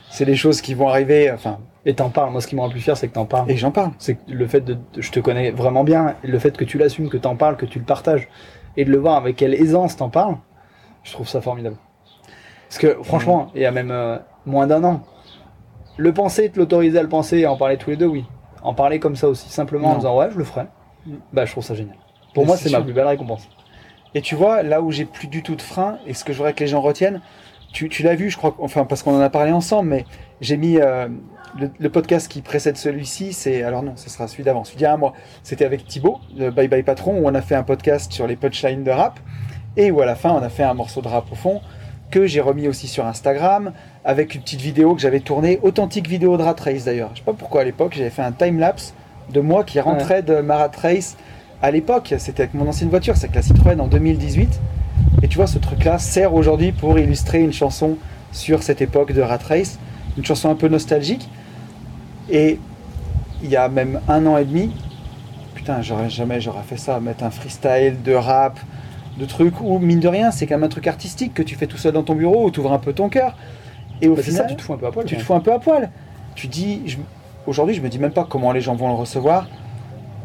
c'est 0.09 0.25
des 0.25 0.35
choses 0.35 0.61
qui 0.61 0.73
vont 0.73 0.87
arriver, 0.87 1.31
enfin, 1.31 1.59
Et 1.85 1.95
t'en 1.95 2.09
parles. 2.09 2.31
Moi, 2.31 2.39
ce 2.39 2.47
qui 2.47 2.55
me 2.55 2.61
rend 2.61 2.67
le 2.67 2.73
plus 2.73 2.81
fier, 2.81 2.95
c'est 2.95 3.07
que 3.07 3.13
t'en 3.13 3.25
parles. 3.25 3.49
et 3.49 3.57
j'en 3.57 3.71
parle. 3.71 3.91
C'est 3.97 4.17
le 4.27 4.47
fait 4.47 4.61
de, 4.61 4.77
je 4.97 5.11
te 5.11 5.19
connais 5.19 5.51
vraiment 5.51 5.83
bien, 5.83 6.15
le 6.23 6.39
fait 6.39 6.55
que 6.55 6.63
tu 6.63 6.77
l'assumes, 6.77 7.09
que 7.09 7.17
t'en 7.17 7.35
parles, 7.35 7.57
que 7.57 7.65
tu 7.65 7.79
le 7.79 7.85
partages, 7.85 8.27
et 8.77 8.85
de 8.85 8.91
le 8.91 8.97
voir 8.97 9.17
avec 9.17 9.35
quelle 9.35 9.53
aisance 9.53 9.97
t'en 9.97 10.09
parles, 10.09 10.37
je 11.03 11.11
trouve 11.11 11.27
ça 11.27 11.41
formidable. 11.41 11.77
Parce 12.69 12.79
que 12.79 13.03
franchement, 13.03 13.51
il 13.55 13.61
y 13.61 13.65
a 13.65 13.71
même 13.71 13.91
euh, 13.91 14.17
moins 14.45 14.67
d'un 14.67 14.83
an, 14.83 15.03
le 15.97 16.13
penser, 16.13 16.49
te 16.49 16.59
l'autoriser 16.59 16.99
à 16.99 17.03
le 17.03 17.09
penser 17.09 17.39
et 17.39 17.47
en 17.47 17.57
parler 17.57 17.77
tous 17.77 17.89
les 17.89 17.97
deux, 17.97 18.07
oui. 18.07 18.25
En 18.63 18.73
parler 18.73 18.99
comme 18.99 19.15
ça 19.15 19.27
aussi, 19.27 19.49
simplement 19.49 19.91
en 19.91 19.95
disant 19.97 20.17
ouais, 20.17 20.29
je 20.31 20.37
le 20.37 20.43
ferai. 20.43 20.65
Mm. 21.05 21.13
Bah, 21.33 21.45
je 21.45 21.51
trouve 21.51 21.63
ça 21.63 21.75
génial. 21.75 21.97
Pour 22.33 22.43
Mais 22.43 22.47
moi, 22.47 22.57
c'est 22.57 22.71
ma 22.71 22.81
plus 22.81 22.93
belle 22.93 23.07
récompense. 23.07 23.47
Et 24.15 24.21
tu 24.21 24.35
vois, 24.35 24.63
là 24.63 24.81
où 24.81 24.91
j'ai 24.91 25.05
plus 25.05 25.27
du 25.27 25.43
tout 25.43 25.55
de 25.55 25.61
frein, 25.61 25.97
et 26.05 26.13
ce 26.13 26.23
que 26.23 26.33
je 26.33 26.37
voudrais 26.37 26.53
que 26.53 26.59
les 26.59 26.67
gens 26.67 26.81
retiennent, 26.81 27.21
tu, 27.71 27.89
tu 27.89 28.03
l'as 28.03 28.15
vu, 28.15 28.29
je 28.29 28.37
crois, 28.37 28.55
enfin, 28.59 28.85
parce 28.85 29.01
qu'on 29.01 29.15
en 29.15 29.21
a 29.21 29.29
parlé 29.29 29.51
ensemble, 29.51 29.89
mais 29.89 30.05
j'ai 30.39 30.57
mis 30.57 30.77
euh, 30.77 31.07
le, 31.59 31.71
le 31.79 31.89
podcast 31.89 32.27
qui 32.31 32.41
précède 32.41 32.77
celui-ci, 32.77 33.33
c'est, 33.33 33.63
alors 33.63 33.81
non, 33.81 33.93
ce 33.95 34.09
sera 34.09 34.27
celui 34.27 34.43
d'avant, 34.43 34.63
celui 34.63 34.77
d'il 34.77 34.83
y 34.83 34.87
a 34.87 34.93
un 34.93 34.97
mois. 34.97 35.13
C'était 35.41 35.65
avec 35.65 35.85
Thibaut, 35.85 36.19
de 36.37 36.51
Bye 36.51 36.67
Bye 36.67 36.83
Patron, 36.83 37.17
où 37.19 37.27
on 37.27 37.33
a 37.33 37.41
fait 37.41 37.55
un 37.55 37.63
podcast 37.63 38.11
sur 38.11 38.27
les 38.27 38.35
punchlines 38.35 38.83
de 38.83 38.91
rap. 38.91 39.19
et 39.75 39.89
où 39.91 40.01
à 40.01 40.05
la 40.05 40.15
fin 40.15 40.31
on 40.31 40.43
a 40.43 40.49
fait 40.49 40.63
un 40.63 40.73
morceau 40.73 41.01
de 41.01 41.07
rap 41.07 41.25
au 41.31 41.35
fond 41.35 41.61
que 42.11 42.27
j'ai 42.27 42.41
remis 42.41 42.67
aussi 42.67 42.87
sur 42.87 43.05
Instagram 43.07 43.73
avec 44.05 44.35
une 44.35 44.41
petite 44.41 44.61
vidéo 44.61 44.95
que 44.95 45.01
j'avais 45.01 45.19
tournée, 45.19 45.59
authentique 45.61 46.07
vidéo 46.07 46.37
de 46.37 46.43
Rat 46.43 46.55
Race 46.59 46.83
d'ailleurs. 46.83 47.11
Je 47.13 47.19
sais 47.19 47.25
pas 47.25 47.33
pourquoi 47.33 47.61
à 47.61 47.63
l'époque 47.63 47.93
j'avais 47.95 48.09
fait 48.09 48.21
un 48.21 48.31
time 48.31 48.59
lapse 48.59 48.93
de 49.31 49.39
moi 49.39 49.63
qui 49.63 49.79
rentrais 49.79 50.21
de 50.21 50.41
ma 50.41 50.57
Rat 50.57 50.71
Race. 50.81 51.15
À 51.61 51.71
l'époque, 51.71 52.13
c'était 52.17 52.43
avec 52.43 52.53
mon 52.53 52.67
ancienne 52.67 52.89
voiture, 52.89 53.15
c'est 53.15 53.25
avec 53.25 53.35
la 53.35 53.41
Citroën 53.41 53.79
en 53.79 53.87
2018. 53.87 54.59
Et 55.21 55.27
tu 55.29 55.37
vois, 55.37 55.47
ce 55.47 55.57
truc-là 55.57 55.97
sert 55.97 56.33
aujourd'hui 56.33 56.73
pour 56.73 56.99
illustrer 56.99 57.41
une 57.41 57.53
chanson 57.53 57.97
sur 58.33 58.63
cette 58.63 58.81
époque 58.81 59.13
de 59.13 59.21
Rat 59.21 59.39
Race, 59.47 59.79
une 60.17 60.25
chanson 60.25 60.49
un 60.49 60.55
peu 60.55 60.67
nostalgique. 60.67 61.29
Et 62.29 62.59
il 63.41 63.49
y 63.49 63.55
a 63.55 63.69
même 63.69 64.01
un 64.09 64.25
an 64.25 64.37
et 64.37 64.43
demi, 64.43 64.75
putain, 65.55 65.81
j'aurais 65.81 66.09
jamais 66.09 66.41
j'aurais 66.41 66.63
fait 66.63 66.77
ça, 66.77 66.99
mettre 66.99 67.23
un 67.23 67.29
freestyle 67.29 68.01
de 68.03 68.13
rap, 68.13 68.59
de 69.17 69.25
trucs 69.25 69.61
où, 69.61 69.79
mine 69.79 69.99
de 69.99 70.07
rien, 70.07 70.31
c'est 70.31 70.47
quand 70.47 70.55
même 70.55 70.63
un 70.63 70.69
truc 70.69 70.87
artistique 70.87 71.33
que 71.33 71.43
tu 71.43 71.55
fais 71.55 71.67
tout 71.67 71.77
seul 71.77 71.93
dans 71.93 72.03
ton 72.03 72.15
bureau, 72.15 72.47
où 72.47 72.51
tu 72.51 72.59
ouvres 72.59 72.73
un 72.73 72.79
peu 72.79 72.91
ton 72.91 73.07
cœur. 73.07 73.35
Et 74.03 74.09
au 74.09 74.15
Bah, 74.15 74.21
final, 74.21 74.41
ça, 74.43 74.47
tu 74.47 74.55
te 74.55 74.61
fous 74.61 74.73
un 74.73 74.77
peu 74.77 74.85
à 74.87 74.91
poil. 74.91 75.05
tu 75.05 75.15
te 75.17 75.21
fous 75.21 75.33
un 75.33 75.39
peu 75.39 75.51
à 75.53 75.59
poil. 75.59 75.89
Tu 76.35 76.47
dis, 76.47 76.81
je- 76.85 76.97
aujourd'hui, 77.47 77.73
je 77.75 77.81
me 77.81 77.89
dis 77.89 77.99
même 77.99 78.11
pas 78.11 78.25
comment 78.29 78.51
les 78.51 78.61
gens 78.61 78.75
vont 78.75 78.87
le 78.89 78.93
recevoir. 78.95 79.47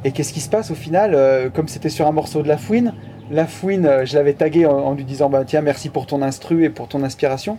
Et 0.05 0.13
qu'est-ce 0.13 0.33
qui 0.33 0.41
se 0.41 0.49
passe 0.49 0.71
au 0.71 0.75
final 0.75 1.13
euh, 1.15 1.49
Comme 1.51 1.69
c'était 1.69 1.89
sur 1.89 2.07
un 2.07 2.13
morceau 2.13 2.43
de 2.43 2.49
La 2.49 2.57
Fouine, 2.59 2.95
La 3.31 3.47
Fouine, 3.47 3.87
euh, 3.87 4.05
je 4.05 4.15
l'avais 4.17 4.33
tagué 4.35 4.67
en, 4.67 4.73
en 4.79 4.95
lui 4.95 5.05
disant, 5.05 5.29
bah 5.31 5.45
tiens, 5.45 5.61
merci 5.61 5.89
pour 5.89 6.07
ton 6.07 6.23
instru 6.23 6.65
et 6.65 6.71
pour 6.71 6.89
ton 6.89 7.03
inspiration. 7.03 7.59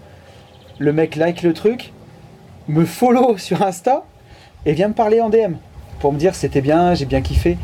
Le 0.78 0.94
mec 0.94 1.16
like 1.16 1.42
le 1.44 1.54
truc, 1.54 1.92
me 2.68 2.86
follow 2.86 3.38
sur 3.38 3.62
Insta 3.62 4.04
et 4.66 4.74
vient 4.74 4.88
me 4.90 4.94
parler 4.94 5.22
en 5.22 5.30
DM 5.30 5.54
pour 6.00 6.14
me 6.14 6.18
dire 6.18 6.36
c'était 6.36 6.62
bien, 6.62 6.94
j'ai 6.96 7.06
bien 7.06 7.22
kiffé. 7.22 7.58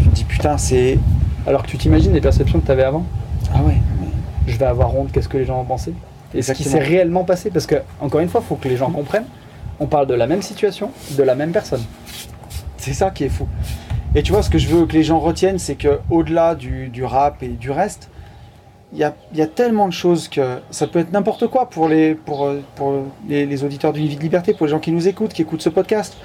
Je 0.00 0.06
me 0.06 0.10
dis 0.12 0.24
putain, 0.24 0.58
c'est. 0.58 0.98
Alors 1.46 1.62
que 1.62 1.68
tu 1.68 1.78
t'imagines 1.78 2.12
les 2.12 2.20
perceptions 2.20 2.60
que 2.60 2.66
tu 2.66 2.72
avais 2.72 2.82
avant? 2.84 3.04
Ah 3.54 3.62
ouais, 3.62 3.76
Je 4.46 4.56
vais 4.56 4.66
avoir 4.66 4.94
honte, 4.96 5.10
qu'est-ce 5.12 5.28
que 5.28 5.38
les 5.38 5.44
gens 5.44 5.56
vont 5.58 5.64
penser? 5.64 5.92
Et 6.34 6.42
ce 6.42 6.52
qui 6.52 6.62
s'est 6.64 6.78
réellement 6.78 7.24
passé, 7.24 7.50
parce 7.50 7.66
que, 7.66 7.76
encore 8.00 8.20
une 8.20 8.28
fois, 8.28 8.40
il 8.44 8.48
faut 8.48 8.54
que 8.56 8.68
les 8.68 8.76
gens 8.76 8.90
comprennent, 8.90 9.26
on 9.80 9.86
parle 9.86 10.06
de 10.06 10.14
la 10.14 10.26
même 10.26 10.42
situation, 10.42 10.90
de 11.16 11.22
la 11.22 11.34
même 11.34 11.52
personne. 11.52 11.82
C'est 12.76 12.92
ça 12.92 13.10
qui 13.10 13.24
est 13.24 13.28
fou. 13.28 13.46
Et 14.14 14.22
tu 14.22 14.32
vois, 14.32 14.42
ce 14.42 14.50
que 14.50 14.58
je 14.58 14.68
veux 14.68 14.86
que 14.86 14.92
les 14.92 15.02
gens 15.02 15.18
retiennent, 15.18 15.58
c'est 15.58 15.74
que 15.76 16.00
au-delà 16.10 16.54
du, 16.54 16.88
du 16.88 17.04
rap 17.04 17.42
et 17.42 17.48
du 17.48 17.70
reste, 17.70 18.10
il 18.92 18.98
y 18.98 19.04
a, 19.04 19.14
il 19.32 19.38
y 19.38 19.42
a 19.42 19.46
tellement 19.46 19.86
de 19.86 19.92
choses 19.92 20.28
que 20.28 20.58
ça 20.70 20.86
peut 20.88 20.98
être 20.98 21.12
n'importe 21.12 21.46
quoi 21.46 21.70
pour 21.70 21.88
les, 21.88 22.14
pour, 22.16 22.50
pour 22.74 23.04
les, 23.28 23.46
les 23.46 23.64
auditeurs 23.64 23.92
d'une 23.92 24.06
vie 24.06 24.16
de 24.16 24.20
liberté, 24.22 24.52
pour 24.52 24.66
les 24.66 24.70
gens 24.72 24.80
qui 24.80 24.90
nous 24.90 25.06
écoutent, 25.06 25.32
qui 25.32 25.42
écoutent 25.42 25.62
ce 25.62 25.68
podcast. 25.68 26.16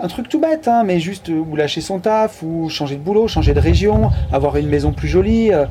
Un 0.00 0.08
truc 0.08 0.28
tout 0.28 0.40
bête, 0.40 0.68
hein, 0.68 0.84
mais 0.84 1.00
juste 1.00 1.28
euh, 1.30 1.38
ou 1.38 1.54
lâcher 1.56 1.80
son 1.80 1.98
taf, 1.98 2.42
ou 2.42 2.68
changer 2.68 2.96
de 2.96 3.00
boulot, 3.02 3.28
changer 3.28 3.54
de 3.54 3.60
région, 3.60 4.10
avoir 4.32 4.56
une 4.56 4.68
maison 4.68 4.92
plus 4.92 5.08
jolie. 5.08 5.52
euh. 5.52 5.66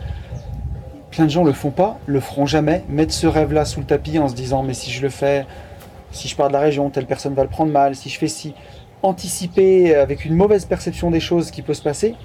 Plein 1.11 1.25
de 1.25 1.29
gens 1.29 1.43
le 1.43 1.51
font 1.53 1.69
pas, 1.71 1.99
le 2.07 2.19
feront 2.19 2.45
jamais. 2.45 2.83
Mettre 2.89 3.13
ce 3.13 3.27
rêve-là 3.27 3.65
sous 3.65 3.79
le 3.81 3.85
tapis 3.85 4.17
en 4.19 4.27
se 4.29 4.33
disant 4.35 4.63
mais 4.63 4.73
si 4.73 4.91
je 4.91 5.01
le 5.01 5.09
fais, 5.09 5.45
si 6.11 6.27
je 6.27 6.35
pars 6.35 6.47
de 6.47 6.53
la 6.53 6.59
région, 6.59 6.89
telle 6.89 7.05
personne 7.05 7.33
va 7.33 7.43
le 7.43 7.49
prendre 7.49 7.71
mal, 7.71 7.95
si 7.95 8.09
je 8.09 8.17
fais 8.17 8.27
ci 8.27 8.53
anticiper 9.03 9.95
avec 9.95 10.25
une 10.25 10.35
mauvaise 10.35 10.65
perception 10.65 11.11
des 11.11 11.19
choses 11.19 11.51
qui 11.51 11.61
peut 11.61 11.73
se 11.73 11.81
passer. 11.81 12.15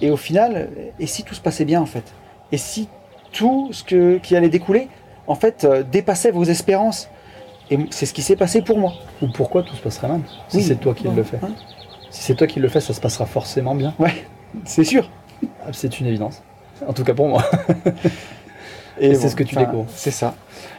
Et 0.00 0.10
au 0.10 0.16
final, 0.16 0.70
et 0.98 1.06
si 1.06 1.24
tout 1.24 1.34
se 1.34 1.40
passait 1.40 1.64
bien 1.66 1.80
en 1.80 1.86
fait? 1.86 2.04
Et 2.52 2.56
si 2.56 2.88
tout 3.32 3.68
ce 3.72 3.84
que, 3.84 4.16
qui 4.18 4.34
allait 4.34 4.48
découler, 4.48 4.88
en 5.26 5.34
fait, 5.34 5.64
euh, 5.64 5.82
dépassait 5.82 6.30
vos 6.30 6.44
espérances? 6.44 7.08
Et 7.70 7.78
c'est 7.90 8.06
ce 8.06 8.14
qui 8.14 8.22
s'est 8.22 8.34
passé 8.34 8.62
pour 8.62 8.78
moi. 8.78 8.94
Ou 9.22 9.28
pourquoi 9.28 9.62
tout 9.62 9.76
se 9.76 9.80
passerait 9.82 10.08
mal? 10.08 10.20
Si 10.48 10.56
Oui. 10.56 10.62
c'est 10.64 10.76
toi 10.80 10.94
qui 10.94 11.06
le 11.06 11.22
fais. 11.22 11.36
hein? 11.42 11.50
Si 12.10 12.22
c'est 12.22 12.34
toi 12.34 12.46
qui 12.48 12.58
le 12.58 12.68
fais, 12.68 12.80
ça 12.80 12.92
se 12.94 13.00
passera 13.00 13.26
forcément 13.26 13.74
bien. 13.76 13.94
Ouais, 14.00 14.24
c'est 14.64 14.82
sûr. 14.82 15.08
Ah, 15.64 15.68
C'est 15.72 16.00
une 16.00 16.06
évidence. 16.06 16.42
En 16.86 16.92
tout 16.92 17.04
cas 17.04 17.14
pour 17.14 17.28
moi. 17.28 17.42
Et 19.00 19.14
c'est 19.14 19.28
ce 19.28 19.36
que 19.36 19.44
tu 19.44 19.56
découvres. 19.56 19.86
C'est 19.94 20.10
ça. 20.10 20.34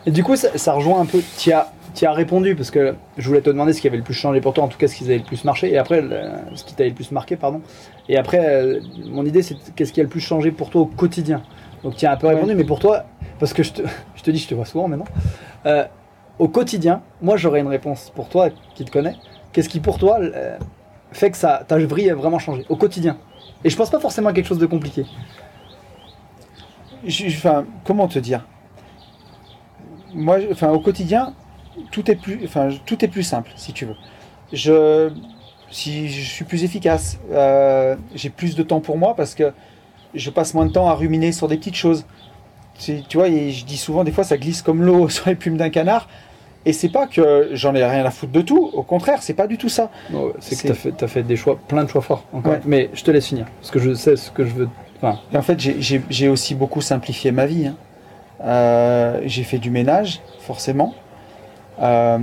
Et 0.05 0.11
du 0.11 0.23
coup, 0.23 0.35
ça, 0.35 0.49
ça 0.57 0.73
rejoint 0.73 1.01
un 1.01 1.05
peu. 1.05 1.21
Tu 1.37 1.51
as, 1.51 1.67
répondu 2.13 2.55
parce 2.55 2.71
que 2.71 2.95
je 3.17 3.27
voulais 3.27 3.41
te 3.41 3.49
demander 3.49 3.73
ce 3.73 3.81
qui 3.81 3.87
avait 3.87 3.97
le 3.97 4.03
plus 4.03 4.13
changé 4.13 4.39
pour 4.41 4.53
toi, 4.53 4.63
en 4.63 4.67
tout 4.67 4.77
cas 4.77 4.87
ce 4.87 4.95
qui 4.95 5.03
avait 5.03 5.17
le 5.17 5.23
plus 5.23 5.43
marché, 5.43 5.71
et 5.71 5.77
après 5.77 6.01
le- 6.01 6.21
ce 6.55 6.63
qui 6.63 6.73
t'avait 6.73 6.89
le 6.89 6.95
plus 6.95 7.11
marqué, 7.11 7.35
pardon. 7.35 7.61
Et 8.07 8.17
après, 8.17 8.39
euh, 8.45 8.79
mon 9.07 9.25
idée 9.25 9.41
c'est 9.41 9.55
qu'est-ce 9.75 9.91
qui 9.91 9.99
a 9.99 10.03
le 10.03 10.09
plus 10.09 10.21
changé 10.21 10.51
pour 10.51 10.69
toi 10.69 10.81
au 10.81 10.85
quotidien. 10.85 11.41
Donc 11.83 11.95
tu 11.97 12.05
as 12.05 12.11
un 12.13 12.15
peu 12.15 12.27
Ouais. 12.27 12.35
répondu, 12.35 12.55
mais 12.55 12.63
pour 12.63 12.79
toi, 12.79 13.03
parce 13.39 13.53
que 13.53 13.63
je 13.63 13.73
te, 13.73 13.81
je 14.15 14.23
te 14.23 14.31
dis, 14.31 14.37
je 14.39 14.47
te 14.47 14.55
vois 14.55 14.65
souvent 14.65 14.87
maintenant. 14.87 15.05
euh, 15.65 15.83
au 16.39 16.47
quotidien, 16.47 17.01
moi 17.21 17.35
j'aurais 17.37 17.59
une 17.59 17.67
réponse 17.67 18.11
pour 18.15 18.29
toi 18.29 18.49
qui 18.73 18.85
te 18.85 18.91
connais. 18.91 19.15
Qu'est-ce 19.51 19.67
qui 19.69 19.79
pour 19.79 19.97
toi 19.99 20.19
euh, 20.21 20.57
fait 21.11 21.29
que 21.31 21.37
ça, 21.37 21.63
ta 21.67 21.77
vie 21.77 22.09
a 22.09 22.15
vraiment 22.15 22.39
changé 22.39 22.65
au 22.69 22.75
quotidien? 22.77 23.17
Et 23.63 23.69
je 23.69 23.75
pense 23.75 23.89
pas 23.89 23.99
forcément 23.99 24.29
à 24.29 24.33
quelque 24.33 24.47
chose 24.47 24.57
de 24.59 24.65
compliqué. 24.65 25.05
Je- 27.05 27.27
je- 27.29 27.37
Enfin, 27.37 27.65
comment 27.83 28.07
te 28.07 28.19
dire? 28.19 28.45
Moi, 30.13 30.39
enfin, 30.51 30.69
au 30.71 30.79
quotidien, 30.79 31.33
tout 31.91 32.09
est 32.11 32.15
plus, 32.15 32.41
enfin, 32.43 32.69
tout 32.85 33.03
est 33.03 33.07
plus 33.07 33.23
simple, 33.23 33.51
si 33.55 33.71
tu 33.73 33.85
veux. 33.85 33.95
Je, 34.51 35.09
si 35.69 36.09
je 36.09 36.29
suis 36.29 36.43
plus 36.43 36.63
efficace, 36.63 37.17
euh, 37.31 37.95
j'ai 38.13 38.29
plus 38.29 38.55
de 38.55 38.63
temps 38.63 38.81
pour 38.81 38.97
moi 38.97 39.15
parce 39.15 39.35
que 39.35 39.53
je 40.13 40.29
passe 40.29 40.53
moins 40.53 40.65
de 40.65 40.71
temps 40.73 40.87
à 40.89 40.93
ruminer 40.93 41.31
sur 41.31 41.47
des 41.47 41.57
petites 41.57 41.75
choses. 41.75 42.05
Tu 42.77 43.01
vois, 43.13 43.27
et 43.29 43.51
je 43.51 43.63
dis 43.63 43.77
souvent, 43.77 44.03
des 44.03 44.11
fois, 44.11 44.23
ça 44.23 44.37
glisse 44.37 44.61
comme 44.61 44.81
l'eau 44.83 45.07
sur 45.09 45.29
les 45.29 45.35
plumes 45.35 45.57
d'un 45.57 45.69
canard. 45.69 46.09
Et 46.65 46.73
c'est 46.73 46.89
pas 46.89 47.07
que 47.07 47.49
j'en 47.53 47.73
ai 47.73 47.83
rien 47.83 48.05
à 48.05 48.11
foutre 48.11 48.33
de 48.33 48.41
tout. 48.41 48.69
Au 48.73 48.83
contraire, 48.83 49.23
c'est 49.23 49.33
pas 49.33 49.47
du 49.47 49.57
tout 49.57 49.69
ça. 49.69 49.89
C'est 50.39 50.55
que 50.57 50.61
tu 50.67 50.71
as 50.71 50.75
fait, 50.75 51.03
as 51.03 51.07
fait 51.07 51.23
des 51.23 51.35
choix, 51.35 51.57
plein 51.67 51.83
de 51.85 51.89
choix 51.89 52.01
forts 52.01 52.25
encore. 52.33 52.51
Ouais. 52.53 52.61
Mais 52.65 52.89
je 52.93 53.03
te 53.03 53.09
laisse 53.09 53.25
finir, 53.27 53.47
parce 53.59 53.71
que 53.71 53.79
je 53.79 53.93
sais 53.95 54.15
ce 54.15 54.29
que 54.29 54.45
je 54.45 54.53
veux. 54.53 54.69
Enfin, 55.01 55.19
Et 55.33 55.37
en 55.37 55.41
fait, 55.41 55.59
j'ai- 55.59 56.27
aussi 56.29 56.53
beaucoup 56.55 56.81
simplifié 56.81 57.31
ma 57.31 57.45
vie. 57.45 57.67
hein. 57.67 57.75
Euh, 58.43 59.21
j'ai 59.25 59.43
fait 59.43 59.57
du 59.57 59.69
ménage, 59.71 60.19
forcément. 60.39 60.93
Euh, 61.81 62.17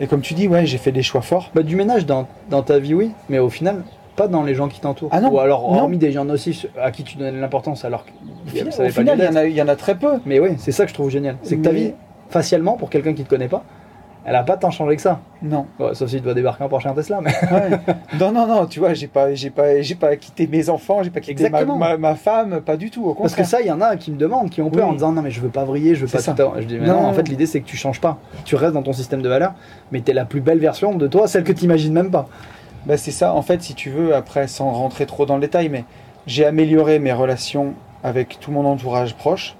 et 0.00 0.06
comme 0.06 0.20
tu 0.20 0.34
dis, 0.34 0.48
ouais, 0.48 0.66
j'ai 0.66 0.78
fait 0.78 0.92
des 0.92 1.02
choix 1.02 1.22
forts. 1.22 1.50
bah, 1.54 1.62
du 1.62 1.76
ménage 1.76 2.04
dans, 2.06 2.26
dans 2.50 2.62
ta 2.62 2.78
vie, 2.78 2.94
oui, 2.94 3.12
mais 3.28 3.38
au 3.38 3.48
final, 3.50 3.82
pas 4.16 4.28
dans 4.28 4.42
les 4.42 4.54
gens 4.54 4.68
qui 4.68 4.80
t'entourent. 4.80 5.08
Ah 5.12 5.20
non, 5.20 5.30
Ou 5.30 5.38
alors, 5.40 5.70
non. 5.72 5.78
hormis 5.80 5.96
des 5.98 6.12
gens 6.12 6.28
aussi 6.28 6.66
à 6.80 6.90
qui 6.90 7.02
tu 7.02 7.16
donnais 7.16 7.32
de 7.32 7.38
l'importance, 7.40 7.84
alors 7.84 8.04
que 8.04 8.10
Au 8.10 8.70
ça 8.70 8.84
au 8.84 8.88
final, 8.90 9.18
il 9.18 9.24
y, 9.24 9.28
en 9.28 9.36
a- 9.36 9.44
il 9.46 9.54
y 9.54 9.62
en 9.62 9.68
a 9.68 9.76
très 9.76 9.94
peu. 9.94 10.20
Mais 10.26 10.38
oui, 10.40 10.50
c'est 10.58 10.72
ça 10.72 10.84
que 10.84 10.90
je 10.90 10.94
trouve 10.94 11.08
génial. 11.10 11.36
C'est 11.42 11.56
que 11.56 11.62
ta 11.62 11.72
Mais- 11.72 11.78
vie, 11.78 11.92
facialement, 12.28 12.76
pour 12.76 12.90
quelqu'un 12.90 13.14
qui 13.14 13.24
te 13.24 13.28
connaît 13.30 13.48
pas, 13.48 13.62
elle 14.24 14.36
a 14.36 14.42
pas 14.44 14.56
tant 14.56 14.70
changé 14.70 14.96
que 14.96 15.02
ça. 15.02 15.20
Non. 15.42 15.66
Ouais, 15.80 15.94
sauf 15.94 16.08
si 16.08 16.16
tu 16.16 16.22
dois 16.22 16.34
débarquer 16.34 16.64
en 16.64 16.68
en 16.72 16.94
Tesla, 16.94 17.20
mais. 17.20 17.30
Ouais. 17.50 17.70
non, 18.20 18.30
non, 18.32 18.46
non, 18.46 18.66
tu 18.66 18.78
vois, 18.78 18.94
j'ai 18.94 19.08
pas, 19.08 19.34
j'ai 19.34 19.50
pas, 19.50 19.80
j'ai 19.82 19.94
pas 19.94 20.16
quitté 20.16 20.46
mes 20.46 20.68
enfants, 20.70 21.02
j'ai 21.02 21.10
pas 21.10 21.20
quitté 21.20 21.42
ma, 21.48 21.58
Exactement. 21.60 21.76
ma- 21.78 21.96
ma 21.96 22.14
femme, 22.14 22.60
pas 22.60 22.76
du 22.76 22.90
tout. 22.90 23.04
Au 23.04 23.14
Parce 23.14 23.34
que 23.34 23.44
ça, 23.44 23.60
il 23.60 23.66
y 23.66 23.70
en 23.72 23.80
a 23.80 23.96
qui 23.96 24.10
me 24.12 24.16
demandent, 24.16 24.50
qui 24.50 24.62
ont 24.62 24.70
peur 24.70 24.84
Oui. 24.86 24.90
en 24.90 24.94
disant 24.94 25.12
non, 25.12 25.22
mais 25.22 25.30
je 25.30 25.40
veux 25.40 25.48
pas 25.48 25.64
vriller, 25.64 25.94
je 25.94 26.02
veux 26.02 26.06
C'est 26.06 26.18
pas 26.18 26.22
ça. 26.22 26.34
tout. 26.34 26.50
Je 26.60 26.64
dis 26.64 26.78
mais 26.78 26.86
Non, 26.86 27.02
non, 27.02 27.06
en 27.08 27.12
fait, 27.12 27.28
l'idée 27.28 27.46
c'est 27.46 27.60
que 27.60 27.66
tu 27.66 27.76
changes 27.76 28.00
pas. 28.00 28.18
Tu 28.44 28.54
restes 28.54 28.74
dans 28.74 28.82
ton 28.82 28.92
système 28.92 29.22
de 29.22 29.28
valeurs, 29.28 29.54
mais 29.90 30.00
tu 30.00 30.10
es 30.10 30.14
la 30.14 30.24
plus 30.24 30.40
belle 30.40 30.58
version 30.58 30.94
de 30.94 31.06
toi, 31.06 31.26
celle 31.26 31.44
que 31.44 31.52
tu 31.52 31.64
imagines 31.64 31.92
même 31.92 32.10
pas. 32.10 32.26
Bah, 32.86 32.96
c'est 32.96 33.10
ça, 33.12 33.32
en 33.34 33.42
fait, 33.42 33.62
si 33.62 33.74
tu 33.74 33.90
veux, 33.90 34.14
après, 34.14 34.46
sans 34.48 34.70
rentrer 34.70 35.06
trop 35.06 35.24
dans 35.26 35.34
le 35.36 35.40
détail, 35.40 35.68
mais 35.68 35.84
j'ai 36.26 36.44
amélioré 36.44 36.98
mes 36.98 37.12
relations 37.12 37.74
avec 38.04 38.38
tout 38.40 38.50
mon 38.50 38.64
entourage 38.64 39.14
proche, 39.14 39.56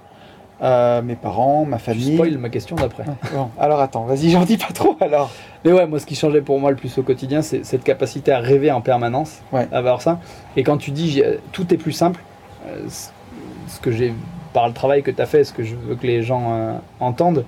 euh, 0.63 1.01
mes 1.01 1.15
parents, 1.15 1.65
ma 1.65 1.77
Tu 1.77 1.83
famille. 1.83 2.13
spoil 2.15 2.37
ma 2.37 2.49
question 2.49 2.75
d'après. 2.75 3.03
Bon, 3.33 3.49
alors 3.59 3.81
attends, 3.81 4.05
vas-y, 4.05 4.29
j'en 4.29 4.43
dis 4.45 4.57
pas 4.57 4.71
trop 4.73 4.95
alors. 5.01 5.29
Mais 5.65 5.71
ouais, 5.73 5.85
moi, 5.85 5.99
ce 5.99 6.05
qui 6.05 6.15
changeait 6.15 6.41
pour 6.41 6.59
moi 6.59 6.71
le 6.71 6.77
plus 6.77 6.97
au 6.97 7.03
quotidien, 7.03 7.41
c'est 7.41 7.63
cette 7.65 7.83
capacité 7.83 8.31
à 8.31 8.39
rêver 8.39 8.71
en 8.71 8.81
permanence, 8.81 9.41
Ouais. 9.51 9.67
à 9.71 9.77
avoir 9.77 10.01
ça. 10.01 10.19
Et 10.55 10.63
quand 10.63 10.77
tu 10.77 10.91
dis 10.91 11.21
tout 11.51 11.73
est 11.73 11.77
plus 11.77 11.91
simple, 11.91 12.21
euh, 12.67 12.77
ce 13.67 13.79
que 13.81 13.91
j'ai 13.91 14.13
par 14.53 14.67
le 14.67 14.73
travail 14.73 15.03
que 15.03 15.11
tu 15.11 15.21
as 15.21 15.25
fait, 15.25 15.43
ce 15.43 15.51
que 15.51 15.63
je 15.63 15.75
veux 15.75 15.95
que 15.95 16.05
les 16.07 16.21
gens 16.23 16.53
euh, 16.53 16.73
entendent, 16.99 17.43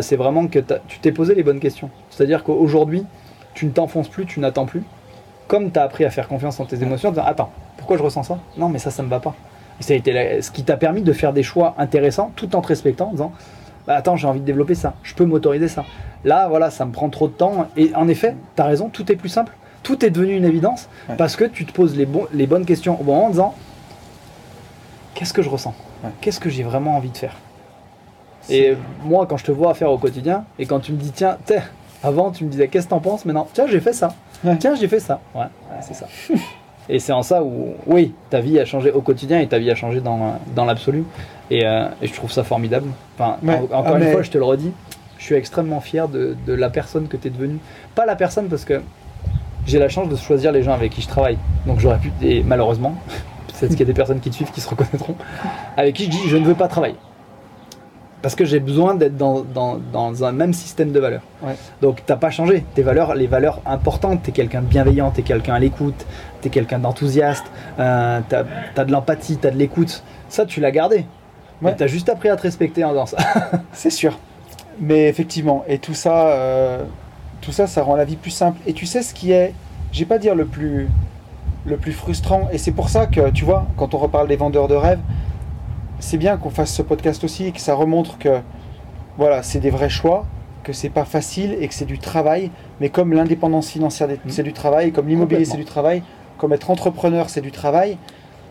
c'est 0.00 0.16
vraiment 0.16 0.46
que 0.46 0.58
tu 0.88 0.98
t'es 1.00 1.12
posé 1.12 1.34
les 1.34 1.42
bonnes 1.42 1.60
questions. 1.60 1.90
C'est-à-dire 2.10 2.44
qu'aujourd'hui, 2.44 3.04
tu 3.52 3.66
ne 3.66 3.70
t'enfonces 3.72 4.08
plus, 4.08 4.24
tu 4.24 4.40
n'attends 4.40 4.64
plus. 4.66 4.82
Comme 5.48 5.70
tu 5.70 5.78
as 5.78 5.82
appris 5.82 6.04
à 6.04 6.10
faire 6.10 6.28
confiance 6.28 6.58
en 6.60 6.64
tes 6.64 6.82
émotions, 6.82 7.10
en 7.10 7.12
disant 7.12 7.24
Attends, 7.26 7.50
pourquoi 7.76 7.96
je 7.98 8.02
ressens 8.02 8.22
ça? 8.22 8.38
Non, 8.56 8.68
mais 8.70 8.78
ça, 8.78 8.90
ça 8.90 9.02
me 9.02 9.08
va 9.08 9.20
pas. 9.20 9.34
Et 9.80 9.82
ça 9.82 9.92
a 9.92 9.96
été 9.96 10.12
la- 10.12 10.42
ce 10.42 10.50
qui 10.50 10.62
t'a 10.64 10.76
permis 10.76 11.02
de 11.02 11.12
faire 11.12 11.32
des 11.32 11.42
choix 11.42 11.74
intéressants 11.78 12.32
tout 12.36 12.54
en 12.56 12.60
te 12.62 12.68
respectant, 12.68 13.08
en 13.08 13.12
disant 13.12 13.32
bah, 13.86 13.94
Attends, 13.94 14.16
j'ai 14.16 14.26
envie 14.26 14.40
de 14.40 14.44
développer 14.46 14.74
ça, 14.74 14.94
je 15.02 15.14
peux 15.14 15.24
m'autoriser 15.24 15.68
ça. 15.68 15.84
Là, 16.24 16.48
voilà, 16.48 16.70
ça 16.70 16.84
me 16.84 16.92
prend 16.92 17.08
trop 17.08 17.28
de 17.28 17.32
temps. 17.34 17.68
Et 17.76 17.92
en 17.94 18.08
effet, 18.08 18.34
tu 18.56 18.62
as 18.62 18.64
raison, 18.64 18.88
tout 18.88 19.10
est 19.12 19.16
plus 19.16 19.28
simple. 19.28 19.52
Tout 19.82 20.04
est 20.04 20.10
devenu 20.10 20.34
une 20.36 20.44
évidence 20.44 20.88
Ouais. 21.08 21.14
parce 21.16 21.36
que 21.36 21.44
tu 21.44 21.64
te 21.64 21.72
poses 21.72 21.96
les, 21.96 22.46
bonnes 22.46 22.64
questions 22.64 23.00
au 23.00 23.04
bon 23.04 23.14
moment 23.14 23.26
en 23.26 23.30
disant 23.30 23.54
Qu'est-ce 25.14 25.32
que 25.32 25.42
je 25.42 25.48
ressens? 25.48 25.74
Ouais. 26.02 26.10
Qu'est-ce 26.20 26.40
que 26.40 26.50
j'ai 26.50 26.62
vraiment 26.64 26.96
envie 26.96 27.10
de 27.10 27.16
faire? 27.16 27.36
Et 28.48 28.76
moi, 29.04 29.26
quand 29.26 29.36
je 29.36 29.44
te 29.44 29.52
vois 29.52 29.74
faire 29.74 29.90
au 29.90 29.98
quotidien, 29.98 30.44
et 30.58 30.66
quand 30.66 30.80
tu 30.80 30.92
me 30.92 30.96
dis 30.98 31.12
Tiens, 31.12 31.36
t'es, 31.46 31.60
avant 32.02 32.32
tu 32.32 32.44
me 32.44 32.50
disais 32.50 32.66
Qu'est-ce 32.68 32.86
que 32.86 32.90
t'en 32.90 33.00
penses? 33.00 33.24
Maintenant, 33.24 33.46
tiens, 33.52 33.66
j'ai 33.68 33.80
fait 33.80 33.92
ça. 33.92 34.14
Ouais. 34.42 34.56
Tiens, 34.56 34.74
j'ai 34.74 34.88
fait 34.88 35.00
ça. 35.00 35.20
Ouais, 35.34 35.46
c'est 35.82 35.94
ça. 35.94 36.06
et 36.88 36.98
c'est 36.98 37.12
en 37.12 37.22
ça 37.22 37.42
où, 37.42 37.74
oui, 37.86 38.12
ta 38.30 38.40
vie 38.40 38.58
a 38.60 38.64
changé 38.64 38.90
au 38.90 39.00
quotidien 39.00 39.40
et 39.40 39.46
ta 39.46 39.58
vie 39.58 39.70
a 39.70 39.74
changé 39.74 40.00
dans, 40.00 40.38
dans 40.54 40.64
l'absolu. 40.64 41.04
Et, 41.50 41.64
euh, 41.66 41.86
et 42.02 42.06
je 42.06 42.12
trouve 42.14 42.30
ça 42.32 42.42
formidable. 42.44 42.88
Enfin, 43.18 43.36
Ouais. 43.42 43.54
en- 43.54 43.78
encore 43.78 43.94
Ah, 43.96 43.98
une 44.00 44.10
fois, 44.12 44.22
je 44.22 44.30
te 44.30 44.38
le 44.38 44.44
redis, 44.44 44.72
je 45.18 45.24
suis 45.24 45.34
extrêmement 45.34 45.80
fier 45.80 46.08
de, 46.08 46.36
de 46.46 46.52
la 46.54 46.70
personne 46.70 47.06
que 47.08 47.16
tu 47.16 47.28
es 47.28 47.30
devenue. 47.30 47.58
Pas 47.94 48.04
la 48.06 48.16
personne 48.16 48.46
parce 48.48 48.64
que 48.64 48.80
j'ai 49.66 49.78
la 49.78 49.88
chance 49.88 50.08
de 50.08 50.16
choisir 50.16 50.52
les 50.52 50.62
gens 50.62 50.72
avec 50.74 50.92
qui 50.92 51.02
je 51.02 51.08
travaille. 51.08 51.38
Donc 51.66 51.78
j'aurais 51.80 51.98
pu, 51.98 52.12
et 52.22 52.42
malheureusement, 52.42 52.94
peut-être 53.48 53.70
qu'il 53.70 53.80
y 53.80 53.82
a 53.82 53.86
des 53.86 53.92
personnes 53.94 54.20
qui 54.20 54.30
te 54.30 54.34
suivent 54.34 54.50
qui 54.52 54.60
se 54.60 54.68
reconnaîtront, 54.68 55.14
avec 55.76 55.94
qui 55.94 56.04
je 56.04 56.10
dis 56.10 56.20
je 56.28 56.36
ne 56.36 56.44
veux 56.44 56.54
pas 56.54 56.68
travailler. 56.68 56.96
Parce 58.22 58.34
que 58.34 58.44
j'ai 58.44 58.58
besoin 58.60 58.94
d'être 58.94 59.16
dans, 59.16 59.42
dans, 59.42 59.78
dans 59.92 60.24
un 60.24 60.32
même 60.32 60.52
système 60.52 60.90
de 60.90 60.98
valeurs. 60.98 61.20
Ouais. 61.42 61.54
Donc 61.80 62.02
t'as 62.06 62.16
pas 62.16 62.30
changé. 62.30 62.64
Tes 62.74 62.82
valeurs, 62.82 63.14
les 63.14 63.26
valeurs 63.28 63.60
importantes, 63.66 64.22
t'es 64.24 64.32
quelqu'un 64.32 64.62
de 64.62 64.66
bienveillant, 64.66 65.10
t'es 65.10 65.22
quelqu'un 65.22 65.54
à 65.54 65.58
l'écoute, 65.60 66.06
t'es 66.46 66.50
quelqu'un 66.50 66.78
d'enthousiaste, 66.78 67.44
euh, 67.80 68.20
t'as 68.28 68.44
as 68.76 68.84
de 68.84 68.92
l'empathie, 68.92 69.36
t'as 69.36 69.50
de 69.50 69.56
l'écoute. 69.56 70.02
Ça, 70.28 70.46
tu 70.46 70.60
l'as 70.60 70.70
gardé. 70.70 71.04
Ouais. 71.60 71.74
T'as 71.76 71.86
juste 71.88 72.08
appris 72.08 72.28
à 72.28 72.36
te 72.36 72.42
respecter 72.42 72.84
en 72.84 72.90
faisant 72.90 73.06
ça. 73.06 73.16
C'est 73.72 73.90
sûr. 73.90 74.18
Mais 74.80 75.08
effectivement, 75.08 75.64
et 75.66 75.78
tout 75.78 75.94
ça, 75.94 76.28
euh, 76.28 76.84
tout 77.40 77.50
ça, 77.52 77.66
ça 77.66 77.82
rend 77.82 77.96
la 77.96 78.04
vie 78.04 78.16
plus 78.16 78.30
simple. 78.30 78.60
Et 78.66 78.74
tu 78.74 78.86
sais 78.86 79.02
ce 79.02 79.12
qui 79.14 79.32
est, 79.32 79.54
je 79.92 79.98
vais 80.00 80.04
pas 80.04 80.18
dire 80.18 80.34
le 80.34 80.44
plus, 80.44 80.88
le 81.64 81.76
plus 81.78 81.92
frustrant. 81.92 82.48
Et 82.52 82.58
c'est 82.58 82.72
pour 82.72 82.90
ça 82.90 83.06
que, 83.06 83.30
tu 83.30 83.44
vois, 83.44 83.66
quand 83.76 83.94
on 83.94 83.98
reparle 83.98 84.28
des 84.28 84.36
vendeurs 84.36 84.68
de 84.68 84.74
rêves, 84.74 85.00
c'est 85.98 86.18
bien 86.18 86.36
qu'on 86.36 86.50
fasse 86.50 86.72
ce 86.72 86.82
podcast 86.82 87.24
aussi 87.24 87.46
et 87.46 87.52
que 87.52 87.60
ça 87.60 87.74
remontre 87.74 88.18
que, 88.18 88.38
voilà, 89.16 89.42
c'est 89.42 89.60
des 89.60 89.70
vrais 89.70 89.88
choix, 89.88 90.26
que 90.62 90.74
c'est 90.74 90.90
pas 90.90 91.06
facile 91.06 91.56
et 91.58 91.66
que 91.68 91.74
c'est 91.74 91.86
du 91.86 91.98
travail. 91.98 92.50
Mais 92.80 92.90
comme 92.90 93.14
l'indépendance 93.14 93.70
financière, 93.70 94.08
Mhm. 94.08 94.18
c'est 94.28 94.42
du 94.42 94.52
travail, 94.52 94.92
comme 94.92 95.08
l'immobilier, 95.08 95.46
c'est 95.46 95.56
du 95.56 95.64
travail, 95.64 96.02
comme 96.38 96.52
être 96.52 96.70
entrepreneur, 96.70 97.28
c'est 97.30 97.40
du 97.40 97.50
travail. 97.52 97.96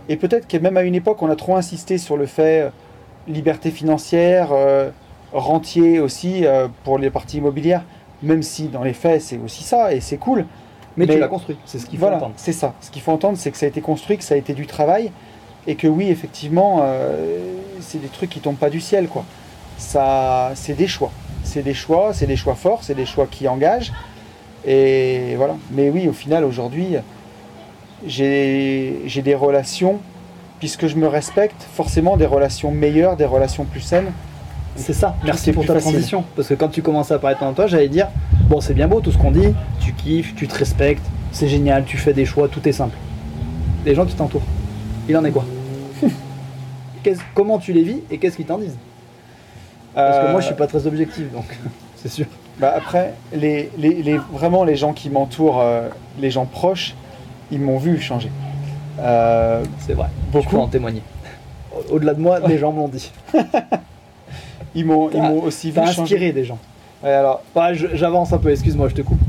Et 0.09 0.15
peut-être 0.17 0.47
que 0.47 0.57
même 0.57 0.77
à 0.77 0.83
une 0.83 0.95
époque, 0.95 1.21
on 1.21 1.29
a 1.29 1.36
trop 1.36 1.55
insisté 1.55 1.97
sur 1.97 2.17
le 2.17 2.25
fait 2.25 2.61
euh, 2.61 2.69
liberté 3.27 3.71
financière, 3.71 4.49
euh, 4.51 4.89
rentier 5.33 5.99
aussi 5.99 6.45
euh, 6.45 6.67
pour 6.83 6.97
les 6.99 7.09
parties 7.09 7.38
immobilières, 7.38 7.83
même 8.21 8.43
si 8.43 8.67
dans 8.67 8.83
les 8.83 8.93
faits, 8.93 9.21
c'est 9.21 9.38
aussi 9.43 9.63
ça 9.63 9.93
et 9.93 9.99
c'est 10.01 10.17
cool. 10.17 10.45
Mais, 10.97 11.05
Mais- 11.05 11.13
tu 11.15 11.19
l'as 11.19 11.27
construit. 11.27 11.57
C'est 11.65 11.79
ce 11.79 11.86
qu'il 11.88 11.97
faut 11.99 12.05
Voilà, 12.05 12.17
entendre. 12.17 12.33
c'est 12.38 12.53
ça. 12.53 12.73
Ce 12.81 12.89
qu'il 12.91 13.01
faut 13.01 13.11
entendre, 13.11 13.38
c'est 13.38 13.51
que 13.51 13.57
ça 13.57 13.65
a 13.65 13.69
été 13.69 13.81
construit, 13.81 14.17
que 14.17 14.23
ça 14.23 14.36
a 14.36 14.38
été 14.38 14.53
du 14.53 14.65
travail 14.67 15.11
et 15.67 15.75
que 15.75 15.88
oui, 15.88 16.09
effectivement, 16.09 16.81
euh, 16.83 17.39
c'est 17.81 17.99
des 17.99 18.07
trucs 18.07 18.29
qui 18.29 18.39
tombent 18.39 18.55
pas 18.55 18.69
du 18.69 18.79
ciel, 18.79 19.07
quoi. 19.07 19.25
Ça, 19.77 20.51
c'est 20.55 20.73
des 20.73 20.88
choix. 20.88 21.11
C'est 21.43 21.63
des 21.63 21.73
choix, 21.73 22.13
c'est 22.13 22.27
des 22.27 22.38
choix 22.38 22.55
forts, 22.55 22.83
c'est 22.83 22.93
des 22.95 23.05
choix 23.05 23.27
qui 23.29 23.47
engagent. 23.47 23.91
Et 24.65 25.33
voilà. 25.36 25.55
Mais 25.71 25.89
oui, 25.89 26.07
au 26.07 26.13
final, 26.13 26.43
aujourd'hui, 26.45 26.95
j'ai 28.07 29.21
des 29.23 29.35
relations, 29.35 29.99
puisque 30.59 30.87
je 30.87 30.95
me 30.95 31.07
respecte, 31.07 31.63
forcément 31.73 32.17
des 32.17 32.25
relations 32.25 32.71
meilleures, 32.71 33.15
des 33.17 33.25
relations 33.25 33.65
plus 33.65 33.81
saines. 33.81 34.11
C'est 34.75 34.93
ça. 34.93 35.15
Merci 35.23 35.53
pour 35.53 35.65
ta 35.65 35.73
facile. 35.75 35.91
transition. 35.91 36.23
Parce 36.35 36.49
que 36.49 36.53
quand 36.53 36.67
tu 36.67 36.81
commençais 36.81 37.13
à 37.13 37.19
parler 37.19 37.37
de 37.39 37.53
toi, 37.55 37.67
j'allais 37.67 37.87
dire 37.89 38.07
bon, 38.49 38.59
c'est 38.59 38.73
bien 38.73 38.87
beau 38.87 38.99
tout 38.99 39.11
ce 39.11 39.17
qu'on 39.17 39.31
dit, 39.31 39.53
tu 39.79 39.93
kiffes, 39.93 40.35
tu 40.35 40.47
te 40.47 40.55
respectes, 40.57 41.05
c'est 41.31 41.47
génial, 41.47 41.85
tu 41.85 41.97
fais 41.97 42.13
des 42.13 42.25
choix, 42.25 42.47
tout 42.49 42.67
est 42.67 42.73
simple. 42.73 42.97
Les 43.85 43.95
gens 43.95 44.05
qui 44.05 44.15
t'entourent, 44.15 44.41
il 45.07 45.15
en 45.15 45.23
est 45.23 45.31
quoi? 45.31 45.45
Comment 47.33 47.59
tu 47.59 47.71
les 47.71 47.83
vis 47.83 47.99
et 48.09 48.17
qu'est-ce 48.17 48.35
qu'ils 48.35 48.45
t'en 48.45 48.57
disent? 48.57 48.77
Parce 49.93 50.17
que 50.19 50.25
Euh, 50.25 50.31
moi, 50.31 50.41
je 50.41 50.47
suis 50.47 50.55
pas 50.55 50.67
très 50.67 50.87
objectif, 50.87 51.31
donc 51.31 51.45
c'est 51.95 52.09
sûr. 52.09 52.25
Bah 52.59 52.73
après, 52.75 53.13
les, 53.33 53.69
les, 53.77 54.01
les- 54.01 54.17
vraiment 54.31 54.63
les 54.63 54.75
gens 54.75 54.93
qui 54.93 55.09
m'entourent, 55.09 55.61
euh, 55.61 55.87
les 56.19 56.31
gens 56.31 56.45
proches, 56.45 56.95
ils 57.51 57.59
m'ont 57.61 57.77
vu 57.77 57.99
changer. 57.99 58.31
Euh, 58.99 59.63
C'est 59.79 59.93
vrai. 59.93 60.07
Je 60.27 60.31
peux 60.31 60.43
beaucoup. 60.43 60.57
en 60.57 60.67
témoigner. 60.67 61.01
Au- 61.73 61.95
Au-delà 61.95 62.13
de 62.13 62.21
moi, 62.21 62.39
les 62.47 62.57
gens 62.57 62.71
m'ont 62.71 62.87
dit. 62.87 63.11
Ils 64.77 64.85
m'ont, 64.85 65.09
ils 65.09 65.13
T'as- 65.19 65.29
m'ont 65.29 65.41
aussi 65.43 65.71
vu 65.71 65.79
changer. 65.85 66.01
inspiré 66.01 66.31
des 66.33 66.43
gens. 66.43 66.57
Ouais, 67.03 67.11
alors, 67.11 67.41
Ouais, 67.55 67.75
je- 67.75 67.95
J'avance 67.95 68.33
un 68.33 68.37
peu, 68.37 68.51
excuse-moi, 68.51 68.89
je 68.89 68.95
te 68.95 69.01
coupe. 69.01 69.19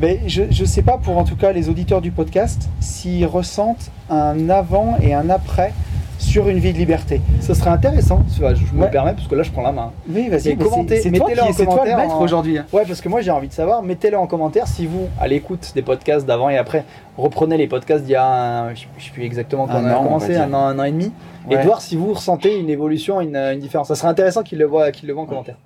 mais 0.00 0.20
je 0.26 0.42
ne 0.42 0.66
sais 0.66 0.82
pas 0.82 0.98
pour 0.98 1.16
en 1.16 1.24
tout 1.24 1.36
cas 1.36 1.52
les 1.52 1.68
auditeurs 1.68 2.00
du 2.00 2.10
podcast 2.10 2.68
s'ils 2.80 3.24
ressentent 3.26 3.90
un 4.10 4.50
avant 4.50 4.96
et 5.00 5.14
un 5.14 5.30
après 5.30 5.72
sur 6.18 6.48
une 6.48 6.58
vie 6.58 6.72
de 6.72 6.78
liberté. 6.78 7.20
Ce 7.40 7.54
serait 7.54 7.70
intéressant, 7.70 8.24
je 8.34 8.42
me 8.74 8.82
Ouais. 8.82 8.90
permets 8.90 9.12
parce 9.14 9.26
que 9.28 9.34
là 9.34 9.42
je 9.42 9.50
prends 9.50 9.62
la 9.62 9.72
main. 9.72 9.92
Oui, 10.08 10.28
vas-y. 10.28 10.56
Commentez, 10.56 10.96
c'est, 10.96 11.02
c'est 11.02 11.10
toi, 11.12 11.28
mettez-le 11.28 11.42
en 11.42 11.52
commentaire 11.52 11.96
maître 11.98 12.14
en- 12.14 12.20
aujourd'hui. 12.22 12.58
hein. 12.58 12.66
Ouais, 12.72 12.84
parce 12.86 13.00
que 13.00 13.08
moi 13.08 13.20
j'ai 13.20 13.30
envie 13.30 13.48
de 13.48 13.52
savoir, 13.52 13.82
mettez-le 13.82 14.18
en 14.18 14.26
commentaire 14.26 14.66
si 14.66 14.86
vous, 14.86 15.08
à 15.20 15.28
l'écoute 15.28 15.72
des 15.74 15.82
podcasts 15.82 16.26
d'avant 16.26 16.48
et 16.50 16.56
après, 16.56 16.84
reprenez 17.16 17.56
les 17.56 17.66
podcasts 17.68 18.04
d'il 18.04 18.12
y 18.12 18.16
a, 18.16 18.26
un, 18.26 18.74
je 18.74 18.84
je 18.98 19.04
sais 19.04 19.10
plus 19.10 19.24
exactement 19.24 19.66
quand 19.66 19.74
Un 19.74 19.84
on 19.84 19.88
a 19.88 19.94
an, 19.94 20.02
va 20.02 20.04
commencé, 20.06 20.36
un 20.36 20.52
an, 20.54 20.58
un 20.66 20.78
an 20.78 20.84
et 20.84 20.92
demi, 20.92 21.12
et 21.50 21.56
de 21.56 21.62
voir 21.62 21.80
si 21.80 21.96
vous 21.96 22.12
ressentez 22.14 22.58
une 22.58 22.70
évolution, 22.70 23.20
une, 23.20 23.36
une 23.36 23.60
différence. 23.60 23.88
Ça 23.88 23.94
serait 23.94 24.08
intéressant 24.08 24.42
qu'ils 24.42 24.58
le 24.58 24.66
voient, 24.66 24.90
qu'ils 24.92 25.08
le 25.08 25.14
voient 25.14 25.24
en 25.24 25.26
commentaire. 25.26 25.56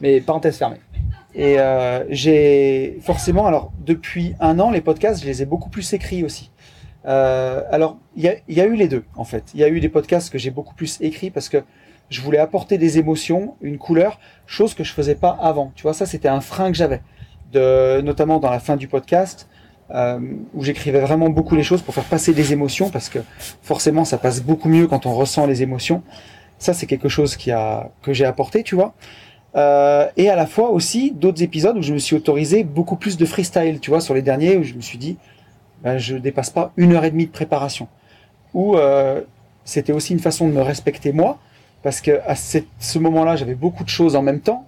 Mais 0.00 0.20
parenthèse 0.20 0.56
fermée. 0.56 0.78
Et 1.34 1.56
euh, 1.58 2.04
j'ai 2.10 2.98
forcément, 3.02 3.46
alors 3.46 3.72
depuis 3.86 4.34
un 4.40 4.58
an, 4.60 4.70
les 4.70 4.80
podcasts, 4.82 5.22
je 5.22 5.26
les 5.26 5.40
ai 5.42 5.46
beaucoup 5.46 5.70
plus 5.70 5.92
écrits 5.94 6.24
aussi. 6.24 6.50
Euh, 7.06 7.62
alors, 7.70 7.98
il 8.16 8.22
y 8.48 8.60
a, 8.60 8.64
eu 8.64 8.74
les 8.74 8.88
deux, 8.88 9.04
en 9.16 9.24
fait. 9.24 9.44
Il 9.54 9.60
y 9.60 9.64
a 9.64 9.68
eu 9.68 9.80
des 9.80 9.88
podcasts 9.88 10.30
que 10.30 10.38
j'ai 10.38 10.50
beaucoup 10.50 10.74
plus 10.74 10.98
écrits 11.00 11.30
parce 11.30 11.48
que 11.48 11.62
je 12.10 12.20
voulais 12.20 12.38
apporter 12.38 12.78
des 12.78 12.98
émotions, 12.98 13.56
une 13.60 13.78
couleur, 13.78 14.20
chose 14.46 14.74
que 14.74 14.84
je 14.84 14.92
faisais 14.92 15.14
pas 15.14 15.36
avant. 15.40 15.72
Tu 15.74 15.82
vois, 15.82 15.94
ça, 15.94 16.06
c'était 16.06 16.28
un 16.28 16.40
frein 16.40 16.70
que 16.70 16.76
j'avais, 16.76 17.00
de, 17.52 18.00
notamment 18.02 18.38
dans 18.38 18.50
la 18.50 18.60
fin 18.60 18.76
du 18.76 18.86
podcast, 18.86 19.48
euh, 19.90 20.20
où 20.54 20.62
j'écrivais 20.62 21.00
vraiment 21.00 21.28
beaucoup 21.28 21.54
les 21.54 21.62
choses 21.62 21.82
pour 21.82 21.94
faire 21.94 22.04
passer 22.04 22.32
des 22.32 22.52
émotions 22.52 22.88
parce 22.88 23.08
que 23.08 23.18
forcément, 23.62 24.04
ça 24.04 24.16
passe 24.16 24.42
beaucoup 24.42 24.68
mieux 24.68 24.86
quand 24.86 25.06
on 25.06 25.14
ressent 25.14 25.46
les 25.46 25.62
émotions. 25.62 26.02
Ça, 26.58 26.72
c'est 26.72 26.86
quelque 26.86 27.08
chose 27.08 27.36
que 27.36 28.12
j'ai 28.12 28.24
apporté, 28.24 28.62
tu 28.62 28.74
vois. 28.74 28.94
Euh, 29.54 30.08
et 30.16 30.30
à 30.30 30.36
la 30.36 30.46
fois 30.46 30.70
aussi 30.70 31.10
d'autres 31.10 31.42
épisodes 31.42 31.76
où 31.76 31.82
je 31.82 31.92
me 31.92 31.98
suis 31.98 32.16
autorisé 32.16 32.64
beaucoup 32.64 32.96
plus 32.96 33.16
de 33.16 33.26
freestyle, 33.26 33.80
tu 33.80 33.90
vois, 33.90 34.00
sur 34.00 34.14
les 34.14 34.22
derniers 34.22 34.56
où 34.56 34.62
je 34.62 34.74
me 34.74 34.80
suis 34.80 34.96
dit, 34.96 35.18
ben, 35.82 35.98
je 35.98 36.16
dépasse 36.16 36.50
pas 36.50 36.72
une 36.76 36.92
heure 36.92 37.04
et 37.04 37.10
demie 37.10 37.26
de 37.26 37.32
préparation. 37.32 37.88
Où 38.54 38.76
euh, 38.76 39.22
c'était 39.64 39.92
aussi 39.92 40.12
une 40.12 40.20
façon 40.20 40.48
de 40.48 40.52
me 40.52 40.62
respecter 40.62 41.12
moi, 41.12 41.38
parce 41.82 42.00
que 42.00 42.20
à 42.26 42.34
ce 42.36 42.98
moment-là, 42.98 43.36
j'avais 43.36 43.54
beaucoup 43.54 43.84
de 43.84 43.88
choses 43.88 44.14
en 44.14 44.22
même 44.22 44.40
temps, 44.40 44.66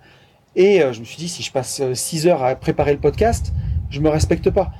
et 0.57 0.83
euh, 0.83 0.93
je 0.93 1.01
me 1.01 1.05
suis 1.05 1.17
dit, 1.17 1.29
si 1.29 1.43
je 1.43 1.53
passe 1.53 1.81
euh, 1.81 1.95
six 1.95 2.27
heures 2.27 2.43
à 2.43 2.55
préparer 2.55 2.93
le 2.93 2.99
podcast, 2.99 3.53
je 3.91 4.01
me 4.01 4.09
respecte 4.09 4.51
pas. 4.51 4.73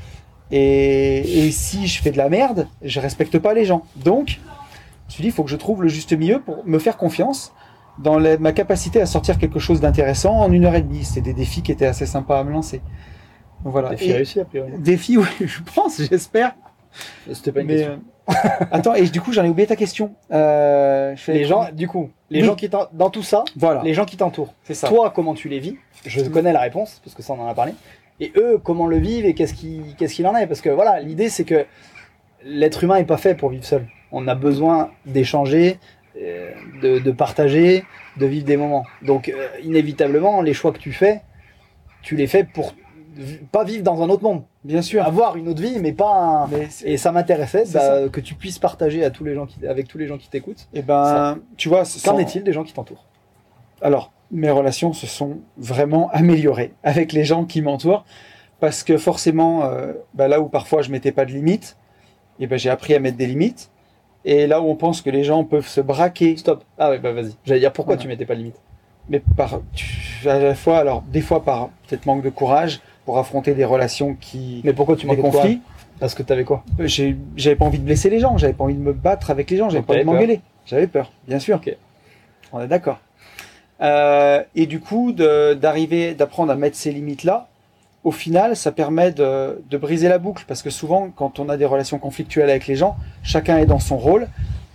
Et, 0.51 1.51
si 1.51 1.87
je 1.87 2.01
fais 2.01 2.11
de 2.11 2.17
la 2.17 2.29
merde, 2.29 2.69
je 2.83 3.01
respecte 3.01 3.39
pas 3.39 3.55
les 3.55 3.65
gens. 3.65 3.83
Donc, 3.97 4.29
je 4.29 4.35
me 4.35 5.11
suis 5.11 5.23
dit, 5.23 5.29
il 5.29 5.33
faut 5.33 5.43
que 5.43 5.51
je 5.51 5.57
trouve 5.57 5.83
le 5.83 5.89
juste 5.89 6.13
milieu 6.13 6.41
pour 6.41 6.65
me 6.65 6.79
faire 6.79 6.97
confiance 6.97 7.53
dans 7.99 8.21
ma 8.39 8.53
capacité 8.53 9.01
à 9.01 9.07
sortir 9.07 9.39
quelque 9.39 9.59
chose 9.59 9.81
d'intéressant 9.81 10.39
en 10.39 10.53
une 10.53 10.65
heure 10.65 10.75
et 10.75 10.83
demie. 10.83 11.05
C'était 11.05 11.33
des 11.33 11.35
défis 11.35 11.63
qui 11.63 11.73
étaient 11.73 11.87
assez 11.87 12.07
sympas 12.07 12.39
à 12.39 12.45
me 12.45 12.53
lancer. 12.53 12.83
Voilà. 13.65 13.91
Défi 13.91 14.11
Et- 14.11 14.15
réussi 14.15 14.41
a 14.41 14.45
priori. 14.45 14.73
Défi, 14.79 15.17
oui, 15.19 15.25
je 15.41 15.61
pense, 15.75 16.01
j'espère. 16.03 16.55
C'était 17.33 17.51
pas 17.51 17.61
une 17.63 17.67
Mais, 17.67 17.75
question. 17.77 18.01
euh, 18.31 18.33
Attends, 18.71 18.95
et 18.95 19.03
du 19.09 19.21
coup, 19.21 19.33
j'en 19.33 19.45
ai 19.45 19.49
oublié 19.49 19.67
ta 19.67 19.75
question. 19.77 20.15
Euh, 20.33 21.15
je 21.17 21.21
fais- 21.21 21.33
Les 21.35 21.45
gens, 21.45 21.69
du 21.73 21.89
coup, 21.89 22.11
les 22.31 22.41
Oui. 22.41 22.47
gens 22.47 22.55
qui 22.55 22.69
dans 22.69 23.11
tout 23.11 23.23
ça, 23.23 23.45
Voilà, 23.57 23.83
les 23.83 23.95
gens 23.95 24.05
qui 24.05 24.17
t'entourent. 24.17 24.55
c'est 24.63 24.75
ça. 24.75 24.89
Toi, 24.89 25.11
comment 25.15 25.35
tu 25.35 25.49
les 25.49 25.59
vis? 25.59 25.77
Je 26.07 26.23
connais 26.29 26.53
la 26.53 26.61
réponse, 26.61 27.01
parce 27.05 27.15
que 27.17 27.23
ça, 27.23 27.33
on 27.33 27.41
en 27.41 27.49
a 27.49 27.55
parlé. 27.55 27.73
Et 28.21 28.33
eux, 28.37 28.59
comment 28.63 28.87
le 28.87 28.99
vivent 28.99 29.27
et 29.27 29.35
qu'est-ce 29.35 29.55
qui- 29.55 29.95
qu'est-ce 29.99 30.15
qu'il 30.15 30.27
en 30.29 30.37
est? 30.37 30.47
Parce 30.47 30.61
que 30.61 30.71
voilà, 30.71 31.01
l'idée, 31.01 31.29
c'est 31.29 31.45
que 31.45 31.67
l'être 32.45 32.85
humain 32.85 32.99
n'est 32.99 33.05
pas 33.05 33.17
fait 33.17 33.35
pour 33.35 33.49
vivre 33.51 33.65
seul. 33.65 33.87
On 34.13 34.29
a 34.29 34.35
besoin 34.37 34.91
d'échanger, 35.07 35.79
euh, 36.17 36.53
de, 36.81 36.99
de 37.01 37.11
partager, 37.11 37.85
de 38.19 38.27
vivre 38.27 38.45
des 38.45 38.57
moments. 38.57 38.85
Donc, 39.03 39.29
euh, 39.29 39.49
inévitablement, 39.65 40.43
les 40.43 40.55
choix 40.55 40.71
que 40.73 40.79
tu 40.79 40.93
fais, 40.93 41.23
tu 42.03 42.15
les 42.15 42.29
fais 42.29 42.45
pour 42.45 42.75
pas 43.53 43.65
vivre 43.65 43.83
dans 43.83 44.03
un 44.03 44.09
autre 44.09 44.23
monde. 44.23 44.43
Bien 44.65 44.83
sûr. 44.83 45.05
Avoir 45.05 45.37
une 45.37 45.49
autre 45.49 45.61
vie, 45.63 45.79
mais 45.81 45.93
pas 45.93 46.13
un... 46.15 46.47
Mais 46.49 46.69
Et 46.85 46.97
ça 46.97 47.13
m'intéressait 47.13 47.65
bah, 47.73 48.09
que 48.09 48.21
tu 48.21 48.35
puisses 48.35 48.59
partager 48.59 49.05
à 49.05 49.11
tous 49.11 49.25
les 49.25 49.35
gens 49.35 49.47
qui, 49.47 49.67
avec 49.67 49.89
tous 49.89 49.99
les 49.99 50.07
gens 50.07 50.19
qui 50.19 50.29
t'écoutent. 50.29 50.67
eh 50.75 50.83
ben, 50.83 51.39
tu 51.57 51.69
vois, 51.69 51.83
Qu'en 52.05 52.19
est-il 52.19 52.43
des 52.45 52.53
gens 52.53 52.65
qui 52.65 52.73
t'entourent? 52.73 53.05
Alors, 53.83 54.13
mes 54.31 54.51
relations 54.51 54.93
se 54.93 55.07
sont 55.07 55.39
vraiment 55.59 56.11
améliorées 56.13 56.73
avec 56.83 57.13
les 57.13 57.25
gens 57.25 57.45
qui 57.45 57.61
m'entourent 57.63 58.05
parce 58.61 58.83
que 58.83 58.97
forcément, 58.97 59.65
euh, 59.65 59.93
bah, 60.15 60.29
là 60.29 60.41
où 60.41 60.49
parfois 60.49 60.83
je 60.83 60.91
mettais 60.91 61.13
pas 61.13 61.25
de 61.25 61.33
limites, 61.33 61.77
eh 62.41 62.47
ben, 62.47 62.59
j'ai 62.59 62.71
appris 62.71 62.95
à 62.95 63.01
mettre 63.01 63.17
des 63.19 63.27
limites. 63.27 63.71
Et 64.25 64.47
là 64.47 64.63
où 64.63 64.65
on 64.71 64.75
pense 64.77 65.03
que 65.03 65.11
les 65.11 65.23
gens 65.23 65.45
peuvent 65.45 65.69
se 65.69 65.83
braquer, 65.83 66.37
Stop. 66.39 66.65
Ah 66.79 66.89
ouais, 66.89 66.99
bah 66.99 67.13
vas-y. 67.13 67.35
J'allais 67.45 67.61
dire 67.61 67.73
pourquoi 67.73 67.97
Voilà. 67.97 68.03
tu 68.03 68.09
mettais 68.09 68.25
pas 68.25 68.33
de 68.35 68.39
limite. 68.39 68.57
mais 69.11 69.21
par, 69.37 69.61
tu- 69.75 70.27
à 70.27 70.39
la 70.39 70.55
fois, 70.55 70.79
alors 70.79 71.03
des 71.03 71.21
fois 71.21 71.45
par 71.45 71.69
peut-être 71.87 72.07
manque 72.07 72.23
de 72.23 72.31
courage 72.31 72.81
pour 73.05 73.19
affronter 73.19 73.55
des 73.55 73.65
relations 73.65 74.17
qui, 74.21 74.61
Mais 74.65 74.73
pourquoi 74.73 74.97
tu 74.97 75.03
des 75.03 75.17
manquais 75.17 75.29
de 75.29 75.33
conflits, 75.33 75.61
Parce 76.01 76.15
que 76.15 76.23
t'avais 76.23 76.45
quoi 76.45 76.65
Euh, 76.81 76.89
j'avais 77.37 77.57
pas 77.57 77.65
envie 77.65 77.79
de 77.79 77.85
blesser 77.85 78.11
les 78.11 78.21
gens, 78.21 78.39
j'avais 78.39 78.53
pas 78.53 78.65
envie 78.65 78.75
de 78.75 78.81
me 78.81 78.93
battre 78.93 79.31
avec 79.31 79.51
les 79.51 79.57
gens, 79.57 79.69
j'avais 79.71 79.85
pas 79.85 79.95
envie 79.95 80.03
de 80.03 80.07
m'engueuler. 80.07 80.41
J'avais 80.67 80.87
peur, 80.87 81.13
bien 81.29 81.39
sûr. 81.39 81.57
Ok. 81.57 81.77
On 82.53 82.61
est 82.61 82.67
d'accord. 82.67 82.99
Euh, 83.81 84.43
et 84.55 84.67
du 84.67 84.81
coup, 84.81 85.13
d'arriver, 85.13 86.15
d'apprendre 86.15 86.53
à 86.53 86.57
mettre 86.57 86.77
ces 86.77 86.93
limites-là, 86.93 87.49
au 88.05 88.11
final, 88.11 88.55
ça 88.55 88.71
permet 88.71 89.13
de, 89.13 89.63
de 89.69 89.77
briser 89.79 90.09
la 90.09 90.19
boucle. 90.19 90.45
Parce 90.47 90.63
que 90.63 90.71
souvent, 90.71 91.11
quand 91.15 91.39
on 91.39 91.49
a 91.49 91.57
des 91.57 91.65
relations 91.67 91.99
conflictuelles 91.99 92.51
avec 92.51 92.67
les 92.67 92.77
gens, 92.77 92.97
chacun 93.23 93.59
est 93.59 93.67
dans 93.67 93.79
son 93.79 93.97
rôle. 93.97 94.29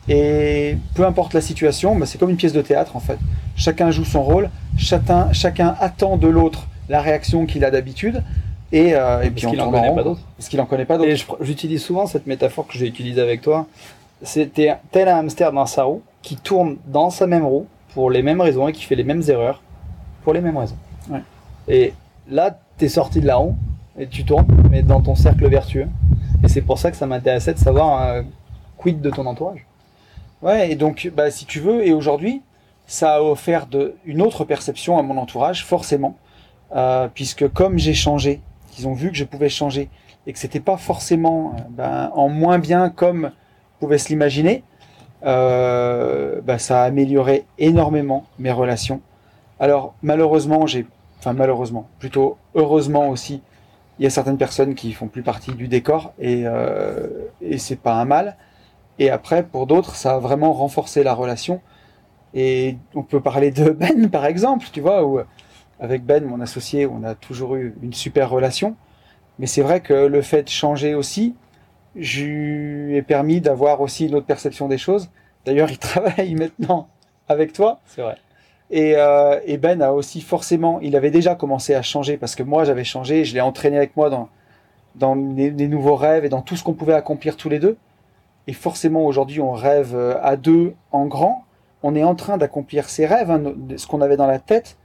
Et 0.08 0.78
peu 0.96 1.06
importe 1.06 1.34
la 1.34 1.42
situation, 1.42 1.96
bah, 1.96 2.08
c'est 2.08 2.18
comme 2.18 2.32
une 2.32 2.38
pièce 2.38 2.54
de 2.54 2.62
théâtre 2.62 2.96
en 2.96 3.00
fait. 3.00 3.20
Chacun 3.56 3.92
joue 3.92 4.06
son 4.06 4.24
rôle, 4.24 4.50
chacun, 4.78 5.32
chacun 5.34 5.76
attend 5.80 6.18
de 6.18 6.28
l'autre 6.28 6.68
la 6.90 7.02
réaction 7.02 7.46
qu'il 7.46 7.64
a 7.64 7.72
d'habitude. 7.72 8.24
Et, 8.72 8.94
euh, 8.94 9.22
et 9.22 9.32
puis 9.32 9.48
qu'il 9.48 9.62
en 9.62 9.72
connaît 9.72 9.96
pas 9.96 10.04
d'autres. 10.04 10.22
Parce 10.38 10.50
qu'il 10.50 10.62
en 10.62 10.66
connaît 10.66 10.86
pas 10.86 10.98
d'autres. 10.98 11.38
J'utilise 11.42 11.82
souvent 11.82 12.06
cette 12.06 12.28
métaphore 12.28 12.68
que 12.68 12.78
j'ai 12.78 12.88
utilisée 12.88 13.22
avec 13.22 13.42
toi. 13.42 13.68
c'était 14.22 14.76
tel 14.92 15.08
un 15.08 15.18
hamster 15.20 15.52
dans 15.54 15.66
sa 15.66 15.84
roue 15.84 16.04
qui 16.22 16.36
tourne 16.36 16.78
dans 16.86 17.10
sa 17.10 17.26
même 17.26 17.46
roue 17.46 17.68
pour 17.94 18.12
les 18.12 18.22
mêmes 18.22 18.42
raisons 18.42 18.68
et 18.68 18.74
qui 18.74 18.84
fait 18.84 18.96
les 18.96 19.04
mêmes 19.04 19.24
erreurs 19.28 19.64
pour 20.24 20.34
les 20.34 20.42
mêmes 20.42 20.58
raisons. 20.58 20.78
Ouais. 21.10 21.22
Et 21.68 21.94
là, 22.30 22.60
tu 22.78 22.86
es 22.86 22.90
sorti 22.90 23.22
de 23.22 23.28
la 23.28 23.38
roue 23.38 23.56
et 23.98 24.08
tu 24.08 24.24
tournes, 24.24 24.46
mais 24.70 24.84
dans 24.84 25.02
ton 25.02 25.16
cercle 25.16 25.48
vertueux. 25.48 25.88
Et 26.44 26.48
c'est 26.48 26.62
pour 26.62 26.78
ça 26.78 26.92
que 26.92 26.98
ça 26.98 27.08
m'intéressait 27.08 27.54
de 27.54 27.60
savoir 27.60 28.04
euh, 28.04 28.22
quid 28.78 29.02
de 29.02 29.10
ton 29.10 29.26
entourage. 29.26 29.66
Ouais, 30.42 30.72
et 30.72 30.76
donc, 30.76 31.12
bah, 31.16 31.32
si 31.32 31.46
tu 31.46 31.60
veux, 31.60 31.86
et 31.86 31.92
aujourd'hui, 31.92 32.42
ça 32.88 33.16
a 33.16 33.22
offert 33.22 33.68
de, 33.68 33.96
une 34.06 34.22
autre 34.22 34.46
perception 34.46 34.98
à 34.98 35.02
mon 35.02 35.18
entourage, 35.18 35.66
forcément, 35.66 36.18
euh, 36.76 37.08
puisque 37.14 37.48
comme 37.52 37.78
j'ai 37.78 37.94
changé, 37.94 38.42
ils 38.78 38.88
ont 38.88 38.94
vu 38.94 39.10
que 39.10 39.18
je 39.18 39.24
pouvais 39.24 39.50
changer, 39.50 39.90
et 40.28 40.34
que 40.34 40.40
c'était 40.40 40.60
pas 40.60 40.78
forcément 40.78 41.54
euh, 41.56 41.62
ben, 41.70 42.12
en 42.14 42.30
moins 42.30 42.60
bien 42.60 42.90
comme 42.90 43.32
pouvait 43.80 43.98
se 43.98 44.10
l'imaginer, 44.10 44.64
euh, 45.26 46.42
bah, 46.42 46.60
ça 46.60 46.84
a 46.84 46.86
amélioré 46.86 47.46
énormément 47.58 48.26
mes 48.38 48.52
relations. 48.52 49.02
Alors 49.60 49.94
malheureusement, 50.04 50.68
j'ai, 50.68 50.86
enfin 51.20 51.34
malheureusement, 51.34 51.88
plutôt 52.00 52.38
heureusement 52.56 53.10
aussi, 53.10 53.42
il 53.98 54.04
y 54.04 54.08
a 54.08 54.10
certaines 54.10 54.38
personnes 54.38 54.76
qui 54.76 54.94
font 54.94 55.08
plus 55.08 55.24
partie 55.24 55.52
du 55.52 55.68
décor 55.68 56.14
et, 56.20 56.46
et 57.42 57.58
c'est 57.58 57.76
pas 57.76 57.96
un 57.96 58.06
mal. 58.06 58.38
Et 58.98 59.10
après, 59.10 59.44
pour 59.44 59.68
d'autres, 59.68 59.96
ça 59.96 60.16
a 60.16 60.20
vraiment 60.20 60.54
renforcé 60.54 61.04
la 61.04 61.14
relation. 61.14 61.60
Et 62.34 62.78
on 62.96 63.04
peut 63.04 63.20
parler 63.20 63.52
de 63.52 63.72
Ben 63.72 64.10
par 64.10 64.26
exemple, 64.26 64.68
tu 64.72 64.80
vois, 64.80 65.06
où 65.06 65.20
avec 65.80 66.04
Ben, 66.04 66.24
mon 66.26 66.42
associé, 66.42 66.86
on 66.86 67.04
a 67.04 67.16
toujours 67.16 67.56
eu 67.56 67.76
une 67.82 67.94
super 67.94 68.30
relation. 68.30 68.76
Mais 69.40 69.48
c'est 69.48 69.62
vrai 69.62 69.80
que 69.80 69.94
le 69.94 70.22
fait 70.22 70.44
de 70.44 70.50
changer 70.50 70.94
aussi, 70.94 71.36
je 71.96 72.24
lui 72.24 72.96
ai 72.98 73.02
permis 73.02 73.42
d'avoir 73.42 73.82
aussi 73.82 74.08
une 74.08 74.16
autre 74.16 74.26
perception 74.26 74.68
des 74.68 74.78
choses. 74.78 75.10
D'ailleurs, 75.46 75.72
il 75.72 75.78
travaille 75.80 76.36
maintenant 76.36 76.90
avec 77.28 77.54
toi. 77.54 77.80
C'est 77.86 78.02
vrai. 78.02 78.18
Et, 78.72 78.96
euh, 78.98 79.40
et 79.46 79.58
Ben 79.58 79.82
a 79.82 79.94
aussi 79.94 80.22
forcément, 80.22 80.80
il 80.82 80.96
avait 80.96 81.10
déjà 81.10 81.34
commencé 81.34 81.74
à 81.74 81.82
changer 81.82 82.18
parce 82.18 82.36
que 82.36 82.44
moi 82.44 82.66
j'avais 82.66 82.84
changé, 82.84 83.26
je 83.26 83.34
l'ai 83.34 83.42
entraîné 83.42 83.78
avec 83.78 83.98
moi 83.98 84.12
dans, 84.12 84.30
dans 84.94 85.16
les, 85.16 85.50
les 85.50 85.68
nouveaux 85.68 85.96
rêves 85.96 86.24
et 86.24 86.30
dans 86.30 86.44
tout 86.44 86.56
ce 86.56 86.64
qu'on 86.64 86.74
pouvait 86.74 86.94
accomplir 86.94 87.36
tous 87.36 87.50
les 87.50 87.58
deux. 87.58 87.78
Et 88.46 88.54
forcément 88.54 89.06
aujourd'hui 89.06 89.42
on 89.42 89.54
rêve 89.54 89.96
euh, 89.96 90.20
à 90.22 90.36
deux 90.36 90.76
en 90.92 91.08
grand. 91.08 91.46
On 91.82 91.96
est 91.96 92.04
en 92.04 92.14
train 92.14 92.38
d'accomplir 92.38 92.90
ces 92.90 93.08
rêves, 93.08 93.32
hein, 93.32 93.42
ce 93.76 93.88
qu'on 93.88 94.02
avait 94.02 94.18
dans 94.18 94.28
la 94.28 94.38
tête 94.38 94.78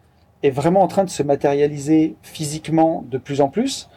est 0.45 0.51
vraiment 0.51 0.83
en 0.83 0.87
train 0.89 1.05
de 1.05 1.11
se 1.11 1.23
matérialiser 1.23 2.16
physiquement 2.23 3.03
de 3.11 3.19
plus 3.19 3.41
en 3.41 3.49
plus. 3.49 3.89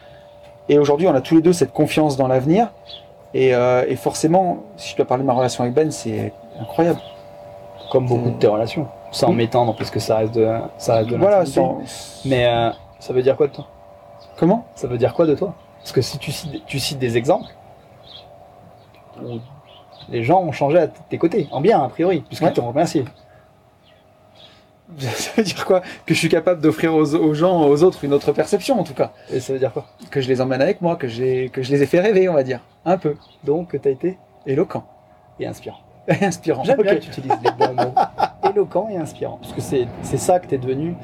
Et 0.68 0.78
aujourd'hui 0.78 1.06
on 1.06 1.14
a 1.14 1.20
tous 1.20 1.36
les 1.36 1.42
deux 1.42 1.52
cette 1.52 1.72
confiance 1.72 2.16
dans 2.16 2.26
l'avenir. 2.26 2.72
Et, 3.34 3.54
euh, 3.54 3.84
et 3.86 3.96
forcément, 3.96 4.64
si 4.76 4.92
je 4.92 4.96
dois 4.96 5.06
parler 5.06 5.22
de 5.22 5.26
ma 5.26 5.34
relation 5.34 5.62
avec 5.62 5.74
Ben, 5.74 5.90
c'est 5.90 6.32
incroyable. 6.60 7.00
Comme 7.92 8.06
beaucoup 8.06 8.30
de 8.30 8.38
tes 8.38 8.46
relations. 8.46 8.86
Sans 9.12 9.32
Mm. 9.32 9.36
m'étendre, 9.36 9.76
parce 9.76 9.90
que 9.90 10.00
ça 10.00 10.16
reste 10.18 10.34
de, 10.34 10.46
ça 10.78 10.96
reste 10.96 11.10
de 11.10 11.16
Voilà, 11.16 11.44
sans... 11.46 11.78
Mais 12.24 12.46
euh, 12.46 12.70
ça 12.98 13.12
veut 13.12 13.22
dire 13.22 13.36
quoi 13.36 13.46
de 13.48 13.52
toi? 13.52 13.66
Comment? 14.36 14.64
Ça 14.74 14.86
veut 14.88 14.98
dire 14.98 15.12
quoi 15.14 15.26
de 15.26 15.34
toi? 15.34 15.54
Parce 15.78 15.92
que 15.92 16.00
si 16.02 16.18
tu 16.18 16.32
cites, 16.32 16.64
tu 16.66 16.78
cites 16.78 16.98
des 16.98 17.16
exemples 17.16 17.48
les 20.08 20.22
gens 20.22 20.40
ont 20.42 20.52
changé 20.52 20.78
à 20.78 20.86
tes 20.86 21.18
côtés, 21.18 21.48
en 21.50 21.60
bien 21.60 21.82
a 21.82 21.88
priori, 21.88 22.20
puisqu'ils 22.20 22.46
Ouais. 22.46 22.52
t'ont 22.52 22.68
remercié. 22.68 23.04
Ça 24.98 25.30
veut 25.36 25.42
dire 25.42 25.64
quoi 25.64 25.80
Que 26.06 26.14
je 26.14 26.18
suis 26.18 26.28
capable 26.28 26.60
d'offrir 26.60 26.94
aux, 26.94 27.14
aux 27.14 27.34
gens, 27.34 27.62
aux 27.66 27.82
autres, 27.82 28.04
une 28.04 28.12
autre 28.14 28.32
perception 28.32 28.80
en 28.80 28.84
tout 28.84 28.94
cas. 28.94 29.12
Et 29.32 29.40
ça 29.40 29.52
veut 29.52 29.58
dire 29.58 29.72
quoi 29.72 29.86
Que 30.10 30.20
je 30.20 30.28
les 30.28 30.40
emmène 30.40 30.62
avec 30.62 30.80
moi, 30.80 30.96
que, 30.96 31.08
je 31.08 31.22
les 31.22 31.82
ai 31.82 31.86
fait 31.86 32.00
rêver, 32.00 32.28
on 32.28 32.34
va 32.34 32.42
dire. 32.42 32.60
Un 32.84 32.96
peu. 32.98 33.16
Donc 33.44 33.68
que 33.72 33.76
t'as 33.76 33.90
été 33.90 34.18
Éloquent. 34.46 34.84
et 35.40 35.46
inspirant. 35.46 35.80
Et 36.08 36.24
inspirant. 36.24 36.64
J'aime 36.64 36.80
bien 36.80 36.94
que 36.94 37.00
tu 37.00 37.10
utilises 37.10 37.36
les 37.44 37.50
bons 37.50 37.74
mots. 37.74 37.94
Éloquent 38.50 38.88
et 38.90 38.96
inspirant. 38.96 39.38
Parce 39.42 39.52
que 39.52 39.60
c'est 39.60 40.16
ça 40.16 40.38
que 40.40 40.46
t'es 40.46 40.56
devenu. 40.56 40.94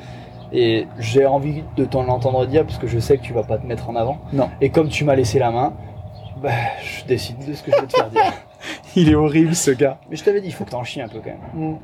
Et 0.51 0.86
j'ai 0.98 1.27
envie 1.27 1.62
de 1.77 1.85
t'en 1.85 2.09
entendre 2.09 2.47
dire, 2.47 2.65
parce 2.65 2.78
que 2.78 2.86
je 2.86 2.98
sais 2.98 3.19
que 3.19 3.23
tu 3.23 3.35
vas 3.35 3.43
pas 3.43 3.59
te 3.59 3.66
mettre 3.66 3.90
en 3.90 3.97
avant. 3.97 4.19
Non. 4.32 4.48
Et 4.62 4.70
comme 4.70 4.89
tu 4.89 5.05
m'as 5.05 5.15
laissé 5.15 5.39
la 5.39 5.51
main, 5.51 5.74
bah, 6.40 6.51
je 6.82 7.05
décide 7.05 7.39
de 7.47 7.52
ce 7.52 7.62
que 7.62 7.70
je 7.70 7.81
vais 7.81 7.86
te 7.86 7.93
faire 7.93 8.09
dire. 8.09 8.32
Il 8.97 9.11
est 9.11 9.15
horrible 9.15 9.55
ce 9.55 9.73
gars. 9.73 9.98
Mais 10.09 10.16
je 10.16 10.24
t'avais 10.24 10.40
dit, 10.40 10.48
il 10.48 10.55
faut 10.55 10.65
que 10.65 10.70
t'en 10.70 10.85
chies 10.85 11.02
un 11.02 11.09
peu 11.09 11.19
quand 11.19 11.36
même. 11.55 11.78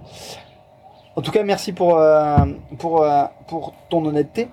En 1.16 1.22
tout 1.22 1.30
cas, 1.32 1.42
merci 1.42 1.72
pour, 1.72 1.98
euh, 1.98 2.36
pour, 2.78 3.02
euh, 3.02 3.24
pour 3.46 3.72
ton 3.88 4.04
honnêteté. 4.04 4.48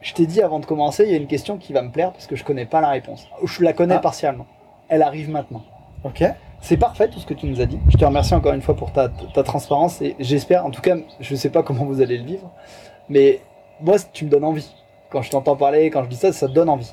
Je 0.00 0.14
t'ai 0.14 0.26
dit 0.26 0.40
avant 0.40 0.60
de 0.60 0.66
commencer, 0.66 1.04
il 1.04 1.10
y 1.10 1.14
a 1.14 1.16
une 1.16 1.26
question 1.26 1.58
qui 1.58 1.72
va 1.72 1.82
me 1.82 1.90
plaire 1.90 2.12
parce 2.12 2.26
que 2.26 2.36
je 2.36 2.44
connais 2.44 2.66
pas 2.66 2.80
la 2.80 2.88
réponse. 2.90 3.26
Je 3.44 3.62
la 3.64 3.72
connais 3.72 3.96
Ah. 3.96 4.00
partiellement. 4.00 4.46
Elle 4.88 5.02
arrive 5.02 5.28
maintenant. 5.30 5.62
Ok. 6.04 6.22
C'est 6.60 6.76
parfait 6.76 7.08
tout 7.08 7.18
ce 7.18 7.26
que 7.26 7.34
tu 7.34 7.46
nous 7.46 7.60
as 7.60 7.66
dit. 7.66 7.78
Je 7.88 7.96
te 7.96 8.04
remercie 8.04 8.34
encore 8.34 8.52
une 8.52 8.62
fois 8.62 8.76
pour 8.76 8.92
ta, 8.92 9.08
ta 9.08 9.42
transparence 9.42 10.00
et 10.00 10.14
j'espère, 10.20 10.64
en 10.64 10.70
tout 10.70 10.80
cas, 10.80 10.96
je 11.20 11.34
sais 11.34 11.50
pas 11.50 11.62
comment 11.62 11.84
vous 11.84 12.00
allez 12.00 12.18
le 12.18 12.24
vivre, 12.24 12.50
mais 13.08 13.40
moi, 13.80 13.96
tu 14.12 14.24
me 14.24 14.30
donnes 14.30 14.44
envie. 14.44 14.72
Quand 15.10 15.22
je 15.22 15.30
t'entends 15.30 15.56
parler, 15.56 15.90
quand 15.90 16.04
je 16.04 16.08
dis 16.08 16.16
ça, 16.16 16.32
ça 16.32 16.48
te 16.48 16.52
donne 16.52 16.68
envie. 16.68 16.92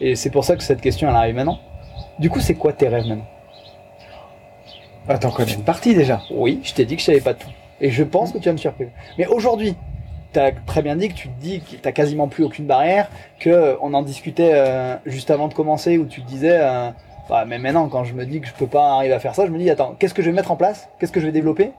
Et 0.00 0.14
c'est 0.16 0.30
pour 0.30 0.44
ça 0.44 0.56
que 0.56 0.62
cette 0.62 0.80
question, 0.80 1.08
elle 1.08 1.16
arrive 1.16 1.34
maintenant. 1.34 1.58
Du 2.18 2.28
coup, 2.30 2.40
c'est 2.40 2.54
quoi 2.54 2.72
tes 2.72 2.88
rêves 2.88 3.06
maintenant? 3.06 3.26
T'en 5.20 5.30
connais 5.30 5.52
une 5.52 5.62
partie 5.62 5.94
déjà. 5.94 6.20
Oui, 6.30 6.60
je 6.64 6.74
t'ai 6.74 6.84
dit 6.84 6.96
que 6.96 7.00
je 7.00 7.06
savais 7.06 7.20
pas 7.20 7.34
tout. 7.34 7.48
Et 7.80 7.90
je 7.90 8.04
pense 8.04 8.32
que 8.32 8.38
tu 8.38 8.44
vas 8.44 8.52
me 8.52 8.58
surprendre. 8.58 8.90
Mais 9.18 9.26
aujourd'hui, 9.26 9.76
tu 10.32 10.38
as 10.38 10.52
très 10.52 10.82
bien 10.82 10.96
dit 10.96 11.08
que 11.08 11.14
tu 11.14 11.28
te 11.28 11.40
dis 11.40 11.60
que 11.60 11.76
tu 11.76 11.92
quasiment 11.92 12.28
plus 12.28 12.44
aucune 12.44 12.66
barrière, 12.66 13.08
que 13.38 13.50
euh, 13.50 13.76
on 13.80 13.94
en 13.94 14.02
discutait 14.02 14.52
euh, 14.54 14.96
juste 15.06 15.30
avant 15.30 15.48
de 15.48 15.54
commencer 15.54 15.98
où 15.98 16.06
tu 16.06 16.22
te 16.22 16.28
disais, 16.28 16.58
euh, 16.60 16.90
bah, 17.28 17.44
mais 17.46 17.58
maintenant, 17.58 17.88
quand 17.88 18.04
je 18.04 18.14
me 18.14 18.24
dis 18.24 18.40
que 18.40 18.46
je 18.46 18.54
peux 18.54 18.66
pas 18.66 18.94
arriver 18.94 19.14
à 19.14 19.20
faire 19.20 19.34
ça, 19.34 19.46
je 19.46 19.50
me 19.50 19.58
dis, 19.58 19.68
attends, 19.70 19.94
qu'est-ce 19.98 20.14
que 20.14 20.22
je 20.22 20.30
vais 20.30 20.36
mettre 20.36 20.50
en 20.50 20.56
place? 20.56 20.88
Qu'est-ce 20.98 21.12
que 21.12 21.20
je 21.20 21.26
vais 21.26 21.32
développer 21.32 21.72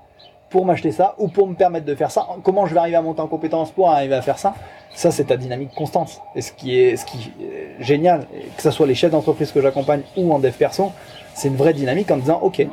pour 0.49 0.65
m'acheter 0.65 0.91
ça 0.91 1.15
ou 1.17 1.27
pour 1.27 1.47
me 1.47 1.55
permettre 1.55 1.85
de 1.85 1.95
faire 1.95 2.11
ça? 2.11 2.27
Comment 2.43 2.65
je 2.65 2.73
vais 2.73 2.79
arriver 2.79 2.95
à 2.95 3.01
monter 3.01 3.21
en 3.21 3.27
compétence 3.27 3.71
pour 3.71 3.89
arriver 3.89 4.15
à 4.15 4.21
faire 4.21 4.39
ça? 4.39 4.55
Ça, 4.93 5.11
c'est 5.11 5.25
ta 5.25 5.37
dynamique 5.37 5.71
constante. 5.75 6.21
Et 6.35 6.41
ce 6.41 6.51
qui 6.51 6.79
est, 6.79 6.95
ce 6.95 7.05
qui 7.05 7.33
est 7.41 7.83
génial, 7.83 8.25
que 8.55 8.61
ce 8.61 8.71
soit 8.71 8.87
les 8.87 8.95
chefs 8.95 9.11
d'entreprise 9.11 9.51
que 9.51 9.61
j'accompagne 9.61 10.01
ou 10.15 10.33
en 10.33 10.39
dev 10.39 10.53
perso, 10.53 10.91
c'est 11.33 11.49
une 11.49 11.55
vraie 11.57 11.73
dynamique 11.73 12.09
en 12.11 12.17
disant, 12.17 12.39
ok, 12.41 12.65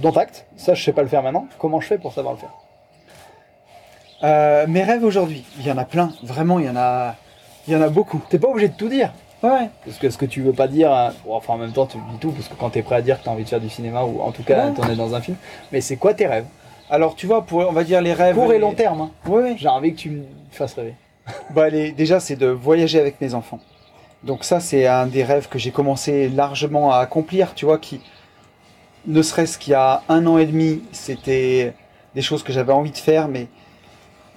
dont 0.00 0.12
acte, 0.12 0.46
ça 0.56 0.74
je 0.74 0.82
sais 0.82 0.92
pas 0.92 1.02
le 1.02 1.08
faire 1.08 1.22
maintenant, 1.22 1.46
comment 1.58 1.80
je 1.80 1.86
fais 1.86 1.98
pour 1.98 2.12
savoir 2.12 2.34
le 2.34 2.40
faire 2.40 2.52
Euh, 4.24 4.66
mes 4.68 4.82
rêves 4.82 5.04
aujourd'hui, 5.04 5.44
il 5.58 5.66
y 5.66 5.70
en 5.70 5.78
a 5.78 5.84
plein. 5.84 6.12
Vraiment, 6.22 6.58
il 6.58 6.66
y 6.66 6.68
en 6.68 6.76
a, 6.76 7.14
il 7.66 7.72
y 7.72 7.76
en 7.76 7.80
a 7.82 7.88
beaucoup. 7.88 8.20
T'es 8.28 8.38
pas 8.38 8.48
obligé 8.48 8.68
de 8.68 8.74
tout 8.74 8.88
dire, 8.88 9.12
Ouais. 9.42 9.68
parce 9.84 9.98
que 9.98 10.10
ce 10.10 10.18
que 10.18 10.26
tu 10.26 10.42
veux 10.42 10.52
pas 10.52 10.66
dire, 10.66 10.92
euh, 10.92 11.10
bon, 11.24 11.36
enfin 11.36 11.54
en 11.54 11.58
même 11.58 11.70
temps 11.72 11.86
tu 11.86 11.98
dis 11.98 12.18
tout, 12.18 12.32
parce 12.32 12.48
que 12.48 12.54
quand 12.54 12.70
t'es 12.70 12.82
prêt 12.82 12.96
à 12.96 13.02
dire 13.02 13.20
que 13.20 13.24
t'as 13.24 13.30
envie 13.30 13.44
de 13.44 13.48
faire 13.48 13.60
du 13.60 13.68
cinéma, 13.70 14.02
ou 14.04 14.20
en 14.20 14.32
tout 14.32 14.42
cas 14.42 14.66
Ouais. 14.68 14.74
t'en 14.74 14.88
es 14.90 14.96
dans 14.96 15.14
un 15.14 15.20
film, 15.20 15.36
mais 15.70 15.80
c'est 15.80 15.96
quoi 15.96 16.14
tes 16.14 16.26
rêves? 16.26 16.46
Alors, 16.90 17.14
tu 17.14 17.26
vois, 17.26 17.42
pour, 17.44 17.60
on 17.60 17.72
va 17.72 17.84
dire 17.84 18.00
les 18.00 18.12
rêves. 18.14 18.34
Court 18.34 18.50
et 18.50 18.54
les- 18.54 18.60
long 18.60 18.72
terme, 18.72 19.02
hein. 19.02 19.10
Ouais. 19.26 19.54
j'ai 19.58 19.68
envie 19.68 19.92
que 19.92 19.98
tu 19.98 20.10
me 20.10 20.24
fasses 20.50 20.74
rêver. 20.74 20.94
Bah, 21.50 21.68
les- 21.68 21.92
déjà, 21.92 22.18
c'est 22.18 22.36
de 22.36 22.46
voyager 22.48 22.98
avec 22.98 23.20
mes 23.20 23.34
enfants. 23.34 23.60
Donc 24.24 24.42
ça, 24.42 24.58
c'est 24.58 24.86
un 24.88 25.06
des 25.06 25.22
rêves 25.22 25.48
que 25.48 25.58
j'ai 25.60 25.70
commencé 25.70 26.28
largement 26.28 26.90
à 26.90 26.98
accomplir, 26.98 27.54
tu 27.54 27.66
vois, 27.66 27.78
qui, 27.78 28.00
ne 29.06 29.22
serait-ce 29.22 29.58
qu'il 29.58 29.72
y 29.72 29.74
a 29.74 30.02
un 30.08 30.26
an 30.26 30.38
et 30.38 30.46
demi, 30.46 30.82
c'était 30.92 31.74
des 32.14 32.22
choses 32.22 32.42
que 32.42 32.52
j'avais 32.52 32.72
envie 32.72 32.90
de 32.90 32.98
faire, 32.98 33.28
mais 33.28 33.46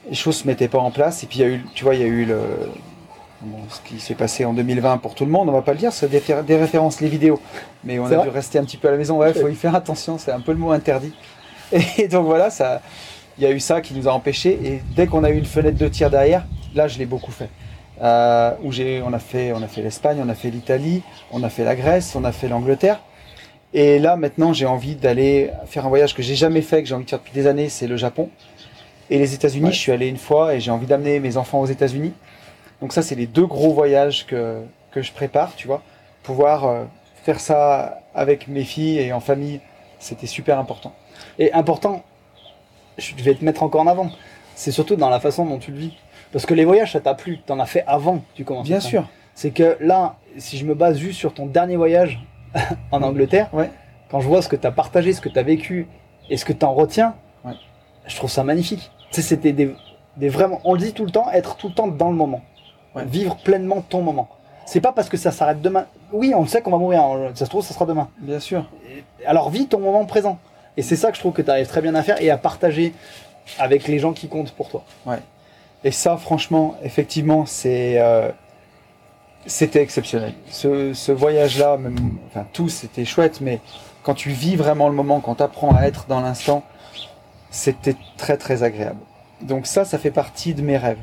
les 0.10 0.16
choses 0.16 0.38
se 0.38 0.48
mettaient 0.48 0.68
pas 0.68 0.80
en 0.80 0.92
place. 0.92 1.24
Et 1.24 1.28
puis, 1.28 1.40
il 1.40 1.42
y 1.42 1.46
a 1.46 1.50
eu, 1.50 1.66
tu 1.74 1.84
vois, 1.84 1.96
il 1.96 2.02
y 2.02 2.04
a 2.04 2.08
eu 2.08 2.26
le, 2.26 2.40
bon, 3.42 3.60
ce 3.70 3.82
qui 3.82 4.00
s'est 4.00 4.16
passé 4.16 4.46
en 4.46 4.54
2020 4.54 4.98
pour 4.98 5.16
tout 5.16 5.26
le 5.26 5.32
monde, 5.32 5.50
on 5.50 5.54
va 5.54 5.62
pas 5.62 5.74
le 5.74 5.80
dire, 5.80 5.92
c'est 5.92 6.10
des, 6.10 6.22
des 6.46 6.58
références, 6.58 7.02
les 7.02 7.10
vidéos. 7.10 7.40
Mais 7.84 8.00
on 8.00 8.06
a 8.06 8.24
dû 8.24 8.30
rester 8.30 8.60
un 8.60 8.64
petit 8.64 8.78
peu 8.78 8.88
à 8.88 8.92
la 8.92 8.98
maison, 8.98 9.18
ouais, 9.18 9.34
faut 9.34 9.48
y 9.48 9.56
faire 9.56 9.76
attention, 9.76 10.18
c'est 10.18 10.32
un 10.32 10.42
peu 10.42 10.52
le 10.52 10.58
mot 10.58 10.72
interdit. 10.72 11.14
Et 11.98 12.08
donc 12.08 12.26
voilà, 12.26 12.50
ça, 12.50 12.82
il 13.38 13.44
y 13.44 13.48
a 13.48 13.52
eu 13.52 13.60
ça 13.60 13.82
qui 13.82 13.94
nous 13.94 14.08
a 14.08 14.12
empêchés. 14.12 14.60
Et 14.64 14.82
dès 14.96 15.08
qu'on 15.08 15.24
a 15.24 15.30
eu 15.30 15.38
une 15.38 15.46
fenêtre 15.46 15.78
de 15.78 15.88
tir 15.88 16.10
derrière, 16.10 16.46
là, 16.76 16.88
je 16.88 16.98
l'ai 16.98 17.06
beaucoup 17.06 17.32
fait. 17.32 17.50
Euh, 18.02 18.54
où 18.64 18.72
j'ai, 18.72 19.02
on 19.06 19.14
a 19.14 19.20
fait, 19.20 19.54
on 19.54 19.62
a 19.62 19.68
fait 19.68 19.82
l'Espagne, 19.82 20.20
on 20.24 20.30
a 20.30 20.34
fait 20.34 20.50
l'Italie, 20.50 21.04
on 21.32 21.44
a 21.44 21.50
fait 21.50 21.64
la 21.64 21.76
Grèce, 21.76 22.16
on 22.16 22.24
a 22.24 22.32
fait 22.32 22.48
l'Angleterre. 22.48 23.00
Et 23.74 24.00
là, 24.00 24.18
maintenant, 24.18 24.52
j'ai 24.54 24.66
envie 24.66 24.96
d'aller 24.96 25.50
faire 25.66 25.86
un 25.86 25.90
voyage 25.90 26.14
que 26.14 26.22
j'ai 26.22 26.36
jamais 26.36 26.62
fait, 26.62 26.82
que 26.84 26.90
j'ai 26.90 26.96
envie 26.96 27.06
de 27.06 27.10
faire 27.10 27.20
depuis 27.20 27.34
des 27.34 27.48
années, 27.48 27.70
c'est 27.70 27.88
le 27.88 27.96
Japon. 27.96 28.30
Et 29.10 29.18
les 29.18 29.34
États-Unis, 29.34 29.68
Ouais. 29.68 29.72
je 29.72 29.78
suis 29.80 29.92
allé 29.92 30.08
une 30.08 30.18
fois 30.18 30.56
et 30.56 30.60
j'ai 30.60 30.72
envie 30.72 30.86
d'amener 30.88 31.20
mes 31.20 31.38
enfants 31.38 31.60
aux 31.62 31.66
États-Unis. 31.66 32.14
Donc 32.82 32.94
ça, 32.94 33.02
c'est 33.02 33.16
les 33.16 33.28
deux 33.28 33.46
gros 33.46 33.74
voyages 33.74 34.26
que, 34.26 34.62
que 34.92 35.02
je 35.02 35.12
prépare, 35.12 35.54
tu 35.56 35.68
vois. 35.68 35.82
Pouvoir 36.24 36.66
euh, 36.66 36.84
faire 37.24 37.40
ça 37.40 38.00
avec 38.14 38.48
mes 38.48 38.64
filles 38.64 39.00
et 39.00 39.14
en 39.14 39.20
famille, 39.20 39.60
c'était 40.00 40.28
super 40.28 40.60
important. 40.60 40.94
Et 41.40 41.54
important, 41.54 42.04
je 42.98 43.14
vais 43.24 43.36
te 43.36 43.44
mettre 43.46 43.64
encore 43.64 43.82
en 43.82 43.88
avant, 43.88 44.10
c'est 44.56 44.72
surtout 44.72 44.96
dans 44.96 45.10
la 45.10 45.20
façon 45.20 45.46
dont 45.46 45.60
tu 45.60 45.72
le 45.72 45.78
vis. 45.78 45.94
Parce 46.32 46.46
que 46.46 46.54
les 46.54 46.66
voyages, 46.66 46.94
ça 46.94 47.00
t'a 47.02 47.14
plu, 47.14 47.40
t'en 47.46 47.60
as 47.60 47.66
fait 47.66 47.84
avant 47.88 48.20
que 48.20 48.24
tu 48.36 48.44
commences. 48.44 48.68
Bien 48.68 48.80
sûr. 48.80 49.08
C'est 49.36 49.52
que 49.52 49.78
là, 49.80 50.16
si 50.38 50.58
je 50.58 50.66
me 50.66 50.74
base 50.76 50.98
juste 50.98 51.20
sur 51.20 51.34
ton 51.34 51.46
dernier 51.46 51.76
voyage 51.78 52.20
en 52.92 53.02
Angleterre, 53.04 53.50
Ouais. 53.54 53.70
quand 54.10 54.20
je 54.20 54.28
vois 54.28 54.42
ce 54.42 54.50
que 54.50 54.56
tu 54.56 54.68
as 54.68 54.72
partagé, 54.72 55.14
ce 55.14 55.22
que 55.22 55.30
tu 55.30 55.40
as 55.40 55.44
vécu 55.44 55.88
et 56.30 56.38
ce 56.38 56.46
que 56.46 56.54
tu 56.54 56.66
en 56.66 56.74
retiens, 56.74 57.16
Ouais. 57.46 57.54
je 58.08 58.16
trouve 58.16 58.30
ça 58.30 58.44
magnifique. 58.44 58.92
Tu 59.12 59.22
sais, 59.22 59.28
c'était 59.28 59.52
des, 59.54 59.76
des 60.18 60.30
vraiment, 60.30 60.60
on 60.64 60.74
le 60.74 60.80
dit 60.80 60.94
tout 60.94 61.06
le 61.06 61.12
temps, 61.12 61.30
être 61.32 61.56
tout 61.56 61.68
le 61.70 61.74
temps 61.74 61.88
dans 61.88 62.10
le 62.10 62.16
moment. 62.16 62.42
Ouais. 62.96 63.06
Vivre 63.06 63.36
pleinement 63.38 63.82
ton 63.82 64.02
moment. 64.02 64.30
C'est 64.66 64.82
pas 64.82 64.92
parce 64.92 65.10
que 65.10 65.18
ça 65.18 65.32
s'arrête 65.32 65.62
demain. 65.62 65.86
Oui, 66.14 66.34
on 66.36 66.42
le 66.42 66.48
sait 66.48 66.62
qu'on 66.62 66.72
va 66.72 66.78
mourir. 66.78 67.02
hein. 67.02 67.32
Ça 67.34 67.46
se 67.46 67.50
trouve, 67.50 67.64
ça 67.64 67.74
sera 67.74 67.86
demain. 67.86 68.10
Bien 68.20 68.40
sûr. 68.40 68.70
Alors 69.26 69.50
vis 69.50 69.68
ton 69.68 69.80
moment 69.80 70.06
présent. 70.06 70.38
Et 70.78 70.82
c'est 70.82 70.96
ça 70.96 71.10
que 71.10 71.16
je 71.16 71.20
trouve 71.22 71.34
que 71.34 71.42
tu 71.42 71.50
arrives 71.50 71.68
très 71.68 71.82
bien 71.82 71.96
à 71.96 72.04
faire 72.04 72.22
et 72.22 72.30
à 72.30 72.38
partager 72.38 72.94
avec 73.60 73.88
les 73.88 74.00
gens 74.00 74.14
qui 74.14 74.28
comptent 74.30 74.52
pour 74.52 74.70
toi. 74.70 74.84
Et 75.84 75.92
ça, 75.92 76.16
franchement, 76.16 76.76
effectivement, 76.84 77.46
c'est 77.46 78.00
euh, 78.00 78.30
c'était 79.46 79.82
exceptionnel. 79.82 80.34
Ce, 80.50 80.94
ce 80.94 81.12
voyage-là, 81.12 81.78
enfin 82.28 82.46
tout, 82.54 82.70
c'était 82.70 83.06
chouette, 83.06 83.42
mais 83.42 83.60
quand 84.04 84.14
tu 84.14 84.30
vis 84.30 84.56
vraiment 84.56 84.90
le 84.90 84.96
moment, 84.96 85.20
quand 85.20 85.36
tu 85.36 85.44
apprends 85.44 85.76
à 85.76 85.84
être 85.84 86.06
dans 86.08 86.22
l'instant, 86.22 86.64
c'était 87.50 87.96
très 88.18 88.38
très 88.38 88.64
agréable. 88.64 89.00
Donc 89.42 89.66
ça, 89.68 89.86
ça 89.86 89.98
fait 89.98 90.12
partie 90.12 90.54
de 90.54 90.62
mes 90.62 90.78
rêves. 90.78 91.00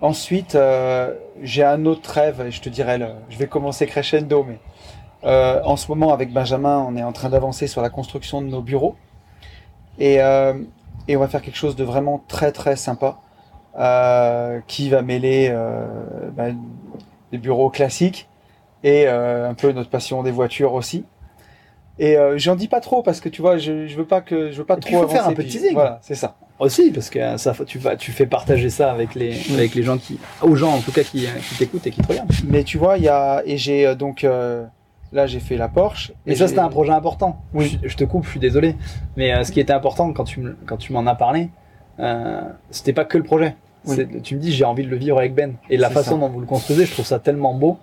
Ensuite, 0.00 0.54
euh, 0.54 1.14
j'ai 1.42 1.62
un 1.62 1.84
autre 1.84 2.10
rêve, 2.10 2.44
et 2.46 2.50
je 2.50 2.60
te 2.60 2.68
dirais, 2.68 2.98
le, 2.98 3.08
je 3.28 3.36
vais 3.36 3.46
commencer 3.46 3.86
crescendo, 3.86 4.44
mais 4.44 4.58
euh, 5.24 5.60
en 5.64 5.76
ce 5.76 5.88
moment, 5.88 6.12
avec 6.12 6.32
Benjamin, 6.32 6.78
on 6.88 6.96
est 6.96 7.02
en 7.02 7.12
train 7.12 7.28
d'avancer 7.28 7.66
sur 7.66 7.82
la 7.82 7.90
construction 7.90 8.40
de 8.40 8.46
nos 8.46 8.62
bureaux. 8.62 8.96
Et, 9.98 10.22
euh, 10.22 10.54
et 11.06 11.16
on 11.16 11.20
va 11.20 11.28
faire 11.28 11.42
quelque 11.42 11.56
chose 11.56 11.76
de 11.76 11.84
vraiment 11.84 12.22
très 12.28 12.52
très 12.52 12.76
sympa, 12.76 13.18
qui 14.66 14.88
va 14.88 15.02
mêler 15.02 15.54
ben, 16.36 16.56
des 17.32 17.38
bureaux 17.38 17.70
classiques 17.70 18.28
et 18.82 19.04
euh, 19.06 19.48
un 19.50 19.54
peu 19.54 19.72
notre 19.72 19.90
passion 19.90 20.22
des 20.22 20.30
voitures 20.30 20.74
aussi. 20.74 21.04
Et 21.98 22.16
euh, 22.16 22.38
j'en 22.38 22.56
dis 22.56 22.68
pas 22.68 22.80
trop 22.80 23.02
parce 23.02 23.20
que 23.20 23.28
tu 23.28 23.42
vois, 23.42 23.58
je, 23.58 23.86
je 23.86 23.96
veux 23.96 24.06
pas 24.06 24.20
que 24.22 24.50
je 24.50 24.56
veux 24.58 24.64
pas 24.64 24.76
Et 24.76 24.80
trop 24.80 24.90
il 24.90 24.96
faut 25.02 25.08
faire 25.08 25.26
un 25.26 25.32
peu 25.34 25.42
de 25.42 25.48
teasing. 25.48 25.74
Voilà, 25.74 25.98
c'est 26.02 26.14
ça. 26.14 26.36
Aussi, 26.58 26.90
parce 26.90 27.08
que 27.10 27.36
ça, 27.38 27.54
tu, 27.66 27.78
vas, 27.78 27.96
tu 27.96 28.10
fais 28.12 28.26
partager 28.26 28.68
ça 28.70 28.90
avec 28.90 29.14
les, 29.14 29.34
avec 29.54 29.74
les 29.74 29.82
gens 29.82 29.96
qui, 29.98 30.18
aux 30.42 30.54
gens 30.56 30.72
en 30.74 30.80
tout 30.80 30.92
cas 30.92 31.02
qui, 31.02 31.26
qui 31.48 31.54
t'écoutent 31.56 31.86
et 31.86 31.90
qui 31.90 32.00
te 32.02 32.06
regardent. 32.08 32.30
Mais 32.48 32.64
tu 32.64 32.78
vois, 32.78 32.96
il 32.98 33.04
y 33.04 33.08
a 33.08 33.42
et 33.46 33.56
j'ai 33.58 33.86
euh, 33.86 33.94
donc 33.94 34.24
euh, 34.24 34.64
là 35.12 35.26
j'ai 35.26 35.40
fait 35.40 35.56
la 35.56 35.68
Porsche. 35.68 36.12
Et 36.26 36.32
et 36.32 36.36
ça, 36.36 36.48
c'était 36.48 36.60
un 36.60 36.68
projet 36.68 36.92
important. 36.92 37.40
Oui. 37.54 37.78
Je, 37.82 37.88
je 37.88 37.96
te 37.96 38.04
coupe, 38.04 38.24
je 38.24 38.30
suis 38.30 38.40
désolé. 38.40 38.76
Mais 39.16 39.32
euh, 39.34 39.44
ce 39.44 39.52
qui 39.52 39.60
était 39.60 39.72
important 39.72 40.12
quand 40.12 40.24
tu, 40.24 40.40
me- 40.40 40.56
quand 40.66 40.76
tu 40.78 40.92
m'en 40.92 41.06
as 41.06 41.14
parlé, 41.14 41.48
euh, 41.98 42.42
c'était 42.70 42.92
pas 42.94 43.04
que 43.06 43.18
le 43.18 43.24
projet. 43.24 43.56
Oui. 43.86 43.96
Tu 44.22 44.34
me 44.36 44.40
dis, 44.40 44.52
j'ai 44.52 44.64
envie 44.64 44.84
de 44.84 44.88
le 44.90 44.96
vivre 44.96 45.18
avec 45.18 45.34
Ben. 45.34 45.54
Et 45.70 45.76
la 45.76 45.90
façon 45.90 46.12
ça. 46.12 46.16
dont 46.18 46.28
vous 46.28 46.40
le 46.40 46.46
construisez, 46.46 46.84
je 46.86 46.92
trouve 46.92 47.06
ça 47.06 47.18
tellement 47.18 47.54
beau. 47.54 47.78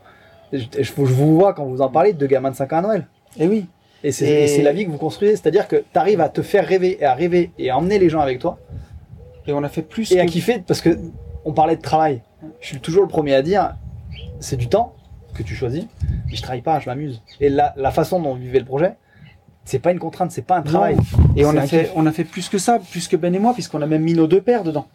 Je, 0.54 0.60
je- 0.60 0.84
je 0.84 0.94
vous 0.94 1.36
vois 1.36 1.54
quand 1.54 1.66
vous 1.66 1.82
en 1.82 1.90
parlez, 1.90 2.14
deux 2.14 2.28
gamins 2.28 2.52
de 2.52 2.56
5 2.56 2.72
ans 2.74 2.78
à 2.78 2.82
Noël. 2.82 3.08
Et 3.40 3.48
oui. 3.48 3.66
Et 4.04 4.12
c'est 4.12 4.28
Et- 4.30 4.62
la 4.62 4.72
vie 4.74 4.86
que 4.86 4.92
vous 4.92 4.98
construisez. 4.98 5.36
C'est-à-dire 5.36 5.68
que 5.68 5.78
tu 5.78 5.98
arrives 6.00 6.22
à 6.22 6.30
te 6.30 6.42
faire 6.42 6.66
rêver 6.68 6.98
et 7.02 7.06
à 7.06 7.14
rêver 7.14 7.52
et 7.58 7.70
à 7.70 7.78
emmener 7.78 7.98
les 8.00 8.10
gens 8.10 8.20
avec 8.22 8.40
toi. 8.40 8.60
Et 9.48 9.54
on 9.54 9.64
a 9.64 9.70
fait 9.70 9.82
plus 9.82 10.12
et 10.12 10.20
à 10.20 10.26
que- 10.26 10.32
kiffer 10.32 10.64
parce 10.66 10.82
que 10.82 10.98
on 11.46 11.54
parlait 11.54 11.76
de 11.78 11.82
travail. 11.82 12.22
Je 12.62 12.68
suis 12.68 12.80
toujours 12.80 13.02
le 13.04 13.08
premier 13.10 13.34
à 13.34 13.42
dire 13.42 13.76
c'est 14.40 14.58
du 14.58 14.68
temps 14.68 14.94
que 15.34 15.42
tu 15.44 15.56
choisis, 15.56 15.86
mais 16.30 16.36
je 16.36 16.42
travaille 16.42 16.62
pas, 16.62 16.80
je 16.80 16.86
m'amuse. 16.88 17.22
Et 17.40 17.50
la, 17.50 17.74
la 17.78 17.92
façon 17.92 18.20
dont 18.22 18.34
vous 18.36 18.42
vivez 18.42 18.60
le 18.60 18.66
projet, 18.66 18.94
c'est 19.68 19.80
pas 19.80 19.92
une 19.92 20.00
contrainte, 20.00 20.32
c'est 20.32 20.42
pas 20.46 20.58
un 20.58 20.62
travail. 20.62 20.96
Et 21.36 21.46
on 21.46 21.50
a 21.58 21.68
fait, 21.68 21.84
kiff. 21.86 21.92
on 21.96 22.06
a 22.06 22.12
fait 22.14 22.24
plus 22.24 22.48
que 22.48 22.58
ça, 22.58 22.80
plus 22.80 23.08
que 23.10 23.18
Ben 23.18 23.36
et 23.36 23.40
moi, 23.40 23.54
puisqu'on 23.54 23.82
a 23.82 23.86
même 23.86 24.02
mis 24.04 24.14
nos 24.14 24.26
deux 24.28 24.42
pères 24.42 24.64
dedans. 24.64 24.88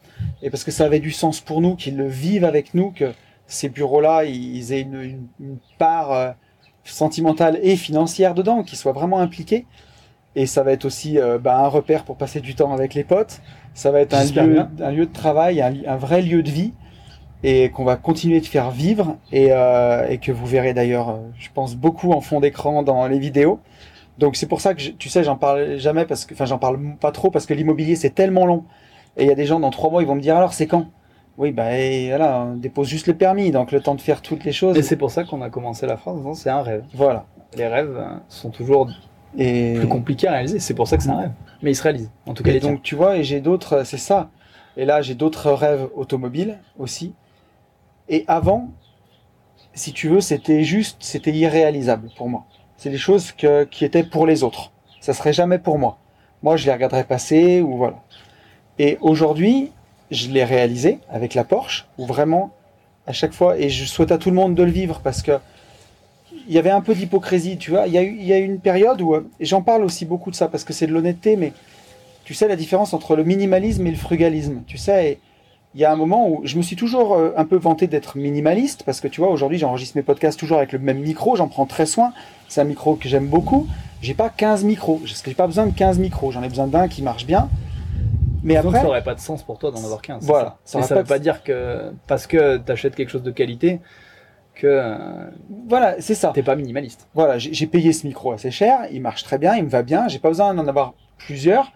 Et 0.43 0.49
parce 0.51 0.65
que 0.65 0.71
ça 0.71 0.85
avait 0.87 0.99
du 1.01 1.11
sens 1.11 1.41
pour 1.41 1.61
nous, 1.61 1.77
qu'ils 1.77 1.97
le 1.97 2.09
vivent 2.09 2.45
avec 2.45 2.73
nous, 2.75 2.91
que 2.91 3.13
ces 3.47 3.69
bureaux-là, 3.69 4.25
ils 4.25 4.73
aient 4.73 4.81
une, 4.81 5.01
une- 5.03 5.27
une 5.41 5.57
part 5.79 6.13
euh, 6.13 6.31
sentimentale 6.85 7.59
et 7.63 7.77
financière 7.77 8.35
dedans, 8.35 8.63
qu'ils 8.63 8.79
soient 8.79 8.93
vraiment 8.93 9.19
impliqués. 9.21 9.67
Et 10.37 10.47
ça 10.47 10.63
va 10.63 10.73
être 10.73 10.87
aussi 10.87 11.19
euh, 11.19 11.39
bah, 11.39 11.59
un 11.59 11.69
repère 11.69 12.05
pour 12.05 12.17
passer 12.17 12.41
du 12.41 12.55
temps 12.55 12.73
avec 12.73 12.95
les 12.95 13.05
potes. 13.05 13.41
Ça 13.75 13.91
va 13.91 14.01
être 14.01 14.15
un 14.15 14.25
lieu, 14.25 14.53
bien. 14.55 14.71
un 14.87 14.91
lieu 14.91 15.05
de 15.07 15.13
travail, 15.13 15.61
un, 15.61 15.97
vrai 15.97 16.23
lieu 16.23 16.43
de 16.43 16.51
vie, 16.51 16.73
et 17.43 17.71
qu'on 17.71 17.85
va 17.85 17.97
continuer 17.97 18.41
de 18.41 18.47
faire 18.47 18.71
vivre, 18.71 19.17
et, 19.33 19.49
euh, 19.51 20.09
et 20.09 20.17
que 20.19 20.33
vous 20.33 20.47
verrez 20.47 20.73
d'ailleurs, 20.73 21.19
je 21.39 21.49
pense, 21.53 21.75
beaucoup 21.77 22.13
en 22.13 22.21
fond 22.23 22.41
d'écran 22.41 22.83
dans 22.83 23.07
les 23.07 23.19
vidéos. 23.19 23.61
Donc 24.19 24.37
c'est 24.37 24.47
pour 24.47 24.61
ça 24.61 24.75
que 24.75 24.81
je- 24.81 24.91
tu 24.91 25.09
sais, 25.09 25.25
j'en 25.25 25.37
parle 25.37 25.77
jamais 25.79 26.05
parce 26.05 26.25
que, 26.25 26.35
enfin, 26.35 26.45
j'en 26.45 26.59
parle 26.59 26.79
pas 27.01 27.13
trop 27.13 27.31
parce 27.31 27.47
que 27.47 27.55
l'immobilier 27.55 27.97
c'est 27.97 28.11
tellement 28.11 28.47
long. 28.47 28.65
Et 29.17 29.25
il 29.25 29.29
y 29.29 29.33
a 29.33 29.35
des 29.35 29.47
gens 29.47 29.61
dans 29.61 29.71
trois 29.71 29.91
mois, 29.91 30.03
ils 30.03 30.09
vont 30.09 30.15
me 30.15 30.21
dire 30.21 30.37
alors 30.37 30.53
c'est 30.53 30.67
quand? 30.67 30.87
Oui, 31.39 31.51
bah 31.51 31.77
et 31.79 32.09
voilà, 32.09 32.41
on 32.41 32.57
dépose 32.57 32.89
juste 32.89 33.07
le 33.07 33.15
permis, 33.15 33.51
donc 33.51 33.73
le 33.73 33.81
temps 33.81 33.95
de 33.95 34.01
faire 34.01 34.21
toutes 34.21 34.45
les 34.45 34.53
choses. 34.53 34.77
Et 34.77 34.83
c'est 34.83 34.97
pour 34.97 35.11
ça 35.11 35.25
qu'on 35.25 35.41
a 35.41 35.49
commencé 35.51 35.87
la 35.87 35.97
phrase 35.97 36.19
c'est 36.35 36.51
un 36.51 36.63
rêve. 36.63 36.85
Voilà. 36.95 37.25
Les 37.57 37.67
rêves 37.67 37.97
euh, 37.97 38.17
sont 38.29 38.51
toujours 38.51 38.89
Et, 39.39 39.75
plus 39.79 39.89
compliqués 39.89 40.29
à 40.29 40.33
réaliser, 40.33 40.59
c'est 40.59 40.75
pour 40.75 40.89
ça 40.89 40.99
que 40.99 41.03
c'est 41.03 41.11
un 41.11 41.17
rêve. 41.17 41.31
Mais 41.63 41.71
ils 41.71 41.75
se 41.75 41.83
réalisent. 41.83 42.11
En 42.27 42.35
tout 42.35 42.43
cas, 42.43 42.51
et 42.51 42.55
les 42.55 42.61
tiens. 42.61 42.73
donc 42.73 42.83
tu 42.83 42.95
vois, 42.95 43.17
et 43.17 43.25
j'ai 43.25 43.41
d'autres, 43.41 43.85
c'est 43.85 43.99
ça. 43.99 44.29
Et 44.77 44.85
là 44.85 45.01
j'ai 45.01 45.15
d'autres 45.15 45.51
rêves 45.51 45.89
automobiles 45.95 46.59
aussi. 46.79 47.15
Et 48.09 48.25
avant, 48.29 48.69
si 49.75 49.93
tu 49.93 50.09
veux, 50.09 50.21
c'était 50.21 50.65
juste, 50.65 50.99
c'était 51.01 51.33
irréalisable 51.33 52.11
pour 52.17 52.29
moi. 52.29 52.45
C'est 52.83 52.91
des 52.91 52.99
choses 52.99 53.31
qui 53.71 53.85
étaient 53.85 54.03
pour 54.03 54.27
les 54.27 54.43
autres. 54.43 54.73
Ça 55.01 55.13
serait 55.13 55.33
jamais 55.33 55.61
pour 55.61 55.79
moi. 55.79 55.99
Moi, 56.43 56.57
je 56.57 56.67
les 56.67 56.73
regarderais 56.73 57.05
passer 57.05 57.61
ou 57.61 57.77
voilà. 57.77 58.03
Et 58.81 58.99
aujourd'hui, 59.01 59.71
je 60.11 60.31
l'ai 60.31 60.43
réalisé 60.43 60.99
avec 61.09 61.35
la 61.35 61.45
Porsche, 61.45 61.87
où 61.97 62.07
vraiment, 62.07 62.51
à 63.07 63.13
chaque 63.13 63.35
fois, 63.35 63.57
et 63.57 63.69
je 63.69 63.85
souhaite 63.85 64.11
à 64.11 64.19
tout 64.19 64.31
le 64.31 64.35
monde 64.35 64.57
de 64.57 64.65
le 64.65 64.73
vivre 64.73 64.99
parce 64.99 65.23
que 65.23 65.39
il 66.49 66.53
y 66.53 66.59
avait 66.59 66.71
un 66.71 66.81
peu 66.81 66.97
d'hypocrisie, 66.97 67.57
tu 67.57 67.71
vois. 67.71 67.87
Il 67.87 67.93
y 67.93 67.99
a 67.99 68.03
eu, 68.03 68.17
il 68.19 68.25
y 68.25 68.33
a 68.33 68.39
eu 68.41 68.45
une 68.45 68.59
période 68.59 69.01
où, 69.01 69.15
euh, 69.15 69.31
et 69.39 69.45
j'en 69.45 69.63
parle 69.63 69.85
aussi 69.85 70.05
beaucoup 70.05 70.33
de 70.33 70.35
ça 70.35 70.49
parce 70.49 70.65
que 70.65 70.73
c'est 70.73 70.89
de 70.89 70.93
l'honnêteté, 70.93 71.37
mais 71.37 71.53
tu 72.25 72.35
sais 72.35 72.49
la 72.49 72.57
différence 72.57 72.95
entre 72.95 73.15
le 73.15 73.23
minimalisme 73.23 73.87
et 73.87 73.93
le 73.93 73.97
frugalisme, 73.97 74.63
tu 74.67 74.77
sais. 74.77 75.21
Il 75.75 75.81
y 75.81 75.85
a 75.85 75.93
un 75.93 75.97
moment 75.97 76.29
où 76.29 76.41
je 76.45 76.57
me 76.57 76.63
suis 76.63 76.77
toujours 76.77 77.15
euh, 77.15 77.33
un 77.37 77.45
peu 77.45 77.57
vanté 77.57 77.87
d'être 77.87 78.17
minimaliste 78.19 78.83
parce 78.85 79.01
que 79.01 79.09
tu 79.09 79.21
vois, 79.21 79.31
aujourd'hui, 79.31 79.59
j'enregistre 79.59 79.97
mes 79.97 80.03
podcasts 80.03 80.39
toujours 80.39 80.59
avec 80.59 80.73
le 80.73 80.79
même 80.79 80.99
micro, 81.01 81.35
j'en 81.37 81.49
prends 81.49 81.67
très 81.67 81.87
soin. 81.87 82.13
C'est 82.49 82.61
un 82.61 82.65
micro 82.65 82.97
que 82.97 83.09
j'aime 83.09 83.27
beaucoup. 83.27 83.67
J'ai 84.03 84.15
pas 84.15 84.29
15 84.29 84.65
micros, 84.65 84.97
parce 84.99 85.23
que 85.23 85.31
j'ai 85.31 85.35
pas 85.37 85.47
besoin 85.47 85.67
de 85.67 85.73
15 85.75 85.99
micros, 85.99 86.33
j'en 86.33 86.43
ai 86.43 86.49
besoin 86.49 86.67
d'un 86.67 86.89
qui 86.89 87.03
marche 87.03 87.25
bien. 87.25 87.49
Mais 88.43 88.57
après, 88.57 88.81
ça 88.81 88.87
aurait 88.89 89.05
pas 89.05 89.15
de 89.15 89.21
sens 89.21 89.43
pour 89.45 89.59
toi 89.59 89.71
d'en 89.71 89.83
avoir 89.85 90.03
15. 90.03 90.21
c'est 90.21 90.27
Voilà, 90.27 90.59
ça 90.65 90.81
pas 90.81 90.95
veut 90.97 91.03
de- 91.05 91.09
pas 91.09 91.19
dire 91.21 91.43
que 91.45 91.93
parce 92.09 92.27
que 92.27 92.57
tu 92.59 92.73
achètes 92.73 92.97
quelque 92.97 93.11
chose 93.11 93.23
de 93.23 93.31
qualité 93.31 93.81
que 94.57 94.67
euh, 94.67 94.97
voilà, 95.69 95.95
c'est 96.01 96.17
ça. 96.17 96.33
t'es 96.35 96.43
pas 96.43 96.57
minimaliste. 96.57 97.07
Voilà, 97.15 97.39
j'ai 97.39 97.55
j'ai 97.55 97.67
payé 97.69 97.93
ce 97.93 98.07
micro 98.07 98.33
assez 98.33 98.51
cher, 98.51 98.81
il 98.91 99.01
marche 99.01 99.23
très 99.23 99.39
bien, 99.39 99.55
il 99.57 99.65
me 99.65 99.69
va 99.71 99.83
bien, 99.83 100.09
j'ai 100.09 100.19
pas 100.19 100.29
besoin 100.29 100.53
d'en 100.53 100.67
avoir 100.67 100.93
plusieurs, 101.19 101.73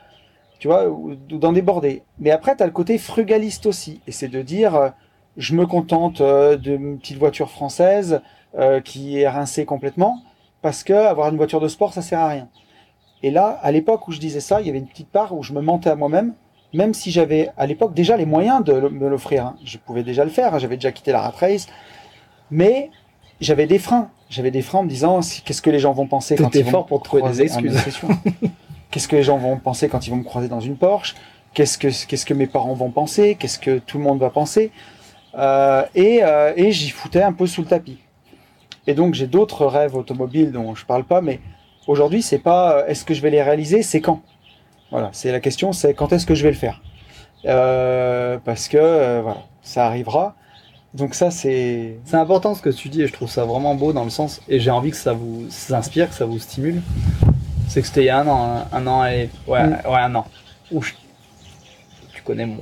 tu 0.59 0.69
vois, 0.69 0.89
ou 0.89 1.11
ou 1.13 1.39
d'en 1.39 1.53
déborder. 1.53 2.03
Mais 2.19 2.31
après, 2.31 2.57
tu 2.57 2.63
as 2.63 2.67
le 2.67 2.73
côté 2.73 2.99
frugaliste 2.99 3.67
aussi, 3.67 4.01
et 4.07 4.13
c'est 4.13 4.29
de 4.29 4.43
dire, 4.43 4.75
euh, 4.75 4.89
je 5.37 5.55
me 5.55 5.67
contente 5.67 6.21
euh, 6.21 6.57
d'une 6.57 6.99
petite 6.99 7.19
voiture 7.19 7.51
française 7.51 8.21
euh, 8.59 8.81
qui 8.81 9.21
est 9.21 9.29
rincée 9.29 9.65
complètement, 9.65 10.23
parce 10.63 10.83
que 10.83 10.93
avoir 10.93 11.29
une 11.29 11.37
voiture 11.37 11.61
de 11.61 11.69
sport, 11.69 11.93
ça 11.93 12.03
sert 12.03 12.21
à 12.21 12.29
rien. 12.29 12.49
Et 13.23 13.31
là, 13.31 13.59
à 13.63 13.71
l'époque 13.73 14.09
où 14.09 14.13
je 14.13 14.19
disais 14.19 14.41
ça, 14.41 14.61
il 14.61 14.67
y 14.67 14.71
avait 14.71 14.79
une 14.79 14.87
petite 14.87 15.09
part 15.09 15.35
où 15.35 15.43
je 15.43 15.53
me 15.53 15.61
mentais 15.61 15.91
à 15.91 15.97
moi-même, 15.97 16.35
même 16.73 16.95
si 16.95 17.11
j'avais 17.11 17.51
à 17.57 17.67
l'époque 17.67 17.95
déjà 17.95 18.17
les 18.17 18.27
moyens 18.27 18.63
de 18.65 18.73
me 18.73 19.09
l'offrir. 19.09 19.47
hein. 19.47 19.57
Je 19.65 19.79
pouvais 19.79 20.03
déjà 20.03 20.25
le 20.25 20.31
faire, 20.31 20.55
hein, 20.55 20.59
j'avais 20.59 20.77
déjà 20.77 20.93
quitté 20.93 21.13
la 21.13 21.21
rat 21.21 21.31
race, 21.39 21.67
mais 22.51 22.91
j'avais 23.41 23.67
des 23.67 23.79
freins. 23.79 24.11
J'avais 24.29 24.51
des 24.51 24.63
freins 24.63 24.81
en 24.81 24.83
me 24.83 24.89
disant 24.89 25.21
qu'est-ce 25.45 25.63
que 25.63 25.71
les 25.71 25.79
gens 25.79 25.93
vont 25.93 26.07
penser 26.07 26.35
quand 26.37 26.51
ils 26.55 26.65
fort 26.71 26.87
pour 26.87 27.03
trouver 27.03 27.23
des 27.23 27.43
excuses. 27.43 27.77
Qu'est-ce 28.97 29.09
que 29.09 29.17
les 29.17 29.25
gens 29.25 29.37
vont 29.37 29.59
penser 29.59 29.91
quand 29.91 30.07
ils 30.07 30.11
vont 30.11 30.17
me 30.17 30.25
croiser 30.25 30.49
dans 30.49 30.61
une 30.61 30.79
Porsche? 30.79 31.17
Qu'est-ce 31.53 31.77
que 32.25 32.33
mes 32.33 32.47
parents 32.47 32.73
vont 32.73 32.91
penser? 32.91 33.37
Qu'est-ce 33.39 33.59
que 33.59 33.77
tout 33.77 33.99
le 33.99 34.05
monde 34.05 34.19
va 34.19 34.31
penser? 34.31 34.73
Euh, 35.37 35.85
Et, 35.95 36.21
euh, 36.23 36.55
et 36.57 36.73
j'y 36.73 36.89
foutais 36.89 37.21
un 37.21 37.35
peu 37.35 37.47
sous 37.47 37.61
le 37.61 37.67
tapis. 37.67 37.99
Et 38.87 38.95
donc 38.95 39.13
j'ai 39.13 39.27
d'autres 39.27 39.67
rêves 39.67 39.95
automobiles 39.97 40.51
dont 40.51 40.75
je 40.75 40.87
parle 40.87 41.05
pas, 41.05 41.21
mais 41.21 41.41
aujourd'hui 41.87 42.23
c'est 42.23 42.39
pas 42.39 42.73
euh, 42.73 42.87
est-ce 42.87 43.05
que 43.05 43.13
je 43.13 43.21
vais 43.21 43.29
les 43.29 43.43
réaliser, 43.43 43.83
c'est 43.83 44.01
quand? 44.01 44.23
Voilà, 44.91 45.11
c'est 45.13 45.31
la 45.31 45.41
question, 45.41 45.75
c'est 45.75 45.93
quand 45.93 46.15
est-ce 46.15 46.25
que 46.25 46.35
je 46.35 46.43
vais 46.43 46.53
le 46.53 46.57
faire? 46.57 46.81
Parce 47.45 48.67
que 48.67 49.21
voilà, 49.21 49.43
ça 49.61 49.85
arrivera. 49.85 50.37
Donc 50.95 51.15
ça 51.15 51.31
c'est 51.31 51.99
C'est 52.07 52.17
important 52.17 52.55
ce 52.55 52.63
que 52.63 52.71
tu 52.71 52.89
dis 52.89 53.03
et 53.03 53.07
je 53.07 53.13
trouve 53.13 53.29
ça 53.29 53.45
vraiment 53.45 53.75
beau 53.75 53.93
dans 53.93 54.05
le 54.05 54.11
sens 54.11 54.41
et 54.49 54.59
j'ai 54.59 54.71
envie 54.71 54.91
que 54.91 54.97
ça 54.97 55.13
vous 55.13 55.47
inspire, 55.69 56.09
que 56.09 56.15
ça 56.15 56.25
vous 56.25 56.39
stimule. 56.39 56.81
C'est 57.77 57.83
que 57.83 57.89
c'était 57.89 58.05
il 58.05 58.07
y 58.07 58.09
a 58.09 58.21
un 58.21 58.27
an, 58.27 58.57
hein, 58.57 58.65
un, 58.73 58.87
an 58.87 59.05
et 59.05 59.29
ouais, 59.47 59.67
Mm. 59.67 59.73
ouais 59.87 59.99
un 60.01 60.15
an. 60.15 60.27
Où 60.73 60.81
je- 60.81 60.95
tu 62.15 62.23
connais 62.23 62.47
mon, 62.47 62.57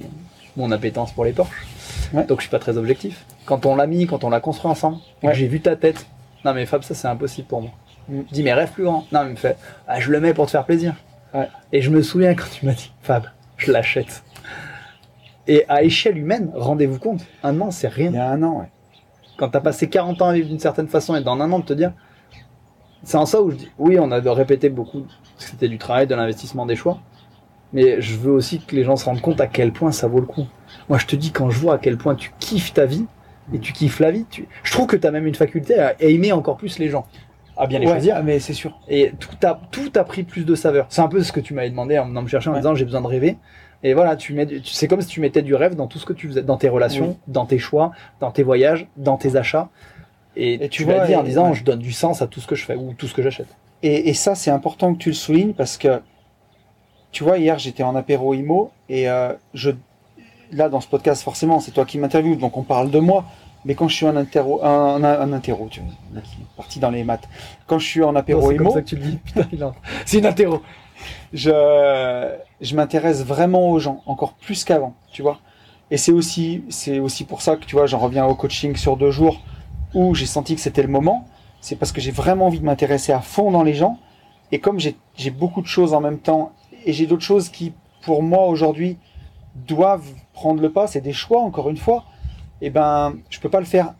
mon 0.56 0.72
appétence 0.72 1.12
pour 1.12 1.24
les 1.24 1.30
Porsche, 1.32 1.64
Ouais. 2.12 2.24
donc 2.24 2.38
je 2.40 2.46
suis 2.46 2.50
pas 2.50 2.58
très 2.58 2.76
objectif. 2.76 3.24
Quand 3.46 3.64
on 3.64 3.76
l'a 3.76 3.86
mis, 3.86 4.08
quand 4.08 4.24
on 4.24 4.28
l'a 4.30 4.40
construit 4.40 4.68
ensemble, 4.68 4.96
Ouais. 5.22 5.32
j'ai 5.32 5.46
vu 5.46 5.60
ta 5.60 5.76
tête. 5.76 6.04
Non 6.44 6.52
mais 6.52 6.66
Fab, 6.66 6.82
ça 6.82 6.96
c'est 6.96 7.06
impossible 7.06 7.46
pour 7.46 7.62
moi. 7.62 7.70
Mm. 8.08 8.22
Je 8.28 8.34
dis 8.34 8.42
mais 8.42 8.52
rêve 8.54 8.72
plus 8.72 8.82
grand. 8.82 9.06
Non 9.12 9.20
mais 9.22 9.28
il 9.28 9.32
me 9.34 9.36
fait, 9.36 9.56
ah, 9.86 10.00
je 10.00 10.10
le 10.10 10.18
mets 10.18 10.34
pour 10.34 10.46
te 10.46 10.50
faire 10.50 10.64
plaisir. 10.64 10.94
Ouais. 11.32 11.48
Et 11.72 11.80
je 11.80 11.90
me 11.90 12.02
souviens 12.02 12.34
quand 12.34 12.50
tu 12.52 12.66
m'as 12.66 12.72
dit, 12.72 12.90
Fab, 13.02 13.26
je 13.56 13.70
l'achète. 13.70 14.24
Et 15.46 15.64
à 15.68 15.84
échelle 15.84 16.18
humaine, 16.18 16.50
rendez-vous 16.56 16.98
compte, 16.98 17.20
un 17.44 17.60
an 17.60 17.70
c'est 17.70 17.86
rien 17.86 18.08
il 18.10 18.16
y 18.16 18.18
a 18.18 18.28
un 18.30 18.42
an, 18.42 18.58
ouais. 18.62 18.68
quand 19.38 19.48
t'as 19.50 19.60
passé 19.60 19.88
40 19.88 20.20
ans 20.22 20.30
à 20.30 20.32
vivre 20.32 20.48
d'une 20.48 20.58
certaine 20.58 20.88
façon 20.88 21.14
et 21.14 21.20
dans 21.22 21.34
un 21.40 21.52
an 21.52 21.60
de 21.60 21.64
te 21.64 21.72
dire 21.72 21.92
c'est 23.04 23.16
en 23.16 23.26
ça 23.26 23.40
où 23.42 23.50
je 23.50 23.56
dis 23.56 23.70
oui 23.78 23.98
on 24.00 24.10
a 24.10 24.20
de 24.20 24.28
répéter 24.28 24.68
beaucoup 24.68 25.00
que 25.02 25.06
c'était 25.36 25.68
du 25.68 25.78
travail 25.78 26.06
de 26.06 26.14
l'investissement 26.14 26.66
des 26.66 26.76
choix 26.76 26.98
mais 27.72 28.00
je 28.00 28.16
veux 28.16 28.32
aussi 28.32 28.60
que 28.60 28.74
les 28.76 28.84
gens 28.84 28.96
se 28.96 29.04
rendent 29.04 29.20
compte 29.20 29.40
à 29.40 29.46
quel 29.46 29.72
point 29.72 29.92
ça 29.92 30.06
vaut 30.06 30.20
le 30.20 30.26
coup 30.26 30.46
moi 30.88 30.98
je 30.98 31.06
te 31.06 31.16
dis 31.16 31.30
quand 31.32 31.50
je 31.50 31.58
vois 31.58 31.74
à 31.74 31.78
quel 31.78 31.96
point 31.96 32.14
tu 32.14 32.32
kiffes 32.38 32.72
ta 32.74 32.86
vie 32.86 33.06
et 33.52 33.58
tu 33.58 33.74
kiffes 33.74 34.00
la 34.00 34.10
vie. 34.10 34.24
Tu... 34.30 34.48
Je 34.62 34.72
trouve 34.72 34.86
que 34.86 34.96
tu 34.96 35.06
as 35.06 35.10
même 35.10 35.26
une 35.26 35.34
faculté 35.34 35.78
à 35.78 35.94
aimer 36.00 36.32
encore 36.32 36.56
plus 36.56 36.78
les 36.78 36.88
gens, 36.88 37.04
à 37.58 37.66
bien 37.66 37.78
les 37.78 37.84
Ouais, 37.84 37.92
choisir. 37.92 38.22
mais 38.24 38.38
c'est 38.38 38.54
sûr. 38.54 38.80
Et 38.88 39.12
tout 39.20 39.36
a, 39.46 39.60
tout 39.70 39.92
a 39.96 40.04
pris 40.04 40.22
plus 40.22 40.46
de 40.46 40.54
saveur. 40.54 40.86
C'est 40.88 41.02
un 41.02 41.08
peu 41.08 41.22
ce 41.22 41.30
que 41.30 41.40
tu 41.40 41.52
m'avais 41.52 41.68
demandé 41.68 41.98
en 41.98 42.06
venant 42.08 42.22
me 42.22 42.26
chercher 42.26 42.48
en 42.48 42.52
Ouais. 42.54 42.60
disant 42.60 42.74
j'ai 42.74 42.86
besoin 42.86 43.02
de 43.02 43.06
rêver. 43.06 43.36
Et 43.82 43.92
voilà, 43.92 44.16
tu 44.16 44.32
mets, 44.32 44.48
c'est 44.64 44.88
comme 44.88 45.02
si 45.02 45.08
tu 45.08 45.20
mettais 45.20 45.42
du 45.42 45.54
rêve 45.54 45.74
dans 45.74 45.86
tout 45.88 45.98
ce 45.98 46.06
que 46.06 46.14
tu 46.14 46.26
faisais, 46.26 46.42
dans 46.42 46.56
tes 46.56 46.70
relations, 46.70 47.08
Oui. 47.08 47.16
dans 47.28 47.44
tes 47.44 47.58
choix, 47.58 47.92
dans 48.18 48.30
tes 48.30 48.42
voyages, 48.42 48.86
dans 48.96 49.18
tes 49.18 49.36
achats. 49.36 49.68
Et, 50.36 50.54
Et 50.54 50.68
tu 50.68 50.82
tu 50.82 50.84
vas 50.84 51.06
dire 51.06 51.20
en 51.20 51.22
disant 51.22 51.50
ouais. 51.50 51.54
je 51.54 51.64
donne 51.64 51.78
du 51.78 51.92
sens 51.92 52.22
à 52.22 52.26
tout 52.26 52.40
ce 52.40 52.46
que 52.46 52.54
je 52.54 52.64
fais 52.64 52.74
ou 52.74 52.94
tout 52.94 53.06
ce 53.06 53.14
que 53.14 53.22
j'achète. 53.22 53.48
Et, 53.82 54.08
et 54.08 54.14
ça, 54.14 54.34
c'est 54.34 54.50
important 54.50 54.94
que 54.94 54.98
tu 54.98 55.10
le 55.10 55.14
soulignes 55.14 55.52
parce 55.52 55.76
que, 55.76 56.00
tu 57.12 57.22
vois, 57.22 57.38
hier, 57.38 57.58
j'étais 57.58 57.82
en 57.82 57.94
apéro 57.94 58.34
IMO 58.34 58.70
et 58.88 59.08
euh, 59.08 59.32
je, 59.52 59.70
là, 60.52 60.68
dans 60.68 60.80
ce 60.80 60.88
podcast, 60.88 61.22
forcément, 61.22 61.60
c'est 61.60 61.70
toi 61.72 61.84
qui 61.84 61.98
m'interviews, 61.98 62.36
donc 62.36 62.56
on 62.56 62.62
parle 62.62 62.90
de 62.90 62.98
moi. 62.98 63.24
Mais 63.66 63.74
quand 63.74 63.88
je 63.88 63.94
suis 63.94 64.06
en 64.06 64.16
interro, 64.16 64.62
un, 64.62 65.02
un, 65.02 65.20
un 65.20 65.32
interro, 65.32 65.68
tu 65.70 65.80
vois, 65.80 65.92
là, 66.14 66.20
qui 66.20 66.32
est 66.32 66.56
parti 66.56 66.80
dans 66.80 66.90
les 66.90 67.02
maths. 67.02 67.28
Quand 67.66 67.78
je 67.78 67.86
suis 67.86 68.02
en 68.02 68.14
apéro 68.14 68.40
Non, 68.40 68.48
c'est 68.48 68.56
comme 68.56 68.66
IMO, 68.66 68.74
ça 68.74 68.82
que 68.82 68.86
tu 68.86 68.96
le 68.96 69.02
dis. 69.02 69.18
Putain, 69.24 69.74
c'est 70.04 70.18
une 70.18 70.26
interro. 70.26 70.60
je, 71.32 72.34
je 72.60 72.76
m'intéresse 72.76 73.24
vraiment 73.24 73.70
aux 73.70 73.78
gens, 73.78 74.02
encore 74.06 74.34
plus 74.34 74.64
qu'avant, 74.64 74.94
tu 75.12 75.22
vois. 75.22 75.38
Et 75.90 75.96
c'est 75.96 76.12
aussi, 76.12 76.64
c'est 76.68 76.98
aussi 76.98 77.24
pour 77.24 77.42
ça 77.42 77.56
que, 77.56 77.64
tu 77.64 77.76
vois, 77.76 77.86
j'en 77.86 77.98
reviens 77.98 78.26
au 78.26 78.34
coaching 78.34 78.76
sur 78.76 78.96
deux 78.96 79.10
jours 79.10 79.40
où 79.94 80.14
j'ai 80.14 80.26
senti 80.26 80.54
que 80.54 80.60
c'était 80.60 80.82
le 80.82 80.88
moment. 80.88 81.26
C'est 81.60 81.76
parce 81.76 81.92
que 81.92 82.00
j'ai 82.00 82.10
vraiment 82.10 82.46
envie 82.46 82.60
de 82.60 82.64
m'intéresser 82.64 83.12
à 83.12 83.20
fond 83.20 83.50
dans 83.50 83.62
les 83.62 83.74
gens. 83.74 83.98
Et 84.52 84.58
comme 84.60 84.78
j'ai 84.78 85.30
beaucoup 85.30 85.62
de 85.62 85.66
choses 85.66 85.94
en 85.94 86.00
même 86.00 86.18
temps, 86.18 86.52
et 86.84 86.92
j'ai 86.92 87.06
d'autres 87.06 87.22
choses 87.24 87.48
qui, 87.48 87.72
pour 88.02 88.22
moi, 88.22 88.46
aujourd'hui, 88.46 88.98
doivent 89.54 90.10
prendre 90.32 90.60
le 90.60 90.70
pas, 90.70 90.86
c'est 90.86 91.00
des 91.00 91.12
choix, 91.12 91.40
encore 91.42 91.70
une 91.70 91.76
fois, 91.76 92.04
et 92.60 92.70
ben, 92.70 93.14
je 93.30 93.40
peux 93.40 93.48
pas 93.48 93.60
le 93.60 93.66
faire 93.66 93.94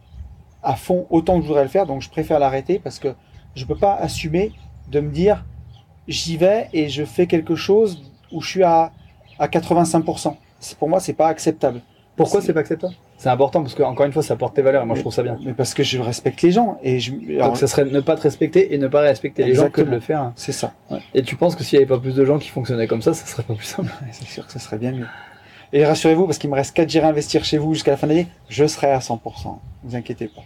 à 0.62 0.75
fond 0.77 1.07
autant 1.11 1.37
que 1.37 1.43
je 1.43 1.47
voudrais 1.49 1.62
le 1.62 1.69
faire, 1.69 1.87
donc 1.87 2.03
je 2.03 2.09
préfère 2.11 2.39
l'arrêter 2.39 2.79
parce 2.79 2.99
que 2.99 3.15
je 3.55 3.65
peux 3.65 3.77
pas 3.77 3.95
assumer 3.95 4.53
de 4.91 5.01
me 5.01 5.11
dire, 5.11 5.45
j'y 6.09 6.37
vais 6.37 6.69
et 6.73 6.89
je 6.89 7.05
fais 7.05 7.27
quelque 7.27 7.55
chose 7.55 8.11
où 8.33 8.41
je 8.41 8.49
suis 8.49 8.62
à, 8.62 8.93
à 9.39 9.47
85%. 9.49 10.37
C'est- 10.61 10.77
Pour 10.79 10.89
moi, 10.89 11.01
c'est 11.01 11.12
pas 11.12 11.29
acceptable. 11.29 11.83
Pourquoi 12.16 12.41
C'est- 12.41 12.53
pas 12.53 12.61
acceptable? 12.61 12.95
C'est 13.19 13.28
important 13.28 13.62
parce 13.62 13.74
que 13.74 13.82
encore 13.82 14.07
une 14.07 14.12
fois 14.12 14.23
ça 14.23 14.36
porte 14.36 14.55
tes 14.55 14.62
valeurs 14.62 14.82
et 14.82 14.86
moi 14.86 14.95
je 14.95 15.01
trouve 15.01 15.12
ça 15.12 15.23
bien. 15.23 15.36
Mais 15.45 15.53
parce 15.55 15.74
que 15.74 15.82
je 15.82 15.99
respecte 15.99 16.43
les 16.43 16.53
gens 16.53 16.78
et 16.82 17.01
je, 17.01 17.12
alors, 17.35 17.49
Donc 17.49 17.57
ça 17.57 17.66
serait 17.66 17.85
ne 17.85 18.01
pas 18.01 18.15
te 18.16 18.23
respecter 18.23 18.74
et 18.74 18.78
ne 18.78 18.86
pas 18.89 19.01
respecter 19.01 19.45
les 19.45 19.55
gens 19.55 19.69
que 19.70 19.81
de 19.82 19.91
le 19.91 20.01
faire. 20.01 20.32
c'est 20.36 20.53
ça. 20.53 20.73
Et 21.15 21.23
tu 21.23 21.36
penses 21.36 21.57
que 21.57 21.65
s'il 21.65 21.78
n'y 21.78 21.85
avait 21.85 21.93
pas 21.95 21.99
plus 22.01 22.15
de 22.15 22.24
gens 22.24 22.39
qui 22.39 22.49
fonctionnaient 22.51 22.86
comme 22.86 23.03
ça, 23.03 23.15
ça 23.15 23.27
serait 23.27 23.43
pas 23.43 23.55
plus 23.55 23.65
simple? 23.66 23.91
C'est 24.12 24.27
sûr 24.28 24.47
que 24.47 24.53
ça 24.53 24.59
serait 24.59 24.78
bien 24.78 24.93
mieux. 24.93 25.07
Et 25.73 25.85
rassurez-vous, 25.85 26.27
parce 26.27 26.39
qu'il 26.39 26.51
me 26.51 26.55
reste 26.55 26.73
4 26.77 26.89
J 26.89 27.01
investir 27.01 27.45
chez 27.45 27.59
vous 27.59 27.74
jusqu'à 27.74 27.91
la 27.91 27.97
fin 27.97 28.07
de 28.07 28.12
l'année, 28.12 28.28
je 28.49 28.65
serai 28.65 28.93
à 28.93 29.01
100%. 29.01 29.59
Vous 29.82 29.97
inquiétez 29.97 30.28
pas. 30.28 30.43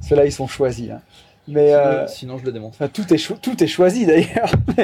Ceux-là, 0.00 0.24
ils 0.24 0.30
sont 0.30 0.46
choisis. 0.46 0.90
hein. 0.90 1.00
Mais 1.48 1.72
euh, 1.74 2.06
Sinon, 2.06 2.38
je 2.38 2.44
le 2.44 2.52
démonte. 2.52 2.74
enfin, 2.74 2.86
tout, 2.88 3.12
est 3.12 3.18
cho- 3.18 3.38
tout 3.40 3.60
est 3.64 3.66
choisi 3.66 4.06
d'ailleurs. 4.06 4.52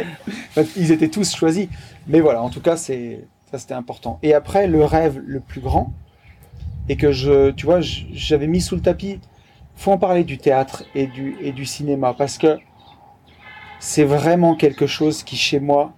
Enfin, 0.56 0.64
ils 0.76 0.90
étaient 0.90 1.08
tous 1.10 1.32
choisis. 1.36 1.68
Mais 2.08 2.18
voilà, 2.20 2.42
en 2.42 2.48
tout 2.50 2.60
cas, 2.60 2.76
c'est 2.76 3.20
ça 3.52 3.58
c'était 3.58 3.74
important. 3.74 4.18
Et 4.24 4.34
après, 4.34 4.66
le 4.66 4.82
rêve 4.84 5.20
le 5.24 5.38
plus 5.40 5.60
grand, 5.60 5.92
et 6.88 6.96
que 6.96 7.12
je, 7.12 7.50
tu 7.52 7.66
vois, 7.66 7.80
j'avais 7.80 8.46
mis 8.46 8.60
sous 8.60 8.74
le 8.76 8.82
tapis, 8.82 9.20
faut 9.76 9.92
en 9.92 9.98
parler 9.98 10.24
du 10.24 10.38
théâtre 10.38 10.84
et 10.94 11.06
du, 11.06 11.36
et 11.40 11.52
du 11.52 11.64
cinéma, 11.64 12.14
parce 12.16 12.38
que 12.38 12.58
c'est 13.80 14.04
vraiment 14.04 14.54
quelque 14.54 14.86
chose 14.86 15.22
qui, 15.22 15.36
chez 15.36 15.60
moi, 15.60 15.92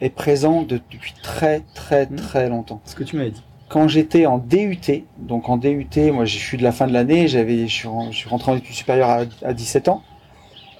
est 0.00 0.10
présent 0.10 0.62
de- 0.62 0.80
depuis 0.90 1.14
très, 1.22 1.60
très, 1.74 2.06
Mhm. 2.06 2.16
très 2.16 2.48
longtemps 2.48 2.80
Ce 2.84 2.94
que 2.94 3.04
tu 3.04 3.16
m'avais 3.16 3.30
dit. 3.30 3.42
quand 3.68 3.88
j'étais 3.88 4.26
en 4.26 4.38
DUT, 4.38 5.04
donc 5.18 5.48
en 5.48 5.56
DUT, 5.56 6.10
moi 6.12 6.24
je 6.24 6.36
suis 6.36 6.58
de 6.58 6.62
la 6.62 6.72
fin 6.72 6.86
de 6.86 6.92
l'année, 6.92 7.28
j'avais, 7.28 7.66
je 7.66 7.72
suis, 7.72 7.88
ren- 7.88 8.10
je 8.10 8.16
suis 8.16 8.28
rentré 8.28 8.52
en 8.52 8.56
études 8.56 8.74
supérieures 8.74 9.08
à, 9.08 9.22
à 9.42 9.52
17 9.52 9.88
ans, 9.88 10.02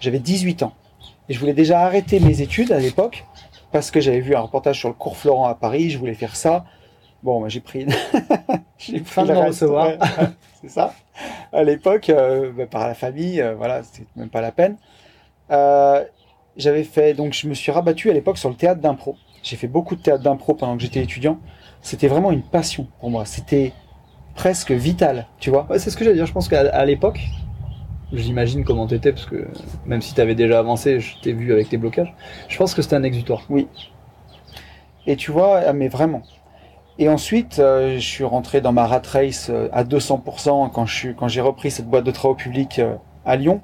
j'avais 0.00 0.18
18 0.18 0.62
ans. 0.62 0.72
Et 1.28 1.32
je 1.32 1.40
voulais 1.40 1.54
déjà 1.54 1.80
arrêter 1.80 2.20
mes 2.20 2.42
études 2.42 2.70
à 2.72 2.78
l'époque, 2.78 3.24
parce 3.72 3.90
que 3.90 4.00
j'avais 4.00 4.20
vu 4.20 4.34
un 4.36 4.40
reportage 4.40 4.78
sur 4.78 4.88
le 4.88 4.94
cours 4.94 5.16
Florent 5.16 5.46
à 5.46 5.54
Paris, 5.54 5.90
je 5.90 5.98
voulais 5.98 6.14
faire 6.14 6.36
ça. 6.36 6.64
Bon, 7.24 7.40
moi 7.40 7.48
j'ai 7.48 7.60
pris, 7.60 7.86
j'ai 8.78 9.00
pris 9.00 9.26
le 9.26 9.38
recevoir. 9.38 9.86
ouais, 9.86 9.98
c'est 10.60 10.68
ça. 10.68 10.92
À 11.54 11.64
l'époque, 11.64 12.10
euh, 12.10 12.52
bah, 12.52 12.66
par 12.66 12.86
la 12.86 12.92
famille, 12.92 13.40
euh, 13.40 13.54
voilà, 13.54 13.82
c'était 13.82 14.04
même 14.14 14.28
pas 14.28 14.42
la 14.42 14.52
peine. 14.52 14.76
Euh, 15.50 16.04
j'avais 16.58 16.84
fait, 16.84 17.14
donc 17.14 17.32
je 17.32 17.48
me 17.48 17.54
suis 17.54 17.72
rabattu 17.72 18.10
à 18.10 18.12
l'époque 18.12 18.36
sur 18.36 18.50
le 18.50 18.56
théâtre 18.56 18.82
d'impro. 18.82 19.16
J'ai 19.42 19.56
fait 19.56 19.68
beaucoup 19.68 19.96
de 19.96 20.02
théâtre 20.02 20.22
d'impro 20.22 20.52
pendant 20.52 20.76
que 20.76 20.82
j'étais 20.82 21.02
étudiant. 21.02 21.38
C'était 21.80 22.08
vraiment 22.08 22.30
une 22.30 22.42
passion 22.42 22.88
pour 23.00 23.08
moi. 23.08 23.24
C'était 23.24 23.72
presque 24.34 24.72
vital, 24.72 25.26
tu 25.40 25.48
vois. 25.48 25.66
Ouais, 25.70 25.78
c'est 25.78 25.88
ce 25.88 25.96
que 25.96 26.04
j'allais 26.04 26.16
dire. 26.16 26.26
Je 26.26 26.32
pense 26.34 26.48
qu'à 26.48 26.84
l'époque, 26.84 27.20
j'imagine 28.12 28.64
comment 28.64 28.86
t'étais, 28.86 29.12
parce 29.12 29.24
que 29.24 29.48
même 29.86 30.02
si 30.02 30.12
t'avais 30.12 30.34
déjà 30.34 30.58
avancé, 30.58 31.00
je 31.00 31.18
t'ai 31.22 31.32
vu 31.32 31.54
avec 31.54 31.70
tes 31.70 31.78
blocages. 31.78 32.14
Je 32.48 32.58
pense 32.58 32.74
que 32.74 32.82
c'était 32.82 32.96
un 32.96 33.02
exutoire. 33.02 33.48
Et 35.06 35.16
tu 35.16 35.32
vois, 35.32 35.60
ah, 35.66 35.72
mais 35.72 35.88
vraiment. 35.88 36.22
Et 36.98 37.08
ensuite, 37.08 37.58
euh, 37.58 37.94
je 37.96 38.06
suis 38.06 38.24
rentré 38.24 38.60
dans 38.60 38.72
ma 38.72 38.86
rat 38.86 39.02
race 39.04 39.48
euh, 39.50 39.68
à 39.72 39.82
200% 39.82 40.70
quand 40.70 41.28
j'ai 41.28 41.40
repris 41.40 41.72
cette 41.72 41.88
boîte 41.88 42.04
de 42.04 42.12
travaux 42.12 42.36
publics 42.36 42.78
euh, 42.78 42.94
à 43.24 43.34
Lyon, 43.34 43.62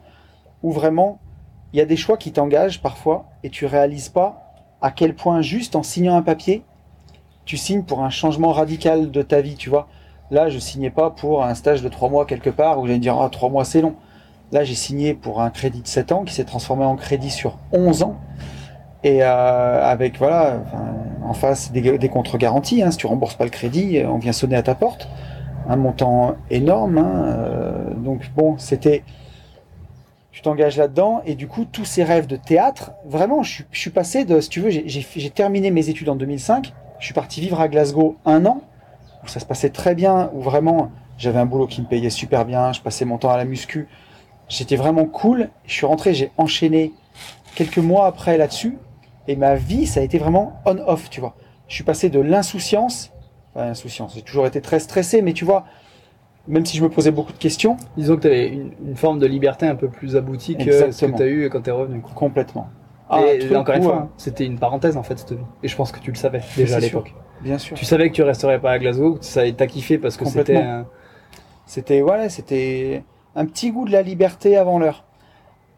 où 0.65 0.73
vraiment, 0.73 1.21
il 1.73 1.79
y 1.79 1.83
a 1.83 1.85
des 1.85 1.97
choix 1.97 2.17
qui 2.17 2.33
t'engagent 2.33 2.83
parfois 2.83 3.27
et 3.45 3.51
tu 3.51 3.67
réalises 3.67 4.09
pas 4.09 4.53
à 4.83 4.91
quel 4.91 5.15
point 5.15 5.43
juste 5.43 5.77
en 5.77 5.85
signant 5.85 6.17
un 6.17 6.23
papier, 6.23 6.65
tu 7.45 7.57
signes 7.57 7.85
pour 7.85 8.03
un 8.03 8.11
changement 8.11 8.53
radical 8.53 9.13
de 9.13 9.23
ta 9.23 9.41
vie, 9.41 9.55
tu 9.55 9.71
vois. 9.71 9.87
Là, 10.33 10.49
je 10.49 10.59
signais 10.59 10.91
pas 10.91 11.11
pour 11.11 11.45
un 11.45 11.55
stage 11.55 11.83
de 11.83 11.89
trois 11.89 12.09
mois 12.09 12.27
quelque 12.27 12.51
part 12.51 12.81
où 12.81 12.87
j'allais 12.87 12.99
dire, 12.99 13.21
ah, 13.21 13.29
trois 13.31 13.49
mois 13.49 13.65
c'est 13.65 13.81
long. 13.81 13.95
Là, 14.51 14.65
j'ai 14.65 14.75
signé 14.75 15.15
pour 15.15 15.41
un 15.41 15.51
crédit 15.51 15.83
de 15.83 15.87
7 15.87 16.11
ans 16.11 16.25
qui 16.25 16.35
s'est 16.35 16.45
transformé 16.45 16.85
en 16.85 16.97
crédit 16.97 17.31
sur 17.31 17.59
11 17.73 18.03
ans. 18.03 18.17
Et 19.03 19.23
euh, 19.23 19.83
avec, 19.83 20.19
voilà, 20.19 20.63
en 21.25 21.33
face 21.33 21.73
des, 21.73 22.09
contre-garanties. 22.09 22.83
Hein, 22.83 22.91
si 22.91 22.99
tu 22.99 23.07
rembourses 23.07 23.35
pas 23.35 23.45
le 23.45 23.51
crédit, 23.51 23.99
euh, 23.99 24.09
on 24.09 24.19
vient 24.19 24.33
sonner 24.33 24.57
à 24.57 24.63
ta 24.63 24.75
porte. 24.75 25.09
Un 25.69 25.77
montant 25.77 26.37
énorme. 26.51 26.99
Hein, 26.99 27.25
euh, 27.27 27.95
donc 27.95 28.31
bon, 28.37 28.57
c'était... 28.59 29.05
Tu 30.33 30.43
t'engages 30.43 30.77
là-dedans 30.77 31.23
et 31.27 31.35
du 31.35 31.49
coup, 31.49 31.65
tous 31.65 31.85
ces 31.85 32.05
rêves 32.05 32.27
de 32.27 32.37
théâtre, 32.37 32.93
vraiment, 33.05 33.43
je 33.43 33.63
suis, 33.73 33.91
passé 33.91 34.25
de, 34.25 34.41
si 34.41 34.49
tu 34.49 34.61
veux, 34.61 34.71
j'ai- 34.71 35.31
terminé 35.31 35.71
mes 35.71 35.89
études 35.89 36.09
en 36.09 36.15
2005. 36.15 36.73
Je 36.99 37.05
suis 37.05 37.15
parti 37.15 37.41
vivre 37.41 37.61
à 37.61 37.69
Glasgow 37.69 38.17
un 38.25 38.47
an, 38.47 38.63
ça 39.27 39.41
se 39.41 39.45
passait 39.45 39.71
très 39.71 39.95
bien, 39.95 40.31
où 40.33 40.41
vraiment, 40.41 40.93
j'avais 41.19 41.41
un 41.41 41.47
boulot 41.47 41.67
qui 41.67 41.83
me 41.83 41.87
payait 41.87 42.11
super 42.11 42.45
bien, 42.45 42.73
je 42.73 42.81
passais 42.81 43.05
mon 43.05 43.19
temps 43.19 43.31
à 43.31 43.37
la 43.37 43.45
muscu. 43.45 43.89
J'étais 44.49 44.77
vraiment 44.77 45.05
cool. 45.05 45.49
Je 45.67 45.73
suis 45.73 45.87
rentré, 45.87 46.15
j'ai 46.15 46.31
enchaîné 46.39 46.93
quelques 47.55 47.79
mois 47.79 48.07
après 48.07 48.37
là-dessus. 48.39 48.79
Et 49.31 49.37
ma 49.37 49.55
vie, 49.55 49.87
ça 49.87 50.01
a 50.01 50.03
été 50.03 50.19
vraiment 50.19 50.61
on-off, 50.67 51.09
tu 51.09 51.21
vois. 51.21 51.37
Je 51.69 51.75
suis 51.77 51.85
passé 51.85 52.09
de 52.11 52.19
l'insouciance, 52.19 53.13
enfin 53.55 53.67
l'insouciance, 53.67 54.15
j'ai 54.17 54.23
toujours 54.23 54.45
été 54.45 54.61
très 54.61 54.81
stressé, 54.81 55.23
mais 55.23 55.35
tu 55.35 55.45
vois, 55.45 55.67
même 56.49 56.67
si 56.67 56.77
je 56.77 56.83
me 56.83 56.89
posais 56.89 57.13
beaucoup 57.13 57.33
de 57.33 57.39
questions, 57.39 57.77
Disons 57.97 58.17
que 58.17 58.23
t'avais 58.23 58.49
une, 58.49 58.73
une 58.85 58.97
forme 58.97 59.21
de 59.21 59.27
liberté 59.27 59.67
un 59.67 59.77
peu 59.77 59.89
plus 59.89 60.17
aboutie 60.17 60.57
que 60.57 60.65
ce 60.65 60.67
que 60.67 60.85
Exactement. 60.87 61.19
t'as 61.19 61.27
eu 61.29 61.49
quand 61.49 61.61
t'es 61.61 61.71
revenu. 61.71 62.01
quoi. 62.01 62.11
complètement. 62.17 62.69
et 63.13 63.15
un 63.15 63.39
truc 63.39 63.53
encore 63.57 63.75
une 63.77 63.83
fois, 63.85 63.97
euh, 64.03 64.07
c'était 64.17 64.47
une 64.47 64.59
parenthèse 64.59 64.97
en 64.97 65.05
fait 65.05 65.17
cette 65.17 65.33
vie. 65.33 65.45
Et 65.63 65.69
je 65.69 65.77
pense 65.77 65.93
que 65.93 66.01
tu 66.01 66.11
le 66.11 66.17
savais 66.17 66.41
déjà 66.57 66.79
à 66.79 66.81
l'époque. 66.81 67.15
bien 67.41 67.59
sûr. 67.59 67.77
Tu 67.77 67.85
savais 67.85 68.09
que 68.11 68.15
tu 68.17 68.25
resterais 68.25 68.61
pas 68.61 68.73
à 68.73 68.79
Glasgow, 68.81 69.19
ça 69.21 69.49
t'a 69.53 69.69
kiffé 69.69 69.97
parce 69.99 70.17
que 70.17 70.25
c'était 70.25 70.57
un- 70.57 70.87
C'était 71.67 72.01
voilà, 72.01 72.29
c'était 72.29 73.05
un 73.37 73.47
petit 73.47 73.71
goût 73.71 73.85
de 73.85 73.93
la 73.93 74.03
liberté 74.03 74.57
avant 74.57 74.81
l'heure. 74.81 75.05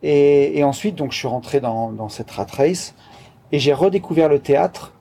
Et, 0.03 0.59
et 0.59 0.65
ensuite, 0.65 0.97
donc, 0.97 1.13
je 1.13 1.19
suis 1.19 1.29
rentré 1.29 1.61
dans, 1.61 1.93
dans 1.93 2.09
cette 2.09 2.31
rat 2.31 2.47
race 2.57 2.95
et 3.53 3.59
j'ai 3.59 3.75
redécouvert 3.75 4.29
le 4.29 4.39
théâtre 4.39 4.95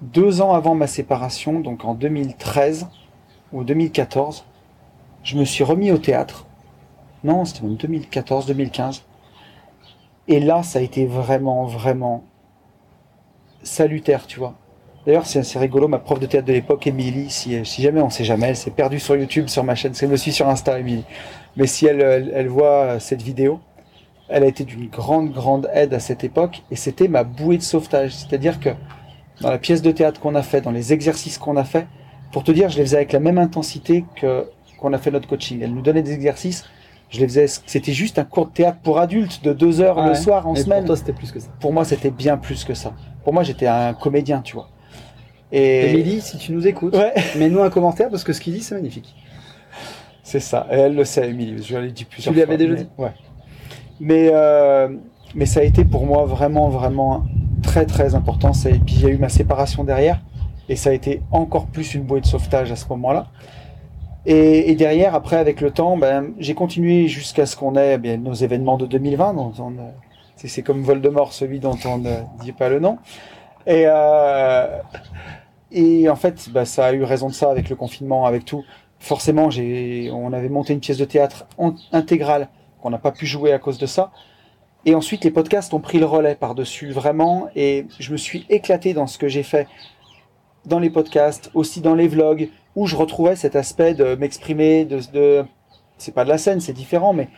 deux 0.00 0.40
ans 0.40 0.52
avant 0.52 0.74
ma 0.74 0.86
séparation, 0.86 1.60
donc 1.60 1.84
en 1.84 1.94
2013 1.94 2.88
ou 3.52 3.64
2014. 3.64 4.44
Je 5.24 5.36
me 5.36 5.44
suis 5.44 5.64
remis 5.64 5.90
au 5.90 5.98
théâtre. 5.98 6.46
Non, 7.24 7.44
c'était 7.44 7.62
même 7.62 7.76
2014, 7.76 8.46
2015. 8.46 9.02
Et 10.28 10.38
là, 10.38 10.62
ça 10.62 10.78
a 10.78 10.82
été 10.82 11.06
vraiment, 11.06 11.64
vraiment 11.64 12.24
salutaire, 13.62 14.26
tu 14.26 14.38
vois. 14.38 14.54
D'ailleurs, 15.06 15.26
c'est 15.26 15.38
assez 15.38 15.58
rigolo, 15.58 15.88
ma 15.88 15.98
prof 15.98 16.18
de 16.18 16.26
théâtre 16.26 16.46
de 16.46 16.52
l'époque, 16.52 16.86
Émilie, 16.86 17.30
si, 17.30 17.64
jamais 17.64 18.00
on 18.00 18.10
sait 18.10 18.24
jamais, 18.24 18.48
elle 18.48 18.56
s'est 18.56 18.72
perdue 18.72 18.98
sur 18.98 19.16
YouTube, 19.16 19.48
sur 19.48 19.62
ma 19.62 19.76
chaîne, 19.76 19.92
parce 19.92 20.00
qu'elle 20.00 20.10
me 20.10 20.16
suit 20.16 20.32
sur 20.32 20.48
Insta, 20.48 20.78
Émilie. 20.78 21.04
Mais 21.56 21.66
si 21.66 21.86
elle 21.86 22.48
voit 22.48 22.66
euh, 22.66 22.98
cette 22.98 23.22
vidéo, 23.22 23.60
elle 24.28 24.42
a 24.42 24.46
été 24.46 24.64
d'une 24.64 24.88
grande, 24.88 25.32
grande 25.32 25.68
aide 25.72 25.94
à 25.94 26.00
cette 26.00 26.24
époque, 26.24 26.62
et 26.70 26.76
c'était 26.76 27.08
ma 27.08 27.24
bouée 27.24 27.58
de 27.58 27.62
sauvetage. 27.62 28.14
C'est-à-dire 28.14 28.58
que 28.60 28.70
dans 29.40 29.50
la 29.50 29.58
pièce 29.58 29.82
de 29.82 29.90
théâtre 29.92 30.20
qu'on 30.20 30.34
a 30.34 30.42
fait, 30.42 30.60
dans 30.60 30.70
les 30.70 30.92
exercices 30.92 31.38
qu'on 31.38 31.56
a 31.56 31.64
fait, 31.64 31.86
pour 32.32 32.42
te 32.44 32.50
dire, 32.52 32.68
je 32.68 32.76
les 32.78 32.84
faisais 32.84 32.96
avec 32.96 33.12
la 33.12 33.20
même 33.20 33.38
intensité 33.38 34.04
que 34.20 34.46
qu'on 34.78 34.92
a 34.92 34.98
fait 34.98 35.10
notre 35.10 35.26
coaching. 35.28 35.60
Elle 35.62 35.72
nous 35.72 35.80
donnait 35.80 36.02
des 36.02 36.12
exercices, 36.12 36.64
je 37.08 37.20
les 37.20 37.26
faisais, 37.28 37.46
c'était 37.46 37.92
juste 37.92 38.18
un 38.18 38.24
cours 38.24 38.46
de 38.48 38.52
théâtre 38.52 38.78
pour 38.82 38.98
adultes 38.98 39.42
de 39.42 39.52
deux 39.54 39.80
heures 39.80 39.98
Ah 39.98 40.04
le 40.06 40.10
ouais. 40.10 40.16
soir 40.16 40.46
en 40.46 40.54
semaine 40.54 40.80
pour 40.80 40.86
toi, 40.88 40.96
c'était 40.96 41.12
plus 41.14 41.32
que 41.32 41.40
ça. 41.40 41.48
pour 41.60 41.72
moi, 41.72 41.84
c'était 41.86 42.10
bien 42.10 42.36
plus 42.36 42.64
que 42.64 42.74
ça. 42.74 42.92
Pour 43.24 43.32
moi, 43.32 43.42
j'étais 43.42 43.66
un 43.68 43.94
comédien, 43.94 44.42
tu 44.42 44.54
vois. 44.54 44.68
Et 45.52 45.92
Émilie, 45.92 46.20
si 46.20 46.36
tu 46.36 46.52
nous 46.52 46.66
écoutes, 46.66 46.94
ouais, 46.96 47.14
mets-nous 47.38 47.62
un 47.62 47.70
commentaire 47.70 48.10
parce 48.10 48.24
que 48.24 48.32
ce 48.32 48.40
qu'il 48.40 48.52
dit, 48.52 48.60
c'est 48.60 48.74
magnifique. 48.74 49.14
C'est 50.22 50.40
ça. 50.40 50.66
Et 50.72 50.74
elle 50.74 50.94
le 50.96 51.04
sait, 51.04 51.30
Émilie. 51.30 51.62
Je 51.62 51.78
l'ai 51.78 51.92
dit 51.92 52.04
plusieurs 52.04 52.34
Tu 52.34 52.38
lui 52.40 52.44
fois. 52.44 52.54
avais 52.54 52.62
déjà 52.64 52.74
mais- 52.74 52.82
dit 52.84 52.88
Ouais. 52.98 53.12
Mais, 54.00 54.30
euh, 54.32 54.88
mais 55.34 55.46
ça 55.46 55.60
a 55.60 55.62
été 55.62 55.84
pour 55.84 56.06
moi 56.06 56.24
vraiment, 56.24 56.68
vraiment 56.68 57.24
très, 57.62 57.86
très 57.86 58.14
important. 58.14 58.52
Et 58.66 58.78
puis 58.78 58.94
il 58.96 59.02
y 59.02 59.06
a 59.06 59.10
eu 59.10 59.18
ma 59.18 59.28
séparation 59.28 59.84
derrière. 59.84 60.20
Et 60.68 60.76
ça 60.76 60.90
a 60.90 60.92
été 60.92 61.22
encore 61.30 61.66
plus 61.66 61.94
une 61.94 62.02
bouée 62.02 62.20
de 62.20 62.26
sauvetage 62.26 62.72
à 62.72 62.76
ce 62.76 62.88
moment-là. 62.88 63.26
Et, 64.28 64.74
derrière, 64.74 65.14
après, 65.14 65.36
avec 65.36 65.60
le 65.60 65.70
temps, 65.70 65.96
ben, 65.96 66.32
j'ai 66.40 66.54
continué 66.54 67.06
jusqu'à 67.06 67.46
ce 67.46 67.54
qu'on 67.54 67.76
ait 67.76 67.96
eh 68.02 68.16
nos 68.16 68.34
événements 68.34 68.76
de 68.76 68.84
2020. 68.84 69.34
dont 69.34 69.52
on, 69.60 69.70
euh, 69.70 69.90
c'est, 70.34 70.62
comme 70.62 70.82
Voldemort, 70.82 71.32
celui 71.32 71.60
dont 71.60 71.78
on 71.84 71.98
ne 71.98 72.10
dit 72.42 72.50
pas 72.50 72.68
le 72.68 72.80
nom. 72.80 72.98
Et, 73.68 73.84
euh, 73.86 74.80
en 76.10 76.16
fait, 76.16 76.48
ben, 76.50 76.64
ça 76.64 76.86
a 76.86 76.92
eu 76.92 77.04
raison 77.04 77.28
de 77.28 77.34
ça 77.34 77.52
avec 77.52 77.70
le 77.70 77.76
confinement, 77.76 78.26
avec 78.26 78.44
tout. 78.44 78.64
Forcément, 78.98 79.48
on 79.48 80.32
avait 80.32 80.48
monté 80.48 80.72
une 80.72 80.80
pièce 80.80 80.98
de 80.98 81.04
théâtre 81.04 81.46
intégrale 81.92 82.48
qu'on 82.86 82.90
n'a 82.90 82.98
pas 82.98 83.10
pu 83.10 83.26
jouer 83.26 83.52
à 83.52 83.58
cause 83.58 83.78
de 83.78 83.86
ça. 83.86 84.12
Et 84.84 84.94
ensuite, 84.94 85.24
les 85.24 85.32
podcasts 85.32 85.74
ont 85.74 85.80
pris 85.80 85.98
le 85.98 86.06
relais 86.06 86.36
par-dessus, 86.36 86.92
vraiment. 86.92 87.48
Et 87.56 87.86
je 87.98 88.12
me 88.12 88.16
suis 88.16 88.46
éclaté 88.48 88.94
dans 88.94 89.08
ce 89.08 89.18
que 89.18 89.26
j'ai 89.26 89.42
fait 89.42 89.66
dans 90.66 90.78
les 90.78 90.88
podcasts, 90.90 91.50
aussi 91.54 91.80
dans 91.80 91.96
les 91.96 92.06
vlogs, 92.06 92.48
où 92.76 92.86
je 92.86 92.94
retrouvais 92.94 93.34
cet 93.34 93.56
aspect 93.56 93.94
de 93.94 94.14
m'exprimer, 94.14 94.84
de, 94.84 95.00
de... 95.12 95.44
c'est 95.98 96.14
pas 96.14 96.22
de 96.22 96.28
la 96.28 96.38
scène, 96.38 96.60
c'est 96.60 96.72
différent, 96.72 97.12
mais 97.12 97.28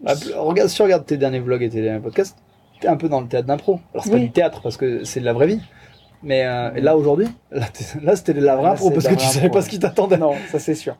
Bah, 0.00 0.12
regarde, 0.36 0.68
si 0.68 0.76
tu 0.76 0.82
regardes 0.82 1.04
tes 1.04 1.16
derniers 1.16 1.40
vlogs 1.40 1.62
et 1.64 1.68
tes 1.68 1.82
derniers 1.82 2.00
podcasts, 2.00 2.38
t'es 2.80 2.86
un 2.86 2.96
peu 2.96 3.08
dans 3.08 3.20
le 3.20 3.26
théâtre 3.26 3.48
d'impro. 3.48 3.80
Alors 3.92 4.04
c'est 4.04 4.10
pas 4.12 4.18
du 4.20 4.30
théâtre 4.30 4.60
parce 4.62 4.76
que 4.76 5.02
c'est 5.02 5.18
de 5.18 5.24
la 5.24 5.32
vraie 5.32 5.48
vie. 5.48 5.60
Mais 6.22 6.44
euh, 6.46 6.70
là 6.80 6.96
aujourd'hui, 6.96 7.26
là, 7.50 7.66
là, 8.02 8.14
c'était 8.14 8.34
de 8.34 8.40
la 8.40 8.54
vraie 8.54 8.70
Là, 8.70 8.72
impro 8.72 8.90
parce 8.92 9.08
que 9.08 9.14
tu 9.14 9.26
savais 9.26 9.46
impro, 9.46 9.58
pas 9.58 9.62
ce 9.62 9.68
qui 9.68 9.80
t'attendait. 9.80 10.18
non, 10.18 10.34
ça 10.52 10.60
c'est 10.60 10.76
sûr. 10.76 10.96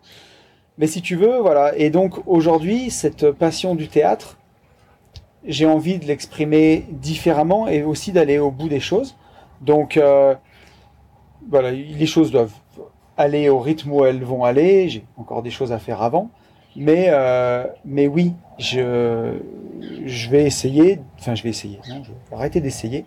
Mais 0.79 0.87
si 0.87 1.01
tu 1.03 1.17
veux, 1.17 1.39
voilà. 1.39 1.77
Et 1.77 1.91
donc 1.91 2.27
aujourd'hui, 2.27 2.91
cette 2.91 3.31
passion 3.31 3.75
du 3.75 3.89
théâtre, 3.89 4.39
j'ai 5.47 5.67
envie 5.67 5.99
de 5.99 6.05
l'exprimer 6.07 6.85
différemment 6.91 7.67
et 7.69 7.83
aussi 7.83 8.13
d'aller 8.13 8.39
au 8.39 8.51
bout 8.51 8.69
des 8.69 8.81
choses. 8.81 9.17
Donc 9.61 9.97
euh, 9.97 10.35
voilà, 11.51 11.71
les 11.71 12.07
choses 12.07 12.31
doivent 12.31 12.53
aller 13.17 13.49
au 13.49 13.59
rythme 13.59 13.93
où 13.93 14.05
elles 14.05 14.23
vont 14.23 14.45
aller. 14.45 14.89
J'ai 14.89 15.05
encore 15.17 15.43
des 15.43 15.51
choses 15.51 15.73
à 15.73 15.79
faire 15.79 16.03
avant. 16.03 16.31
Mais, 16.79 17.07
euh, 17.09 17.65
mais 17.87 18.07
oui, 18.07 18.35
je, 18.59 19.33
je 20.05 20.29
vais 20.29 20.45
essayer, 20.45 21.01
enfin 21.19 21.35
je 21.35 21.43
vais 21.43 21.49
essayer, 21.49 21.79
non, 21.89 22.03
je 22.05 22.11
vais 22.11 22.37
arrêter 22.37 22.61
d'essayer, 22.61 23.07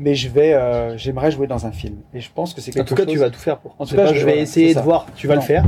mais 0.00 0.16
je 0.16 0.28
vais, 0.28 0.54
euh, 0.54 0.98
j'aimerais 0.98 1.30
jouer 1.30 1.46
dans 1.46 1.66
un 1.66 1.70
film. 1.70 1.98
Et 2.14 2.20
je 2.20 2.28
pense 2.34 2.52
que 2.52 2.60
c'est 2.60 2.72
En 2.72 2.82
quelque 2.82 2.88
tout 2.88 2.94
cas, 2.96 3.04
chose... 3.04 3.12
tu 3.12 3.18
vas 3.20 3.30
tout 3.30 3.38
faire 3.38 3.58
pour. 3.58 3.76
En 3.78 3.86
tout 3.86 3.94
cas, 3.94 4.06
je- 4.06 4.14
je 4.14 4.18
vais 4.24 4.32
voilà, 4.32 4.40
essayer 4.42 4.74
de 4.74 4.80
voir. 4.80 5.06
Tu 5.14 5.28
vas 5.28 5.36
Non. 5.36 5.40
le 5.40 5.46
faire. 5.46 5.64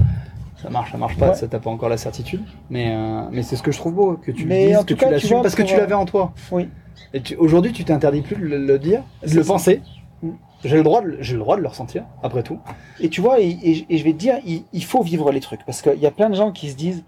Ça 0.62 0.70
marche, 0.70 0.90
ça 0.92 0.98
marche 0.98 1.16
pas. 1.16 1.28
Ouais. 1.30 1.34
Ça 1.34 1.46
t'as 1.48 1.58
pas 1.60 1.70
encore 1.70 1.88
la 1.88 1.96
certitude. 1.96 2.42
Mais 2.70 2.90
euh, 2.90 3.22
mais 3.30 3.42
c'est 3.42 3.56
ce 3.56 3.62
que 3.62 3.70
je 3.72 3.78
trouve 3.78 3.94
beau 3.94 4.16
que 4.16 4.30
tu 4.32 4.44
Mais 4.46 4.68
dises, 4.68 4.76
en 4.78 4.84
tout 4.84 4.96
cas, 4.96 5.06
tu 5.06 5.12
l'assumes 5.12 5.28
vois, 5.30 5.42
parce 5.42 5.54
que 5.54 5.62
tu 5.62 5.74
euh, 5.74 5.78
l'avais 5.78 5.94
en 5.94 6.04
toi. 6.04 6.32
Oui. 6.50 6.68
Et 7.14 7.22
aujourd'hui, 7.36 7.72
tu 7.72 7.84
t'interdis 7.84 8.22
plus 8.22 8.36
de 8.36 8.42
le, 8.42 8.58
le 8.66 8.78
dire, 8.78 9.02
de 9.26 9.34
le 9.34 9.42
ça. 9.42 9.52
penser. 9.52 9.82
Mm. 10.22 10.30
J'ai 10.64 10.76
le 10.76 10.82
droit, 10.82 11.00
de, 11.02 11.06
le- 11.06 11.22
j'ai 11.22 11.34
le 11.34 11.38
droit 11.38 11.56
de 11.56 11.62
le 11.62 11.68
ressentir. 11.68 12.02
Après 12.22 12.42
tout. 12.42 12.58
Et 13.00 13.08
tu 13.08 13.20
vois, 13.20 13.40
et, 13.40 13.48
et- 13.48 13.86
et 13.88 13.98
je 13.98 14.04
vais 14.04 14.12
te 14.12 14.18
dire, 14.18 14.34
il, 14.44 14.64
il 14.72 14.84
faut 14.84 15.02
vivre 15.02 15.30
les 15.30 15.40
trucs. 15.40 15.64
Parce 15.64 15.80
qu'il 15.80 15.98
y 16.00 16.06
a 16.06 16.10
plein 16.10 16.28
de 16.28 16.34
gens 16.34 16.50
qui 16.50 16.68
se 16.70 16.76
disent 16.76 17.04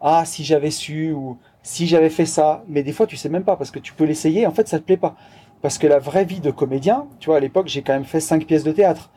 Ah, 0.00 0.22
si 0.24 0.44
j'avais 0.44 0.70
su, 0.70 1.12
ou 1.12 1.38
si 1.64 1.86
j'avais 1.88 2.10
fait 2.10 2.26
ça. 2.26 2.62
Mais 2.68 2.82
des 2.84 2.92
fois, 2.92 3.06
tu 3.08 3.16
sais 3.16 3.28
même 3.28 3.42
pas, 3.44 3.56
parce 3.56 3.72
que 3.72 3.80
tu 3.80 3.92
peux 3.92 4.04
l'essayer, 4.04 4.46
en 4.46 4.52
fait, 4.52 4.68
ça 4.68 4.78
te 4.78 4.84
plaît 4.84 4.96
pas. 4.96 5.16
Parce 5.62 5.78
que 5.78 5.86
la 5.86 5.98
vraie 5.98 6.24
vie 6.24 6.40
de 6.40 6.50
comédien, 6.50 7.06
tu 7.20 7.26
vois, 7.26 7.36
à 7.36 7.40
l'époque, 7.40 7.68
j'ai 7.68 7.82
quand 7.82 7.92
même 7.92 8.04
fait 8.04 8.20
cinq 8.20 8.46
pièces 8.46 8.64
de 8.64 8.72
théâtre. 8.72 9.10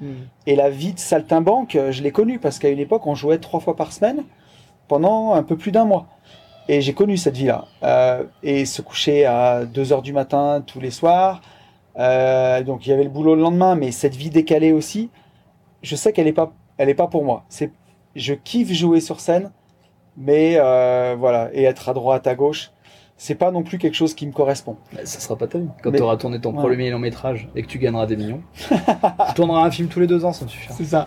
Et 0.46 0.56
la 0.56 0.70
vie 0.70 0.94
de 0.94 1.00
saltimbanque, 1.00 1.76
euh, 1.76 1.92
je 1.92 2.04
l'ai 2.04 2.12
connue, 2.12 2.40
parce 2.40 2.60
qu'à 2.60 2.70
une 2.70 2.80
époque, 2.80 3.08
on 3.08 3.16
jouait 3.16 3.40
trois 3.40 3.60
fois 3.60 3.76
par 3.76 3.92
semaine 3.92 4.24
pendant 4.88 5.34
un 5.34 5.44
peu 5.44 5.58
plus 5.58 5.72
d'un 5.72 5.86
mois. 5.86 6.08
Et 6.68 6.82
j'ai 6.82 6.94
connu 6.94 7.18
cette 7.18 7.36
vie-là. 7.36 7.66
Euh, 7.84 8.24
et 8.44 8.66
se 8.66 8.82
coucher 8.82 9.26
à 9.26 9.66
2 9.66 9.92
heures 9.92 10.02
du 10.02 10.14
matin 10.14 10.64
tous 10.66 10.80
les 10.80 10.92
soirs. 10.92 11.42
Euh, 11.98 12.62
donc 12.64 12.86
il 12.86 12.90
y 12.90 12.94
avait 12.94 13.04
le 13.04 13.10
boulot 13.10 13.36
le 13.36 13.42
lendemain, 13.42 13.76
mais 13.76 13.92
cette 13.92 14.16
vie 14.16 14.30
décalée 14.30 14.72
aussi, 14.72 15.10
je 15.82 15.96
sais 15.96 16.12
qu'elle 16.12 16.26
n'est 16.26 16.34
pas, 16.34 16.54
elle 16.78 16.90
est 16.90 16.96
pas 16.96 17.08
pour 17.08 17.24
moi. 17.24 17.46
C'est, 17.50 17.72
je 18.16 18.34
kiffe 18.34 18.72
jouer 18.74 19.00
sur 19.00 19.20
scène, 19.20 19.52
mais 20.18 20.56
euh, 20.58 21.16
voilà, 21.18 21.50
et 21.54 21.64
être 21.64 21.90
à 21.90 21.94
droite, 21.94 22.28
à 22.28 22.36
gauche, 22.36 22.72
c'est 23.18 23.36
pas 23.36 23.52
non 23.52 23.64
plus 23.64 23.78
quelque 23.78 23.94
chose 23.96 24.14
qui 24.14 24.28
me 24.28 24.32
correspond. 24.34 24.78
Mais 24.94 25.06
ça 25.06 25.20
sera 25.20 25.38
pas 25.38 25.48
ta 25.48 25.58
vie. 25.60 25.70
Quand 25.82 25.92
Mais- 25.92 25.98
tu 25.98 26.04
auras 26.04 26.18
tourné 26.18 26.40
ton 26.42 26.54
Ouais. 26.56 26.62
premier 26.64 26.90
long 26.90 27.00
métrage 27.00 27.48
et 27.56 27.62
que 27.64 27.68
tu 27.68 27.80
gagneras 27.80 28.06
des 28.08 28.18
millions, 28.18 28.42
tu 28.68 29.34
tourneras 29.36 29.64
un 29.66 29.72
film 29.72 29.88
tous 29.88 30.00
les 30.00 30.08
deux 30.08 30.26
ans, 30.26 30.34
ça 30.34 30.46
me 30.46 30.50
suffira. 30.50 30.74
C'est 30.76 30.86
ça. 30.86 31.06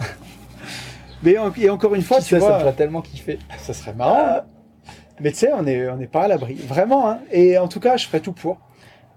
Mais 1.23 1.37
et 1.59 1.69
encore 1.71 1.95
une 1.95 2.03
fois, 2.03 2.19
Qui 2.19 2.25
tu 2.25 2.29
sait, 2.31 2.41
ça 2.41 2.47
me 2.47 2.51
vois, 2.51 2.61
ferait 2.61 2.73
tellement 2.75 3.03
kiffer. 3.03 3.39
ça 3.59 3.73
serait 3.75 3.93
marrant. 3.95 4.41
Mais 5.21 5.33
tu 5.33 5.39
sais, 5.39 5.53
on 5.53 5.63
n'est 5.63 5.89
on 5.89 5.97
n'est 5.97 6.07
pas 6.07 6.23
à 6.23 6.29
l'abri. 6.29 6.55
Vraiment. 6.55 7.09
Hein. 7.11 7.19
Et 7.33 7.59
en 7.59 7.67
tout 7.67 7.81
cas, 7.81 7.97
je 7.97 8.07
ferai 8.07 8.21
tout 8.21 8.33
pour. 8.33 8.59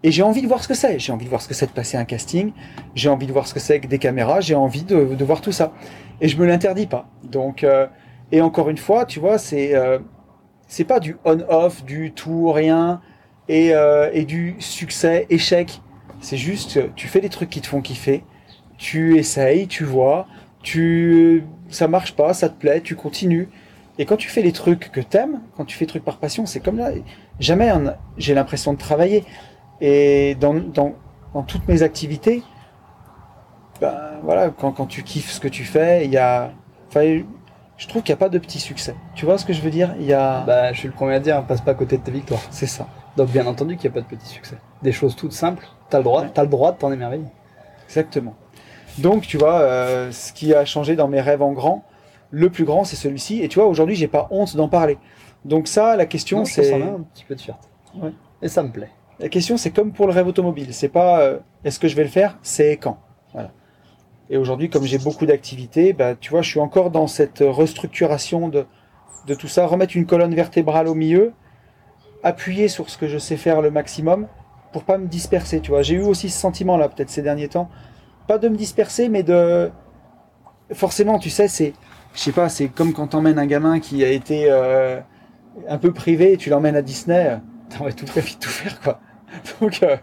Et 0.03 0.11
j'ai 0.11 0.23
envie 0.23 0.41
de 0.41 0.47
voir 0.47 0.63
ce 0.63 0.67
que 0.67 0.73
c'est. 0.73 0.97
J'ai 0.97 1.13
envie 1.13 1.25
de 1.25 1.29
voir 1.29 1.43
ce 1.43 1.47
que 1.47 1.53
c'est 1.53 1.67
de 1.67 1.71
passer 1.71 1.95
un 1.95 2.05
casting. 2.05 2.53
J'ai 2.95 3.09
envie 3.09 3.27
de 3.27 3.31
voir 3.31 3.45
ce 3.45 3.53
que 3.53 3.59
c'est 3.59 3.79
que 3.79 3.85
des 3.87 3.99
caméras. 3.99 4.41
J'ai 4.41 4.55
envie 4.55 4.81
de, 4.83 5.13
de 5.13 5.23
voir 5.25 5.41
tout 5.41 5.51
ça. 5.51 5.73
Et 6.21 6.27
je 6.27 6.37
me 6.37 6.45
l'interdis 6.47 6.87
pas. 6.87 7.07
Donc, 7.23 7.63
euh, 7.63 7.85
et 8.31 8.41
encore 8.41 8.69
une 8.71 8.77
fois, 8.79 9.05
tu 9.05 9.19
vois, 9.19 9.37
c'est 9.37 9.75
euh, 9.75 9.99
c'est 10.71 10.85
pas 10.85 11.01
du 11.01 11.17
on-off, 11.25 11.83
du 11.83 12.13
tout 12.13 12.31
ou 12.31 12.51
rien 12.53 13.01
et, 13.49 13.75
euh, 13.75 14.09
et 14.13 14.23
du 14.23 14.55
succès, 14.59 15.27
échec. 15.29 15.81
C'est 16.21 16.37
juste, 16.37 16.79
tu 16.95 17.09
fais 17.09 17.19
des 17.19 17.27
trucs 17.27 17.49
qui 17.49 17.59
te 17.59 17.67
font 17.67 17.81
kiffer. 17.81 18.23
Tu 18.77 19.17
essayes, 19.17 19.67
tu 19.67 19.83
vois. 19.83 20.27
Tu, 20.63 21.43
ça 21.67 21.89
marche 21.89 22.15
pas, 22.15 22.33
ça 22.33 22.47
te 22.47 22.57
plaît, 22.57 22.79
tu 22.79 22.95
continues. 22.95 23.49
Et 23.99 24.05
quand 24.05 24.15
tu 24.15 24.29
fais 24.29 24.41
les 24.41 24.53
trucs 24.53 24.93
que 24.93 25.01
t'aimes, 25.01 25.41
quand 25.57 25.65
tu 25.65 25.75
fais 25.77 25.83
des 25.83 25.89
trucs 25.89 26.05
par 26.05 26.19
passion, 26.19 26.45
c'est 26.45 26.61
comme 26.61 26.77
là. 26.77 26.91
Jamais 27.41 27.69
j'ai 28.17 28.33
l'impression 28.33 28.71
de 28.71 28.77
travailler. 28.77 29.25
Et 29.81 30.35
dans, 30.39 30.53
dans, 30.53 30.93
dans 31.33 31.43
toutes 31.43 31.67
mes 31.67 31.83
activités, 31.83 32.43
ben 33.81 34.21
voilà, 34.23 34.51
quand, 34.51 34.71
quand 34.71 34.85
tu 34.85 35.03
kiffes 35.03 35.31
ce 35.31 35.41
que 35.41 35.49
tu 35.49 35.65
fais, 35.65 36.05
il 36.05 36.11
y 36.11 36.17
a. 36.17 36.53
Je 37.81 37.87
trouve 37.87 38.03
qu'il 38.03 38.13
n'y 38.13 38.17
a 38.19 38.19
pas 38.19 38.29
de 38.29 38.37
petit 38.37 38.59
succès. 38.59 38.93
Tu 39.15 39.25
vois 39.25 39.39
ce 39.39 39.45
que 39.45 39.53
je 39.53 39.61
veux 39.61 39.71
dire? 39.71 39.95
Il 39.99 40.05
y 40.05 40.13
a. 40.13 40.41
Bah, 40.41 40.71
je 40.71 40.77
suis 40.77 40.87
le 40.87 40.93
premier 40.93 41.15
à 41.15 41.19
dire, 41.19 41.43
passe 41.47 41.61
pas 41.61 41.71
à 41.71 41.73
côté 41.73 41.97
de 41.97 42.03
ta 42.03 42.11
victoire. 42.11 42.39
c'est 42.51 42.67
ça. 42.67 42.85
Donc, 43.17 43.29
bien 43.29 43.47
entendu 43.47 43.75
qu'il 43.75 43.89
n'y 43.89 43.97
a 43.97 43.99
pas 43.99 44.07
de 44.07 44.15
petit 44.15 44.27
succès. 44.27 44.57
Des 44.83 44.91
choses 44.91 45.15
toutes 45.15 45.33
simples, 45.33 45.65
t'as 45.89 45.97
le 45.97 46.03
droit, 46.03 46.21
Ouais. 46.21 46.29
t'as 46.31 46.43
le 46.43 46.47
droit 46.47 46.73
de 46.73 46.77
t'en 46.77 46.91
émerveiller. 46.91 47.25
Exactement. 47.87 48.35
Donc, 48.99 49.23
tu 49.23 49.37
vois, 49.39 49.61
euh, 49.61 50.11
ce 50.11 50.31
qui 50.31 50.53
a 50.53 50.63
changé 50.63 50.95
dans 50.95 51.07
mes 51.07 51.21
rêves 51.21 51.41
en 51.41 51.53
grand, 51.53 51.83
le 52.29 52.51
plus 52.51 52.65
grand, 52.65 52.83
c'est 52.83 52.95
celui-ci. 52.95 53.41
Et 53.41 53.47
tu 53.47 53.57
vois, 53.57 53.67
aujourd'hui, 53.67 53.95
j'ai 53.95 54.07
pas 54.07 54.27
honte 54.29 54.55
d'en 54.55 54.69
parler. 54.69 54.99
Donc 55.43 55.67
ça, 55.67 55.95
la 55.95 56.05
question, 56.05 56.45
c'est 56.45 56.71
en 56.75 56.81
a 56.81 56.85
un 56.85 57.01
petit 57.15 57.25
peu 57.25 57.33
de 57.33 57.41
fierté. 57.41 57.67
Ouais. 57.95 58.13
Et 58.43 58.47
ça 58.47 58.61
me 58.61 58.69
plaît. 58.69 58.91
la 59.19 59.27
question, 59.27 59.57
c'est 59.57 59.71
comme 59.71 59.91
pour 59.91 60.05
le 60.05 60.13
rêve 60.13 60.27
automobile. 60.27 60.71
C'est 60.71 60.87
pas 60.87 61.21
euh, 61.21 61.39
est-ce 61.63 61.79
que 61.79 61.87
je 61.87 61.95
vais 61.95 62.03
le 62.03 62.09
faire, 62.09 62.37
c'est 62.43 62.77
quand? 62.77 62.99
Et 64.31 64.37
aujourd'hui, 64.37 64.69
comme 64.69 64.85
j'ai 64.85 64.97
beaucoup 64.97 65.25
d'activités, 65.25 65.91
bah, 65.91 66.15
tu 66.15 66.31
vois, 66.31 66.41
je 66.41 66.49
suis 66.49 66.61
encore 66.61 66.89
dans 66.89 67.05
cette 67.05 67.43
restructuration 67.45 68.47
de, 68.47 68.65
de 69.27 69.35
tout 69.35 69.49
ça, 69.49 69.67
remettre 69.67 69.97
une 69.97 70.05
colonne 70.05 70.33
vertébrale 70.33 70.87
au 70.87 70.95
milieu, 70.95 71.33
appuyer 72.23 72.69
sur 72.69 72.89
ce 72.89 72.97
que 72.97 73.09
je 73.09 73.17
sais 73.17 73.35
faire 73.35 73.61
le 73.61 73.71
maximum 73.71 74.27
pour 74.71 74.83
pas 74.83 74.97
me 74.97 75.07
disperser. 75.07 75.59
Tu 75.59 75.71
vois, 75.71 75.81
j'ai 75.81 75.95
eu 75.95 76.01
aussi 76.01 76.29
ce 76.29 76.39
sentiment-là, 76.39 76.87
peut-être 76.87 77.09
ces 77.09 77.21
derniers 77.21 77.49
temps, 77.49 77.69
pas 78.25 78.37
de 78.37 78.47
me 78.47 78.55
disperser, 78.55 79.09
mais 79.09 79.21
de 79.23 79.69
forcément, 80.71 81.19
tu 81.19 81.29
sais, 81.29 81.49
c'est, 81.49 81.73
je 82.13 82.19
sais 82.19 82.31
pas, 82.31 82.47
c'est 82.47 82.69
comme 82.69 82.93
quand 82.93 83.07
t'emmènes 83.07 83.37
un 83.37 83.45
gamin 83.45 83.81
qui 83.81 84.05
a 84.05 84.09
été 84.09 84.45
euh, 84.49 85.01
un 85.67 85.77
peu 85.77 85.91
privé, 85.91 86.31
et 86.33 86.37
tu 86.37 86.49
l'emmènes 86.49 86.77
à 86.77 86.81
Disney, 86.81 87.37
envie 87.81 87.93
de 87.93 87.99
tout 87.99 88.19
vite 88.19 88.39
tout 88.39 88.49
faire, 88.49 88.79
quoi. 88.79 89.01
Donc, 89.59 89.83
euh, 89.83 89.97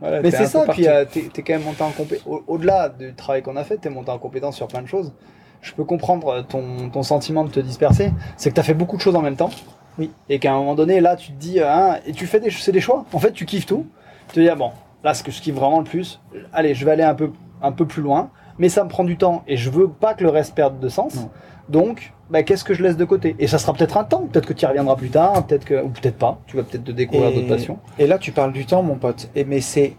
voilà, 0.00 0.20
Mais 0.20 0.30
c'est 0.30 0.46
ça, 0.46 0.64
puis 0.68 0.86
euh, 0.86 1.04
t'es 1.04 1.42
quand 1.42 1.54
même 1.54 1.64
monté 1.64 1.82
en 1.82 1.90
compétence. 1.90 2.26
Au-delà 2.46 2.88
du 2.88 3.14
travail 3.14 3.42
qu'on 3.42 3.56
a 3.56 3.64
fait, 3.64 3.78
t'es 3.78 3.90
monté 3.90 4.10
en 4.10 4.18
compétence 4.18 4.56
sur 4.56 4.68
plein 4.68 4.82
de 4.82 4.86
choses. 4.86 5.12
Je 5.60 5.72
peux 5.72 5.84
comprendre 5.84 6.42
ton, 6.46 6.88
ton 6.88 7.02
sentiment 7.02 7.44
de 7.44 7.50
te 7.50 7.60
disperser. 7.60 8.12
C'est 8.36 8.50
que 8.50 8.54
t'as 8.54 8.62
fait 8.62 8.74
beaucoup 8.74 8.96
de 8.96 9.02
choses 9.02 9.16
en 9.16 9.22
même 9.22 9.36
temps. 9.36 9.50
Oui. 9.98 10.12
Et 10.28 10.38
qu'à 10.38 10.52
un 10.52 10.58
moment 10.58 10.76
donné, 10.76 11.00
là, 11.00 11.16
tu 11.16 11.32
te 11.32 11.38
dis, 11.38 11.58
euh, 11.58 11.68
hein, 11.68 11.96
et 12.06 12.12
tu 12.12 12.26
fais 12.26 12.38
des, 12.38 12.50
c'est 12.50 12.70
des 12.70 12.80
choix. 12.80 13.04
En 13.12 13.18
fait, 13.18 13.32
tu 13.32 13.44
kiffes 13.44 13.66
tout. 13.66 13.86
Tu 14.28 14.34
te 14.34 14.40
dis, 14.40 14.48
ah, 14.48 14.54
bon, 14.54 14.70
là, 15.02 15.14
ce 15.14 15.22
que 15.22 15.32
je 15.32 15.40
kiffe 15.40 15.54
vraiment 15.54 15.78
le 15.78 15.84
plus, 15.84 16.20
allez, 16.52 16.74
je 16.74 16.84
vais 16.84 16.92
aller 16.92 17.02
un 17.02 17.14
peu, 17.14 17.32
un 17.60 17.72
peu 17.72 17.86
plus 17.86 18.02
loin, 18.02 18.30
mais 18.58 18.68
ça 18.68 18.84
me 18.84 18.88
prend 18.88 19.04
du 19.04 19.16
temps 19.16 19.42
et 19.48 19.56
je 19.56 19.70
veux 19.70 19.88
pas 19.88 20.14
que 20.14 20.22
le 20.22 20.30
reste 20.30 20.54
perde 20.54 20.78
de 20.78 20.88
sens. 20.88 21.16
Non. 21.16 21.30
Donc, 21.68 22.12
bah, 22.30 22.42
qu'est-ce 22.42 22.64
que 22.64 22.74
je 22.74 22.82
laisse 22.82 22.96
de 22.96 23.04
côté? 23.04 23.36
Et 23.38 23.46
ça 23.46 23.58
sera 23.58 23.72
peut-être 23.72 23.96
un 23.96 24.04
temps, 24.04 24.26
peut-être 24.26 24.46
que 24.46 24.52
tu 24.52 24.64
y 24.64 24.68
reviendras 24.68 24.96
plus 24.96 25.10
tard, 25.10 25.46
peut-être 25.46 25.64
que, 25.64 25.82
ou 25.82 25.88
peut-être 25.88 26.16
pas. 26.16 26.40
Tu 26.46 26.56
vas 26.56 26.62
peut-être 26.62 26.84
te 26.84 26.92
découvrir 26.92 27.32
d'autres 27.32 27.48
passions. 27.48 27.78
Et 27.98 28.06
là, 28.06 28.18
tu 28.18 28.32
parles 28.32 28.52
du 28.52 28.66
temps, 28.66 28.82
mon 28.82 28.96
pote. 28.96 29.30
Et 29.34 29.44
mais 29.44 29.60
c'est 29.60 29.96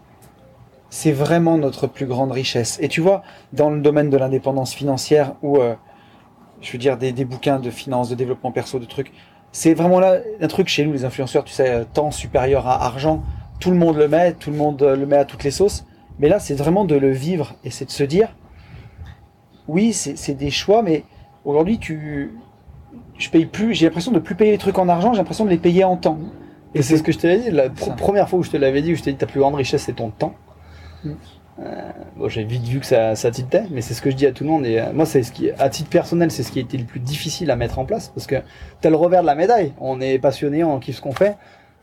c'est 0.90 1.12
vraiment 1.12 1.56
notre 1.56 1.86
plus 1.86 2.06
grande 2.06 2.32
richesse. 2.32 2.78
Et 2.82 2.88
tu 2.88 3.00
vois, 3.00 3.22
dans 3.52 3.70
le 3.70 3.80
domaine 3.80 4.10
de 4.10 4.16
l'indépendance 4.16 4.74
financière, 4.74 5.34
ou 5.42 5.58
euh, 5.58 5.74
je 6.60 6.72
veux 6.72 6.78
dire 6.78 6.98
des, 6.98 7.12
des 7.12 7.24
bouquins 7.24 7.60
de 7.60 7.70
finance, 7.70 8.08
de 8.08 8.16
développement 8.16 8.50
perso, 8.50 8.80
de 8.80 8.84
trucs, 8.84 9.12
c'est 9.52 9.74
vraiment 9.74 10.00
là 10.00 10.18
un 10.40 10.48
truc 10.48 10.68
chez 10.68 10.84
nous, 10.84 10.92
les 10.92 11.04
influenceurs, 11.04 11.44
tu 11.44 11.52
sais, 11.52 11.68
euh, 11.70 11.84
temps 11.84 12.10
supérieur 12.10 12.66
à 12.66 12.84
argent. 12.84 13.22
Tout 13.60 13.70
le 13.70 13.76
monde 13.76 13.96
le 13.96 14.08
met, 14.08 14.32
tout 14.32 14.50
le 14.50 14.56
monde 14.56 14.82
euh, 14.82 14.96
le 14.96 15.06
met 15.06 15.16
à 15.16 15.24
toutes 15.24 15.44
les 15.44 15.50
sauces. 15.50 15.84
Mais 16.18 16.28
là, 16.28 16.38
c'est 16.38 16.54
vraiment 16.54 16.84
de 16.84 16.96
le 16.96 17.10
vivre 17.10 17.54
et 17.64 17.70
c'est 17.70 17.86
de 17.86 17.90
se 17.90 18.04
dire, 18.04 18.28
oui, 19.68 19.92
c'est 19.92 20.34
des 20.34 20.50
choix, 20.50 20.82
mais 20.82 21.04
aujourd'hui, 21.44 21.78
tu 21.78 22.32
je 23.18 23.30
paye 23.30 23.46
plus, 23.46 23.74
j'ai 23.74 23.86
l'impression 23.86 24.12
de 24.12 24.18
plus 24.18 24.34
payer 24.34 24.52
les 24.52 24.58
trucs 24.58 24.78
en 24.78 24.88
argent, 24.88 25.12
j'ai 25.12 25.18
l'impression 25.18 25.44
de 25.44 25.50
les 25.50 25.58
payer 25.58 25.84
en 25.84 25.96
temps. 25.96 26.18
Et 26.74 26.82
c'est 26.82 26.96
ce 26.96 27.02
que 27.02 27.12
je 27.12 27.18
t'avais 27.18 27.38
dit, 27.38 27.50
la 27.50 27.68
pr- 27.68 27.94
première 27.96 28.28
fois 28.28 28.38
où 28.38 28.42
je 28.42 28.50
te 28.50 28.56
l'avais 28.56 28.82
dit, 28.82 28.92
où 28.92 28.96
je 28.96 29.02
t'ai 29.02 29.12
dit 29.12 29.18
ta 29.18 29.26
plus 29.26 29.40
grande 29.40 29.54
richesse 29.54 29.82
c'est 29.82 29.92
ton 29.92 30.10
temps. 30.10 30.34
Mm. 31.04 31.10
Euh, 31.60 31.90
bon, 32.16 32.28
j'ai 32.28 32.44
vite 32.44 32.62
vu 32.62 32.80
que 32.80 32.86
ça, 32.86 33.14
ça 33.14 33.30
tiltait, 33.30 33.64
mais 33.70 33.82
c'est 33.82 33.92
ce 33.92 34.00
que 34.00 34.10
je 34.10 34.16
dis 34.16 34.24
à 34.24 34.32
tout 34.32 34.44
le 34.44 34.50
monde. 34.50 34.64
Et 34.64 34.80
euh, 34.80 34.92
moi, 34.94 35.04
c'est 35.04 35.22
ce 35.22 35.30
qui, 35.30 35.50
à 35.50 35.68
titre 35.68 35.90
personnel, 35.90 36.30
c'est 36.30 36.42
ce 36.42 36.50
qui 36.50 36.58
a 36.58 36.62
été 36.62 36.78
le 36.78 36.84
plus 36.84 37.00
difficile 37.00 37.50
à 37.50 37.56
mettre 37.56 37.78
en 37.78 37.84
place, 37.84 38.08
parce 38.14 38.26
que 38.26 38.36
t'as 38.80 38.88
le 38.88 38.96
revers 38.96 39.20
de 39.20 39.26
la 39.26 39.34
médaille. 39.34 39.72
On 39.78 40.00
est 40.00 40.18
passionné, 40.18 40.64
on 40.64 40.78
kiffe 40.78 40.96
ce 40.96 41.02
qu'on 41.02 41.12
fait. 41.12 41.36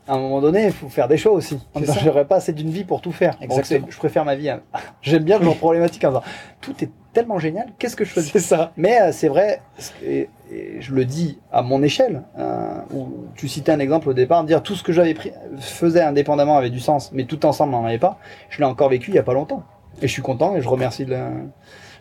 À 0.08 0.14
un 0.14 0.18
moment 0.18 0.40
donné, 0.40 0.64
il 0.66 0.72
faut 0.72 0.88
faire 0.88 1.06
des 1.06 1.18
choix 1.18 1.32
aussi. 1.32 1.58
J'aurais 2.02 2.24
pas 2.24 2.36
assez 2.36 2.52
d'une 2.54 2.70
vie 2.70 2.84
pour 2.84 3.00
tout 3.02 3.12
faire. 3.12 3.36
Exactement. 3.42 3.86
je 3.90 3.96
préfère 3.98 4.24
ma 4.24 4.34
vie. 4.36 4.48
à- 4.48 4.60
J'aime 5.02 5.22
bien 5.22 5.38
le 5.38 5.44
genre 5.44 5.56
problématique 5.56 6.02
en 6.04 6.08
disant 6.08 6.22
tout 6.62 6.74
est 6.82 6.90
tellement 7.12 7.38
génial. 7.38 7.66
Qu'est-ce 7.78 7.94
que 7.94 8.04
je 8.04 8.10
choisis? 8.14 8.32
C'est 8.32 8.38
ça. 8.40 8.72
mais 8.76 9.00
euh, 9.00 9.12
c'est 9.12 9.28
vrai, 9.28 9.60
et, 10.02 10.28
et 10.50 10.80
je 10.80 10.94
le 10.94 11.04
dis 11.04 11.38
à 11.52 11.62
mon 11.62 11.82
échelle, 11.82 12.22
euh, 12.38 12.80
où 12.94 13.26
tu 13.36 13.48
citais 13.48 13.70
un 13.72 13.78
exemple 13.80 14.08
au 14.08 14.14
départ, 14.14 14.44
dire 14.44 14.62
tout 14.62 14.74
ce 14.74 14.82
que 14.82 14.92
j'avais 14.92 15.14
pris, 15.14 15.30
faisait 15.60 16.00
indépendamment 16.02 16.56
avait 16.56 16.70
du 16.70 16.80
sens, 16.80 17.10
mais 17.12 17.24
tout 17.24 17.44
ensemble 17.44 17.72
n'en 17.72 17.84
avait 17.84 17.98
pas. 17.98 18.18
Je 18.48 18.58
l'ai 18.58 18.64
encore 18.64 18.88
vécu 18.88 19.10
il 19.10 19.14
y 19.14 19.18
a 19.18 19.22
pas 19.22 19.34
longtemps. 19.34 19.62
Et 20.00 20.06
je 20.08 20.12
suis 20.12 20.22
content 20.22 20.56
et 20.56 20.62
je 20.62 20.68
remercie 20.68 21.04
la, 21.04 21.28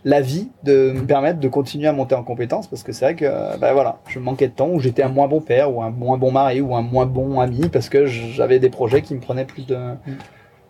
la 0.05 0.21
vie 0.21 0.49
de 0.63 0.91
me 0.91 1.05
permettre 1.05 1.39
de 1.39 1.47
continuer 1.47 1.87
à 1.87 1.93
monter 1.93 2.15
en 2.15 2.23
compétences 2.23 2.67
parce 2.67 2.83
que 2.83 2.91
c'est 2.91 3.05
vrai 3.05 3.15
que 3.15 3.25
euh, 3.25 3.57
ben 3.57 3.73
voilà, 3.73 3.97
je 4.07 4.19
manquais 4.19 4.47
de 4.47 4.53
temps 4.53 4.69
ou 4.69 4.79
j'étais 4.79 5.03
un 5.03 5.09
moins 5.09 5.27
bon 5.27 5.41
père 5.41 5.73
ou 5.75 5.81
un 5.81 5.89
moins 5.89 6.17
bon 6.17 6.31
mari 6.31 6.61
ou 6.61 6.75
un 6.75 6.81
moins 6.81 7.05
bon 7.05 7.39
ami 7.39 7.67
parce 7.69 7.89
que 7.89 8.05
j'avais 8.05 8.59
des 8.59 8.69
projets 8.69 9.01
qui 9.01 9.13
me 9.15 9.19
prenaient 9.19 9.45
plus 9.45 9.65
de 9.65 9.77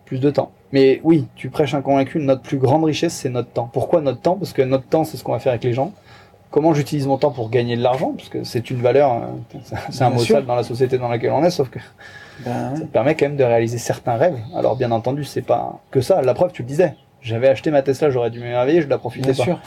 plus 0.06 0.20
de 0.20 0.30
temps. 0.30 0.52
Mais 0.72 1.02
oui, 1.04 1.28
tu 1.36 1.50
prêches 1.50 1.74
un 1.74 1.82
convaincu, 1.82 2.20
notre 2.20 2.42
plus 2.42 2.58
grande 2.58 2.84
richesse, 2.86 3.14
c'est 3.14 3.30
notre 3.30 3.50
temps. 3.50 3.70
Pourquoi 3.72 4.02
notre 4.02 4.22
temps? 4.22 4.36
Parce 4.36 4.54
que 4.54 4.62
notre 4.62 4.86
temps, 4.86 5.04
c'est 5.04 5.18
ce 5.18 5.24
qu'on 5.24 5.34
va 5.34 5.40
faire 5.40 5.52
avec 5.52 5.64
les 5.66 5.74
gens. 5.74 5.92
Comment 6.50 6.74
j'utilise 6.74 7.08
mon 7.08 7.18
temps 7.18 7.32
pour 7.32 7.50
gagner 7.50 7.76
de 7.76 7.84
l'argent? 7.84 8.14
Parce 8.16 8.30
que 8.30 8.46
c'est 8.46 8.70
une 8.70 8.82
valeur, 8.82 9.12
euh, 9.14 9.18
c'est- 9.64 9.76
c'est 9.90 10.04
un 10.04 10.08
Bien 10.08 10.16
mot 10.18 10.24
sûr. 10.24 10.36
sale 10.38 10.46
dans 10.46 10.56
la 10.56 10.64
société 10.64 10.98
dans 10.98 11.10
laquelle 11.10 11.32
on 11.34 11.44
est, 11.44 11.50
sauf 11.50 11.70
que 11.70 11.80
Ben, 12.46 12.74
ça 12.76 12.82
te 12.82 12.88
permet 12.88 13.16
quand 13.16 13.26
même 13.26 13.36
de 13.36 13.44
réaliser 13.44 13.78
certains 13.80 14.16
rêves. 14.16 14.38
Alors 14.56 14.78
bien 14.78 14.92
entendu, 14.92 15.26
c'est 15.26 15.42
pas 15.42 15.80
que 15.92 16.00
ça. 16.00 16.22
La 16.22 16.34
preuve, 16.34 16.54
tu 16.54 16.62
le 16.62 16.68
disais. 16.70 16.94
J'avais 17.22 17.48
acheté 17.50 17.72
ma 17.72 17.82
Tesla, 17.82 18.10
j'aurais 18.10 18.30
dû 18.32 18.40
m'émerveiller, 18.40 18.82
je 18.82 18.88
la 18.88 18.98
profitais 18.98 19.32
bien 19.32 19.36
pas. 19.38 19.44
sûr. 19.44 19.60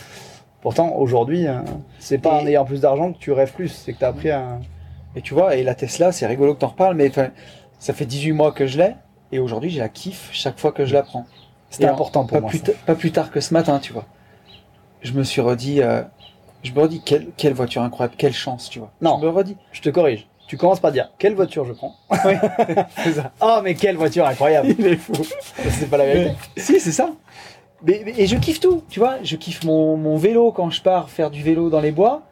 Pourtant, 0.62 0.94
aujourd'hui, 0.96 1.46
euh, 1.46 1.60
c'est 1.98 2.18
pas 2.18 2.38
Et- 2.40 2.42
en 2.42 2.46
ayant 2.46 2.64
plus 2.64 2.80
d'argent 2.82 3.12
que 3.12 3.18
tu 3.18 3.32
rêves 3.32 3.52
plus, 3.52 3.68
c'est 3.68 3.92
que 3.92 3.98
tu 3.98 4.04
as 4.04 4.08
appris 4.08 4.30
à... 4.30 4.58
Et 5.16 5.22
tu 5.22 5.34
vois, 5.34 5.56
et 5.56 5.62
la 5.64 5.74
Tesla, 5.74 6.12
c'est 6.12 6.26
rigolo 6.26 6.54
que 6.54 6.60
t'en 6.60 6.68
reparles, 6.68 6.94
mais 6.94 7.10
ça 7.78 7.92
fait 7.94 8.06
18 8.06 8.32
mois 8.32 8.52
que 8.52 8.66
je 8.66 8.78
l'ai, 8.78 8.94
et 9.32 9.38
aujourd'hui, 9.38 9.70
j'ai 9.70 9.80
la 9.80 9.88
kiffe 9.88 10.28
chaque 10.32 10.58
fois 10.58 10.70
que 10.72 10.84
je 10.84 10.94
la 10.94 11.02
prends. 11.02 11.26
C'était 11.70 11.88
en- 11.88 11.92
important 11.94 12.20
pour 12.24 12.36
pas 12.36 12.40
moi. 12.40 12.50
Plus 12.50 12.58
ça. 12.58 12.72
pas 12.86 12.94
plus 12.94 13.10
tard 13.12 13.30
que 13.30 13.40
ce 13.40 13.52
matin, 13.54 13.78
tu 13.80 13.92
vois. 13.92 14.04
Je 15.02 15.12
me 15.12 15.22
suis 15.24 15.40
redit, 15.40 15.82
euh, 15.82 16.02
je 16.62 16.72
me 16.72 16.80
redis, 16.80 17.00
quelle, 17.04 17.28
quelle 17.36 17.54
voiture 17.54 17.82
incroyable, 17.82 18.14
quelle 18.18 18.32
chance, 18.34 18.68
tu 18.70 18.78
vois. 18.80 18.92
Non. 19.00 19.18
Je 19.20 19.24
me 19.26 19.30
redis. 19.30 19.56
Je 19.72 19.80
te 19.80 19.88
corrige. 19.90 20.28
Tu 20.50 20.56
commences 20.56 20.80
par 20.80 20.90
dire 20.90 21.12
quelle 21.16 21.36
voiture 21.36 21.64
je 21.64 21.72
prends. 21.72 21.94
Oui, 22.24 22.32
c'est 23.04 23.12
ça. 23.12 23.30
Oh 23.40 23.60
mais 23.62 23.74
quelle 23.76 23.96
voiture 23.96 24.26
incroyable 24.26 24.74
Il 24.76 24.84
est 24.84 24.96
fou. 24.96 25.12
C'est 25.70 25.88
pas 25.88 25.96
la 25.96 26.06
vérité. 26.06 26.34
si, 26.56 26.80
c'est 26.80 26.90
ça. 26.90 27.10
Mais, 27.84 28.02
mais- 28.04 28.14
et 28.18 28.26
je 28.26 28.34
kiffe 28.34 28.58
tout, 28.58 28.82
tu 28.88 28.98
vois. 28.98 29.18
Je 29.22 29.36
kiffe 29.36 29.62
mon, 29.62 29.96
mon 29.96 30.16
vélo 30.16 30.50
quand 30.50 30.68
je 30.70 30.82
pars 30.82 31.08
faire 31.08 31.30
du 31.30 31.40
vélo 31.44 31.70
dans 31.70 31.80
les 31.80 31.92
bois. 31.92 32.22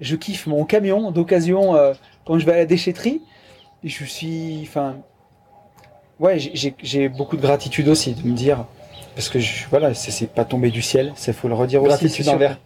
Je 0.00 0.16
kiffe 0.16 0.46
mon 0.46 0.64
camion 0.64 1.10
d'occasion 1.10 1.76
euh, 1.76 1.92
quand 2.24 2.38
je 2.38 2.46
vais 2.46 2.52
à 2.52 2.56
la 2.56 2.64
déchetterie. 2.64 3.20
Et 3.84 3.90
je 3.90 4.04
suis, 4.04 4.60
enfin, 4.62 4.96
ouais, 6.18 6.38
j'ai- 6.38 7.08
beaucoup 7.10 7.36
de 7.36 7.42
gratitude 7.42 7.88
aussi 7.88 8.14
de 8.14 8.26
me 8.26 8.32
dire, 8.34 8.64
parce 9.14 9.28
que 9.28 9.38
je, 9.38 9.66
voilà, 9.68 9.92
c'est 9.92 10.30
pas 10.30 10.46
tombé 10.46 10.70
du 10.70 10.80
ciel, 10.80 11.12
c'est 11.14 11.34
faut 11.34 11.46
le 11.48 11.54
redire 11.54 11.82
aussi. 11.82 11.88
Gratitude 11.90 12.12
c'est 12.16 12.22
sûr. 12.22 12.32
envers 12.32 12.58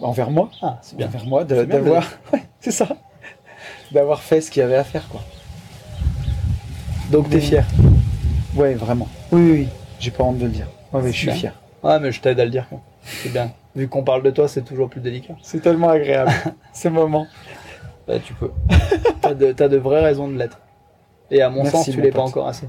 envers 0.00 0.30
moi, 0.30 0.48
Ah, 0.62 0.78
c'est 0.80 0.96
bien. 0.96 1.08
envers 1.08 1.24
moi, 1.26 1.42
d'avoir, 1.42 2.06
ouais, 2.32 2.44
c'est 2.60 2.70
ça, 2.70 2.86
d'avoir 3.92 4.20
fait 4.20 4.40
ce 4.40 4.50
qu'il 4.50 4.60
y 4.60 4.64
avait 4.64 4.76
à 4.76 4.84
faire, 4.84 5.08
quoi. 5.08 5.20
Donc 7.10 7.30
t'es 7.30 7.40
fier. 7.40 7.64
Ouais, 8.54 8.74
vraiment. 8.74 9.08
Oui, 9.32 9.40
oui, 9.40 9.50
oui. 9.60 9.68
J'ai 9.98 10.10
pas 10.10 10.24
honte 10.24 10.38
de 10.38 10.44
le 10.44 10.50
dire. 10.50 10.66
Ouais, 10.92 11.00
mais 11.02 11.12
je 11.12 11.16
suis 11.16 11.26
Bien. 11.28 11.34
fier. 11.36 11.52
Ouais, 11.82 11.98
mais 12.00 12.12
je 12.12 12.20
t'aide 12.20 12.38
à 12.40 12.44
le 12.44 12.50
dire. 12.50 12.68
quoi. 12.68 12.80
C'est 13.02 13.32
bien. 13.32 13.52
Vu 13.74 13.88
qu'on 13.88 14.02
parle 14.02 14.22
de 14.22 14.30
toi, 14.30 14.48
c'est 14.48 14.62
toujours 14.62 14.88
plus 14.90 15.00
délicat. 15.00 15.34
C'est 15.42 15.60
tellement 15.60 15.88
agréable, 15.90 16.32
ce 16.74 16.88
moment. 16.88 17.26
Bah, 18.06 18.18
tu 18.18 18.34
peux. 18.34 18.50
T'as 19.20 19.34
de, 19.34 19.52
t'as 19.52 19.68
de 19.68 19.76
vraies 19.76 20.02
raisons 20.02 20.28
de 20.28 20.36
l'être. 20.36 20.58
Et 21.30 21.42
à 21.42 21.50
mon 21.50 21.62
Merci, 21.62 21.72
sens, 21.76 21.84
tu 21.90 21.96
mon 21.98 22.02
l'es 22.02 22.10
pas 22.10 22.22
encore 22.22 22.48
assez. 22.48 22.66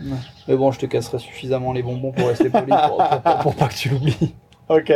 Ouais. 0.00 0.16
Mais 0.48 0.56
bon, 0.56 0.70
je 0.72 0.78
te 0.78 0.86
casserai 0.86 1.18
suffisamment 1.18 1.72
les 1.72 1.82
bonbons 1.82 2.12
pour 2.12 2.28
rester 2.28 2.50
poli 2.50 2.66
pour, 2.66 2.96
pour- 2.98 3.20
pour- 3.22 3.38
pour 3.38 3.54
pas 3.56 3.68
que 3.68 3.74
tu 3.74 3.88
l'oublies. 3.88 4.34
Ok. 4.68 4.92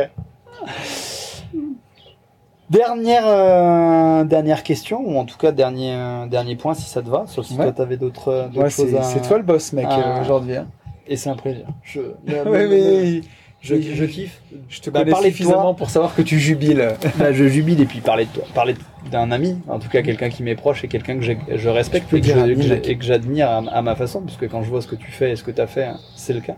Dernière, 2.70 3.24
euh, 3.26 4.22
dernière 4.24 4.62
question, 4.62 5.00
ou 5.04 5.18
en 5.18 5.24
tout 5.24 5.36
cas 5.36 5.50
dernier, 5.50 5.92
euh, 5.92 6.26
dernier 6.26 6.54
point 6.54 6.72
si 6.74 6.88
ça 6.88 7.02
te 7.02 7.08
va, 7.08 7.24
sauf 7.26 7.44
si 7.44 7.54
Ouais. 7.56 7.64
toi 7.64 7.72
t'avais 7.72 7.96
d'autres 7.96 8.28
euh, 8.28 8.46
d'autres 8.46 8.60
Ouais, 8.62 8.70
choses 8.70 8.90
c'est 8.90 8.98
à... 8.98 9.02
c'est 9.02 9.22
toi 9.22 9.38
le 9.38 9.42
boss, 9.42 9.72
mec, 9.72 9.86
à- 9.86 9.98
euh, 9.98 10.20
aujourd'hui. 10.22 10.54
hein. 10.56 10.68
Et 11.08 11.16
c'est 11.16 11.30
un 11.30 11.34
plaisir. 11.36 11.66
Je, 11.82 12.00
Ouais, 12.48 12.68
mais 12.68 13.22
je, 13.60 13.74
je 13.80 14.04
kiffe. 14.04 14.40
je 14.68 14.80
te 14.80 14.88
Bah, 14.88 15.02
connais 15.02 15.20
suffisamment 15.20 15.62
toi. 15.62 15.76
pour 15.76 15.90
savoir 15.90 16.14
que 16.14 16.22
tu 16.22 16.38
jubiles. 16.38 16.94
Bah, 17.18 17.32
je 17.32 17.48
jubile 17.48 17.80
et 17.80 17.86
puis 17.86 18.00
parler 18.00 18.26
de 18.26 18.30
toi, 18.30 18.44
parler 18.54 18.76
d'un 19.10 19.32
ami, 19.32 19.58
en 19.66 19.80
tout 19.80 19.88
cas 19.88 20.02
quelqu'un 20.02 20.28
qui 20.28 20.44
m'est 20.44 20.54
proche 20.54 20.84
et 20.84 20.88
quelqu'un 20.88 21.18
que 21.18 21.24
je 21.56 21.68
respecte 21.68 22.12
et 22.14 22.20
que 22.20 22.28
que 22.28 22.88
et 22.88 22.96
que 22.96 23.04
j'admire 23.04 23.50
à, 23.50 23.56
à 23.68 23.82
ma 23.82 23.96
façon, 23.96 24.20
puisque 24.20 24.48
quand 24.48 24.62
je 24.62 24.70
vois 24.70 24.80
ce 24.80 24.86
que 24.86 24.94
tu 24.96 25.10
fais 25.10 25.32
et 25.32 25.36
ce 25.36 25.42
que 25.42 25.50
tu 25.50 25.60
as 25.60 25.66
fait, 25.66 25.86
hein, 25.86 25.96
c'est 26.14 26.34
le 26.34 26.40
cas. 26.40 26.54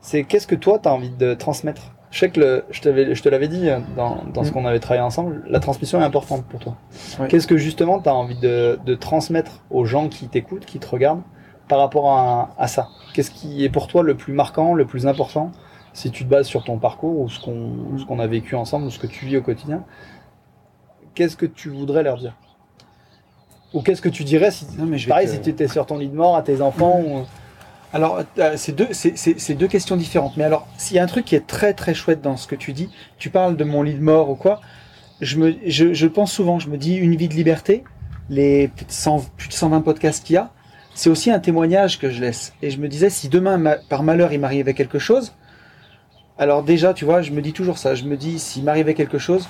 C'est 0.00 0.22
qu'est-ce 0.22 0.46
que 0.46 0.54
toi 0.54 0.78
tu 0.78 0.88
as 0.88 0.92
envie 0.92 1.10
de 1.10 1.34
transmettre 1.34 1.93
Je 2.14 2.20
sais 2.20 2.30
que 2.30 2.38
le, 2.38 2.64
je, 2.70 2.80
te 2.80 3.28
l'avais 3.28 3.48
dit 3.48 3.68
euh, 3.68 3.80
dans, 3.96 4.44
ce 4.44 4.50
Mm. 4.50 4.52
qu'on 4.52 4.66
avait 4.66 4.78
travaillé 4.78 5.02
ensemble, 5.04 5.42
la 5.48 5.58
transmission 5.58 6.00
est 6.00 6.04
importante 6.04 6.44
pour 6.44 6.60
toi. 6.60 6.76
Qu'est-ce 7.28 7.48
que 7.48 7.56
justement 7.56 7.98
tu 8.00 8.08
as 8.08 8.14
envie 8.14 8.38
de, 8.38 8.78
de 8.86 8.94
transmettre 8.94 9.62
aux 9.68 9.84
gens 9.84 10.08
qui 10.08 10.28
t'écoutent, 10.28 10.64
qui 10.64 10.78
te 10.78 10.86
regardent, 10.86 11.22
par 11.66 11.80
rapport 11.80 12.12
à, 12.12 12.54
à 12.56 12.68
ça? 12.68 12.86
Qu'est-ce 13.14 13.32
qui 13.32 13.64
est 13.64 13.68
pour 13.68 13.88
toi 13.88 14.04
le 14.04 14.14
plus 14.16 14.32
marquant, 14.32 14.74
le 14.74 14.84
plus 14.86 15.08
important 15.08 15.50
si 15.92 16.12
tu 16.12 16.24
te 16.24 16.30
bases 16.30 16.46
sur 16.46 16.62
ton 16.62 16.78
parcours 16.78 17.18
ou 17.18 17.28
ce 17.28 17.40
qu'on 17.40 17.98
ce 17.98 18.04
qu'on 18.04 18.20
a 18.20 18.26
vécu 18.28 18.54
ensemble 18.54 18.86
ou 18.86 18.90
ce 18.90 19.00
que 19.00 19.08
tu 19.08 19.26
vis 19.26 19.36
au 19.38 19.42
quotidien, 19.42 19.82
qu'est-ce 21.16 21.36
que 21.36 21.46
tu 21.46 21.68
voudrais 21.68 22.04
leur 22.04 22.18
dire? 22.18 22.34
Ou 23.72 23.82
qu'est-ce 23.82 24.02
que 24.02 24.08
tu 24.08 24.22
dirais 24.22 24.52
si, 24.52 24.66
Non, 24.78 24.86
mais 24.86 24.98
je 24.98 25.06
vais 25.06 25.10
pareil, 25.10 25.26
te- 25.26 25.32
si 25.32 25.40
tu 25.40 25.50
étais 25.50 25.66
sur 25.66 25.84
ton 25.84 25.98
lit 25.98 26.08
de 26.08 26.14
mort 26.14 26.36
à 26.36 26.42
tes 26.42 26.62
enfants 26.62 27.00
ou... 27.00 27.22
Alors, 27.94 28.22
euh, 28.38 28.54
c'est 28.56 28.72
deux, 28.72 28.88
deux 29.54 29.68
questions 29.68 29.96
différentes. 29.96 30.36
Mais 30.36 30.42
alors, 30.42 30.66
s'il 30.76 30.96
y 30.96 30.98
a 30.98 31.02
un 31.04 31.06
truc 31.06 31.24
qui 31.24 31.36
est 31.36 31.46
très 31.46 31.74
très 31.74 31.94
chouette 31.94 32.20
dans 32.20 32.36
ce 32.36 32.48
que 32.48 32.56
tu 32.56 32.72
dis, 32.72 32.90
tu 33.18 33.30
parles 33.30 33.56
de 33.56 33.62
mon 33.62 33.82
lit 33.82 33.94
de 33.94 34.02
mort 34.02 34.30
ou 34.30 34.34
quoi, 34.34 34.60
je, 35.20 35.38
me, 35.38 35.54
je, 35.64 35.94
je 35.94 36.06
pense 36.08 36.32
souvent, 36.32 36.58
je 36.58 36.68
me 36.68 36.76
dis 36.76 36.96
une 36.96 37.14
vie 37.14 37.28
de 37.28 37.34
liberté, 37.34 37.84
les 38.28 38.66
plus 38.66 38.84
de 38.84 38.90
100 38.90 39.20
plus 39.36 39.48
de 39.48 39.52
120 39.52 39.80
podcasts 39.82 40.26
qu'il 40.26 40.34
y 40.34 40.36
a, 40.36 40.50
c'est 40.92 41.08
aussi 41.08 41.30
un 41.30 41.38
témoignage 41.38 42.00
que 42.00 42.10
je 42.10 42.20
laisse. 42.20 42.52
Et 42.62 42.70
je 42.70 42.78
me 42.78 42.88
disais, 42.88 43.10
si 43.10 43.28
demain, 43.28 43.58
ma- 43.58 43.76
par 43.76 44.02
malheur, 44.02 44.32
il 44.32 44.40
m'arrivait 44.40 44.74
quelque 44.74 44.98
chose, 44.98 45.32
alors 46.36 46.64
déjà, 46.64 46.94
tu 46.94 47.04
vois, 47.04 47.22
je 47.22 47.30
me 47.30 47.40
dis 47.40 47.52
toujours 47.52 47.78
ça. 47.78 47.94
Je 47.94 48.04
me 48.04 48.16
dis, 48.16 48.40
s'il 48.40 48.64
m'arrivait 48.64 48.94
quelque 48.94 49.18
chose, 49.18 49.48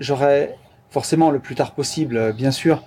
j'aurais 0.00 0.56
forcément 0.90 1.30
le 1.30 1.38
plus 1.38 1.54
tard 1.54 1.72
possible, 1.72 2.16
euh, 2.16 2.32
bien 2.32 2.50
sûr, 2.50 2.82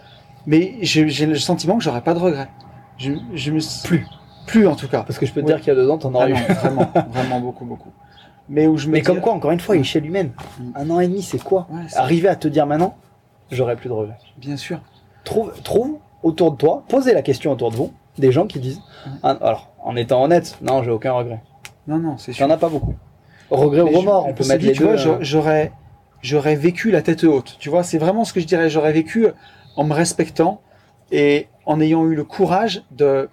mais 0.47 0.75
j'ai 0.81 1.25
le 1.25 1.35
sentiment 1.35 1.77
que 1.77 1.83
j'aurais 1.83 2.01
pas 2.01 2.15
de 2.15 2.19
regrets. 2.19 2.49
Je, 2.97 3.11
je 3.33 3.51
me 3.51 3.59
plus, 3.85 4.05
plus 4.45 4.67
en 4.67 4.75
tout 4.75 4.87
cas. 4.87 5.03
Parce 5.03 5.17
que 5.19 5.25
je 5.25 5.33
peux 5.33 5.41
te 5.41 5.45
Oui. 5.47 5.51
dire 5.53 5.59
qu'il 5.59 5.67
y 5.69 5.71
a 5.71 5.75
deux 5.75 5.89
ans, 5.89 5.97
t'en 5.97 6.13
Ah 6.13 6.17
aurais 6.17 6.29
non, 6.29 6.35
eu. 6.37 6.53
vraiment, 6.53 6.87
vraiment 7.09 7.39
beaucoup, 7.39 7.65
beaucoup. 7.65 7.91
Mais 8.47 8.67
où 8.67 8.77
je 8.77 8.87
me 8.87 8.93
Mais 8.93 8.99
dis- 8.99 9.05
comme 9.05 9.21
quoi, 9.21 9.33
encore 9.33 9.51
une 9.51 9.59
fois, 9.59 9.75
échelle 9.75 10.05
humaine, 10.05 10.31
Mm. 10.59 10.63
un 10.75 10.89
an 10.91 10.99
et 10.99 11.07
demi, 11.07 11.21
c'est 11.21 11.41
quoi 11.43 11.67
Ouais, 11.71 11.81
Arriver 11.95 12.27
à 12.29 12.35
te 12.35 12.47
dire 12.47 12.65
maintenant, 12.67 12.95
j'aurais 13.51 13.75
plus 13.75 13.89
de 13.89 13.93
regrets. 13.93 14.17
bien 14.37 14.57
sûr. 14.57 14.79
Trouve, 15.23 15.51
trouve 15.63 15.97
autour 16.23 16.51
de 16.51 16.57
toi, 16.57 16.83
posez 16.87 17.13
la 17.13 17.21
question 17.23 17.51
autour 17.51 17.71
de 17.71 17.75
vous, 17.75 17.91
des 18.17 18.31
gens 18.31 18.45
qui 18.47 18.59
disent, 18.59 18.81
Mm. 19.05 19.09
Ah, 19.23 19.37
alors, 19.41 19.69
en 19.83 19.95
étant 19.95 20.23
honnête, 20.23 20.57
non, 20.61 20.81
j'ai 20.83 20.91
aucun 20.91 21.11
regret. 21.13 21.41
Non, 21.87 21.97
non, 21.99 22.17
c'est 22.17 22.33
sûr. 22.33 22.45
en 22.45 22.49
a 22.49 22.57
pas 22.57 22.69
beaucoup. 22.69 22.95
Regret 23.51 23.81
ou 23.81 23.89
remords, 23.89 24.25
on 24.27 24.33
peut 24.33 24.43
me 24.43 24.49
mettre 24.49 24.65
les 24.65 24.71
tu 24.71 24.79
deux. 24.79 24.95
vois, 24.95 25.17
j'aurais, 25.21 25.71
j'aurais 26.23 26.55
vécu 26.55 26.89
la 26.89 27.03
tête 27.03 27.23
haute. 27.23 27.57
Tu 27.59 27.69
vois, 27.69 27.83
c'est 27.83 27.99
vraiment 27.99 28.25
ce 28.25 28.33
que 28.33 28.39
je 28.39 28.47
dirais. 28.47 28.69
J'aurais 28.71 28.91
vécu 28.93 29.27
en 29.75 29.83
me 29.83 29.93
respectant 29.93 30.61
et 31.11 31.47
en 31.67 31.79
ayant 31.79 32.03
eu 32.05 32.15
le 32.15 32.23
courage 32.23 32.83
de 32.89 33.29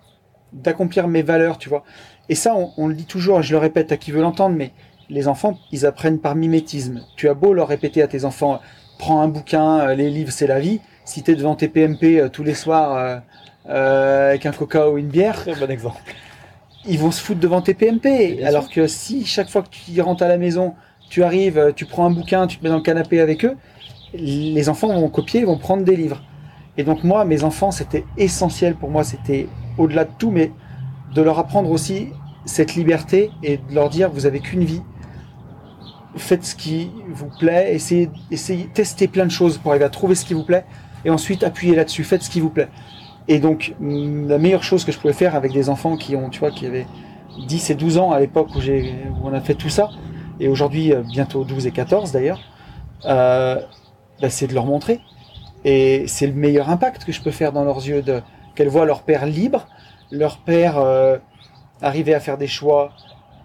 d'accomplir 0.52 1.08
mes 1.08 1.22
valeurs, 1.22 1.58
tu 1.58 1.68
vois. 1.68 1.84
Et 2.28 2.34
ça, 2.34 2.54
on, 2.54 2.72
on 2.76 2.86
le 2.86 2.94
dit 2.94 3.06
toujours, 3.06 3.40
et 3.40 3.42
je 3.42 3.52
le 3.52 3.58
répète 3.58 3.92
à 3.92 3.96
qui 3.96 4.10
veut 4.12 4.22
l'entendre, 4.22 4.56
mais 4.56 4.72
les 5.08 5.28
enfants, 5.28 5.58
ils 5.72 5.84
apprennent 5.86 6.18
par 6.18 6.34
mimétisme. 6.34 7.02
Tu 7.16 7.28
as 7.28 7.34
beau 7.34 7.52
leur 7.52 7.68
répéter 7.68 8.02
à 8.02 8.08
tes 8.08 8.24
enfants, 8.24 8.60
prends 8.98 9.20
un 9.20 9.28
bouquin, 9.28 9.80
euh, 9.80 9.94
les 9.94 10.10
livres, 10.10 10.32
c'est 10.32 10.46
la 10.46 10.60
vie. 10.60 10.80
Si 11.04 11.22
tu 11.22 11.32
es 11.32 11.34
devant 11.34 11.56
tes 11.56 11.68
PMP 11.68 12.18
euh, 12.20 12.28
tous 12.28 12.44
les 12.44 12.54
soirs 12.54 12.96
euh, 12.96 13.18
euh, 13.68 14.30
avec 14.30 14.46
un 14.46 14.52
coca 14.52 14.88
ou 14.88 14.98
une 14.98 15.08
bière, 15.08 15.34
Très 15.40 15.54
bon 15.54 15.70
exemple. 15.70 16.00
ils 16.86 16.98
vont 16.98 17.10
se 17.10 17.20
foutre 17.20 17.40
devant 17.40 17.60
tes 17.60 17.74
PMP. 17.74 18.42
Alors 18.44 18.70
que 18.70 18.86
si 18.86 19.26
chaque 19.26 19.50
fois 19.50 19.62
que 19.62 19.68
tu 19.68 20.00
rentres 20.00 20.22
à 20.22 20.28
la 20.28 20.38
maison, 20.38 20.74
tu 21.10 21.22
arrives, 21.24 21.72
tu 21.76 21.84
prends 21.84 22.06
un 22.06 22.10
bouquin, 22.10 22.46
tu 22.46 22.58
te 22.58 22.64
mets 22.64 22.70
dans 22.70 22.76
le 22.76 22.82
canapé 22.82 23.20
avec 23.20 23.44
eux, 23.44 23.56
les 24.14 24.68
enfants 24.68 24.88
vont 24.88 25.08
copier, 25.08 25.40
ils 25.40 25.46
vont 25.46 25.58
prendre 25.58 25.84
des 25.84 25.96
livres. 25.96 26.22
Et 26.76 26.84
donc 26.84 27.04
moi, 27.04 27.24
mes 27.24 27.44
enfants, 27.44 27.70
c'était 27.70 28.04
essentiel 28.16 28.74
pour 28.74 28.90
moi, 28.90 29.04
c'était 29.04 29.48
au-delà 29.78 30.04
de 30.04 30.10
tout, 30.18 30.30
mais 30.30 30.52
de 31.14 31.22
leur 31.22 31.38
apprendre 31.38 31.70
aussi 31.70 32.08
cette 32.44 32.74
liberté 32.74 33.30
et 33.42 33.58
de 33.58 33.74
leur 33.74 33.90
dire, 33.90 34.10
vous 34.10 34.26
avez 34.26 34.40
qu'une 34.40 34.64
vie. 34.64 34.82
faites 36.16 36.44
ce 36.44 36.54
qui 36.54 36.90
vous 37.08 37.30
plaît, 37.38 37.74
essayez, 37.74 38.10
essayez, 38.30 38.68
testez 38.74 39.08
plein 39.08 39.24
de 39.24 39.30
choses 39.30 39.58
pour 39.58 39.70
arriver 39.70 39.84
à 39.86 39.90
trouver 39.90 40.14
ce 40.14 40.24
qui 40.24 40.34
vous 40.34 40.44
plaît, 40.44 40.64
et 41.04 41.10
ensuite 41.10 41.42
appuyez 41.42 41.74
là-dessus, 41.74 42.04
faites 42.04 42.22
ce 42.22 42.30
qui 42.30 42.40
vous 42.40 42.50
plaît. 42.50 42.68
Et 43.28 43.38
donc, 43.38 43.74
mm, 43.80 44.28
la 44.28 44.38
meilleure 44.38 44.62
chose 44.62 44.84
que 44.84 44.92
je 44.92 44.98
pouvais 44.98 45.14
faire 45.14 45.34
avec 45.34 45.52
des 45.52 45.68
enfants 45.68 45.96
qui 45.96 46.16
ont, 46.16 46.28
tu 46.28 46.40
vois, 46.40 46.50
qui 46.50 46.66
avaient 46.66 46.86
10 47.46 47.70
et 47.70 47.74
12 47.74 47.98
ans 47.98 48.12
à 48.12 48.20
l'époque 48.20 48.48
où, 48.54 48.58
où 48.58 49.20
on 49.24 49.32
a 49.32 49.40
fait 49.40 49.54
tout 49.54 49.70
ça, 49.70 49.90
et 50.40 50.48
aujourd'hui 50.48 50.92
euh, 50.92 51.02
bientôt 51.02 51.44
12 51.44 51.66
et 51.66 51.70
14 51.70 52.12
d'ailleurs, 52.12 52.40
euh, 53.04 53.60
bah, 54.20 54.30
c'est 54.30 54.46
de 54.46 54.54
leur 54.54 54.66
montrer. 54.66 55.00
Et 55.64 56.04
c'est 56.08 56.26
le 56.26 56.32
meilleur 56.32 56.70
impact 56.70 57.04
que 57.04 57.12
je 57.12 57.20
peux 57.20 57.30
faire 57.30 57.52
dans 57.52 57.64
leurs 57.64 57.86
yeux, 57.86 58.04
qu'elles 58.54 58.68
voient 58.68 58.84
leur 58.84 59.02
père 59.02 59.26
libre, 59.26 59.66
leur 60.10 60.38
père 60.38 60.78
euh, 60.78 61.18
arriver 61.80 62.14
à 62.14 62.20
faire 62.20 62.38
des 62.38 62.46
choix 62.46 62.92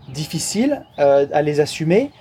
difficiles, 0.10 0.84
euh, 1.00 1.28
à 1.32 1.42
les 1.42 1.60
assumer, 1.60 2.12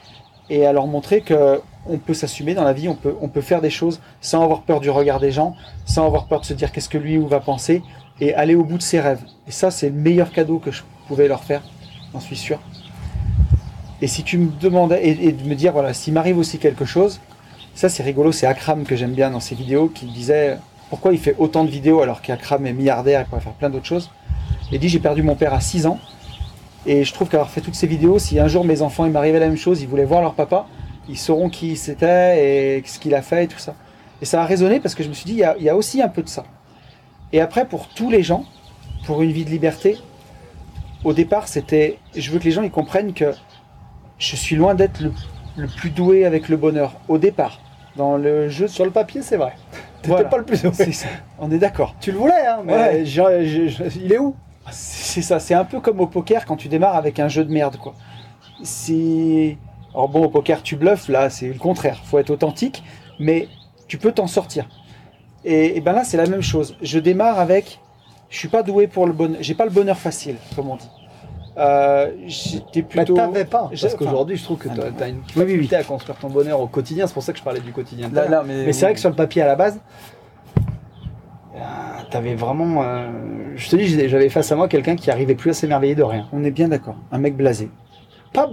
et 0.49 0.67
à 0.67 0.73
leur 0.73 0.87
montrer 0.87 1.23
que 1.23 1.61
on 1.89 1.99
peut 1.99 2.15
s'assumer 2.15 2.55
dans 2.55 2.65
la 2.65 2.73
vie, 2.73 2.89
on 2.89 2.97
peut, 2.97 3.15
on 3.21 3.29
peut 3.29 3.41
faire 3.41 3.61
des 3.61 3.71
choses 3.71 4.01
sans 4.21 4.43
avoir 4.43 4.63
peur 4.63 4.81
du 4.81 4.91
regard 4.91 5.21
des 5.21 5.31
gens, 5.31 5.55
sans 5.85 6.05
avoir 6.05 6.27
peur 6.27 6.41
de 6.41 6.47
se 6.47 6.55
dire 6.55 6.73
qu'est-ce 6.73 6.89
que 6.89 6.99
lui 6.99 7.17
ou 7.17 7.29
va 7.29 7.39
penser, 7.39 7.83
et 8.21 8.35
aller 8.35 8.57
au 8.57 8.65
bout 8.65 8.79
de 8.79 8.83
ses 8.83 8.99
rêves. 8.99 9.23
Et 9.47 9.53
ça, 9.53 9.71
c'est 9.71 9.91
le 9.91 9.95
meilleur 9.95 10.33
cadeau 10.33 10.59
que 10.59 10.73
je 10.73 10.83
pouvais 11.07 11.29
leur 11.29 11.45
faire, 11.45 11.63
j'en 12.13 12.21
suis 12.21 12.37
sûr. 12.37 12.59
Et 14.03 14.09
si 14.09 14.25
tu 14.25 14.37
me 14.37 14.51
demandais, 14.61 15.07
et 15.07 15.33
de 15.33 15.49
me 15.49 15.55
dire, 15.55 15.73
voilà, 15.73 15.95
s'il 15.95 16.13
m'arrive 16.13 16.39
aussi 16.39 16.59
quelque 16.59 16.85
chose, 16.85 17.21
ça 17.77 17.91
c'est 17.91 18.03
rigolo, 18.03 18.33
c'est 18.33 18.47
Akram 18.47 18.85
que 18.85 18.97
j'aime 18.97 19.13
bien 19.13 19.31
dans 19.31 19.39
ses 19.39 19.55
vidéos, 19.55 19.89
qui 19.89 20.07
disait 20.07 20.57
pourquoi 20.89 21.13
il 21.13 21.19
fait 21.19 21.37
autant 21.39 21.63
de 21.63 21.71
vidéos 21.71 22.01
alors 22.01 22.23
qu'Akram 22.23 22.67
est 22.67 22.73
milliardaire 22.73 23.21
et 23.21 23.25
pourrait 23.25 23.43
faire 23.43 23.53
plein 23.53 23.69
d'autres 23.69 23.85
choses. 23.85 24.11
Il 24.73 24.81
dit, 24.81 24.89
j'ai 24.89 24.99
perdu 24.99 25.23
mon 25.23 25.35
père 25.35 25.53
à 25.53 25.61
6 25.61 25.87
ans, 25.87 26.01
et 26.87 27.05
je 27.05 27.13
trouve 27.13 27.29
qu'avoir 27.29 27.51
fait 27.51 27.61
toutes 27.61 27.75
ces 27.75 27.87
vidéos, 27.87 28.19
si 28.19 28.41
un 28.41 28.49
jour 28.49 28.65
mes 28.65 28.81
enfants, 28.81 29.05
il 29.05 29.13
m'arrivait 29.13 29.39
la 29.39 29.49
même 29.49 29.59
chose, 29.59 29.83
ils 29.83 29.89
voulaient 29.89 30.07
voir 30.07 30.23
leur 30.23 30.35
papa, 30.35 30.67
ils 31.09 31.19
sauront 31.19 31.51
qui 31.51 31.77
c'était 31.77 32.79
et 32.79 32.83
ce 32.87 32.99
qu'il 32.99 33.15
a 33.15 33.21
fait 33.21 33.45
et 33.45 33.47
tout 33.47 33.59
ça. 33.59 33.75
Et 34.23 34.25
ça 34.25 34.43
a 34.43 34.47
résonné 34.47 34.81
parce 34.81 34.95
que 34.95 35.03
je 35.03 35.09
me 35.11 35.15
suis 35.15 35.27
dit, 35.27 35.43
il 35.59 35.63
y 35.63 35.69
a, 35.69 35.77
aussi 35.77 36.01
un 36.01 36.09
peu 36.09 36.23
de 36.23 36.29
ça. 36.29 36.45
Et 37.33 37.43
après, 37.43 37.69
pour 37.69 37.89
tous 37.89 38.09
les 38.09 38.23
gens, 38.23 38.47
pour 39.05 39.21
une 39.21 39.33
vie 39.33 39.45
de 39.45 39.51
liberté, 39.51 39.99
au 41.05 41.13
départ, 41.13 41.47
c'était, 41.47 41.99
je 42.17 42.31
veux 42.31 42.39
que 42.39 42.45
les 42.45 42.53
gens 42.53 42.63
ils 42.63 42.71
comprennent 42.71 43.13
que 43.13 43.33
je 44.19 44.35
suis 44.35 44.57
loin 44.57 44.75
d'être 44.75 45.03
le 45.57 45.67
plus 45.67 45.91
doué 45.91 46.25
avec 46.25 46.49
le 46.49 46.57
bonheur. 46.57 46.95
Au 47.09 47.19
départ, 47.19 47.61
dans 47.97 48.17
le 48.17 48.49
jeu, 48.49 48.69
Sur 48.69 48.85
le 48.85 48.91
papier, 48.91 49.23
c'est 49.23 49.37
vrai. 49.37 49.53
T'étais 50.03 50.09
Voilà. 50.09 50.29
pas 50.29 50.37
le 50.39 50.45
plus 50.45 50.63
doué. 50.63 50.73
On 51.39 51.51
est 51.51 51.59
d'accord. 51.59 51.95
Tu 52.01 52.13
le 52.13 52.19
voulais, 52.19 52.47
hein, 52.47 52.59
mais 52.65 52.73
Ouais. 52.75 53.03
il 53.05 54.13
est 54.13 54.19
où? 54.19 54.35
C'est 54.71 55.23
ça, 55.23 55.39
c'est 55.39 55.55
un 55.55 55.65
peu 55.65 55.81
comme 55.81 56.01
au 56.01 56.07
poker 56.07 56.45
quand 56.45 56.57
tu 56.57 56.69
démarres 56.69 56.97
avec 56.97 57.19
un 57.21 57.29
jeu 57.29 57.45
de 57.45 57.53
merde, 57.53 57.77
quoi. 57.77 57.95
C'est. 58.63 59.57
Alors 59.95 60.09
bon, 60.09 60.25
au 60.25 60.29
poker, 60.29 60.63
tu 60.63 60.77
bluffes, 60.77 61.09
là, 61.09 61.31
c'est 61.31 61.49
le 61.49 61.55
contraire. 61.59 62.01
Faut 62.05 62.19
être 62.19 62.31
authentique, 62.31 62.83
mais 63.19 63.49
tu 63.89 63.97
peux 63.99 64.13
t'en 64.13 64.27
sortir. 64.27 64.69
Et, 65.45 65.77
et 65.77 65.81
ben 65.81 65.93
là, 65.93 66.05
c'est 66.05 66.17
la 66.17 66.27
même 66.27 66.43
chose. 66.43 66.77
Je 66.83 66.99
démarre 66.99 67.39
avec. 67.39 67.81
Je 68.29 68.39
suis 68.39 68.49
pas 68.49 68.63
doué 68.65 68.89
pour 68.89 69.07
le 69.07 69.13
bonheur. 69.13 69.39
J'ai 69.41 69.55
pas 69.55 69.65
le 69.65 69.71
bonheur 69.71 69.97
facile, 69.97 70.37
comme 70.57 70.69
on 70.69 70.77
dit. 70.77 70.91
Euh, 71.59 72.11
J'étais 72.27 72.83
Bah, 72.83 72.89
plutôt. 72.89 73.15
t'avais 73.15 73.45
pas. 73.45 73.71
Parce 73.81 73.95
qu'aujourd'hui, 73.95 74.37
je 74.37 74.45
trouve 74.45 74.59
que 74.59 74.69
t'as 74.69 75.05
as 75.05 75.09
une 75.09 75.17
Oui, 75.17 75.23
oui, 75.37 75.43
oui. 75.45 75.51
facilité 75.53 75.77
à 75.77 75.85
construire 75.85 76.19
ton 76.19 76.29
bonheur 76.29 76.61
au 76.61 76.67
quotidien. 76.67 77.07
C'est 77.07 77.15
pour 77.15 77.23
ça 77.23 77.33
que 77.33 77.39
je 77.39 77.45
parlais 77.45 77.61
du 77.61 77.73
quotidien. 77.73 78.11
Là, 78.13 78.29
là, 78.29 78.43
mais 78.47 78.67
Mais 78.67 78.73
c'est 78.73 78.85
vrai 78.85 78.95
que 78.95 79.01
sur 79.01 79.09
le 79.11 79.17
papier 79.17 79.43
à 79.43 79.47
la 79.47 79.57
base, 79.57 79.81
euh, 81.55 81.59
t'avais 82.11 82.35
vraiment. 82.35 82.83
euh, 82.83 83.09
je 83.57 83.71
te 83.71 83.77
dis, 83.77 84.09
j'avais 84.09 84.29
face 84.29 84.53
à 84.53 84.57
moi 84.57 84.69
quelqu'un 84.69 84.97
qui 84.97 85.11
arrivait 85.11 85.35
plus 85.35 85.51
à 85.51 85.55
s'émerveiller 85.55 85.95
de 85.95 86.03
rien. 86.03 86.27
on 86.33 86.45
est 86.45 86.51
bien 86.51 86.69
d'accord. 86.69 86.97
Un 87.11 87.19
mec 87.19 87.37
blasé. 87.37 87.71
Pas, 88.35 88.51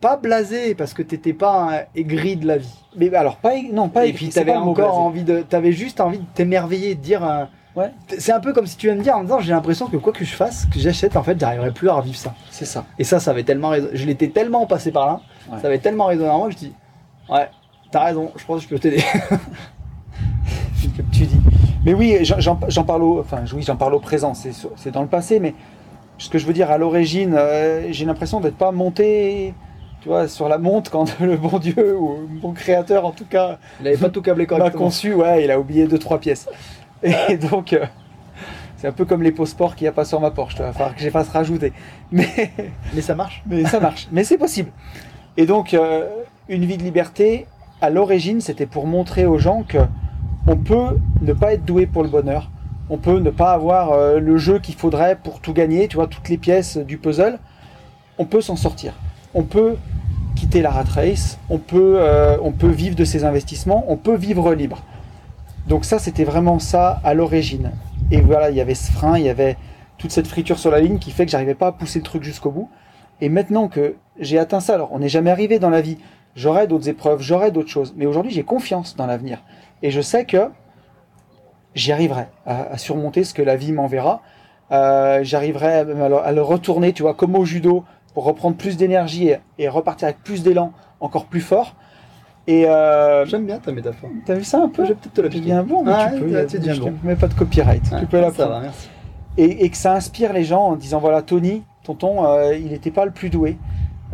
pas 0.00 0.16
blasé 0.16 0.74
parce 0.74 0.94
que 0.94 1.02
t'étais 1.02 1.34
pas 1.34 1.84
aigri 1.94 2.36
de 2.36 2.46
la 2.46 2.56
vie. 2.56 2.74
Mais 2.96 3.14
alors, 3.14 3.36
pas. 3.36 3.52
Non, 3.72 3.88
pas 3.90 4.06
Et 4.06 4.12
puis 4.14 4.30
t'avais 4.30 4.52
encore 4.54 4.74
blasé. 4.74 4.90
envie 4.98 5.24
de. 5.24 5.42
T'avais 5.42 5.72
juste 5.72 6.00
envie 6.00 6.18
de 6.20 6.24
t'émerveiller, 6.34 6.94
de 6.94 7.00
dire. 7.00 7.48
Ouais. 7.76 7.92
C'est 8.18 8.32
un 8.32 8.40
peu 8.40 8.52
comme 8.54 8.66
si 8.66 8.76
tu 8.78 8.86
viens 8.86 8.96
me 8.96 9.02
dire 9.02 9.14
en 9.14 9.18
me 9.20 9.24
disant 9.24 9.38
j'ai 9.38 9.52
l'impression 9.52 9.86
que 9.86 9.96
quoi 9.98 10.12
que 10.12 10.24
je 10.24 10.34
fasse, 10.34 10.66
que 10.72 10.78
j'achète, 10.78 11.14
en 11.16 11.22
fait, 11.22 11.38
j'arriverai 11.38 11.72
plus 11.72 11.88
à 11.90 11.94
revivre 11.94 12.16
ça. 12.16 12.34
C'est 12.50 12.64
ça. 12.64 12.86
Et 12.98 13.04
ça, 13.04 13.20
ça 13.20 13.32
avait 13.32 13.42
tellement 13.44 13.68
raison. 13.68 13.88
Je 13.92 14.06
l'étais 14.06 14.28
tellement 14.28 14.66
passé 14.66 14.90
par 14.92 15.06
là, 15.06 15.20
Ouais. 15.52 15.60
ça 15.60 15.66
avait 15.68 15.78
tellement 15.78 16.06
résonné 16.06 16.30
en 16.30 16.38
moi 16.38 16.46
que 16.48 16.54
je 16.54 16.58
dis 16.58 16.72
ouais, 17.28 17.48
t'as 17.90 18.04
raison, 18.04 18.32
je 18.36 18.44
pense 18.46 18.58
que 18.60 18.64
je 18.64 18.68
peux 18.70 18.78
t'aider. 18.78 19.04
tu 21.12 21.24
dis. 21.26 21.36
Mais 21.84 21.94
oui, 21.94 22.18
j'en- 22.22 22.84
parle 22.84 23.02
au, 23.02 23.20
enfin, 23.20 23.42
oui, 23.54 23.62
j'en 23.62 23.76
parle 23.76 23.94
au 23.94 24.00
présent. 24.00 24.32
C'est 24.34 24.90
dans 24.90 25.02
le 25.02 25.08
passé, 25.08 25.38
mais 25.40 25.54
ce 26.18 26.28
que 26.30 26.38
je 26.38 26.46
veux 26.46 26.52
dire 26.52 26.70
à 26.70 26.78
l'origine, 26.78 27.34
euh, 27.36 27.88
j'ai 27.90 28.04
l'impression 28.06 28.40
d'être 28.40 28.56
pas 28.56 28.72
monté, 28.72 29.54
tu 30.00 30.08
vois, 30.08 30.26
sur 30.28 30.48
la 30.48 30.58
monte 30.58 30.88
quand 30.90 31.18
le 31.20 31.36
bon 31.36 31.58
Dieu 31.58 31.96
ou 31.98 32.16
le 32.32 32.40
bon 32.40 32.52
créateur, 32.52 33.04
en 33.04 33.10
tout 33.12 33.26
cas, 33.26 33.58
Il 33.80 33.86
avait 33.88 33.96
pas 33.96 34.08
tout 34.08 34.22
câblé 34.22 34.46
correctement. 34.46 34.84
conçu. 34.84 35.14
Ouais, 35.14 35.44
il 35.44 35.50
a 35.50 35.60
oublié 35.60 35.86
deux 35.86 35.98
trois 35.98 36.18
pièces. 36.18 36.48
Et 37.02 37.36
donc, 37.36 37.72
euh, 37.72 37.84
c'est 38.76 38.88
un 38.88 38.92
peu 38.92 39.04
comme 39.04 39.22
les 39.22 39.32
pots 39.32 39.46
sport 39.46 39.74
qu'il 39.74 39.84
n'y 39.84 39.88
a 39.88 39.92
pas 39.92 40.04
sur 40.04 40.20
ma 40.20 40.30
Porsche. 40.30 40.56
Il 40.58 40.62
va 40.62 40.72
falloir 40.72 40.94
que 40.94 41.00
j'ai 41.00 41.10
fasse 41.10 41.28
rajouter. 41.28 41.72
Mais 42.12 42.28
Mais 42.94 43.00
ça 43.00 43.14
marche. 43.14 43.42
mais 43.46 43.64
ça 43.64 43.80
marche. 43.80 44.08
Mais 44.12 44.24
c'est 44.24 44.38
possible. 44.38 44.70
Et 45.36 45.46
donc, 45.46 45.74
euh, 45.74 46.06
une 46.48 46.64
vie 46.64 46.76
de 46.76 46.82
liberté, 46.82 47.46
à 47.80 47.90
l'origine, 47.90 48.40
c'était 48.40 48.66
pour 48.66 48.86
montrer 48.86 49.26
aux 49.26 49.38
gens 49.38 49.62
que 49.62 49.78
on 50.46 50.56
peut 50.56 50.98
ne 51.22 51.32
pas 51.32 51.54
être 51.54 51.64
doué 51.64 51.86
pour 51.86 52.02
le 52.02 52.08
bonheur. 52.08 52.50
On 52.88 52.98
peut 52.98 53.18
ne 53.18 53.30
pas 53.30 53.52
avoir 53.52 53.92
euh, 53.92 54.20
le 54.20 54.36
jeu 54.36 54.60
qu'il 54.60 54.76
faudrait 54.76 55.16
pour 55.16 55.40
tout 55.40 55.52
gagner, 55.52 55.88
tu 55.88 55.96
vois, 55.96 56.06
toutes 56.06 56.28
les 56.28 56.38
pièces 56.38 56.76
du 56.76 56.98
puzzle. 56.98 57.38
On 58.18 58.24
peut 58.26 58.40
s'en 58.40 58.56
sortir. 58.56 58.94
On 59.34 59.42
peut 59.42 59.76
quitter 60.36 60.62
la 60.62 60.70
rat 60.70 60.84
race. 60.84 61.38
On 61.50 61.58
peut, 61.58 61.96
euh, 61.98 62.36
on 62.42 62.52
peut 62.52 62.68
vivre 62.68 62.94
de 62.94 63.04
ses 63.04 63.24
investissements. 63.24 63.84
On 63.88 63.96
peut 63.96 64.16
vivre 64.16 64.54
libre. 64.54 64.82
Donc 65.66 65.84
ça, 65.84 65.98
c'était 65.98 66.24
vraiment 66.24 66.58
ça 66.58 67.00
à 67.02 67.14
l'origine. 67.14 67.72
Et 68.10 68.20
voilà, 68.20 68.50
il 68.50 68.56
y 68.56 68.60
avait 68.60 68.74
ce 68.74 68.92
frein, 68.92 69.18
il 69.18 69.24
y 69.24 69.28
avait 69.28 69.56
toute 69.98 70.12
cette 70.12 70.28
friture 70.28 70.58
sur 70.58 70.70
la 70.70 70.80
ligne 70.80 70.98
qui 70.98 71.10
fait 71.10 71.24
que 71.24 71.32
j'arrivais 71.32 71.54
pas 71.54 71.68
à 71.68 71.72
pousser 71.72 71.98
le 71.98 72.04
truc 72.04 72.22
jusqu'au 72.22 72.50
bout. 72.50 72.70
Et 73.20 73.28
maintenant 73.28 73.68
que 73.68 73.96
j'ai 74.20 74.38
atteint 74.38 74.60
ça, 74.60 74.74
alors 74.74 74.92
on 74.92 75.00
n'est 75.00 75.08
jamais 75.08 75.30
arrivé 75.30 75.58
dans 75.58 75.70
la 75.70 75.80
vie, 75.80 75.98
j'aurai 76.36 76.66
d'autres 76.66 76.88
épreuves, 76.88 77.20
j'aurai 77.20 77.50
d'autres 77.50 77.70
choses, 77.70 77.94
mais 77.96 78.06
aujourd'hui 78.06 78.30
j'ai 78.30 78.44
confiance 78.44 78.94
dans 78.94 79.06
l'avenir. 79.06 79.42
Et 79.82 79.90
je 79.90 80.00
sais 80.00 80.24
que 80.24 80.50
j'y 81.74 81.92
arriverai 81.92 82.28
à, 82.44 82.78
surmonter 82.78 83.24
ce 83.24 83.34
que 83.34 83.42
la 83.42 83.56
vie 83.56 83.72
m'enverra. 83.72 84.22
Euh, 84.70 85.20
J'arriverai 85.22 85.84
même 85.84 86.02
à 86.02 86.08
le, 86.08 86.18
à 86.18 86.32
le 86.32 86.42
retourner, 86.42 86.92
tu 86.92 87.02
vois, 87.02 87.14
comme 87.14 87.34
au 87.34 87.44
judo, 87.44 87.84
pour 88.14 88.24
reprendre 88.24 88.56
plus 88.56 88.76
d'énergie 88.76 89.28
et, 89.28 89.38
et 89.58 89.68
repartir 89.68 90.06
avec 90.06 90.22
plus 90.22 90.42
d'élan, 90.42 90.72
encore 91.00 91.26
plus 91.26 91.40
fort. 91.40 91.74
Et 92.48 92.66
euh, 92.68 93.24
J'aime 93.26 93.44
bien 93.46 93.58
ta 93.58 93.72
métaphore. 93.72 94.10
t'as 94.24 94.34
vu 94.34 94.44
ça 94.44 94.62
un 94.62 94.68
peu? 94.68 94.84
Je 94.84 94.90
vais 94.90 94.94
peut-être 94.94 95.14
te 95.14 95.20
la 95.20 95.28
Tu 95.28 95.34
piquer. 95.38 95.46
viens 95.46 95.62
bon, 95.62 95.82
mais 95.84 95.92
Ah, 95.94 96.10
tu 96.14 96.20
peux. 96.22 96.30
là, 96.32 96.44
tu 96.44 96.58
je 96.62 96.80
bon. 96.80 96.92
te 96.92 97.06
mets 97.06 97.16
pas 97.16 97.26
de 97.26 97.34
copyright. 97.34 97.82
Tu 97.98 98.06
peux 98.06 98.20
la 98.20 98.30
ça 98.30 98.46
va, 98.46 98.60
merci. 98.60 98.88
et, 99.36 99.64
et 99.64 99.70
que 99.70 99.76
ça 99.76 99.94
inspire 99.94 100.32
les 100.32 100.44
gens 100.44 100.62
en 100.62 100.76
disant 100.76 101.00
voilà 101.00 101.22
Tony, 101.22 101.62
tonton, 101.82 102.24
euh, 102.24 102.54
il 102.56 102.68
n'était 102.68 102.90
pas 102.92 103.04
le 103.04 103.10
plus 103.10 103.30
doué, 103.30 103.56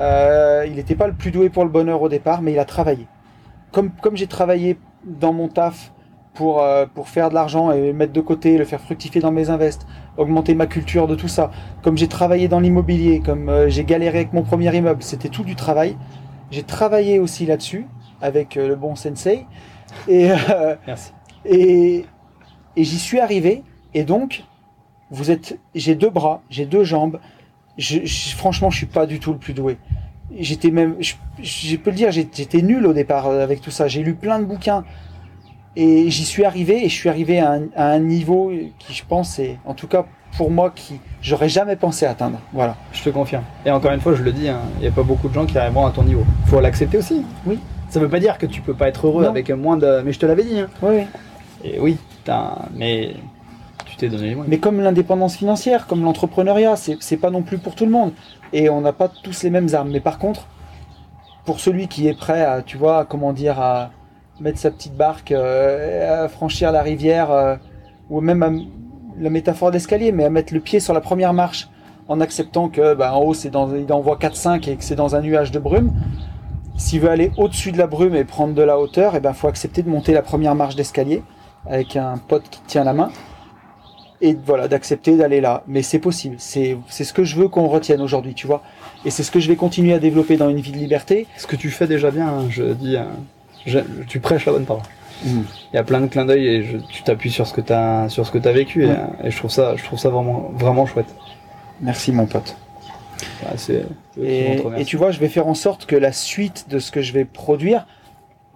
Euh, 0.00 0.64
il 0.66 0.74
n'était 0.76 0.94
pas 0.94 1.06
le 1.06 1.12
plus 1.12 1.30
doué 1.30 1.50
pour 1.50 1.64
le 1.64 1.70
bonheur 1.70 2.00
au 2.00 2.08
départ, 2.08 2.40
mais 2.40 2.52
il 2.52 2.58
a 2.58 2.64
travaillé. 2.64 3.06
Comme 3.70 3.90
comme 4.00 4.16
j'ai 4.16 4.26
travaillé 4.26 4.78
dans 5.04 5.34
mon 5.34 5.48
taf 5.48 5.92
pour 6.32 6.64
pour 6.94 7.08
faire 7.10 7.28
de 7.28 7.34
l'argent 7.34 7.70
et 7.72 7.92
mettre 7.92 8.14
de 8.14 8.20
côté, 8.22 8.56
le 8.56 8.64
faire 8.64 8.80
fructifier 8.80 9.20
dans 9.20 9.30
mes 9.32 9.50
invests, 9.50 9.86
augmenter 10.16 10.54
ma 10.54 10.66
culture 10.66 11.06
de 11.06 11.14
tout 11.14 11.28
ça. 11.28 11.50
Comme 11.82 11.98
j'ai 11.98 12.08
travaillé 12.08 12.48
dans 12.48 12.60
l'immobilier, 12.60 13.20
comme 13.20 13.50
j'ai 13.68 13.84
galéré 13.84 14.18
avec 14.20 14.32
mon 14.32 14.42
premier 14.42 14.74
immeuble, 14.74 15.02
c'était 15.02 15.28
tout 15.28 15.44
du 15.44 15.54
travail. 15.56 15.96
J'ai 16.50 16.62
travaillé 16.62 17.18
aussi 17.18 17.44
là-dessus 17.44 17.86
avec 18.22 18.56
euh, 18.56 18.68
le 18.68 18.76
bon 18.76 18.94
sensei 18.96 19.44
et 20.08 20.30
euh, 20.30 20.76
Merci. 20.86 21.12
et, 21.44 22.06
et 22.76 22.84
j'y 22.84 22.98
suis 22.98 23.20
arrivé. 23.20 23.62
Et 23.94 24.04
donc, 24.04 24.44
vous 25.10 25.30
êtes, 25.30 25.58
j'ai 25.74 25.94
deux 25.94 26.08
bras, 26.08 26.40
j'ai 26.48 26.64
deux 26.64 26.84
jambes. 26.84 27.18
Je, 27.76 27.98
je- 28.04 28.34
franchement, 28.34 28.70
je 28.70 28.78
suis 28.78 28.86
pas 28.86 29.04
du 29.06 29.20
tout 29.20 29.32
le 29.32 29.38
plus 29.38 29.52
doué. 29.52 29.76
J'étais 30.38 30.70
même, 30.70 30.96
je, 31.00 31.12
je 31.42 31.76
peux 31.76 31.90
le 31.90 31.96
dire, 31.96 32.10
j'étais 32.10 32.62
nul 32.62 32.86
au 32.86 32.94
départ 32.94 33.26
euh, 33.26 33.42
avec 33.42 33.60
tout 33.60 33.70
ça. 33.70 33.86
J'ai 33.88 34.02
lu 34.02 34.14
plein 34.14 34.38
de 34.38 34.44
bouquins 34.46 34.84
et 35.76 36.08
j'y 36.10 36.24
suis 36.24 36.44
arrivé. 36.44 36.84
Et 36.84 36.88
je 36.88 36.94
suis 36.94 37.08
arrivé 37.10 37.38
à 37.40 37.52
un, 37.52 37.62
à 37.76 37.86
un 37.90 37.98
niveau 37.98 38.50
qui, 38.78 38.94
je 38.94 39.04
pense, 39.06 39.38
est, 39.38 39.58
en 39.66 39.74
tout 39.74 39.88
cas 39.88 40.06
pour 40.38 40.50
moi, 40.50 40.72
qui 40.74 40.98
j'aurais 41.20 41.50
jamais 41.50 41.76
pensé 41.76 42.06
atteindre. 42.06 42.38
Voilà. 42.54 42.76
Je 42.94 43.02
te 43.02 43.10
confirme. 43.10 43.42
Et 43.66 43.70
encore 43.70 43.92
une 43.92 44.00
fois, 44.00 44.14
je 44.14 44.22
le 44.22 44.32
dis, 44.32 44.48
hein, 44.48 44.60
il 44.78 44.80
n'y 44.80 44.86
a 44.86 44.90
pas 44.90 45.02
beaucoup 45.02 45.28
de 45.28 45.34
gens 45.34 45.44
qui 45.44 45.58
arriveront 45.58 45.84
à 45.84 45.90
ton 45.90 46.02
niveau. 46.04 46.24
faut 46.46 46.58
l'accepter 46.60 46.96
aussi. 46.96 47.22
Oui. 47.44 47.58
Ça 47.92 48.00
veut 48.00 48.08
pas 48.08 48.20
dire 48.20 48.38
que 48.38 48.46
tu 48.46 48.62
peux 48.62 48.72
pas 48.72 48.88
être 48.88 49.06
heureux 49.06 49.24
Non. 49.24 49.28
avec 49.28 49.50
moins 49.50 49.76
de. 49.76 50.00
Mais 50.02 50.14
je 50.14 50.18
te 50.18 50.24
l'avais 50.24 50.44
dit. 50.44 50.58
Hein. 50.60 50.68
Oui, 50.80 50.94
oui. 50.94 51.04
Et 51.62 51.78
oui, 51.78 51.98
mais 52.74 53.16
tu 53.84 53.96
t'es 53.96 54.08
donné 54.08 54.28
les 54.30 54.34
moyens. 54.34 54.48
Mais 54.48 54.56
comme 54.56 54.80
l'indépendance 54.80 55.36
financière, 55.36 55.86
comme 55.86 56.02
l'entrepreneuriat, 56.02 56.76
c'est 56.76 57.16
pas 57.18 57.28
non 57.28 57.42
plus 57.42 57.58
pour 57.58 57.74
tout 57.74 57.84
le 57.84 57.90
monde. 57.90 58.12
Et 58.54 58.70
on 58.70 58.80
n'a 58.80 58.94
pas 58.94 59.08
tous 59.08 59.42
les 59.42 59.50
mêmes 59.50 59.68
armes. 59.74 59.90
Mais 59.90 60.00
par 60.00 60.18
contre, 60.18 60.46
pour 61.44 61.60
celui 61.60 61.86
qui 61.86 62.08
est 62.08 62.16
prêt 62.16 62.42
à, 62.42 62.62
tu 62.62 62.78
vois, 62.78 63.04
comment 63.04 63.34
dire, 63.34 63.60
à 63.60 63.90
mettre 64.40 64.58
sa 64.58 64.70
petite 64.70 64.96
barque, 64.96 65.30
euh, 65.30 66.24
à 66.24 66.28
franchir 66.30 66.72
la 66.72 66.80
rivière, 66.80 67.30
euh, 67.30 67.56
ou 68.08 68.22
même 68.22 68.42
à 68.42 68.50
la 69.20 69.28
métaphore 69.28 69.70
d'escalier, 69.70 70.12
mais 70.12 70.24
à 70.24 70.30
mettre 70.30 70.54
le 70.54 70.60
pied 70.60 70.80
sur 70.80 70.94
la 70.94 71.02
première 71.02 71.34
marche 71.34 71.68
en 72.08 72.22
acceptant 72.22 72.70
que 72.70 72.94
bah, 72.94 73.14
en 73.14 73.20
haut 73.20 73.34
c'est 73.34 73.50
dans 73.50 73.74
il 73.74 73.92
envoie 73.92 74.16
4-5 74.16 74.70
et 74.70 74.76
que 74.76 74.82
c'est 74.82 74.96
dans 74.96 75.14
un 75.14 75.20
nuage 75.20 75.52
de 75.52 75.58
brume, 75.58 75.92
S'il 76.76 77.00
veut 77.00 77.10
aller 77.10 77.30
au-dessus 77.36 77.72
de 77.72 77.78
la 77.78 77.86
brume 77.86 78.14
et 78.14 78.24
prendre 78.24 78.54
de 78.54 78.62
la 78.62 78.78
hauteur, 78.78 79.12
il 79.14 79.20
ben, 79.20 79.32
faut 79.32 79.48
accepter 79.48 79.82
de 79.82 79.88
monter 79.90 80.12
la 80.12 80.22
première 80.22 80.54
marche 80.54 80.74
d'escalier 80.76 81.22
avec 81.66 81.96
un 81.96 82.18
pote 82.18 82.44
qui 82.50 82.60
tient 82.66 82.82
la 82.84 82.92
main 82.92 83.10
et 84.20 84.36
voilà 84.46 84.68
d'accepter 84.68 85.16
d'aller 85.16 85.40
là. 85.40 85.62
Mais 85.66 85.82
c'est 85.82 85.98
possible. 85.98 86.36
C'est 86.38 86.76
c'est 86.88 87.04
ce 87.04 87.12
que 87.12 87.24
je 87.24 87.36
veux 87.36 87.48
qu'on 87.48 87.66
retienne 87.68 88.00
aujourd'hui, 88.00 88.34
tu 88.34 88.46
vois. 88.46 88.62
Et 89.04 89.10
c'est 89.10 89.22
ce 89.22 89.30
que 89.30 89.38
je 89.40 89.48
vais 89.48 89.56
continuer 89.56 89.92
à 89.94 89.98
développer 89.98 90.36
dans 90.36 90.48
une 90.48 90.60
vie 90.60 90.72
de 90.72 90.78
liberté. 90.78 91.26
Ce 91.36 91.46
que 91.46 91.56
tu 91.56 91.70
fais 91.70 91.86
déjà 91.86 92.10
bien, 92.10 92.28
hein, 92.28 92.46
je 92.48 92.72
dis, 92.72 92.96
hein, 92.96 93.08
je- 93.66 93.80
tu 94.08 94.18
prêches 94.20 94.46
la 94.46 94.52
bonne 94.52 94.64
parole. 94.64 94.82
Il 95.24 95.44
y 95.74 95.76
a 95.78 95.84
plein 95.84 96.00
de 96.00 96.06
clins 96.06 96.24
d'œil 96.24 96.46
et 96.48 96.62
je- 96.64 96.78
tu 96.78 97.02
t'appuies 97.04 97.30
sur 97.30 97.46
ce 97.46 97.52
que 97.54 97.60
tu 97.60 97.72
as 97.72 98.08
sur 98.08 98.26
ce 98.26 98.32
que 98.32 98.48
as 98.48 98.52
vécu 98.52 98.84
et, 98.84 98.88
Ouais. 98.88 98.96
et 99.24 99.30
je 99.30 99.36
trouve 99.36 99.50
ça 99.52 99.76
je 99.76 99.84
trouve 99.84 99.98
ça 99.98 100.08
vraiment 100.08 100.50
vraiment 100.56 100.84
chouette. 100.86 101.14
Merci 101.80 102.10
mon 102.12 102.26
pote. 102.26 102.56
C'est 103.56 103.84
Et, 104.20 104.62
et 104.76 104.84
tu 104.84 104.96
vois, 104.96 105.10
je 105.10 105.18
vais 105.18 105.28
faire 105.28 105.46
en 105.46 105.54
sorte 105.54 105.86
que 105.86 105.96
la 105.96 106.12
suite 106.12 106.66
de 106.68 106.78
ce 106.78 106.90
que 106.90 107.02
je 107.02 107.12
vais 107.12 107.24
produire, 107.24 107.86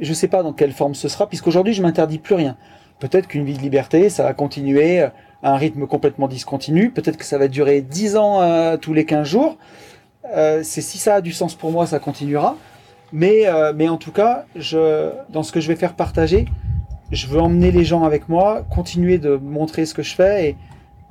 je 0.01 0.13
sais 0.13 0.29
pas 0.29 0.43
dans 0.43 0.53
quelle 0.53 0.73
forme 0.73 0.95
ce 0.95 1.09
sera, 1.09 1.29
puisqu'aujourd'hui 1.29 1.73
je 1.73 1.83
m'interdis 1.83 2.19
plus 2.19 2.35
rien. 2.35 2.57
Peut-être 2.99 3.29
qu'une 3.29 3.45
vie 3.45 3.55
de 3.55 3.63
liberté, 3.63 4.09
ça 4.09 4.23
va 4.23 4.33
continuer 4.33 5.01
à 5.01 5.13
un 5.43 5.57
rythme 5.57 5.87
complètement 5.87 6.29
discontinu. 6.29 6.91
Peut-être 6.91 7.17
que 7.17 7.25
ça 7.25 7.39
va 7.39 7.49
durer 7.49 7.83
10 7.83 8.17
ans 8.17 8.41
euh, 8.41 8.77
tous 8.77 8.95
les 8.95 9.05
15 9.05 9.27
jours. 9.27 9.59
Euh, 10.35 10.63
c'est 10.63 10.81
si 10.81 10.99
ça 10.99 11.17
a 11.17 11.21
du 11.21 11.33
sens 11.33 11.55
pour 11.55 11.71
moi, 11.71 11.87
ça 11.87 11.99
continuera. 11.99 12.57
Mais, 13.13 13.47
euh, 13.47 13.73
mais 13.75 13.89
en 13.89 13.99
tout 13.99 14.13
cas, 14.13 14.47
je, 14.57 15.11
dans 15.29 15.43
ce 15.43 15.53
que 15.53 15.61
je 15.61 15.69
vais 15.69 15.77
faire 15.77 15.95
partager, 15.95 16.47
je 17.13 17.27
veux 17.29 17.41
emmener 17.41 17.71
les 17.71 17.85
gens 17.85 18.03
avec 18.03 18.29
moi, 18.29 18.65
continuer 18.75 19.19
de 19.19 19.37
montrer 19.37 19.87
ce 19.87 19.95
que 19.95 20.03
je 20.03 20.15
fais 20.15 20.51
et, 20.51 20.57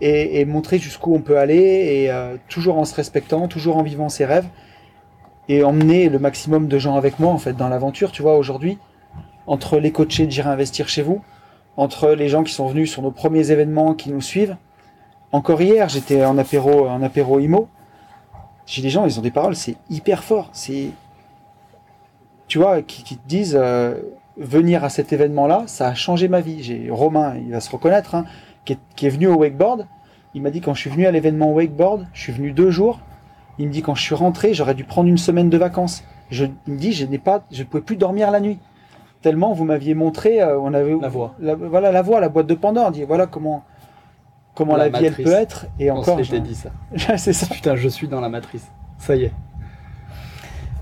et, 0.01 0.43
montrer 0.45 0.77
jusqu'où 0.77 1.13
on 1.13 1.21
peut 1.21 1.37
aller, 1.37 1.55
et 1.55 2.11
euh, 2.11 2.35
toujours 2.49 2.77
en 2.77 2.85
se 2.85 2.95
respectant, 2.95 3.47
toujours 3.47 3.77
en 3.77 3.83
vivant 3.83 4.09
ses 4.09 4.25
rêves, 4.25 4.47
et 5.47 5.63
emmener 5.63 6.09
le 6.09 6.19
maximum 6.19 6.67
de 6.67 6.79
gens 6.79 6.95
avec 6.95 7.19
moi 7.19 7.31
en 7.31 7.37
fait 7.37 7.53
dans 7.53 7.69
l'aventure. 7.69 8.11
Tu 8.11 8.21
vois, 8.21 8.37
aujourd'hui, 8.37 8.77
entre 9.47 9.79
les 9.79 9.91
coachés 9.91 10.25
de 10.25 10.31
J'irai 10.31 10.49
investir 10.49 10.89
chez 10.89 11.01
vous, 11.01 11.21
entre 11.77 12.11
les 12.11 12.29
gens 12.29 12.43
qui 12.43 12.53
sont 12.53 12.67
venus 12.67 12.91
sur 12.91 13.01
nos 13.01 13.11
premiers 13.11 13.51
événements, 13.51 13.93
qui 13.93 14.09
nous 14.09 14.21
suivent. 14.21 14.57
Encore 15.31 15.61
hier, 15.61 15.89
j'étais 15.89 16.25
en 16.25 16.37
apéro, 16.37 16.87
en 16.87 17.01
apéro 17.01 17.39
IMO. 17.39 17.67
J'ai 18.65 18.81
des 18.81 18.89
gens, 18.89 19.05
ils 19.05 19.19
ont 19.19 19.21
des 19.21 19.31
paroles, 19.31 19.55
c'est 19.55 19.75
hyper 19.89 20.23
fort. 20.23 20.49
C'est, 20.53 20.89
tu 22.47 22.57
vois, 22.57 22.81
qui, 22.81 23.03
qui 23.03 23.17
te 23.17 23.27
disent 23.27 23.57
euh, 23.59 23.95
venir 24.37 24.83
à 24.83 24.89
cet 24.89 25.13
événement-là, 25.13 25.63
ça 25.67 25.87
a 25.87 25.93
changé 25.93 26.27
ma 26.27 26.41
vie. 26.41 26.63
J'ai 26.63 26.89
Romain, 26.89 27.35
il 27.37 27.51
va 27.51 27.59
se 27.59 27.69
reconnaître, 27.69 28.15
hein, 28.15 28.25
qui, 28.65 28.73
est, 28.73 28.79
qui 28.95 29.05
est 29.05 29.09
venu 29.09 29.27
au 29.27 29.35
wakeboard. 29.37 29.87
Il 30.33 30.41
m'a 30.41 30.49
dit 30.51 30.59
quand 30.61 30.73
je 30.73 30.81
suis 30.81 30.89
venu 30.89 31.05
à 31.05 31.11
l'événement 31.11 31.51
wakeboard, 31.53 32.07
je 32.13 32.21
suis 32.21 32.33
venu 32.33 32.51
deux 32.51 32.71
jours. 32.71 32.99
Il 33.57 33.67
me 33.67 33.71
dit 33.71 33.81
quand 33.81 33.95
je 33.95 34.01
suis 34.01 34.15
rentré, 34.15 34.53
j'aurais 34.53 34.73
dû 34.75 34.83
prendre 34.83 35.07
une 35.07 35.17
semaine 35.17 35.49
de 35.49 35.57
vacances. 35.57 36.03
Je, 36.29 36.45
il 36.67 36.73
me 36.73 36.77
dit 36.77 36.91
je 36.91 37.05
n'ai 37.05 37.19
pas, 37.19 37.43
je 37.51 37.61
ne 37.63 37.67
pouvais 37.67 37.83
plus 37.83 37.95
dormir 37.95 38.31
la 38.31 38.39
nuit 38.39 38.59
tellement 39.21 39.53
vous 39.53 39.65
m'aviez 39.65 39.95
montré, 39.95 40.39
euh, 40.39 40.59
on 40.59 40.71
avait 40.75 40.95
La 41.01 41.09
voie. 41.09 41.33
la- 41.39 41.55
voilà 41.55 41.91
la 41.91 42.03
voie, 42.03 42.19
la 42.19 42.29
boîte 42.29 42.45
de 42.45 42.53
Pandore. 42.53 42.85
On 42.89 42.91
dit 42.91 43.03
voilà 43.05 43.25
comment 43.25 43.63
comment 44.53 44.75
la, 44.75 44.87
La 44.89 44.99
vie 44.99 45.05
elle 45.07 45.15
peut 45.15 45.31
être. 45.33 45.65
Et 45.79 45.89
encore, 45.89 46.21
je 46.21 46.29
t'ai 46.29 46.39
dit 46.41 46.53
ça. 46.53 46.69
c'est 47.17 47.33
ça. 47.33 47.47
Putain, 47.47 47.75
je 47.75 47.89
suis 47.89 48.07
dans 48.07 48.21
la 48.21 48.29
matrice. 48.29 48.67
Ça 48.99 49.15
y 49.15 49.23
est. 49.23 49.31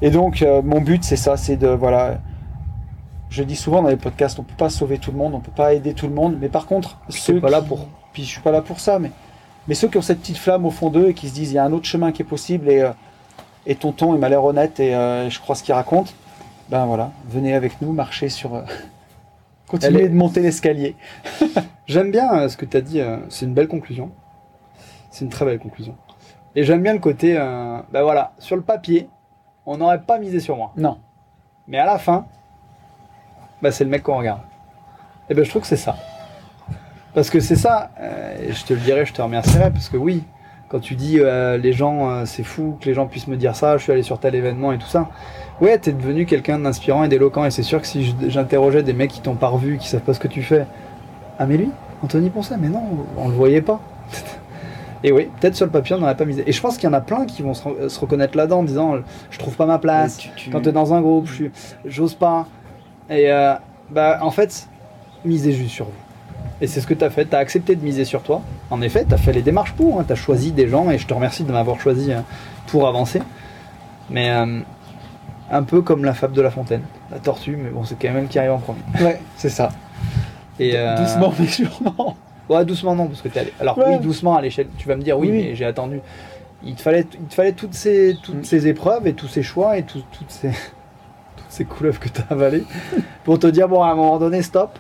Et 0.02 0.10
donc, 0.10 0.42
euh, 0.42 0.62
mon 0.62 0.82
but, 0.82 1.04
c'est 1.06 1.16
ça, 1.16 1.38
c'est 1.38 1.56
de, 1.56 1.68
voilà, 1.68 2.20
je 3.34 3.42
dis 3.44 3.56
souvent 3.56 3.82
dans 3.82 3.90
les 3.90 3.98
podcasts, 3.98 4.38
on 4.40 4.44
peut 4.44 4.54
pas 4.56 4.70
sauver 4.70 5.00
tout 5.00 5.12
le 5.12 5.18
monde, 5.18 5.34
on 5.34 5.40
peut 5.40 5.52
pas 5.52 5.74
aider 5.74 5.94
tout 5.96 6.08
le 6.08 6.14
monde, 6.14 6.38
mais 6.40 6.50
par 6.50 6.68
contre, 6.68 7.00
suis 7.10 7.40
pas 7.42 7.50
là 7.50 7.62
pour. 7.64 7.88
puis 8.14 8.24
je 8.24 8.28
suis 8.30 8.42
pas 8.42 8.52
là 8.52 8.62
pour 8.62 8.80
ça, 8.80 9.00
mais, 9.00 9.10
mais 9.68 9.74
ceux 9.74 9.88
qui 9.88 9.98
ont 9.98 10.04
cette 10.04 10.20
petite 10.20 10.38
flamme 10.38 10.66
au 10.68 10.70
fond 10.70 10.92
d'eux 10.92 11.10
et 11.10 11.14
qui 11.16 11.28
se 11.30 11.34
disent, 11.34 11.52
il 11.52 11.56
y 11.56 11.58
a 11.58 11.64
un 11.66 11.74
autre 11.74 11.86
chemin 11.86 12.12
qui 12.12 12.22
est 12.22 12.26
possible 12.26 12.70
et, 12.70 12.82
euh, 12.82 12.92
et 13.66 13.74
tonton, 13.76 14.14
il 14.14 14.20
m'a 14.20 14.30
l'air 14.30 14.44
honnête 14.44 14.80
et 14.80 14.94
euh, 14.94 15.30
je 15.32 15.40
crois 15.40 15.56
ce 15.56 15.64
qu'il 15.64 15.74
raconte, 15.74 16.14
ben 16.70 16.86
voilà, 16.86 17.12
venez 17.28 17.56
avec 17.56 17.82
nous, 17.82 17.92
marchez 17.92 18.30
sur, 18.30 18.54
euh, 18.54 18.62
continuez 19.68 20.04
est- 20.04 20.10
de 20.10 20.16
monter 20.16 20.42
l'escalier. 20.42 20.96
J'aime 21.88 22.12
bien 22.12 22.48
ce 22.50 22.56
que 22.56 22.66
tu 22.66 22.78
as 22.78 22.82
dit, 22.82 23.02
c'est 23.30 23.46
une 23.46 23.54
belle 23.56 23.68
conclusion. 23.68 24.12
C'est 25.10 25.26
une 25.26 25.32
très 25.32 25.44
belle 25.46 25.60
conclusion. 25.60 25.96
Et 26.56 26.64
j'aime 26.64 26.82
bien 26.84 26.94
le 26.94 27.00
côté, 27.00 27.34
ben 27.34 28.04
voilà, 28.04 28.32
sur 28.40 28.56
le 28.56 28.62
papier, 28.62 29.10
on 29.66 29.78
n'aurait 29.78 30.02
pas 30.04 30.18
misé 30.20 30.40
sur 30.40 30.56
moi. 30.56 30.72
Non. 30.78 31.00
Mais 31.68 31.78
à 31.80 31.86
la 31.86 31.98
fin, 31.98 32.26
bah, 33.64 33.72
c'est 33.72 33.84
le 33.86 33.90
mec 33.90 34.04
qu'on 34.04 34.18
regarde. 34.18 34.42
Et 35.30 35.34
ben 35.34 35.44
je 35.44 35.50
trouve 35.50 35.62
que 35.64 35.68
c'est 35.68 35.78
ça. 35.78 35.96
Parce 37.14 37.30
que 37.30 37.40
c'est 37.40 37.56
ça, 37.56 37.90
euh, 38.00 38.36
je 38.52 38.64
te 38.66 38.74
le 38.74 38.80
dirai, 38.80 39.06
je 39.06 39.14
te 39.14 39.22
remercierai, 39.22 39.72
parce 39.72 39.88
que 39.88 39.98
oui, 39.98 40.24
quand 40.68 40.80
tu 40.80 40.96
dis 40.96 41.20
euh, 41.20 41.58
les 41.58 41.72
gens, 41.72 42.10
euh, 42.10 42.26
c'est 42.26 42.44
fou 42.44 42.78
que 42.82 42.86
les 42.88 42.94
gens 42.94 43.06
puissent 43.08 43.28
me 43.28 43.38
dire 43.38 43.56
ça, 43.56 43.78
je 43.78 43.84
suis 43.84 43.92
allé 43.92 44.04
sur 44.04 44.20
tel 44.20 44.36
événement 44.36 44.72
et 44.74 44.78
tout 44.78 44.88
ça. 44.88 45.10
Ouais, 45.62 45.78
t'es 45.78 45.94
devenu 45.94 46.26
quelqu'un 46.26 46.60
d'inspirant 46.60 47.04
et 47.04 47.08
d'éloquent, 47.08 47.46
et 47.46 47.52
c'est 47.52 47.64
sûr 47.64 47.80
que 47.80 47.88
si 47.88 48.16
j'interrogeais 48.28 48.84
des 48.84 48.94
mecs 48.94 49.12
qui 49.12 49.22
t'ont 49.22 49.36
pas 49.36 49.48
revu, 49.48 49.78
qui 49.78 49.88
savent 49.88 50.02
pas 50.02 50.14
ce 50.14 50.20
que 50.20 50.28
tu 50.28 50.42
fais, 50.42 50.66
ah 51.40 51.46
mais 51.46 51.58
lui, 51.58 51.70
Anthony 52.04 52.30
Poncet, 52.32 52.56
mais 52.60 52.70
non, 52.70 52.82
on 53.18 53.28
le 53.30 53.34
voyait 53.36 53.62
pas. 53.62 53.80
Et 55.06 55.12
oui, 55.12 55.30
peut-être 55.42 55.56
sur 55.56 55.66
le 55.66 55.72
papier 55.72 55.96
on 55.96 56.00
n'aurait 56.00 56.16
pas 56.16 56.24
misé. 56.26 56.44
Et 56.48 56.54
je 56.54 56.62
pense 56.62 56.78
qu'il 56.78 56.86
y 56.86 56.90
en 56.90 56.94
a 56.96 57.02
plein 57.02 57.26
qui 57.26 57.42
vont 57.42 57.54
se, 57.54 57.64
re- 57.68 57.90
se 57.90 58.00
reconnaître 58.00 58.38
là-dedans 58.38 58.60
en 58.60 58.64
disant 58.64 58.96
je 59.32 59.38
trouve 59.38 59.54
pas 59.56 59.66
ma 59.66 59.78
place, 59.78 60.18
Tu- 60.18 60.30
tu- 60.36 60.50
quand 60.50 60.62
tu 60.62 60.70
es 60.70 60.72
dans 60.72 60.94
un 60.94 61.02
groupe, 61.02 61.28
j'ose 61.86 62.14
pas. 62.16 62.48
Et 63.14 63.32
euh, 63.32 63.54
bah, 63.90 64.20
en 64.22 64.32
fait, 64.32 64.68
misez 65.26 65.52
juste 65.54 65.72
sur 65.72 65.86
vous. 65.86 65.92
Et 66.62 66.68
c'est 66.68 66.82
ce 66.82 66.88
que 66.88 66.94
tu 66.94 67.04
as 67.04 67.10
fait. 67.10 67.26
Tu 67.26 67.36
as 67.36 67.40
accepté 67.40 67.76
de 67.76 67.84
miser 67.84 68.06
sur 68.06 68.22
toi. 68.24 68.42
En 68.72 68.82
effet, 68.82 69.06
tu 69.08 69.14
as 69.14 69.18
fait 69.18 69.34
les 69.34 69.42
démarches 69.42 69.74
pour. 69.74 70.04
tu 70.06 70.12
as 70.12 70.16
choisi 70.16 70.52
des 70.52 70.68
gens 70.68 70.90
et 70.90 70.98
je 70.98 71.06
te 71.08 71.14
remercie 71.14 71.44
de 71.44 71.52
m'avoir 71.52 71.80
choisi 71.80 72.12
euh, 72.12 72.20
pour 72.68 72.88
avancer. 72.88 73.22
Mais 74.10 74.30
euh, 74.32 74.60
un 75.52 75.64
peu 75.64 75.82
comme 75.82 76.04
la 76.06 76.14
fable 76.14 76.34
de 76.34 76.42
La 76.42 76.52
Fontaine. 76.52 76.82
La 77.12 77.20
tortue, 77.20 77.56
mais 77.58 77.70
bon, 77.70 77.84
c'est 77.84 77.96
quand 78.00 78.08
même 78.10 78.24
elle 78.24 78.28
qui 78.28 78.40
arrive 78.40 78.52
en 78.54 78.60
premier. 78.60 78.80
Ouais, 79.02 79.20
c'est 79.36 79.50
ça. 79.50 79.70
Et, 80.60 80.74
euh, 80.76 80.96
Doucement 80.98 81.34
mais 81.40 81.48
sûrement. 81.48 82.16
Ouais, 82.50 82.66
doucement 82.66 82.96
non, 82.96 83.08
parce 83.08 83.22
que 83.22 83.28
t'es 83.30 83.40
allé. 83.40 83.54
Alors 83.60 83.78
Ouais. 83.78 83.86
oui, 83.90 84.00
doucement 84.00 84.36
à 84.36 84.42
l'échelle. 84.42 84.68
Tu 84.78 84.88
vas 84.88 84.96
me 84.96 85.02
dire 85.02 85.18
oui, 85.18 85.30
Oui. 85.32 85.44
mais 85.50 85.56
j'ai 85.56 85.66
attendu. 85.66 86.02
Il 86.64 86.76
te 86.76 86.82
fallait, 86.82 87.06
il 87.14 87.26
te 87.28 87.34
fallait 87.34 87.54
toutes 87.54 87.74
ces, 87.74 88.18
toutes 88.22 88.36
Mm. 88.42 88.44
ces 88.44 88.68
épreuves 88.68 89.08
et 89.08 89.14
tous 89.14 89.28
ces 89.28 89.44
choix 89.44 89.78
et 89.78 89.84
tout- 89.84 90.04
toutes 90.18 90.30
ces, 90.32 90.52
ces 91.54 91.66
couleuvres 91.66 92.00
que 92.00 92.10
t'as 92.10 92.24
avalées 92.32 92.64
pour 93.24 93.38
te 93.40 93.48
dire 93.48 93.68
bon 93.70 93.82
à 93.84 93.92
un 93.92 93.96
moment 93.96 94.18
donné 94.18 94.42
stop. 94.42 94.78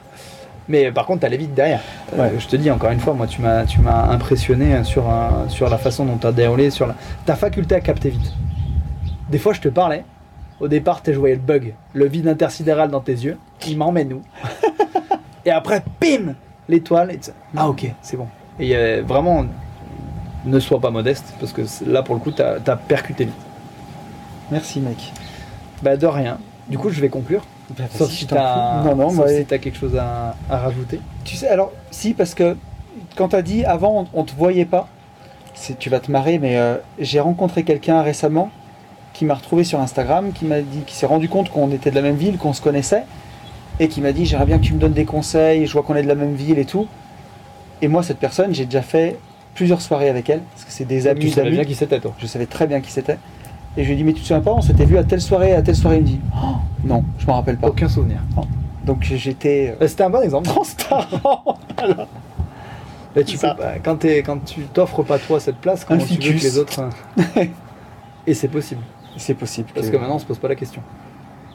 Mais 0.67 0.91
par 0.91 1.05
contre, 1.05 1.21
t'allais 1.21 1.37
vite 1.37 1.53
derrière. 1.53 1.81
Euh, 2.17 2.29
je 2.39 2.47
te 2.47 2.55
dis 2.55 2.71
encore 2.71 2.89
une 2.91 2.99
fois, 2.99 3.13
moi 3.13 3.27
tu 3.27 3.41
m'as, 3.41 3.65
tu 3.65 3.79
m'as 3.81 4.07
impressionné 4.09 4.83
sur 4.83 5.09
un- 5.09 5.47
sur 5.49 5.69
la 5.69 5.77
façon 5.77 6.05
dont 6.05 6.17
t'as 6.17 6.31
déroulé, 6.31 6.69
sur 6.69 6.87
la, 6.87 6.95
ta 7.25 7.35
faculté 7.35 7.75
à 7.75 7.81
capter 7.81 8.09
vite. 8.09 8.33
Des 9.29 9.37
fois, 9.39 9.53
je 9.53 9.61
te 9.61 9.67
parlais. 9.69 10.03
Au 10.59 10.67
départ, 10.67 11.01
t'es 11.01 11.13
joué 11.13 11.31
le 11.31 11.39
bug, 11.41 11.73
le 11.93 12.05
vide 12.07 12.27
intersidéral 12.27 12.89
dans 12.89 13.01
tes 13.01 13.11
yeux. 13.11 13.37
Il 13.67 13.77
m'emmène 13.77 14.13
où? 14.13 14.21
Et 15.45 15.51
après, 15.51 15.83
pim 15.99 16.35
L'étoile. 16.69 17.11
Et 17.11 17.17
tu- 17.17 17.31
ah 17.57 17.67
ok, 17.67 17.91
c'est 18.01 18.15
bon. 18.15 18.27
Et 18.59 18.75
euh, 18.75 19.03
vraiment, 19.05 19.45
ne 20.45 20.59
sois 20.59 20.79
pas 20.79 20.91
modeste, 20.91 21.33
parce 21.39 21.51
que 21.51 21.61
là, 21.85 22.03
pour 22.03 22.15
le 22.15 22.21
coup, 22.21 22.31
t'as 22.31 22.55
as 22.65 22.75
percuté 22.77 23.25
vite. 23.25 23.33
Merci 24.49 24.79
mec. 24.79 25.11
Bah 25.81 25.97
de 25.97 26.05
rien. 26.07 26.37
Du 26.67 26.77
coup, 26.77 26.89
je 26.89 27.01
vais 27.01 27.09
conclure. 27.09 27.43
Bah, 27.77 27.83
Sauf 27.93 28.09
si 28.11 28.25
t'as 28.25 28.79
prie. 28.79 28.89
Non, 28.89 28.95
non, 28.95 29.09
sauf 29.09 29.27
si 29.29 29.45
t'as 29.45 29.57
quelque 29.57 29.77
chose 29.77 29.95
à, 29.97 30.35
à 30.49 30.57
rajouter. 30.57 30.99
Tu 31.25 31.35
sais, 31.35 31.47
alors, 31.47 31.71
si, 31.91 32.13
parce 32.13 32.33
que 32.33 32.55
quand 33.15 33.29
tu 33.29 33.35
as 33.35 33.41
dit 33.41 33.65
avant, 33.65 34.07
on, 34.13 34.21
on 34.21 34.23
te 34.23 34.33
voyait 34.33 34.65
pas, 34.65 34.87
tu 35.79 35.89
vas 35.89 35.99
te 35.99 36.11
marrer, 36.11 36.39
mais 36.39 36.57
euh, 36.57 36.77
j'ai 36.99 37.19
rencontré 37.19 37.63
quelqu'un 37.63 38.01
récemment 38.01 38.49
qui 39.13 39.25
m'a 39.25 39.35
retrouvé 39.35 39.63
sur 39.63 39.79
Instagram, 39.79 40.31
qui 40.33 40.45
m'a 40.45 40.61
dit, 40.61 40.79
qui 40.87 40.95
s'est 40.95 41.05
rendu 41.05 41.29
compte 41.29 41.49
qu'on 41.49 41.69
était 41.71 41.91
de 41.91 41.95
la 41.95 42.01
même 42.01 42.15
ville, 42.15 42.37
qu'on 42.37 42.53
se 42.53 42.61
connaissait, 42.61 43.03
et 43.79 43.87
qui 43.87 44.01
m'a 44.01 44.11
dit 44.11 44.25
J'aimerais 44.25 44.45
bien 44.47 44.57
que 44.57 44.63
tu 44.63 44.73
me 44.73 44.79
donnes 44.79 44.93
des 44.93 45.05
conseils, 45.05 45.67
je 45.67 45.73
vois 45.73 45.83
qu'on 45.83 45.95
est 45.95 46.03
de 46.03 46.07
la 46.07 46.15
même 46.15 46.33
ville 46.33 46.57
et 46.59 46.65
tout. 46.65 46.87
Et 47.81 47.87
moi, 47.87 48.01
cette 48.03 48.17
personne, 48.19 48.53
j'ai 48.55 48.65
déjà 48.65 48.81
fait 48.81 49.17
plusieurs 49.53 49.81
soirées 49.81 50.09
avec 50.09 50.29
elle, 50.29 50.39
parce 50.53 50.63
que 50.65 50.71
c'est 50.71 50.85
des 50.85 51.01
tu 51.01 51.07
amis 51.09 51.29
savais 51.29 51.43
d'amis. 51.45 51.57
bien 51.57 51.65
qui 51.65 51.75
c'était, 51.75 51.99
toi? 51.99 52.13
Je 52.19 52.25
savais 52.25 52.45
très 52.47 52.65
bien 52.65 52.81
qui 52.81 52.91
c'était. 52.91 53.17
Et 53.77 53.83
je 53.83 53.87
lui 53.87 53.93
ai 53.93 53.97
dit 53.97 54.03
Mais 54.03 54.13
tu 54.13 54.21
te 54.21 54.27
souviens 54.27 54.41
pas, 54.41 54.51
on 54.51 54.61
s'était 54.61 54.85
vu 54.85 54.97
à 54.97 55.03
telle 55.03 55.21
soirée, 55.21 55.53
à 55.53 55.61
telle 55.61 55.75
soirée. 55.75 55.97
Il 55.97 56.01
me 56.03 56.07
dit 56.07 56.19
Oh, 56.35 56.55
Non, 56.83 57.03
je 57.17 57.25
m'en 57.27 57.35
rappelle 57.35 57.57
pas. 57.57 57.67
Aucun 57.67 57.87
souvenir. 57.89 58.19
Donc 58.85 59.03
j'étais 59.03 59.71
euh, 59.73 59.77
Bah, 59.79 59.87
C'était 59.87 60.03
un 60.03 60.09
bon 60.09 60.21
exemple. 60.21 60.47
transparent. 60.47 61.57
Bah, 63.15 63.23
tu 63.23 63.37
C'est 63.37 63.45
ça. 63.45 63.53
peux 63.55 63.63
quand, 63.83 63.97
t'es- 63.97 64.23
quand 64.23 64.43
tu 64.43 64.61
t'offres 64.63 65.03
pas 65.03 65.19
toi 65.19 65.39
cette 65.39 65.57
place, 65.57 65.85
comment 65.85 66.03
tu 66.03 66.13
veux 66.15 66.19
que 66.33 66.41
les 66.43 66.57
autres. 66.57 66.81
euh, 67.37 67.45
Et 68.27 68.33
c'est 68.33 68.47
possible. 68.47 68.81
C'est 69.17 69.35
possible. 69.35 69.69
Parce 69.75 69.89
que 69.91 69.97
maintenant 69.97 70.15
on 70.15 70.19
se 70.19 70.25
pose 70.25 70.39
pas 70.39 70.47
la 70.47 70.55
question. 70.55 70.81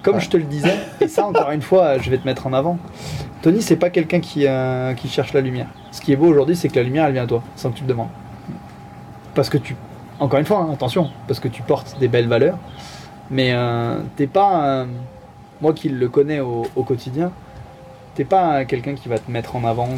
Comme 0.04 0.14
Ouais. 0.16 0.20
je 0.20 0.28
te 0.28 0.36
le 0.36 0.44
disais, 0.44 0.76
et 1.00 1.08
ça 1.08 1.26
encore 1.26 1.50
une 1.50 1.60
fois, 1.62 1.98
je 1.98 2.08
vais 2.10 2.18
te 2.18 2.24
mettre 2.24 2.46
en 2.46 2.52
avant. 2.52 2.78
Tony, 3.42 3.60
c'est 3.62 3.74
pas 3.76 3.90
quelqu'un 3.90 4.20
qui, 4.20 4.46
euh, 4.46 4.94
qui 4.94 5.08
cherche 5.08 5.32
la 5.32 5.40
lumière. 5.40 5.66
Ce 5.90 6.00
qui 6.00 6.12
est 6.12 6.16
beau 6.16 6.26
aujourd'hui, 6.28 6.54
c'est 6.54 6.68
que 6.68 6.76
la 6.76 6.84
lumière, 6.84 7.06
elle 7.06 7.14
vient 7.14 7.24
à 7.24 7.26
toi, 7.26 7.42
sans 7.56 7.70
que 7.70 7.74
tu 7.76 7.82
le 7.82 7.88
demandes. 7.88 8.08
Parce 9.34 9.50
que 9.50 9.58
tu, 9.58 9.74
encore 10.20 10.38
une 10.38 10.46
fois, 10.46 10.60
hein, 10.68 10.72
attention, 10.72 11.10
parce 11.26 11.40
que 11.40 11.48
tu 11.48 11.62
portes 11.62 11.96
des 12.00 12.08
belles 12.08 12.28
valeurs, 12.28 12.58
mais 13.30 13.52
euh, 13.52 14.00
t'es 14.16 14.26
pas, 14.26 14.64
euh, 14.64 14.86
moi 15.60 15.72
qui 15.72 15.88
le 15.88 16.08
connais 16.08 16.40
au, 16.40 16.66
au 16.76 16.82
quotidien, 16.82 17.30
t'es 18.14 18.24
pas 18.24 18.64
quelqu'un 18.64 18.94
qui 18.94 19.08
va 19.08 19.18
te 19.18 19.30
mettre 19.30 19.54
en 19.56 19.64
avant. 19.64 19.88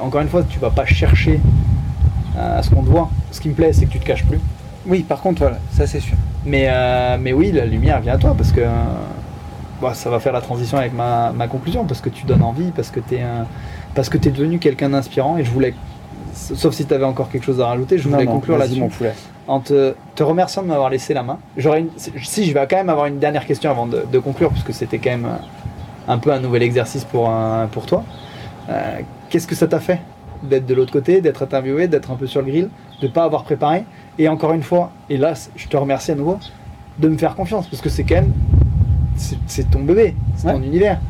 Encore 0.00 0.20
une 0.20 0.28
fois, 0.28 0.42
tu 0.42 0.58
vas 0.58 0.70
pas 0.70 0.84
chercher 0.84 1.40
euh, 2.36 2.58
à 2.58 2.62
ce 2.62 2.70
qu'on 2.70 2.82
te 2.82 2.88
voit. 2.90 3.08
Ce 3.30 3.40
qui 3.40 3.48
me 3.48 3.54
plaît, 3.54 3.72
c'est 3.72 3.86
que 3.86 3.92
tu 3.92 4.00
te 4.00 4.04
caches 4.04 4.26
plus. 4.26 4.40
Oui, 4.86 5.02
par 5.02 5.20
contre, 5.20 5.40
voilà, 5.40 5.58
ça 5.72 5.86
c'est 5.86 6.00
sûr. 6.00 6.16
Mais, 6.44 6.66
euh, 6.68 7.16
mais 7.20 7.32
oui, 7.32 7.52
la 7.52 7.66
lumière 7.66 8.00
vient 8.00 8.14
à 8.14 8.18
toi 8.18 8.34
parce 8.36 8.52
que 8.52 8.62
bah, 9.80 9.94
ça 9.94 10.10
va 10.10 10.20
faire 10.20 10.32
la 10.32 10.40
transition 10.40 10.78
avec 10.78 10.92
ma, 10.94 11.32
ma 11.32 11.48
conclusion 11.48 11.84
parce 11.84 12.00
que 12.00 12.08
tu 12.08 12.24
donnes 12.26 12.42
envie, 12.42 12.70
parce 12.70 12.90
que 12.90 13.00
tu 13.00 13.14
es, 13.16 13.24
parce 13.94 14.08
que 14.08 14.16
es 14.16 14.30
devenu 14.30 14.58
quelqu'un 14.58 14.90
d'inspirant 14.90 15.36
et 15.38 15.44
je 15.44 15.50
voulais, 15.50 15.74
sauf 16.34 16.74
si 16.74 16.86
tu 16.86 16.94
avais 16.94 17.04
encore 17.04 17.30
quelque 17.30 17.44
chose 17.44 17.60
à 17.60 17.66
rajouter, 17.66 17.98
je 17.98 18.08
voulais 18.08 18.24
conclure 18.26 18.56
là-dessus 18.58 18.80
en 19.50 19.58
te, 19.58 19.94
te, 20.14 20.22
remerciant 20.22 20.62
de 20.62 20.68
m'avoir 20.68 20.90
laissé 20.90 21.12
la 21.12 21.24
main. 21.24 21.40
J'aurais 21.56 21.84
si 22.22 22.46
je 22.46 22.54
vais 22.54 22.66
quand 22.68 22.76
même 22.76 22.88
avoir 22.88 23.06
une 23.06 23.18
dernière 23.18 23.44
question 23.44 23.68
avant 23.68 23.86
de, 23.86 24.04
de 24.10 24.18
conclure 24.20 24.50
parce 24.50 24.62
que 24.62 24.72
c'était 24.72 24.98
quand 24.98 25.10
même 25.10 25.28
un 26.06 26.18
peu 26.18 26.32
un 26.32 26.38
nouvel 26.38 26.62
exercice 26.62 27.04
pour, 27.04 27.28
un, 27.28 27.66
pour 27.66 27.84
toi. 27.84 28.04
Euh, 28.68 29.00
Qu'est-ce 29.28 29.48
que 29.48 29.56
ça 29.56 29.66
t'a 29.66 29.80
fait 29.80 29.98
d'être 30.44 30.66
de 30.66 30.74
l'autre 30.74 30.92
côté, 30.92 31.20
d'être 31.20 31.42
interviewé, 31.42 31.88
d'être 31.88 32.12
un 32.12 32.14
peu 32.14 32.28
sur 32.28 32.42
le 32.42 32.46
grill, 32.46 32.68
de 33.00 33.08
ne 33.08 33.12
pas 33.12 33.24
avoir 33.24 33.42
préparé? 33.42 33.84
Et 34.18 34.28
encore 34.28 34.52
une 34.52 34.62
fois, 34.62 34.92
et 35.08 35.16
là 35.16 35.34
je 35.56 35.66
te 35.66 35.76
remercie 35.76 36.12
à 36.12 36.14
nouveau, 36.14 36.38
de 37.00 37.08
me 37.08 37.18
faire 37.18 37.34
confiance 37.34 37.66
parce 37.66 37.82
que 37.82 37.88
c'est 37.88 38.04
quand 38.04 38.16
même 38.16 38.32
c'est 39.16 39.68
ton 39.68 39.80
bébé, 39.80 40.14
c'est 40.36 40.52
ton 40.52 40.62
univers. 40.62 41.00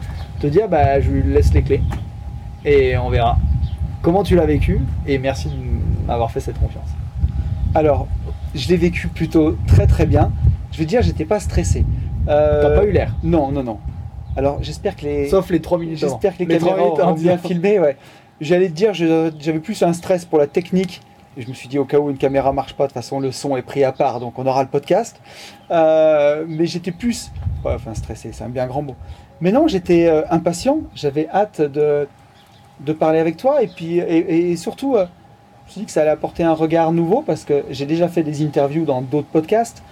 Te 0.40 0.46
dire 0.46 0.66
bah 0.66 0.98
je 1.02 1.10
lui 1.10 1.22
laisse 1.30 1.52
les 1.52 1.62
clés 1.62 1.82
et 2.64 2.96
on 2.96 3.10
verra 3.10 3.36
comment 4.00 4.22
tu 4.22 4.34
l'as 4.34 4.46
vécu? 4.46 4.80
Et 5.06 5.18
merci 5.18 5.48
de 5.48 6.06
m'avoir 6.06 6.30
fait 6.30 6.40
cette 6.40 6.58
confiance. 6.58 6.88
Alors, 7.72 8.08
je 8.54 8.68
l'ai 8.68 8.76
vécu 8.76 9.08
plutôt 9.08 9.56
très 9.66 9.86
très 9.86 10.06
bien. 10.06 10.32
Je 10.72 10.78
veux 10.78 10.86
dire, 10.86 11.02
j'étais 11.02 11.24
pas 11.24 11.40
stressé. 11.40 11.84
Euh, 12.28 12.62
T'as 12.62 12.80
pas 12.80 12.86
eu 12.86 12.92
l'air 12.92 13.14
Non, 13.22 13.50
non, 13.50 13.62
non. 13.62 13.78
Alors, 14.36 14.62
j'espère 14.62 14.96
que 14.96 15.02
les. 15.02 15.28
Sauf 15.28 15.50
les 15.50 15.60
3 15.60 15.78
minutes 15.78 15.98
J'espère 15.98 16.36
que 16.36 16.44
les, 16.44 16.58
caméras 16.58 17.08
ont 17.08 17.12
bien 17.14 17.38
filmé, 17.38 17.78
ouais. 17.78 17.96
J'allais 18.40 18.68
te 18.68 18.74
dire, 18.74 18.94
j'avais 18.94 19.58
plus 19.58 19.82
un 19.82 19.92
stress 19.92 20.24
pour 20.24 20.38
la 20.38 20.46
technique. 20.46 21.02
Et 21.36 21.42
je 21.42 21.48
me 21.48 21.54
suis 21.54 21.68
dit, 21.68 21.78
au 21.78 21.84
cas 21.84 21.98
où 21.98 22.10
une 22.10 22.16
caméra 22.16 22.52
marche 22.52 22.74
pas, 22.74 22.84
de 22.84 22.88
toute 22.88 22.94
façon, 22.94 23.20
le 23.20 23.30
son 23.30 23.56
est 23.56 23.62
pris 23.62 23.84
à 23.84 23.92
part, 23.92 24.18
donc 24.18 24.38
on 24.38 24.46
aura 24.46 24.62
le 24.62 24.68
podcast. 24.68 25.20
Euh, 25.70 26.44
mais 26.48 26.66
j'étais 26.66 26.90
plus. 26.90 27.30
enfin, 27.64 27.94
stressé, 27.94 28.30
c'est 28.32 28.42
un 28.42 28.48
bien 28.48 28.66
grand 28.66 28.82
mot. 28.82 28.96
Mais 29.40 29.52
non, 29.52 29.68
j'étais 29.68 30.08
euh, 30.08 30.22
impatient. 30.30 30.78
J'avais 30.94 31.28
hâte 31.28 31.60
de, 31.60 32.08
de 32.80 32.92
parler 32.92 33.18
avec 33.20 33.36
toi. 33.36 33.62
Et 33.62 33.68
puis, 33.68 33.98
et, 33.98 34.56
surtout, 34.56 34.96
euh, 34.96 35.06
me 35.70 35.72
suis 35.72 35.80
dit 35.82 35.86
que 35.86 35.92
ça 35.92 36.02
allait 36.02 36.10
apporter 36.10 36.42
un 36.42 36.52
regard 36.52 36.92
nouveau 36.92 37.22
parce 37.22 37.44
que 37.44 37.64
j'ai 37.70 37.86
déjà 37.86 38.08
fait 38.08 38.22
des 38.22 38.44
interviews 38.44 38.84
dans 38.84 39.02
d'autres 39.02 39.28
podcasts. 39.28 39.82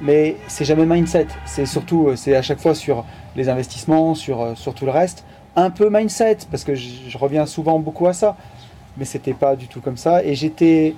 Mais 0.00 0.36
c'est 0.46 0.64
jamais 0.64 0.84
mindset. 0.84 1.28
C'est 1.46 1.64
surtout, 1.64 2.10
c'est 2.16 2.36
à 2.36 2.42
chaque 2.42 2.60
fois 2.60 2.74
sur 2.74 3.04
les 3.34 3.48
investissements, 3.48 4.14
sur, 4.14 4.56
sur 4.56 4.74
tout 4.74 4.84
le 4.84 4.90
reste 4.90 5.24
un 5.56 5.70
peu 5.70 5.88
mindset, 5.90 6.38
parce 6.50 6.64
que 6.64 6.74
je, 6.74 7.16
reviens 7.18 7.46
souvent 7.46 7.78
beaucoup 7.78 8.06
à 8.06 8.12
ça, 8.12 8.36
mais 8.98 9.06
c'était 9.06 9.32
pas 9.32 9.56
du 9.56 9.66
tout 9.66 9.80
comme 9.80 9.96
ça. 9.96 10.22
Et 10.22 10.34
j'étais, 10.34 10.94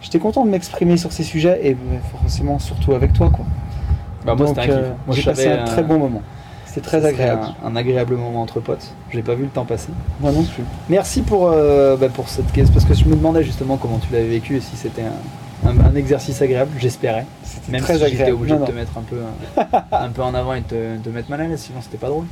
j'étais 0.00 0.18
content 0.18 0.44
de 0.44 0.50
m'exprimer 0.50 0.96
sur 0.96 1.12
ces 1.12 1.22
sujets, 1.22 1.60
et 1.62 1.76
forcément 2.10 2.58
surtout 2.58 2.94
avec 2.94 3.12
toi. 3.12 3.30
Quoi. 3.30 3.44
Bah 4.24 4.34
moi, 4.34 4.52
euh, 4.56 4.92
j'ai 5.10 5.22
passé 5.22 5.48
un, 5.48 5.64
très 5.64 5.82
bon 5.82 5.98
moment. 5.98 6.22
C'était 6.68 6.82
très 6.82 7.04
agréable. 7.06 7.46
Un, 7.64 7.76
agréable 7.76 8.14
moment 8.16 8.42
entre 8.42 8.60
potes. 8.60 8.92
J'ai 9.10 9.22
pas 9.22 9.34
vu 9.34 9.44
le 9.44 9.48
temps 9.48 9.64
passer. 9.64 9.88
Moi 10.20 10.32
non 10.32 10.42
plus. 10.42 10.62
Merci 10.90 11.22
pour, 11.22 11.50
euh, 11.50 11.96
bah, 11.96 12.08
pour 12.10 12.28
cette 12.28 12.52
question, 12.52 12.74
parce 12.74 12.84
que 12.84 12.92
je 12.92 13.06
me 13.06 13.16
demandais 13.16 13.42
justement 13.42 13.78
comment 13.78 13.98
tu 13.98 14.12
l'avais 14.12 14.28
vécu 14.28 14.56
et 14.56 14.60
si 14.60 14.76
c'était 14.76 15.04
un, 15.66 15.80
un, 15.80 15.94
exercice 15.94 16.42
agréable, 16.42 16.70
j'espérais. 16.78 17.24
Même 17.70 17.80
très 17.80 17.98
si 17.98 18.16
j'étais 18.16 18.32
obligé 18.32 18.54
de 18.54 18.64
te 18.66 18.72
mettre 18.72 18.98
un 18.98 19.02
peu, 19.02 19.16
un, 19.92 20.08
peu 20.10 20.22
en 20.22 20.34
avant 20.34 20.54
et 20.54 20.60
de 20.60 20.98
te, 21.02 21.08
mettre 21.08 21.30
mal 21.30 21.40
à 21.40 21.48
l'aise, 21.48 21.60
sinon 21.60 21.80
c'était 21.80 21.96
pas 21.96 22.08
drôle. 22.08 22.26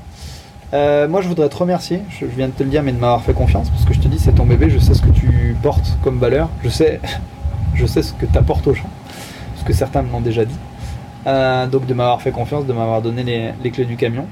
Euh, 0.74 1.08
moi, 1.08 1.22
je 1.22 1.28
voudrais 1.28 1.48
te 1.48 1.56
remercier. 1.56 2.02
Je, 2.10 2.26
viens 2.26 2.48
de 2.48 2.52
te 2.52 2.62
le 2.62 2.68
dire, 2.68 2.82
mais 2.82 2.92
de 2.92 2.98
m'avoir 2.98 3.22
fait 3.22 3.32
confiance 3.32 3.70
parce 3.70 3.86
que 3.86 3.94
je 3.94 4.00
te 4.00 4.08
dis, 4.08 4.18
c'est 4.18 4.34
ton 4.34 4.44
bébé. 4.44 4.68
Je 4.68 4.78
sais 4.78 4.92
ce 4.92 5.00
que 5.00 5.10
tu 5.10 5.56
portes 5.62 5.96
comme 6.04 6.18
valeur. 6.18 6.50
Je 6.62 6.68
sais, 6.68 7.00
je 7.74 7.86
sais 7.86 8.02
ce 8.02 8.12
que 8.12 8.26
tu 8.26 8.36
apportes 8.36 8.66
au 8.66 8.74
champ, 8.74 8.90
ce 9.56 9.64
que 9.64 9.72
certains 9.72 10.02
m'ont 10.02 10.20
déjà 10.20 10.44
dit. 10.44 10.58
Euh, 11.26 11.66
donc, 11.66 11.86
de 11.86 11.94
m'avoir 11.94 12.22
fait 12.22 12.30
confiance, 12.30 12.66
de 12.66 12.72
m'avoir 12.72 13.02
donné 13.02 13.52
les, 13.62 13.70
clés 13.70 13.84
du 13.84 13.96
camion. 13.96 14.26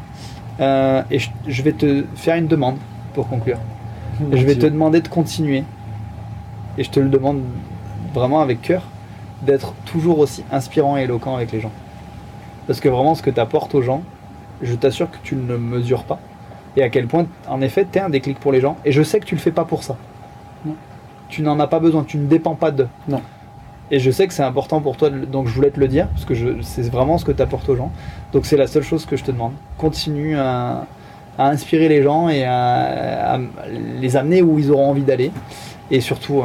Euh, 0.60 1.02
et 1.10 1.18
je, 1.18 1.62
vais 1.62 1.72
te 1.72 2.04
faire 2.14 2.36
une 2.36 2.46
demande 2.46 2.76
pour 3.14 3.28
conclure. 3.28 3.58
je 4.32 4.44
vais 4.44 4.54
te 4.54 4.66
demander 4.66 5.00
de 5.00 5.08
continuer. 5.08 5.64
Et 6.78 6.84
je 6.84 6.90
te 6.90 7.00
le 7.00 7.08
demande 7.08 7.42
vraiment 8.12 8.40
avec 8.40 8.62
cœur 8.62 8.82
d'être 9.42 9.74
toujours 9.84 10.20
aussi 10.20 10.44
inspirant 10.52 10.96
et 10.96 11.02
éloquent 11.02 11.34
avec 11.34 11.52
les 11.52 11.60
gens. 11.60 11.72
Parce 12.66 12.80
que 12.80 12.88
vraiment, 12.88 13.14
ce 13.14 13.22
que 13.22 13.30
tu 13.30 13.40
apportes 13.40 13.74
aux 13.74 13.82
gens, 13.82 14.02
je 14.62 14.74
t'assure 14.74 15.10
que 15.10 15.18
tu 15.22 15.34
ne 15.34 15.56
mesures 15.56 16.04
pas. 16.04 16.18
Et 16.76 16.82
à 16.82 16.88
quel 16.88 17.06
point, 17.06 17.26
en 17.48 17.60
effet, 17.60 17.86
tu 17.90 17.98
es 17.98 18.02
un 18.02 18.08
déclic 18.08 18.38
pour 18.38 18.52
les 18.52 18.60
gens. 18.60 18.76
Et 18.84 18.92
je 18.92 19.02
sais 19.02 19.20
que 19.20 19.26
tu 19.26 19.34
le 19.34 19.40
fais 19.40 19.52
pas 19.52 19.64
pour 19.64 19.82
ça. 19.82 19.96
Tu 21.28 21.42
n'en 21.42 21.58
as 21.58 21.66
pas 21.66 21.80
besoin, 21.80 22.04
tu 22.04 22.16
ne 22.16 22.26
dépends 22.26 22.54
pas 22.54 22.70
de. 22.70 22.86
Non. 23.08 23.20
Et 23.90 23.98
je 23.98 24.10
sais 24.10 24.26
que 24.26 24.32
c'est 24.32 24.42
important 24.42 24.80
pour 24.80 24.96
toi, 24.96 25.10
donc 25.10 25.46
je 25.46 25.52
voulais 25.52 25.70
te 25.70 25.78
le 25.78 25.88
dire, 25.88 26.08
parce 26.08 26.24
que 26.24 26.34
c'est 26.62 26.88
vraiment 26.90 27.18
ce 27.18 27.24
que 27.24 27.32
tu 27.32 27.42
apportes 27.42 27.68
aux 27.68 27.76
gens. 27.76 27.92
Donc 28.32 28.46
c'est 28.46 28.56
la 28.56 28.66
seule 28.66 28.82
chose 28.82 29.04
que 29.04 29.16
je 29.16 29.24
te 29.24 29.30
demande. 29.30 29.52
Continue 29.78 30.36
à, 30.36 30.86
inspirer 31.38 31.88
les 31.88 32.02
gens 32.02 32.28
et 32.28 32.44
à, 32.44 33.38
les 34.00 34.16
amener 34.16 34.40
où 34.42 34.58
ils 34.58 34.70
auront 34.70 34.90
envie 34.90 35.02
d'aller. 35.02 35.30
Et 35.90 36.00
surtout, 36.00 36.40
euh, 36.40 36.44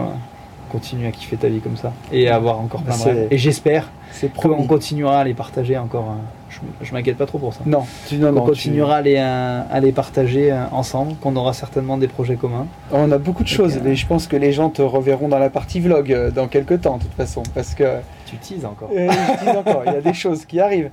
continue 0.70 1.08
à 1.08 1.12
kiffer 1.12 1.38
ta 1.38 1.48
vie 1.48 1.60
comme 1.60 1.78
ça. 1.78 1.94
Et 2.12 2.28
à 2.28 2.36
avoir 2.36 2.60
encore 2.60 2.82
plein 2.82 2.98
de 2.98 3.04
rêves. 3.04 3.28
Et 3.32 3.38
j'espère 3.38 3.90
qu'on 4.36 4.68
continuera 4.68 5.20
à 5.20 5.24
les 5.24 5.34
partager 5.34 5.78
encore. 5.78 6.10
Euh, 6.10 6.39
je, 6.82 6.94
m'inquiète 6.94 7.18
pas 7.18 7.26
trop 7.26 7.38
pour 7.38 7.54
ça. 7.54 7.62
Non, 7.66 7.84
tu, 8.08 8.18
non, 8.18 8.36
on 8.36 8.46
continuera 8.46 8.98
à, 8.98 9.02
les, 9.02 9.16
euh, 9.18 9.62
à, 9.70 9.80
les, 9.80 9.92
partager 9.92 10.52
euh, 10.52 10.66
ensemble, 10.72 11.16
qu'on 11.16 11.36
aura 11.36 11.54
certainement 11.54 11.98
des 11.98 12.08
projets 12.08 12.36
communs. 12.36 12.68
On 12.92 13.12
a 13.12 13.18
beaucoup 13.18 13.44
de 13.44 13.48
choses, 13.48 13.78
euh, 13.78 13.82
mais 13.84 13.96
je 13.96 14.08
pense 14.08 14.28
que 14.28 14.36
les 14.36 14.52
gens 14.52 14.70
te 14.70 14.82
reverront 14.82 15.28
dans 15.28 15.40
la 15.40 15.50
partie 15.50 15.80
vlog 15.80 16.32
dans 16.34 16.48
quelques 16.48 16.82
temps, 16.82 16.98
de 16.98 17.04
toute 17.04 17.14
façon, 17.14 17.44
parce 17.54 17.76
que... 17.76 18.00
Tu 18.26 18.38
teases 18.38 18.66
encore. 18.66 18.90
je 18.92 19.46
tease 19.46 19.58
encore, 19.58 19.84
il 19.86 19.94
y 19.94 19.98
a 19.98 20.02
des 20.02 20.14
choses 20.14 20.46
qui 20.46 20.60
arrivent. 20.60 20.92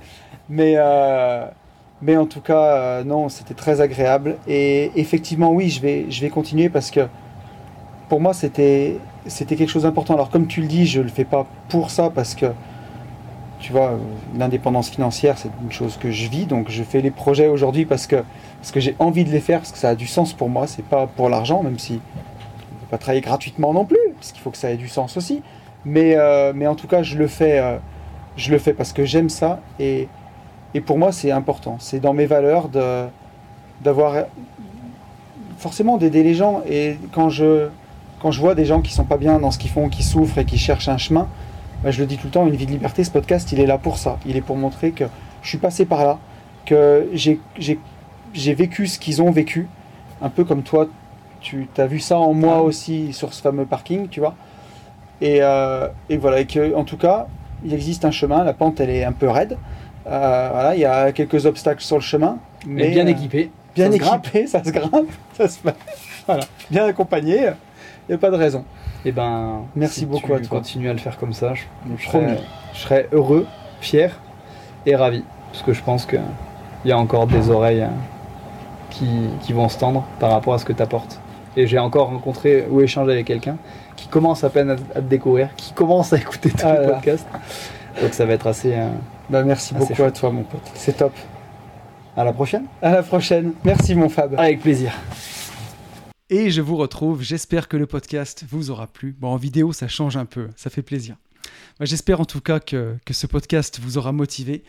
Mais, 0.49 0.75
mais 2.01 2.17
en 2.17 2.25
tout 2.25 2.41
cas, 2.41 3.03
non, 3.03 3.29
c'était 3.29 3.53
très 3.53 3.81
agréable. 3.81 4.37
Et 4.47 4.91
effectivement, 4.95 5.51
oui, 5.51 5.69
je 5.69 5.81
vais, 5.81 6.05
je 6.09 6.21
vais 6.21 6.29
continuer 6.29 6.69
parce 6.69 6.91
que 6.91 7.01
pour 8.09 8.21
moi, 8.21 8.33
c'était 8.33 8.99
quelque 9.27 9.67
chose 9.67 9.83
d'important. 9.83 10.13
Alors, 10.13 10.29
comme 10.29 10.47
tu 10.47 10.61
le 10.61 10.67
dis, 10.67 10.85
je 10.85 10.99
ne 10.99 11.03
le 11.03 11.09
fais 11.09 11.25
pas 11.25 11.45
pour 11.69 11.89
ça, 11.89 12.09
parce 12.13 12.35
que 12.35 12.47
tu 13.59 13.71
vois, 13.71 13.97
l'indépendance 14.37 14.89
financière, 14.89 15.37
c'est 15.37 15.49
une 15.63 15.71
chose 15.71 15.97
que 15.97 16.11
je 16.11 16.29
vis, 16.29 16.45
donc 16.45 16.69
je 16.69 16.83
fais 16.83 17.01
les 17.01 17.11
projets 17.11 17.47
aujourd'hui 17.47 17.85
parce 17.85 18.05
que, 18.05 18.23
parce 18.59 18.71
que 18.71 18.79
j'ai 18.79 18.95
envie 18.99 19.23
de 19.23 19.31
les 19.31 19.39
faire, 19.39 19.59
parce 19.59 19.71
que 19.71 19.77
ça 19.77 19.89
a 19.89 19.95
du 19.95 20.07
sens 20.07 20.33
pour 20.33 20.49
moi, 20.49 20.67
c'est 20.67 20.85
pas 20.85 21.07
pour 21.07 21.29
l'argent, 21.29 21.63
même 21.63 21.79
si 21.79 21.93
on 21.93 22.79
peut 22.81 22.87
pas 22.91 22.97
travailler 22.97 23.21
gratuitement 23.21 23.73
non 23.73 23.85
plus, 23.85 23.97
parce 24.15 24.31
qu'il 24.31 24.41
faut 24.41 24.51
que 24.51 24.57
ça 24.57 24.71
ait 24.71 24.77
du 24.77 24.87
sens 24.87 25.17
aussi. 25.17 25.41
Mais, 25.85 26.15
euh, 26.15 26.53
mais 26.55 26.67
en 26.67 26.75
tout 26.75 26.87
cas, 26.87 27.01
je 27.01 27.17
le 27.17 27.27
fais, 27.27 27.59
euh, 27.59 27.77
je 28.35 28.51
le 28.51 28.59
fais 28.59 28.73
parce 28.73 28.93
que 28.93 29.05
j'aime 29.05 29.29
ça, 29.29 29.59
et, 29.79 30.07
et 30.73 30.81
pour 30.81 30.97
moi, 30.97 31.11
c'est 31.11 31.31
important. 31.31 31.77
C'est 31.79 31.99
dans 31.99 32.13
mes 32.13 32.25
valeurs 32.25 32.69
d'avoir 33.81 34.25
forcément 35.57 35.97
d'aider 35.97 36.21
les 36.21 36.35
gens, 36.35 36.61
et 36.69 36.97
quand 37.11 37.29
je, 37.29 37.69
quand 38.21 38.31
je 38.31 38.39
vois 38.39 38.53
des 38.53 38.65
gens 38.65 38.81
qui 38.81 38.93
sont 38.93 39.05
pas 39.05 39.17
bien 39.17 39.39
dans 39.39 39.49
ce 39.49 39.57
qu'ils 39.57 39.71
font, 39.71 39.89
qui 39.89 40.03
souffrent 40.03 40.37
et 40.37 40.45
qui 40.45 40.57
cherchent 40.59 40.89
un 40.89 40.97
chemin, 40.97 41.27
bah, 41.83 41.91
je 41.91 41.99
le 41.99 42.05
dis 42.05 42.17
tout 42.17 42.27
le 42.27 42.31
temps, 42.31 42.47
une 42.47 42.55
vie 42.55 42.65
de 42.65 42.71
liberté, 42.71 43.03
ce 43.03 43.11
podcast, 43.11 43.51
il 43.51 43.59
est 43.59 43.65
là 43.65 43.77
pour 43.77 43.97
ça. 43.97 44.17
Il 44.25 44.35
est 44.35 44.41
pour 44.41 44.55
montrer 44.55 44.91
que 44.91 45.05
je 45.41 45.49
suis 45.49 45.57
passé 45.57 45.85
par 45.85 46.03
là, 46.03 46.19
que 46.65 47.09
j'ai 47.13 48.53
vécu 48.53 48.87
ce 48.87 48.99
qu'ils 48.99 49.21
ont 49.21 49.31
vécu, 49.31 49.67
un 50.21 50.29
peu 50.29 50.43
comme 50.43 50.63
toi, 50.63 50.87
tu 51.41 51.67
as 51.77 51.87
vu 51.87 51.99
ça 51.99 52.17
en 52.17 52.33
moi 52.33 52.61
aussi 52.61 53.13
sur 53.13 53.33
ce 53.33 53.41
fameux 53.41 53.65
parking, 53.65 54.09
tu 54.09 54.19
vois. 54.19 54.35
Et, 55.21 55.39
euh, 55.41 55.87
et, 56.09 56.17
voilà, 56.17 56.41
et 56.41 56.45
que, 56.45 56.75
en 56.75 56.83
tout 56.83 56.97
cas, 56.97 57.27
il 57.63 57.73
existe 57.73 58.05
un 58.05 58.11
chemin, 58.11 58.43
la 58.43 58.53
pente 58.53 58.79
elle 58.79 58.89
est 58.89 59.03
un 59.03 59.11
peu 59.11 59.29
raide. 59.29 59.57
Euh, 60.07 60.49
voilà, 60.51 60.75
il 60.75 60.81
y 60.81 60.85
a 60.85 61.11
quelques 61.11 61.45
obstacles 61.45 61.81
sur 61.81 61.97
le 61.97 62.01
chemin. 62.01 62.37
Mais, 62.65 62.89
bien 62.89 63.05
euh, 63.05 63.09
équipé. 63.09 63.51
Bien 63.75 63.91
équipé, 63.91 64.47
ça 64.47 64.63
se 64.63 64.69
grimpe, 64.71 65.11
ça 65.33 65.47
se 65.47 65.59
Voilà, 66.25 66.43
bien 66.69 66.85
accompagné, 66.85 67.37
il 67.37 68.09
n'y 68.09 68.15
a 68.15 68.17
pas 68.17 68.31
de 68.31 68.35
raison. 68.35 68.63
Et 69.05 69.09
eh 69.09 69.11
ben, 69.11 69.61
merci 69.75 70.05
beaucoup 70.05 70.33
à 70.33 70.39
toi. 70.39 70.57
Continue 70.57 70.89
à 70.89 70.93
le 70.93 70.99
faire 70.99 71.17
comme 71.17 71.33
ça. 71.33 71.53
Je, 71.53 72.09
serais, 72.73 73.07
heureux, 73.11 73.45
fier 73.79 74.19
et 74.85 74.95
ravi. 74.95 75.23
Parce 75.51 75.63
que 75.63 75.71
je 75.71 75.81
pense 75.81 76.05
qu'il 76.05 76.19
y 76.83 76.91
a 76.91 76.97
encore 76.97 77.27
des 77.27 77.49
oreilles 77.49 77.83
hein, 77.83 77.93
qui, 78.89 79.53
vont 79.53 79.69
se 79.69 79.77
tendre 79.77 80.05
par 80.19 80.31
rapport 80.31 80.55
à 80.55 80.57
ce 80.57 80.65
que 80.65 80.73
tu 80.73 80.81
apportes. 80.81 81.19
Et 81.55 81.67
j'ai 81.67 81.79
encore 81.79 82.07
rencontré 82.07 82.65
ou 82.69 82.81
échangé 82.81 83.13
avec 83.13 83.27
quelqu'un 83.27 83.57
qui 83.95 84.07
commence 84.07 84.43
à 84.43 84.49
peine 84.49 84.71
à, 84.71 84.75
te 84.75 84.99
découvrir, 84.99 85.49
qui 85.55 85.73
commence 85.73 86.11
à 86.13 86.17
écouter 86.17 86.49
ton 86.49 86.67
ah 86.67 86.93
podcast. 86.93 87.25
Donc 88.01 88.13
ça 88.13 88.25
va 88.25 88.33
être 88.33 88.47
assez. 88.47 88.73
Euh, 88.73 88.89
bah, 89.29 89.43
merci 89.43 89.73
beaucoup 89.73 90.03
à 90.03 90.11
toi, 90.11 90.31
mon 90.31 90.43
pote. 90.43 90.61
C'est 90.73 90.97
top. 90.97 91.13
À 92.15 92.23
la 92.23 92.33
prochaine. 92.33 92.65
À 92.81 92.91
la 92.91 93.03
prochaine. 93.03 93.53
Merci, 93.63 93.95
mon 93.95 94.09
Fab. 94.09 94.33
Avec 94.37 94.61
plaisir. 94.61 94.91
Et 96.29 96.51
je 96.51 96.59
vous 96.59 96.75
retrouve, 96.75 97.21
j'espère 97.21 97.69
que 97.69 97.77
le 97.77 97.85
podcast 97.85 98.43
vous 98.49 98.69
aura 98.69 98.87
plu. 98.87 99.15
Bon, 99.17 99.29
en 99.29 99.37
vidéo, 99.37 99.71
ça 99.71 99.87
change 99.87 100.17
un 100.17 100.25
peu, 100.25 100.49
ça 100.57 100.69
fait 100.69 100.81
plaisir. 100.81 101.15
J'espère 101.79 102.19
en 102.19 102.25
tout 102.25 102.41
cas 102.41 102.59
que, 102.59 102.97
ce 103.09 103.27
podcast 103.27 103.79
vous 103.81 103.97
aura 103.97 104.11
motivé 104.11 104.65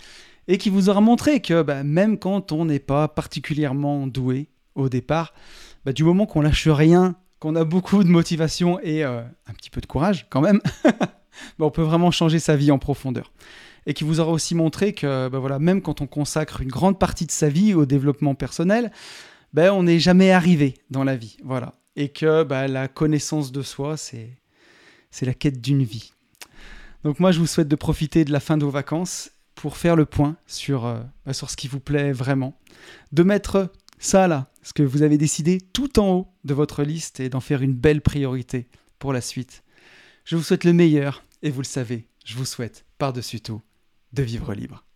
et 0.47 0.57
qui 0.57 0.71
vous 0.71 0.89
aura 0.89 1.01
montré 1.01 1.43
que 1.43 1.63
bah, 1.63 1.83
même 1.83 2.17
quand 2.17 2.53
on 2.53 2.67
n'est 2.67 2.79
pas 2.79 3.09
particulièrement 3.09 4.07
doué 4.07 4.47
au 4.77 4.89
départ, 4.89 5.35
bah, 5.85 5.93
du 5.93 6.05
moment 6.05 6.27
qu'on 6.27 6.43
lâche 6.43 6.69
rien, 6.69 7.17
qu'on 7.41 7.57
a 7.57 7.65
beaucoup 7.65 8.05
de 8.05 8.09
motivation 8.09 8.79
et 8.85 9.03
euh, 9.03 9.21
un 9.49 9.53
petit 9.53 9.71
peu 9.71 9.81
de 9.81 9.87
courage 9.87 10.29
quand 10.31 10.41
même, 10.41 10.61
bah, 10.85 11.01
on 11.59 11.73
peut 11.73 11.83
vraiment 11.83 12.13
changer 12.13 12.39
sa 12.39 12.55
vie 12.55 12.71
en 12.71 12.79
profondeur. 12.79 13.33
et 13.85 13.95
qui 13.95 14.05
vous 14.05 14.21
aura 14.21 14.31
aussi 14.31 14.55
montré 14.55 14.93
que 14.93 15.29
voilà, 15.37 15.59
même 15.59 15.83
quand 15.83 16.03
on 16.03 16.07
consacre 16.07 16.61
une 16.61 16.69
grande 16.69 17.01
partie 17.01 17.27
de 17.27 17.33
sa 17.33 17.49
vie 17.49 17.75
au 17.75 17.85
développement 17.85 18.37
personnel, 18.37 18.93
ben, 19.53 19.73
on 19.73 19.85
n'est 19.85 19.99
jamais 19.99 20.31
arrivé 20.31 20.75
dans 20.91 21.05
la 21.05 21.17
vie. 21.17 21.37
Voilà. 21.45 21.75
Et 21.97 22.11
que 22.11 22.43
bah, 22.45 22.69
la 22.69 22.89
connaissance 22.89 23.53
de 23.53 23.63
soi, 23.63 23.97
c'est, 23.97 24.39
la 25.23 25.35
quête 25.35 25.61
d'une 25.61 25.83
vie. 25.83 26.13
Donc 27.05 27.21
moi, 27.21 27.33
je 27.33 27.39
vous 27.39 27.47
souhaite 27.47 27.69
de 27.69 27.77
profiter 27.77 28.25
de 28.25 28.33
la 28.33 28.41
fin 28.41 28.57
de 28.57 28.65
vos 28.65 28.71
vacances 28.71 29.31
pour 29.55 29.77
faire 29.77 29.97
le 29.97 30.05
point 30.05 30.37
sur, 30.47 30.87
euh, 30.87 31.01
bah, 31.27 31.33
sur 31.33 31.51
ce 31.51 31.57
qui 31.57 31.69
vous 31.69 31.81
plaît 31.81 32.13
vraiment. 32.13 32.59
De 33.13 33.23
mettre 33.23 33.73
ça 33.99 34.29
là, 34.29 34.51
ce 34.63 34.73
que 34.73 34.83
vous 34.83 35.03
avez 35.03 35.19
décidé 35.19 35.61
tout 35.61 35.99
en 35.99 36.11
haut 36.11 36.29
de 36.45 36.55
votre 36.55 36.85
liste 36.85 37.21
et 37.21 37.29
d'en 37.29 37.41
faire 37.41 37.63
une 37.63 37.75
belle 37.75 38.01
priorité 38.01 38.69
pour 38.99 39.13
la 39.13 39.21
suite. 39.21 39.65
Je 40.25 40.37
vous 40.37 40.43
souhaite 40.43 40.65
le 40.65 40.73
meilleur 40.73 41.25
et 41.43 41.51
vous 41.51 41.63
le 41.63 41.67
savez, 41.67 42.07
je 42.25 42.37
vous 42.37 42.45
souhaite 42.45 42.85
par-dessus 42.99 43.41
tout 43.41 43.63
de 44.13 44.23
vivre 44.23 44.55
libre. 44.55 44.88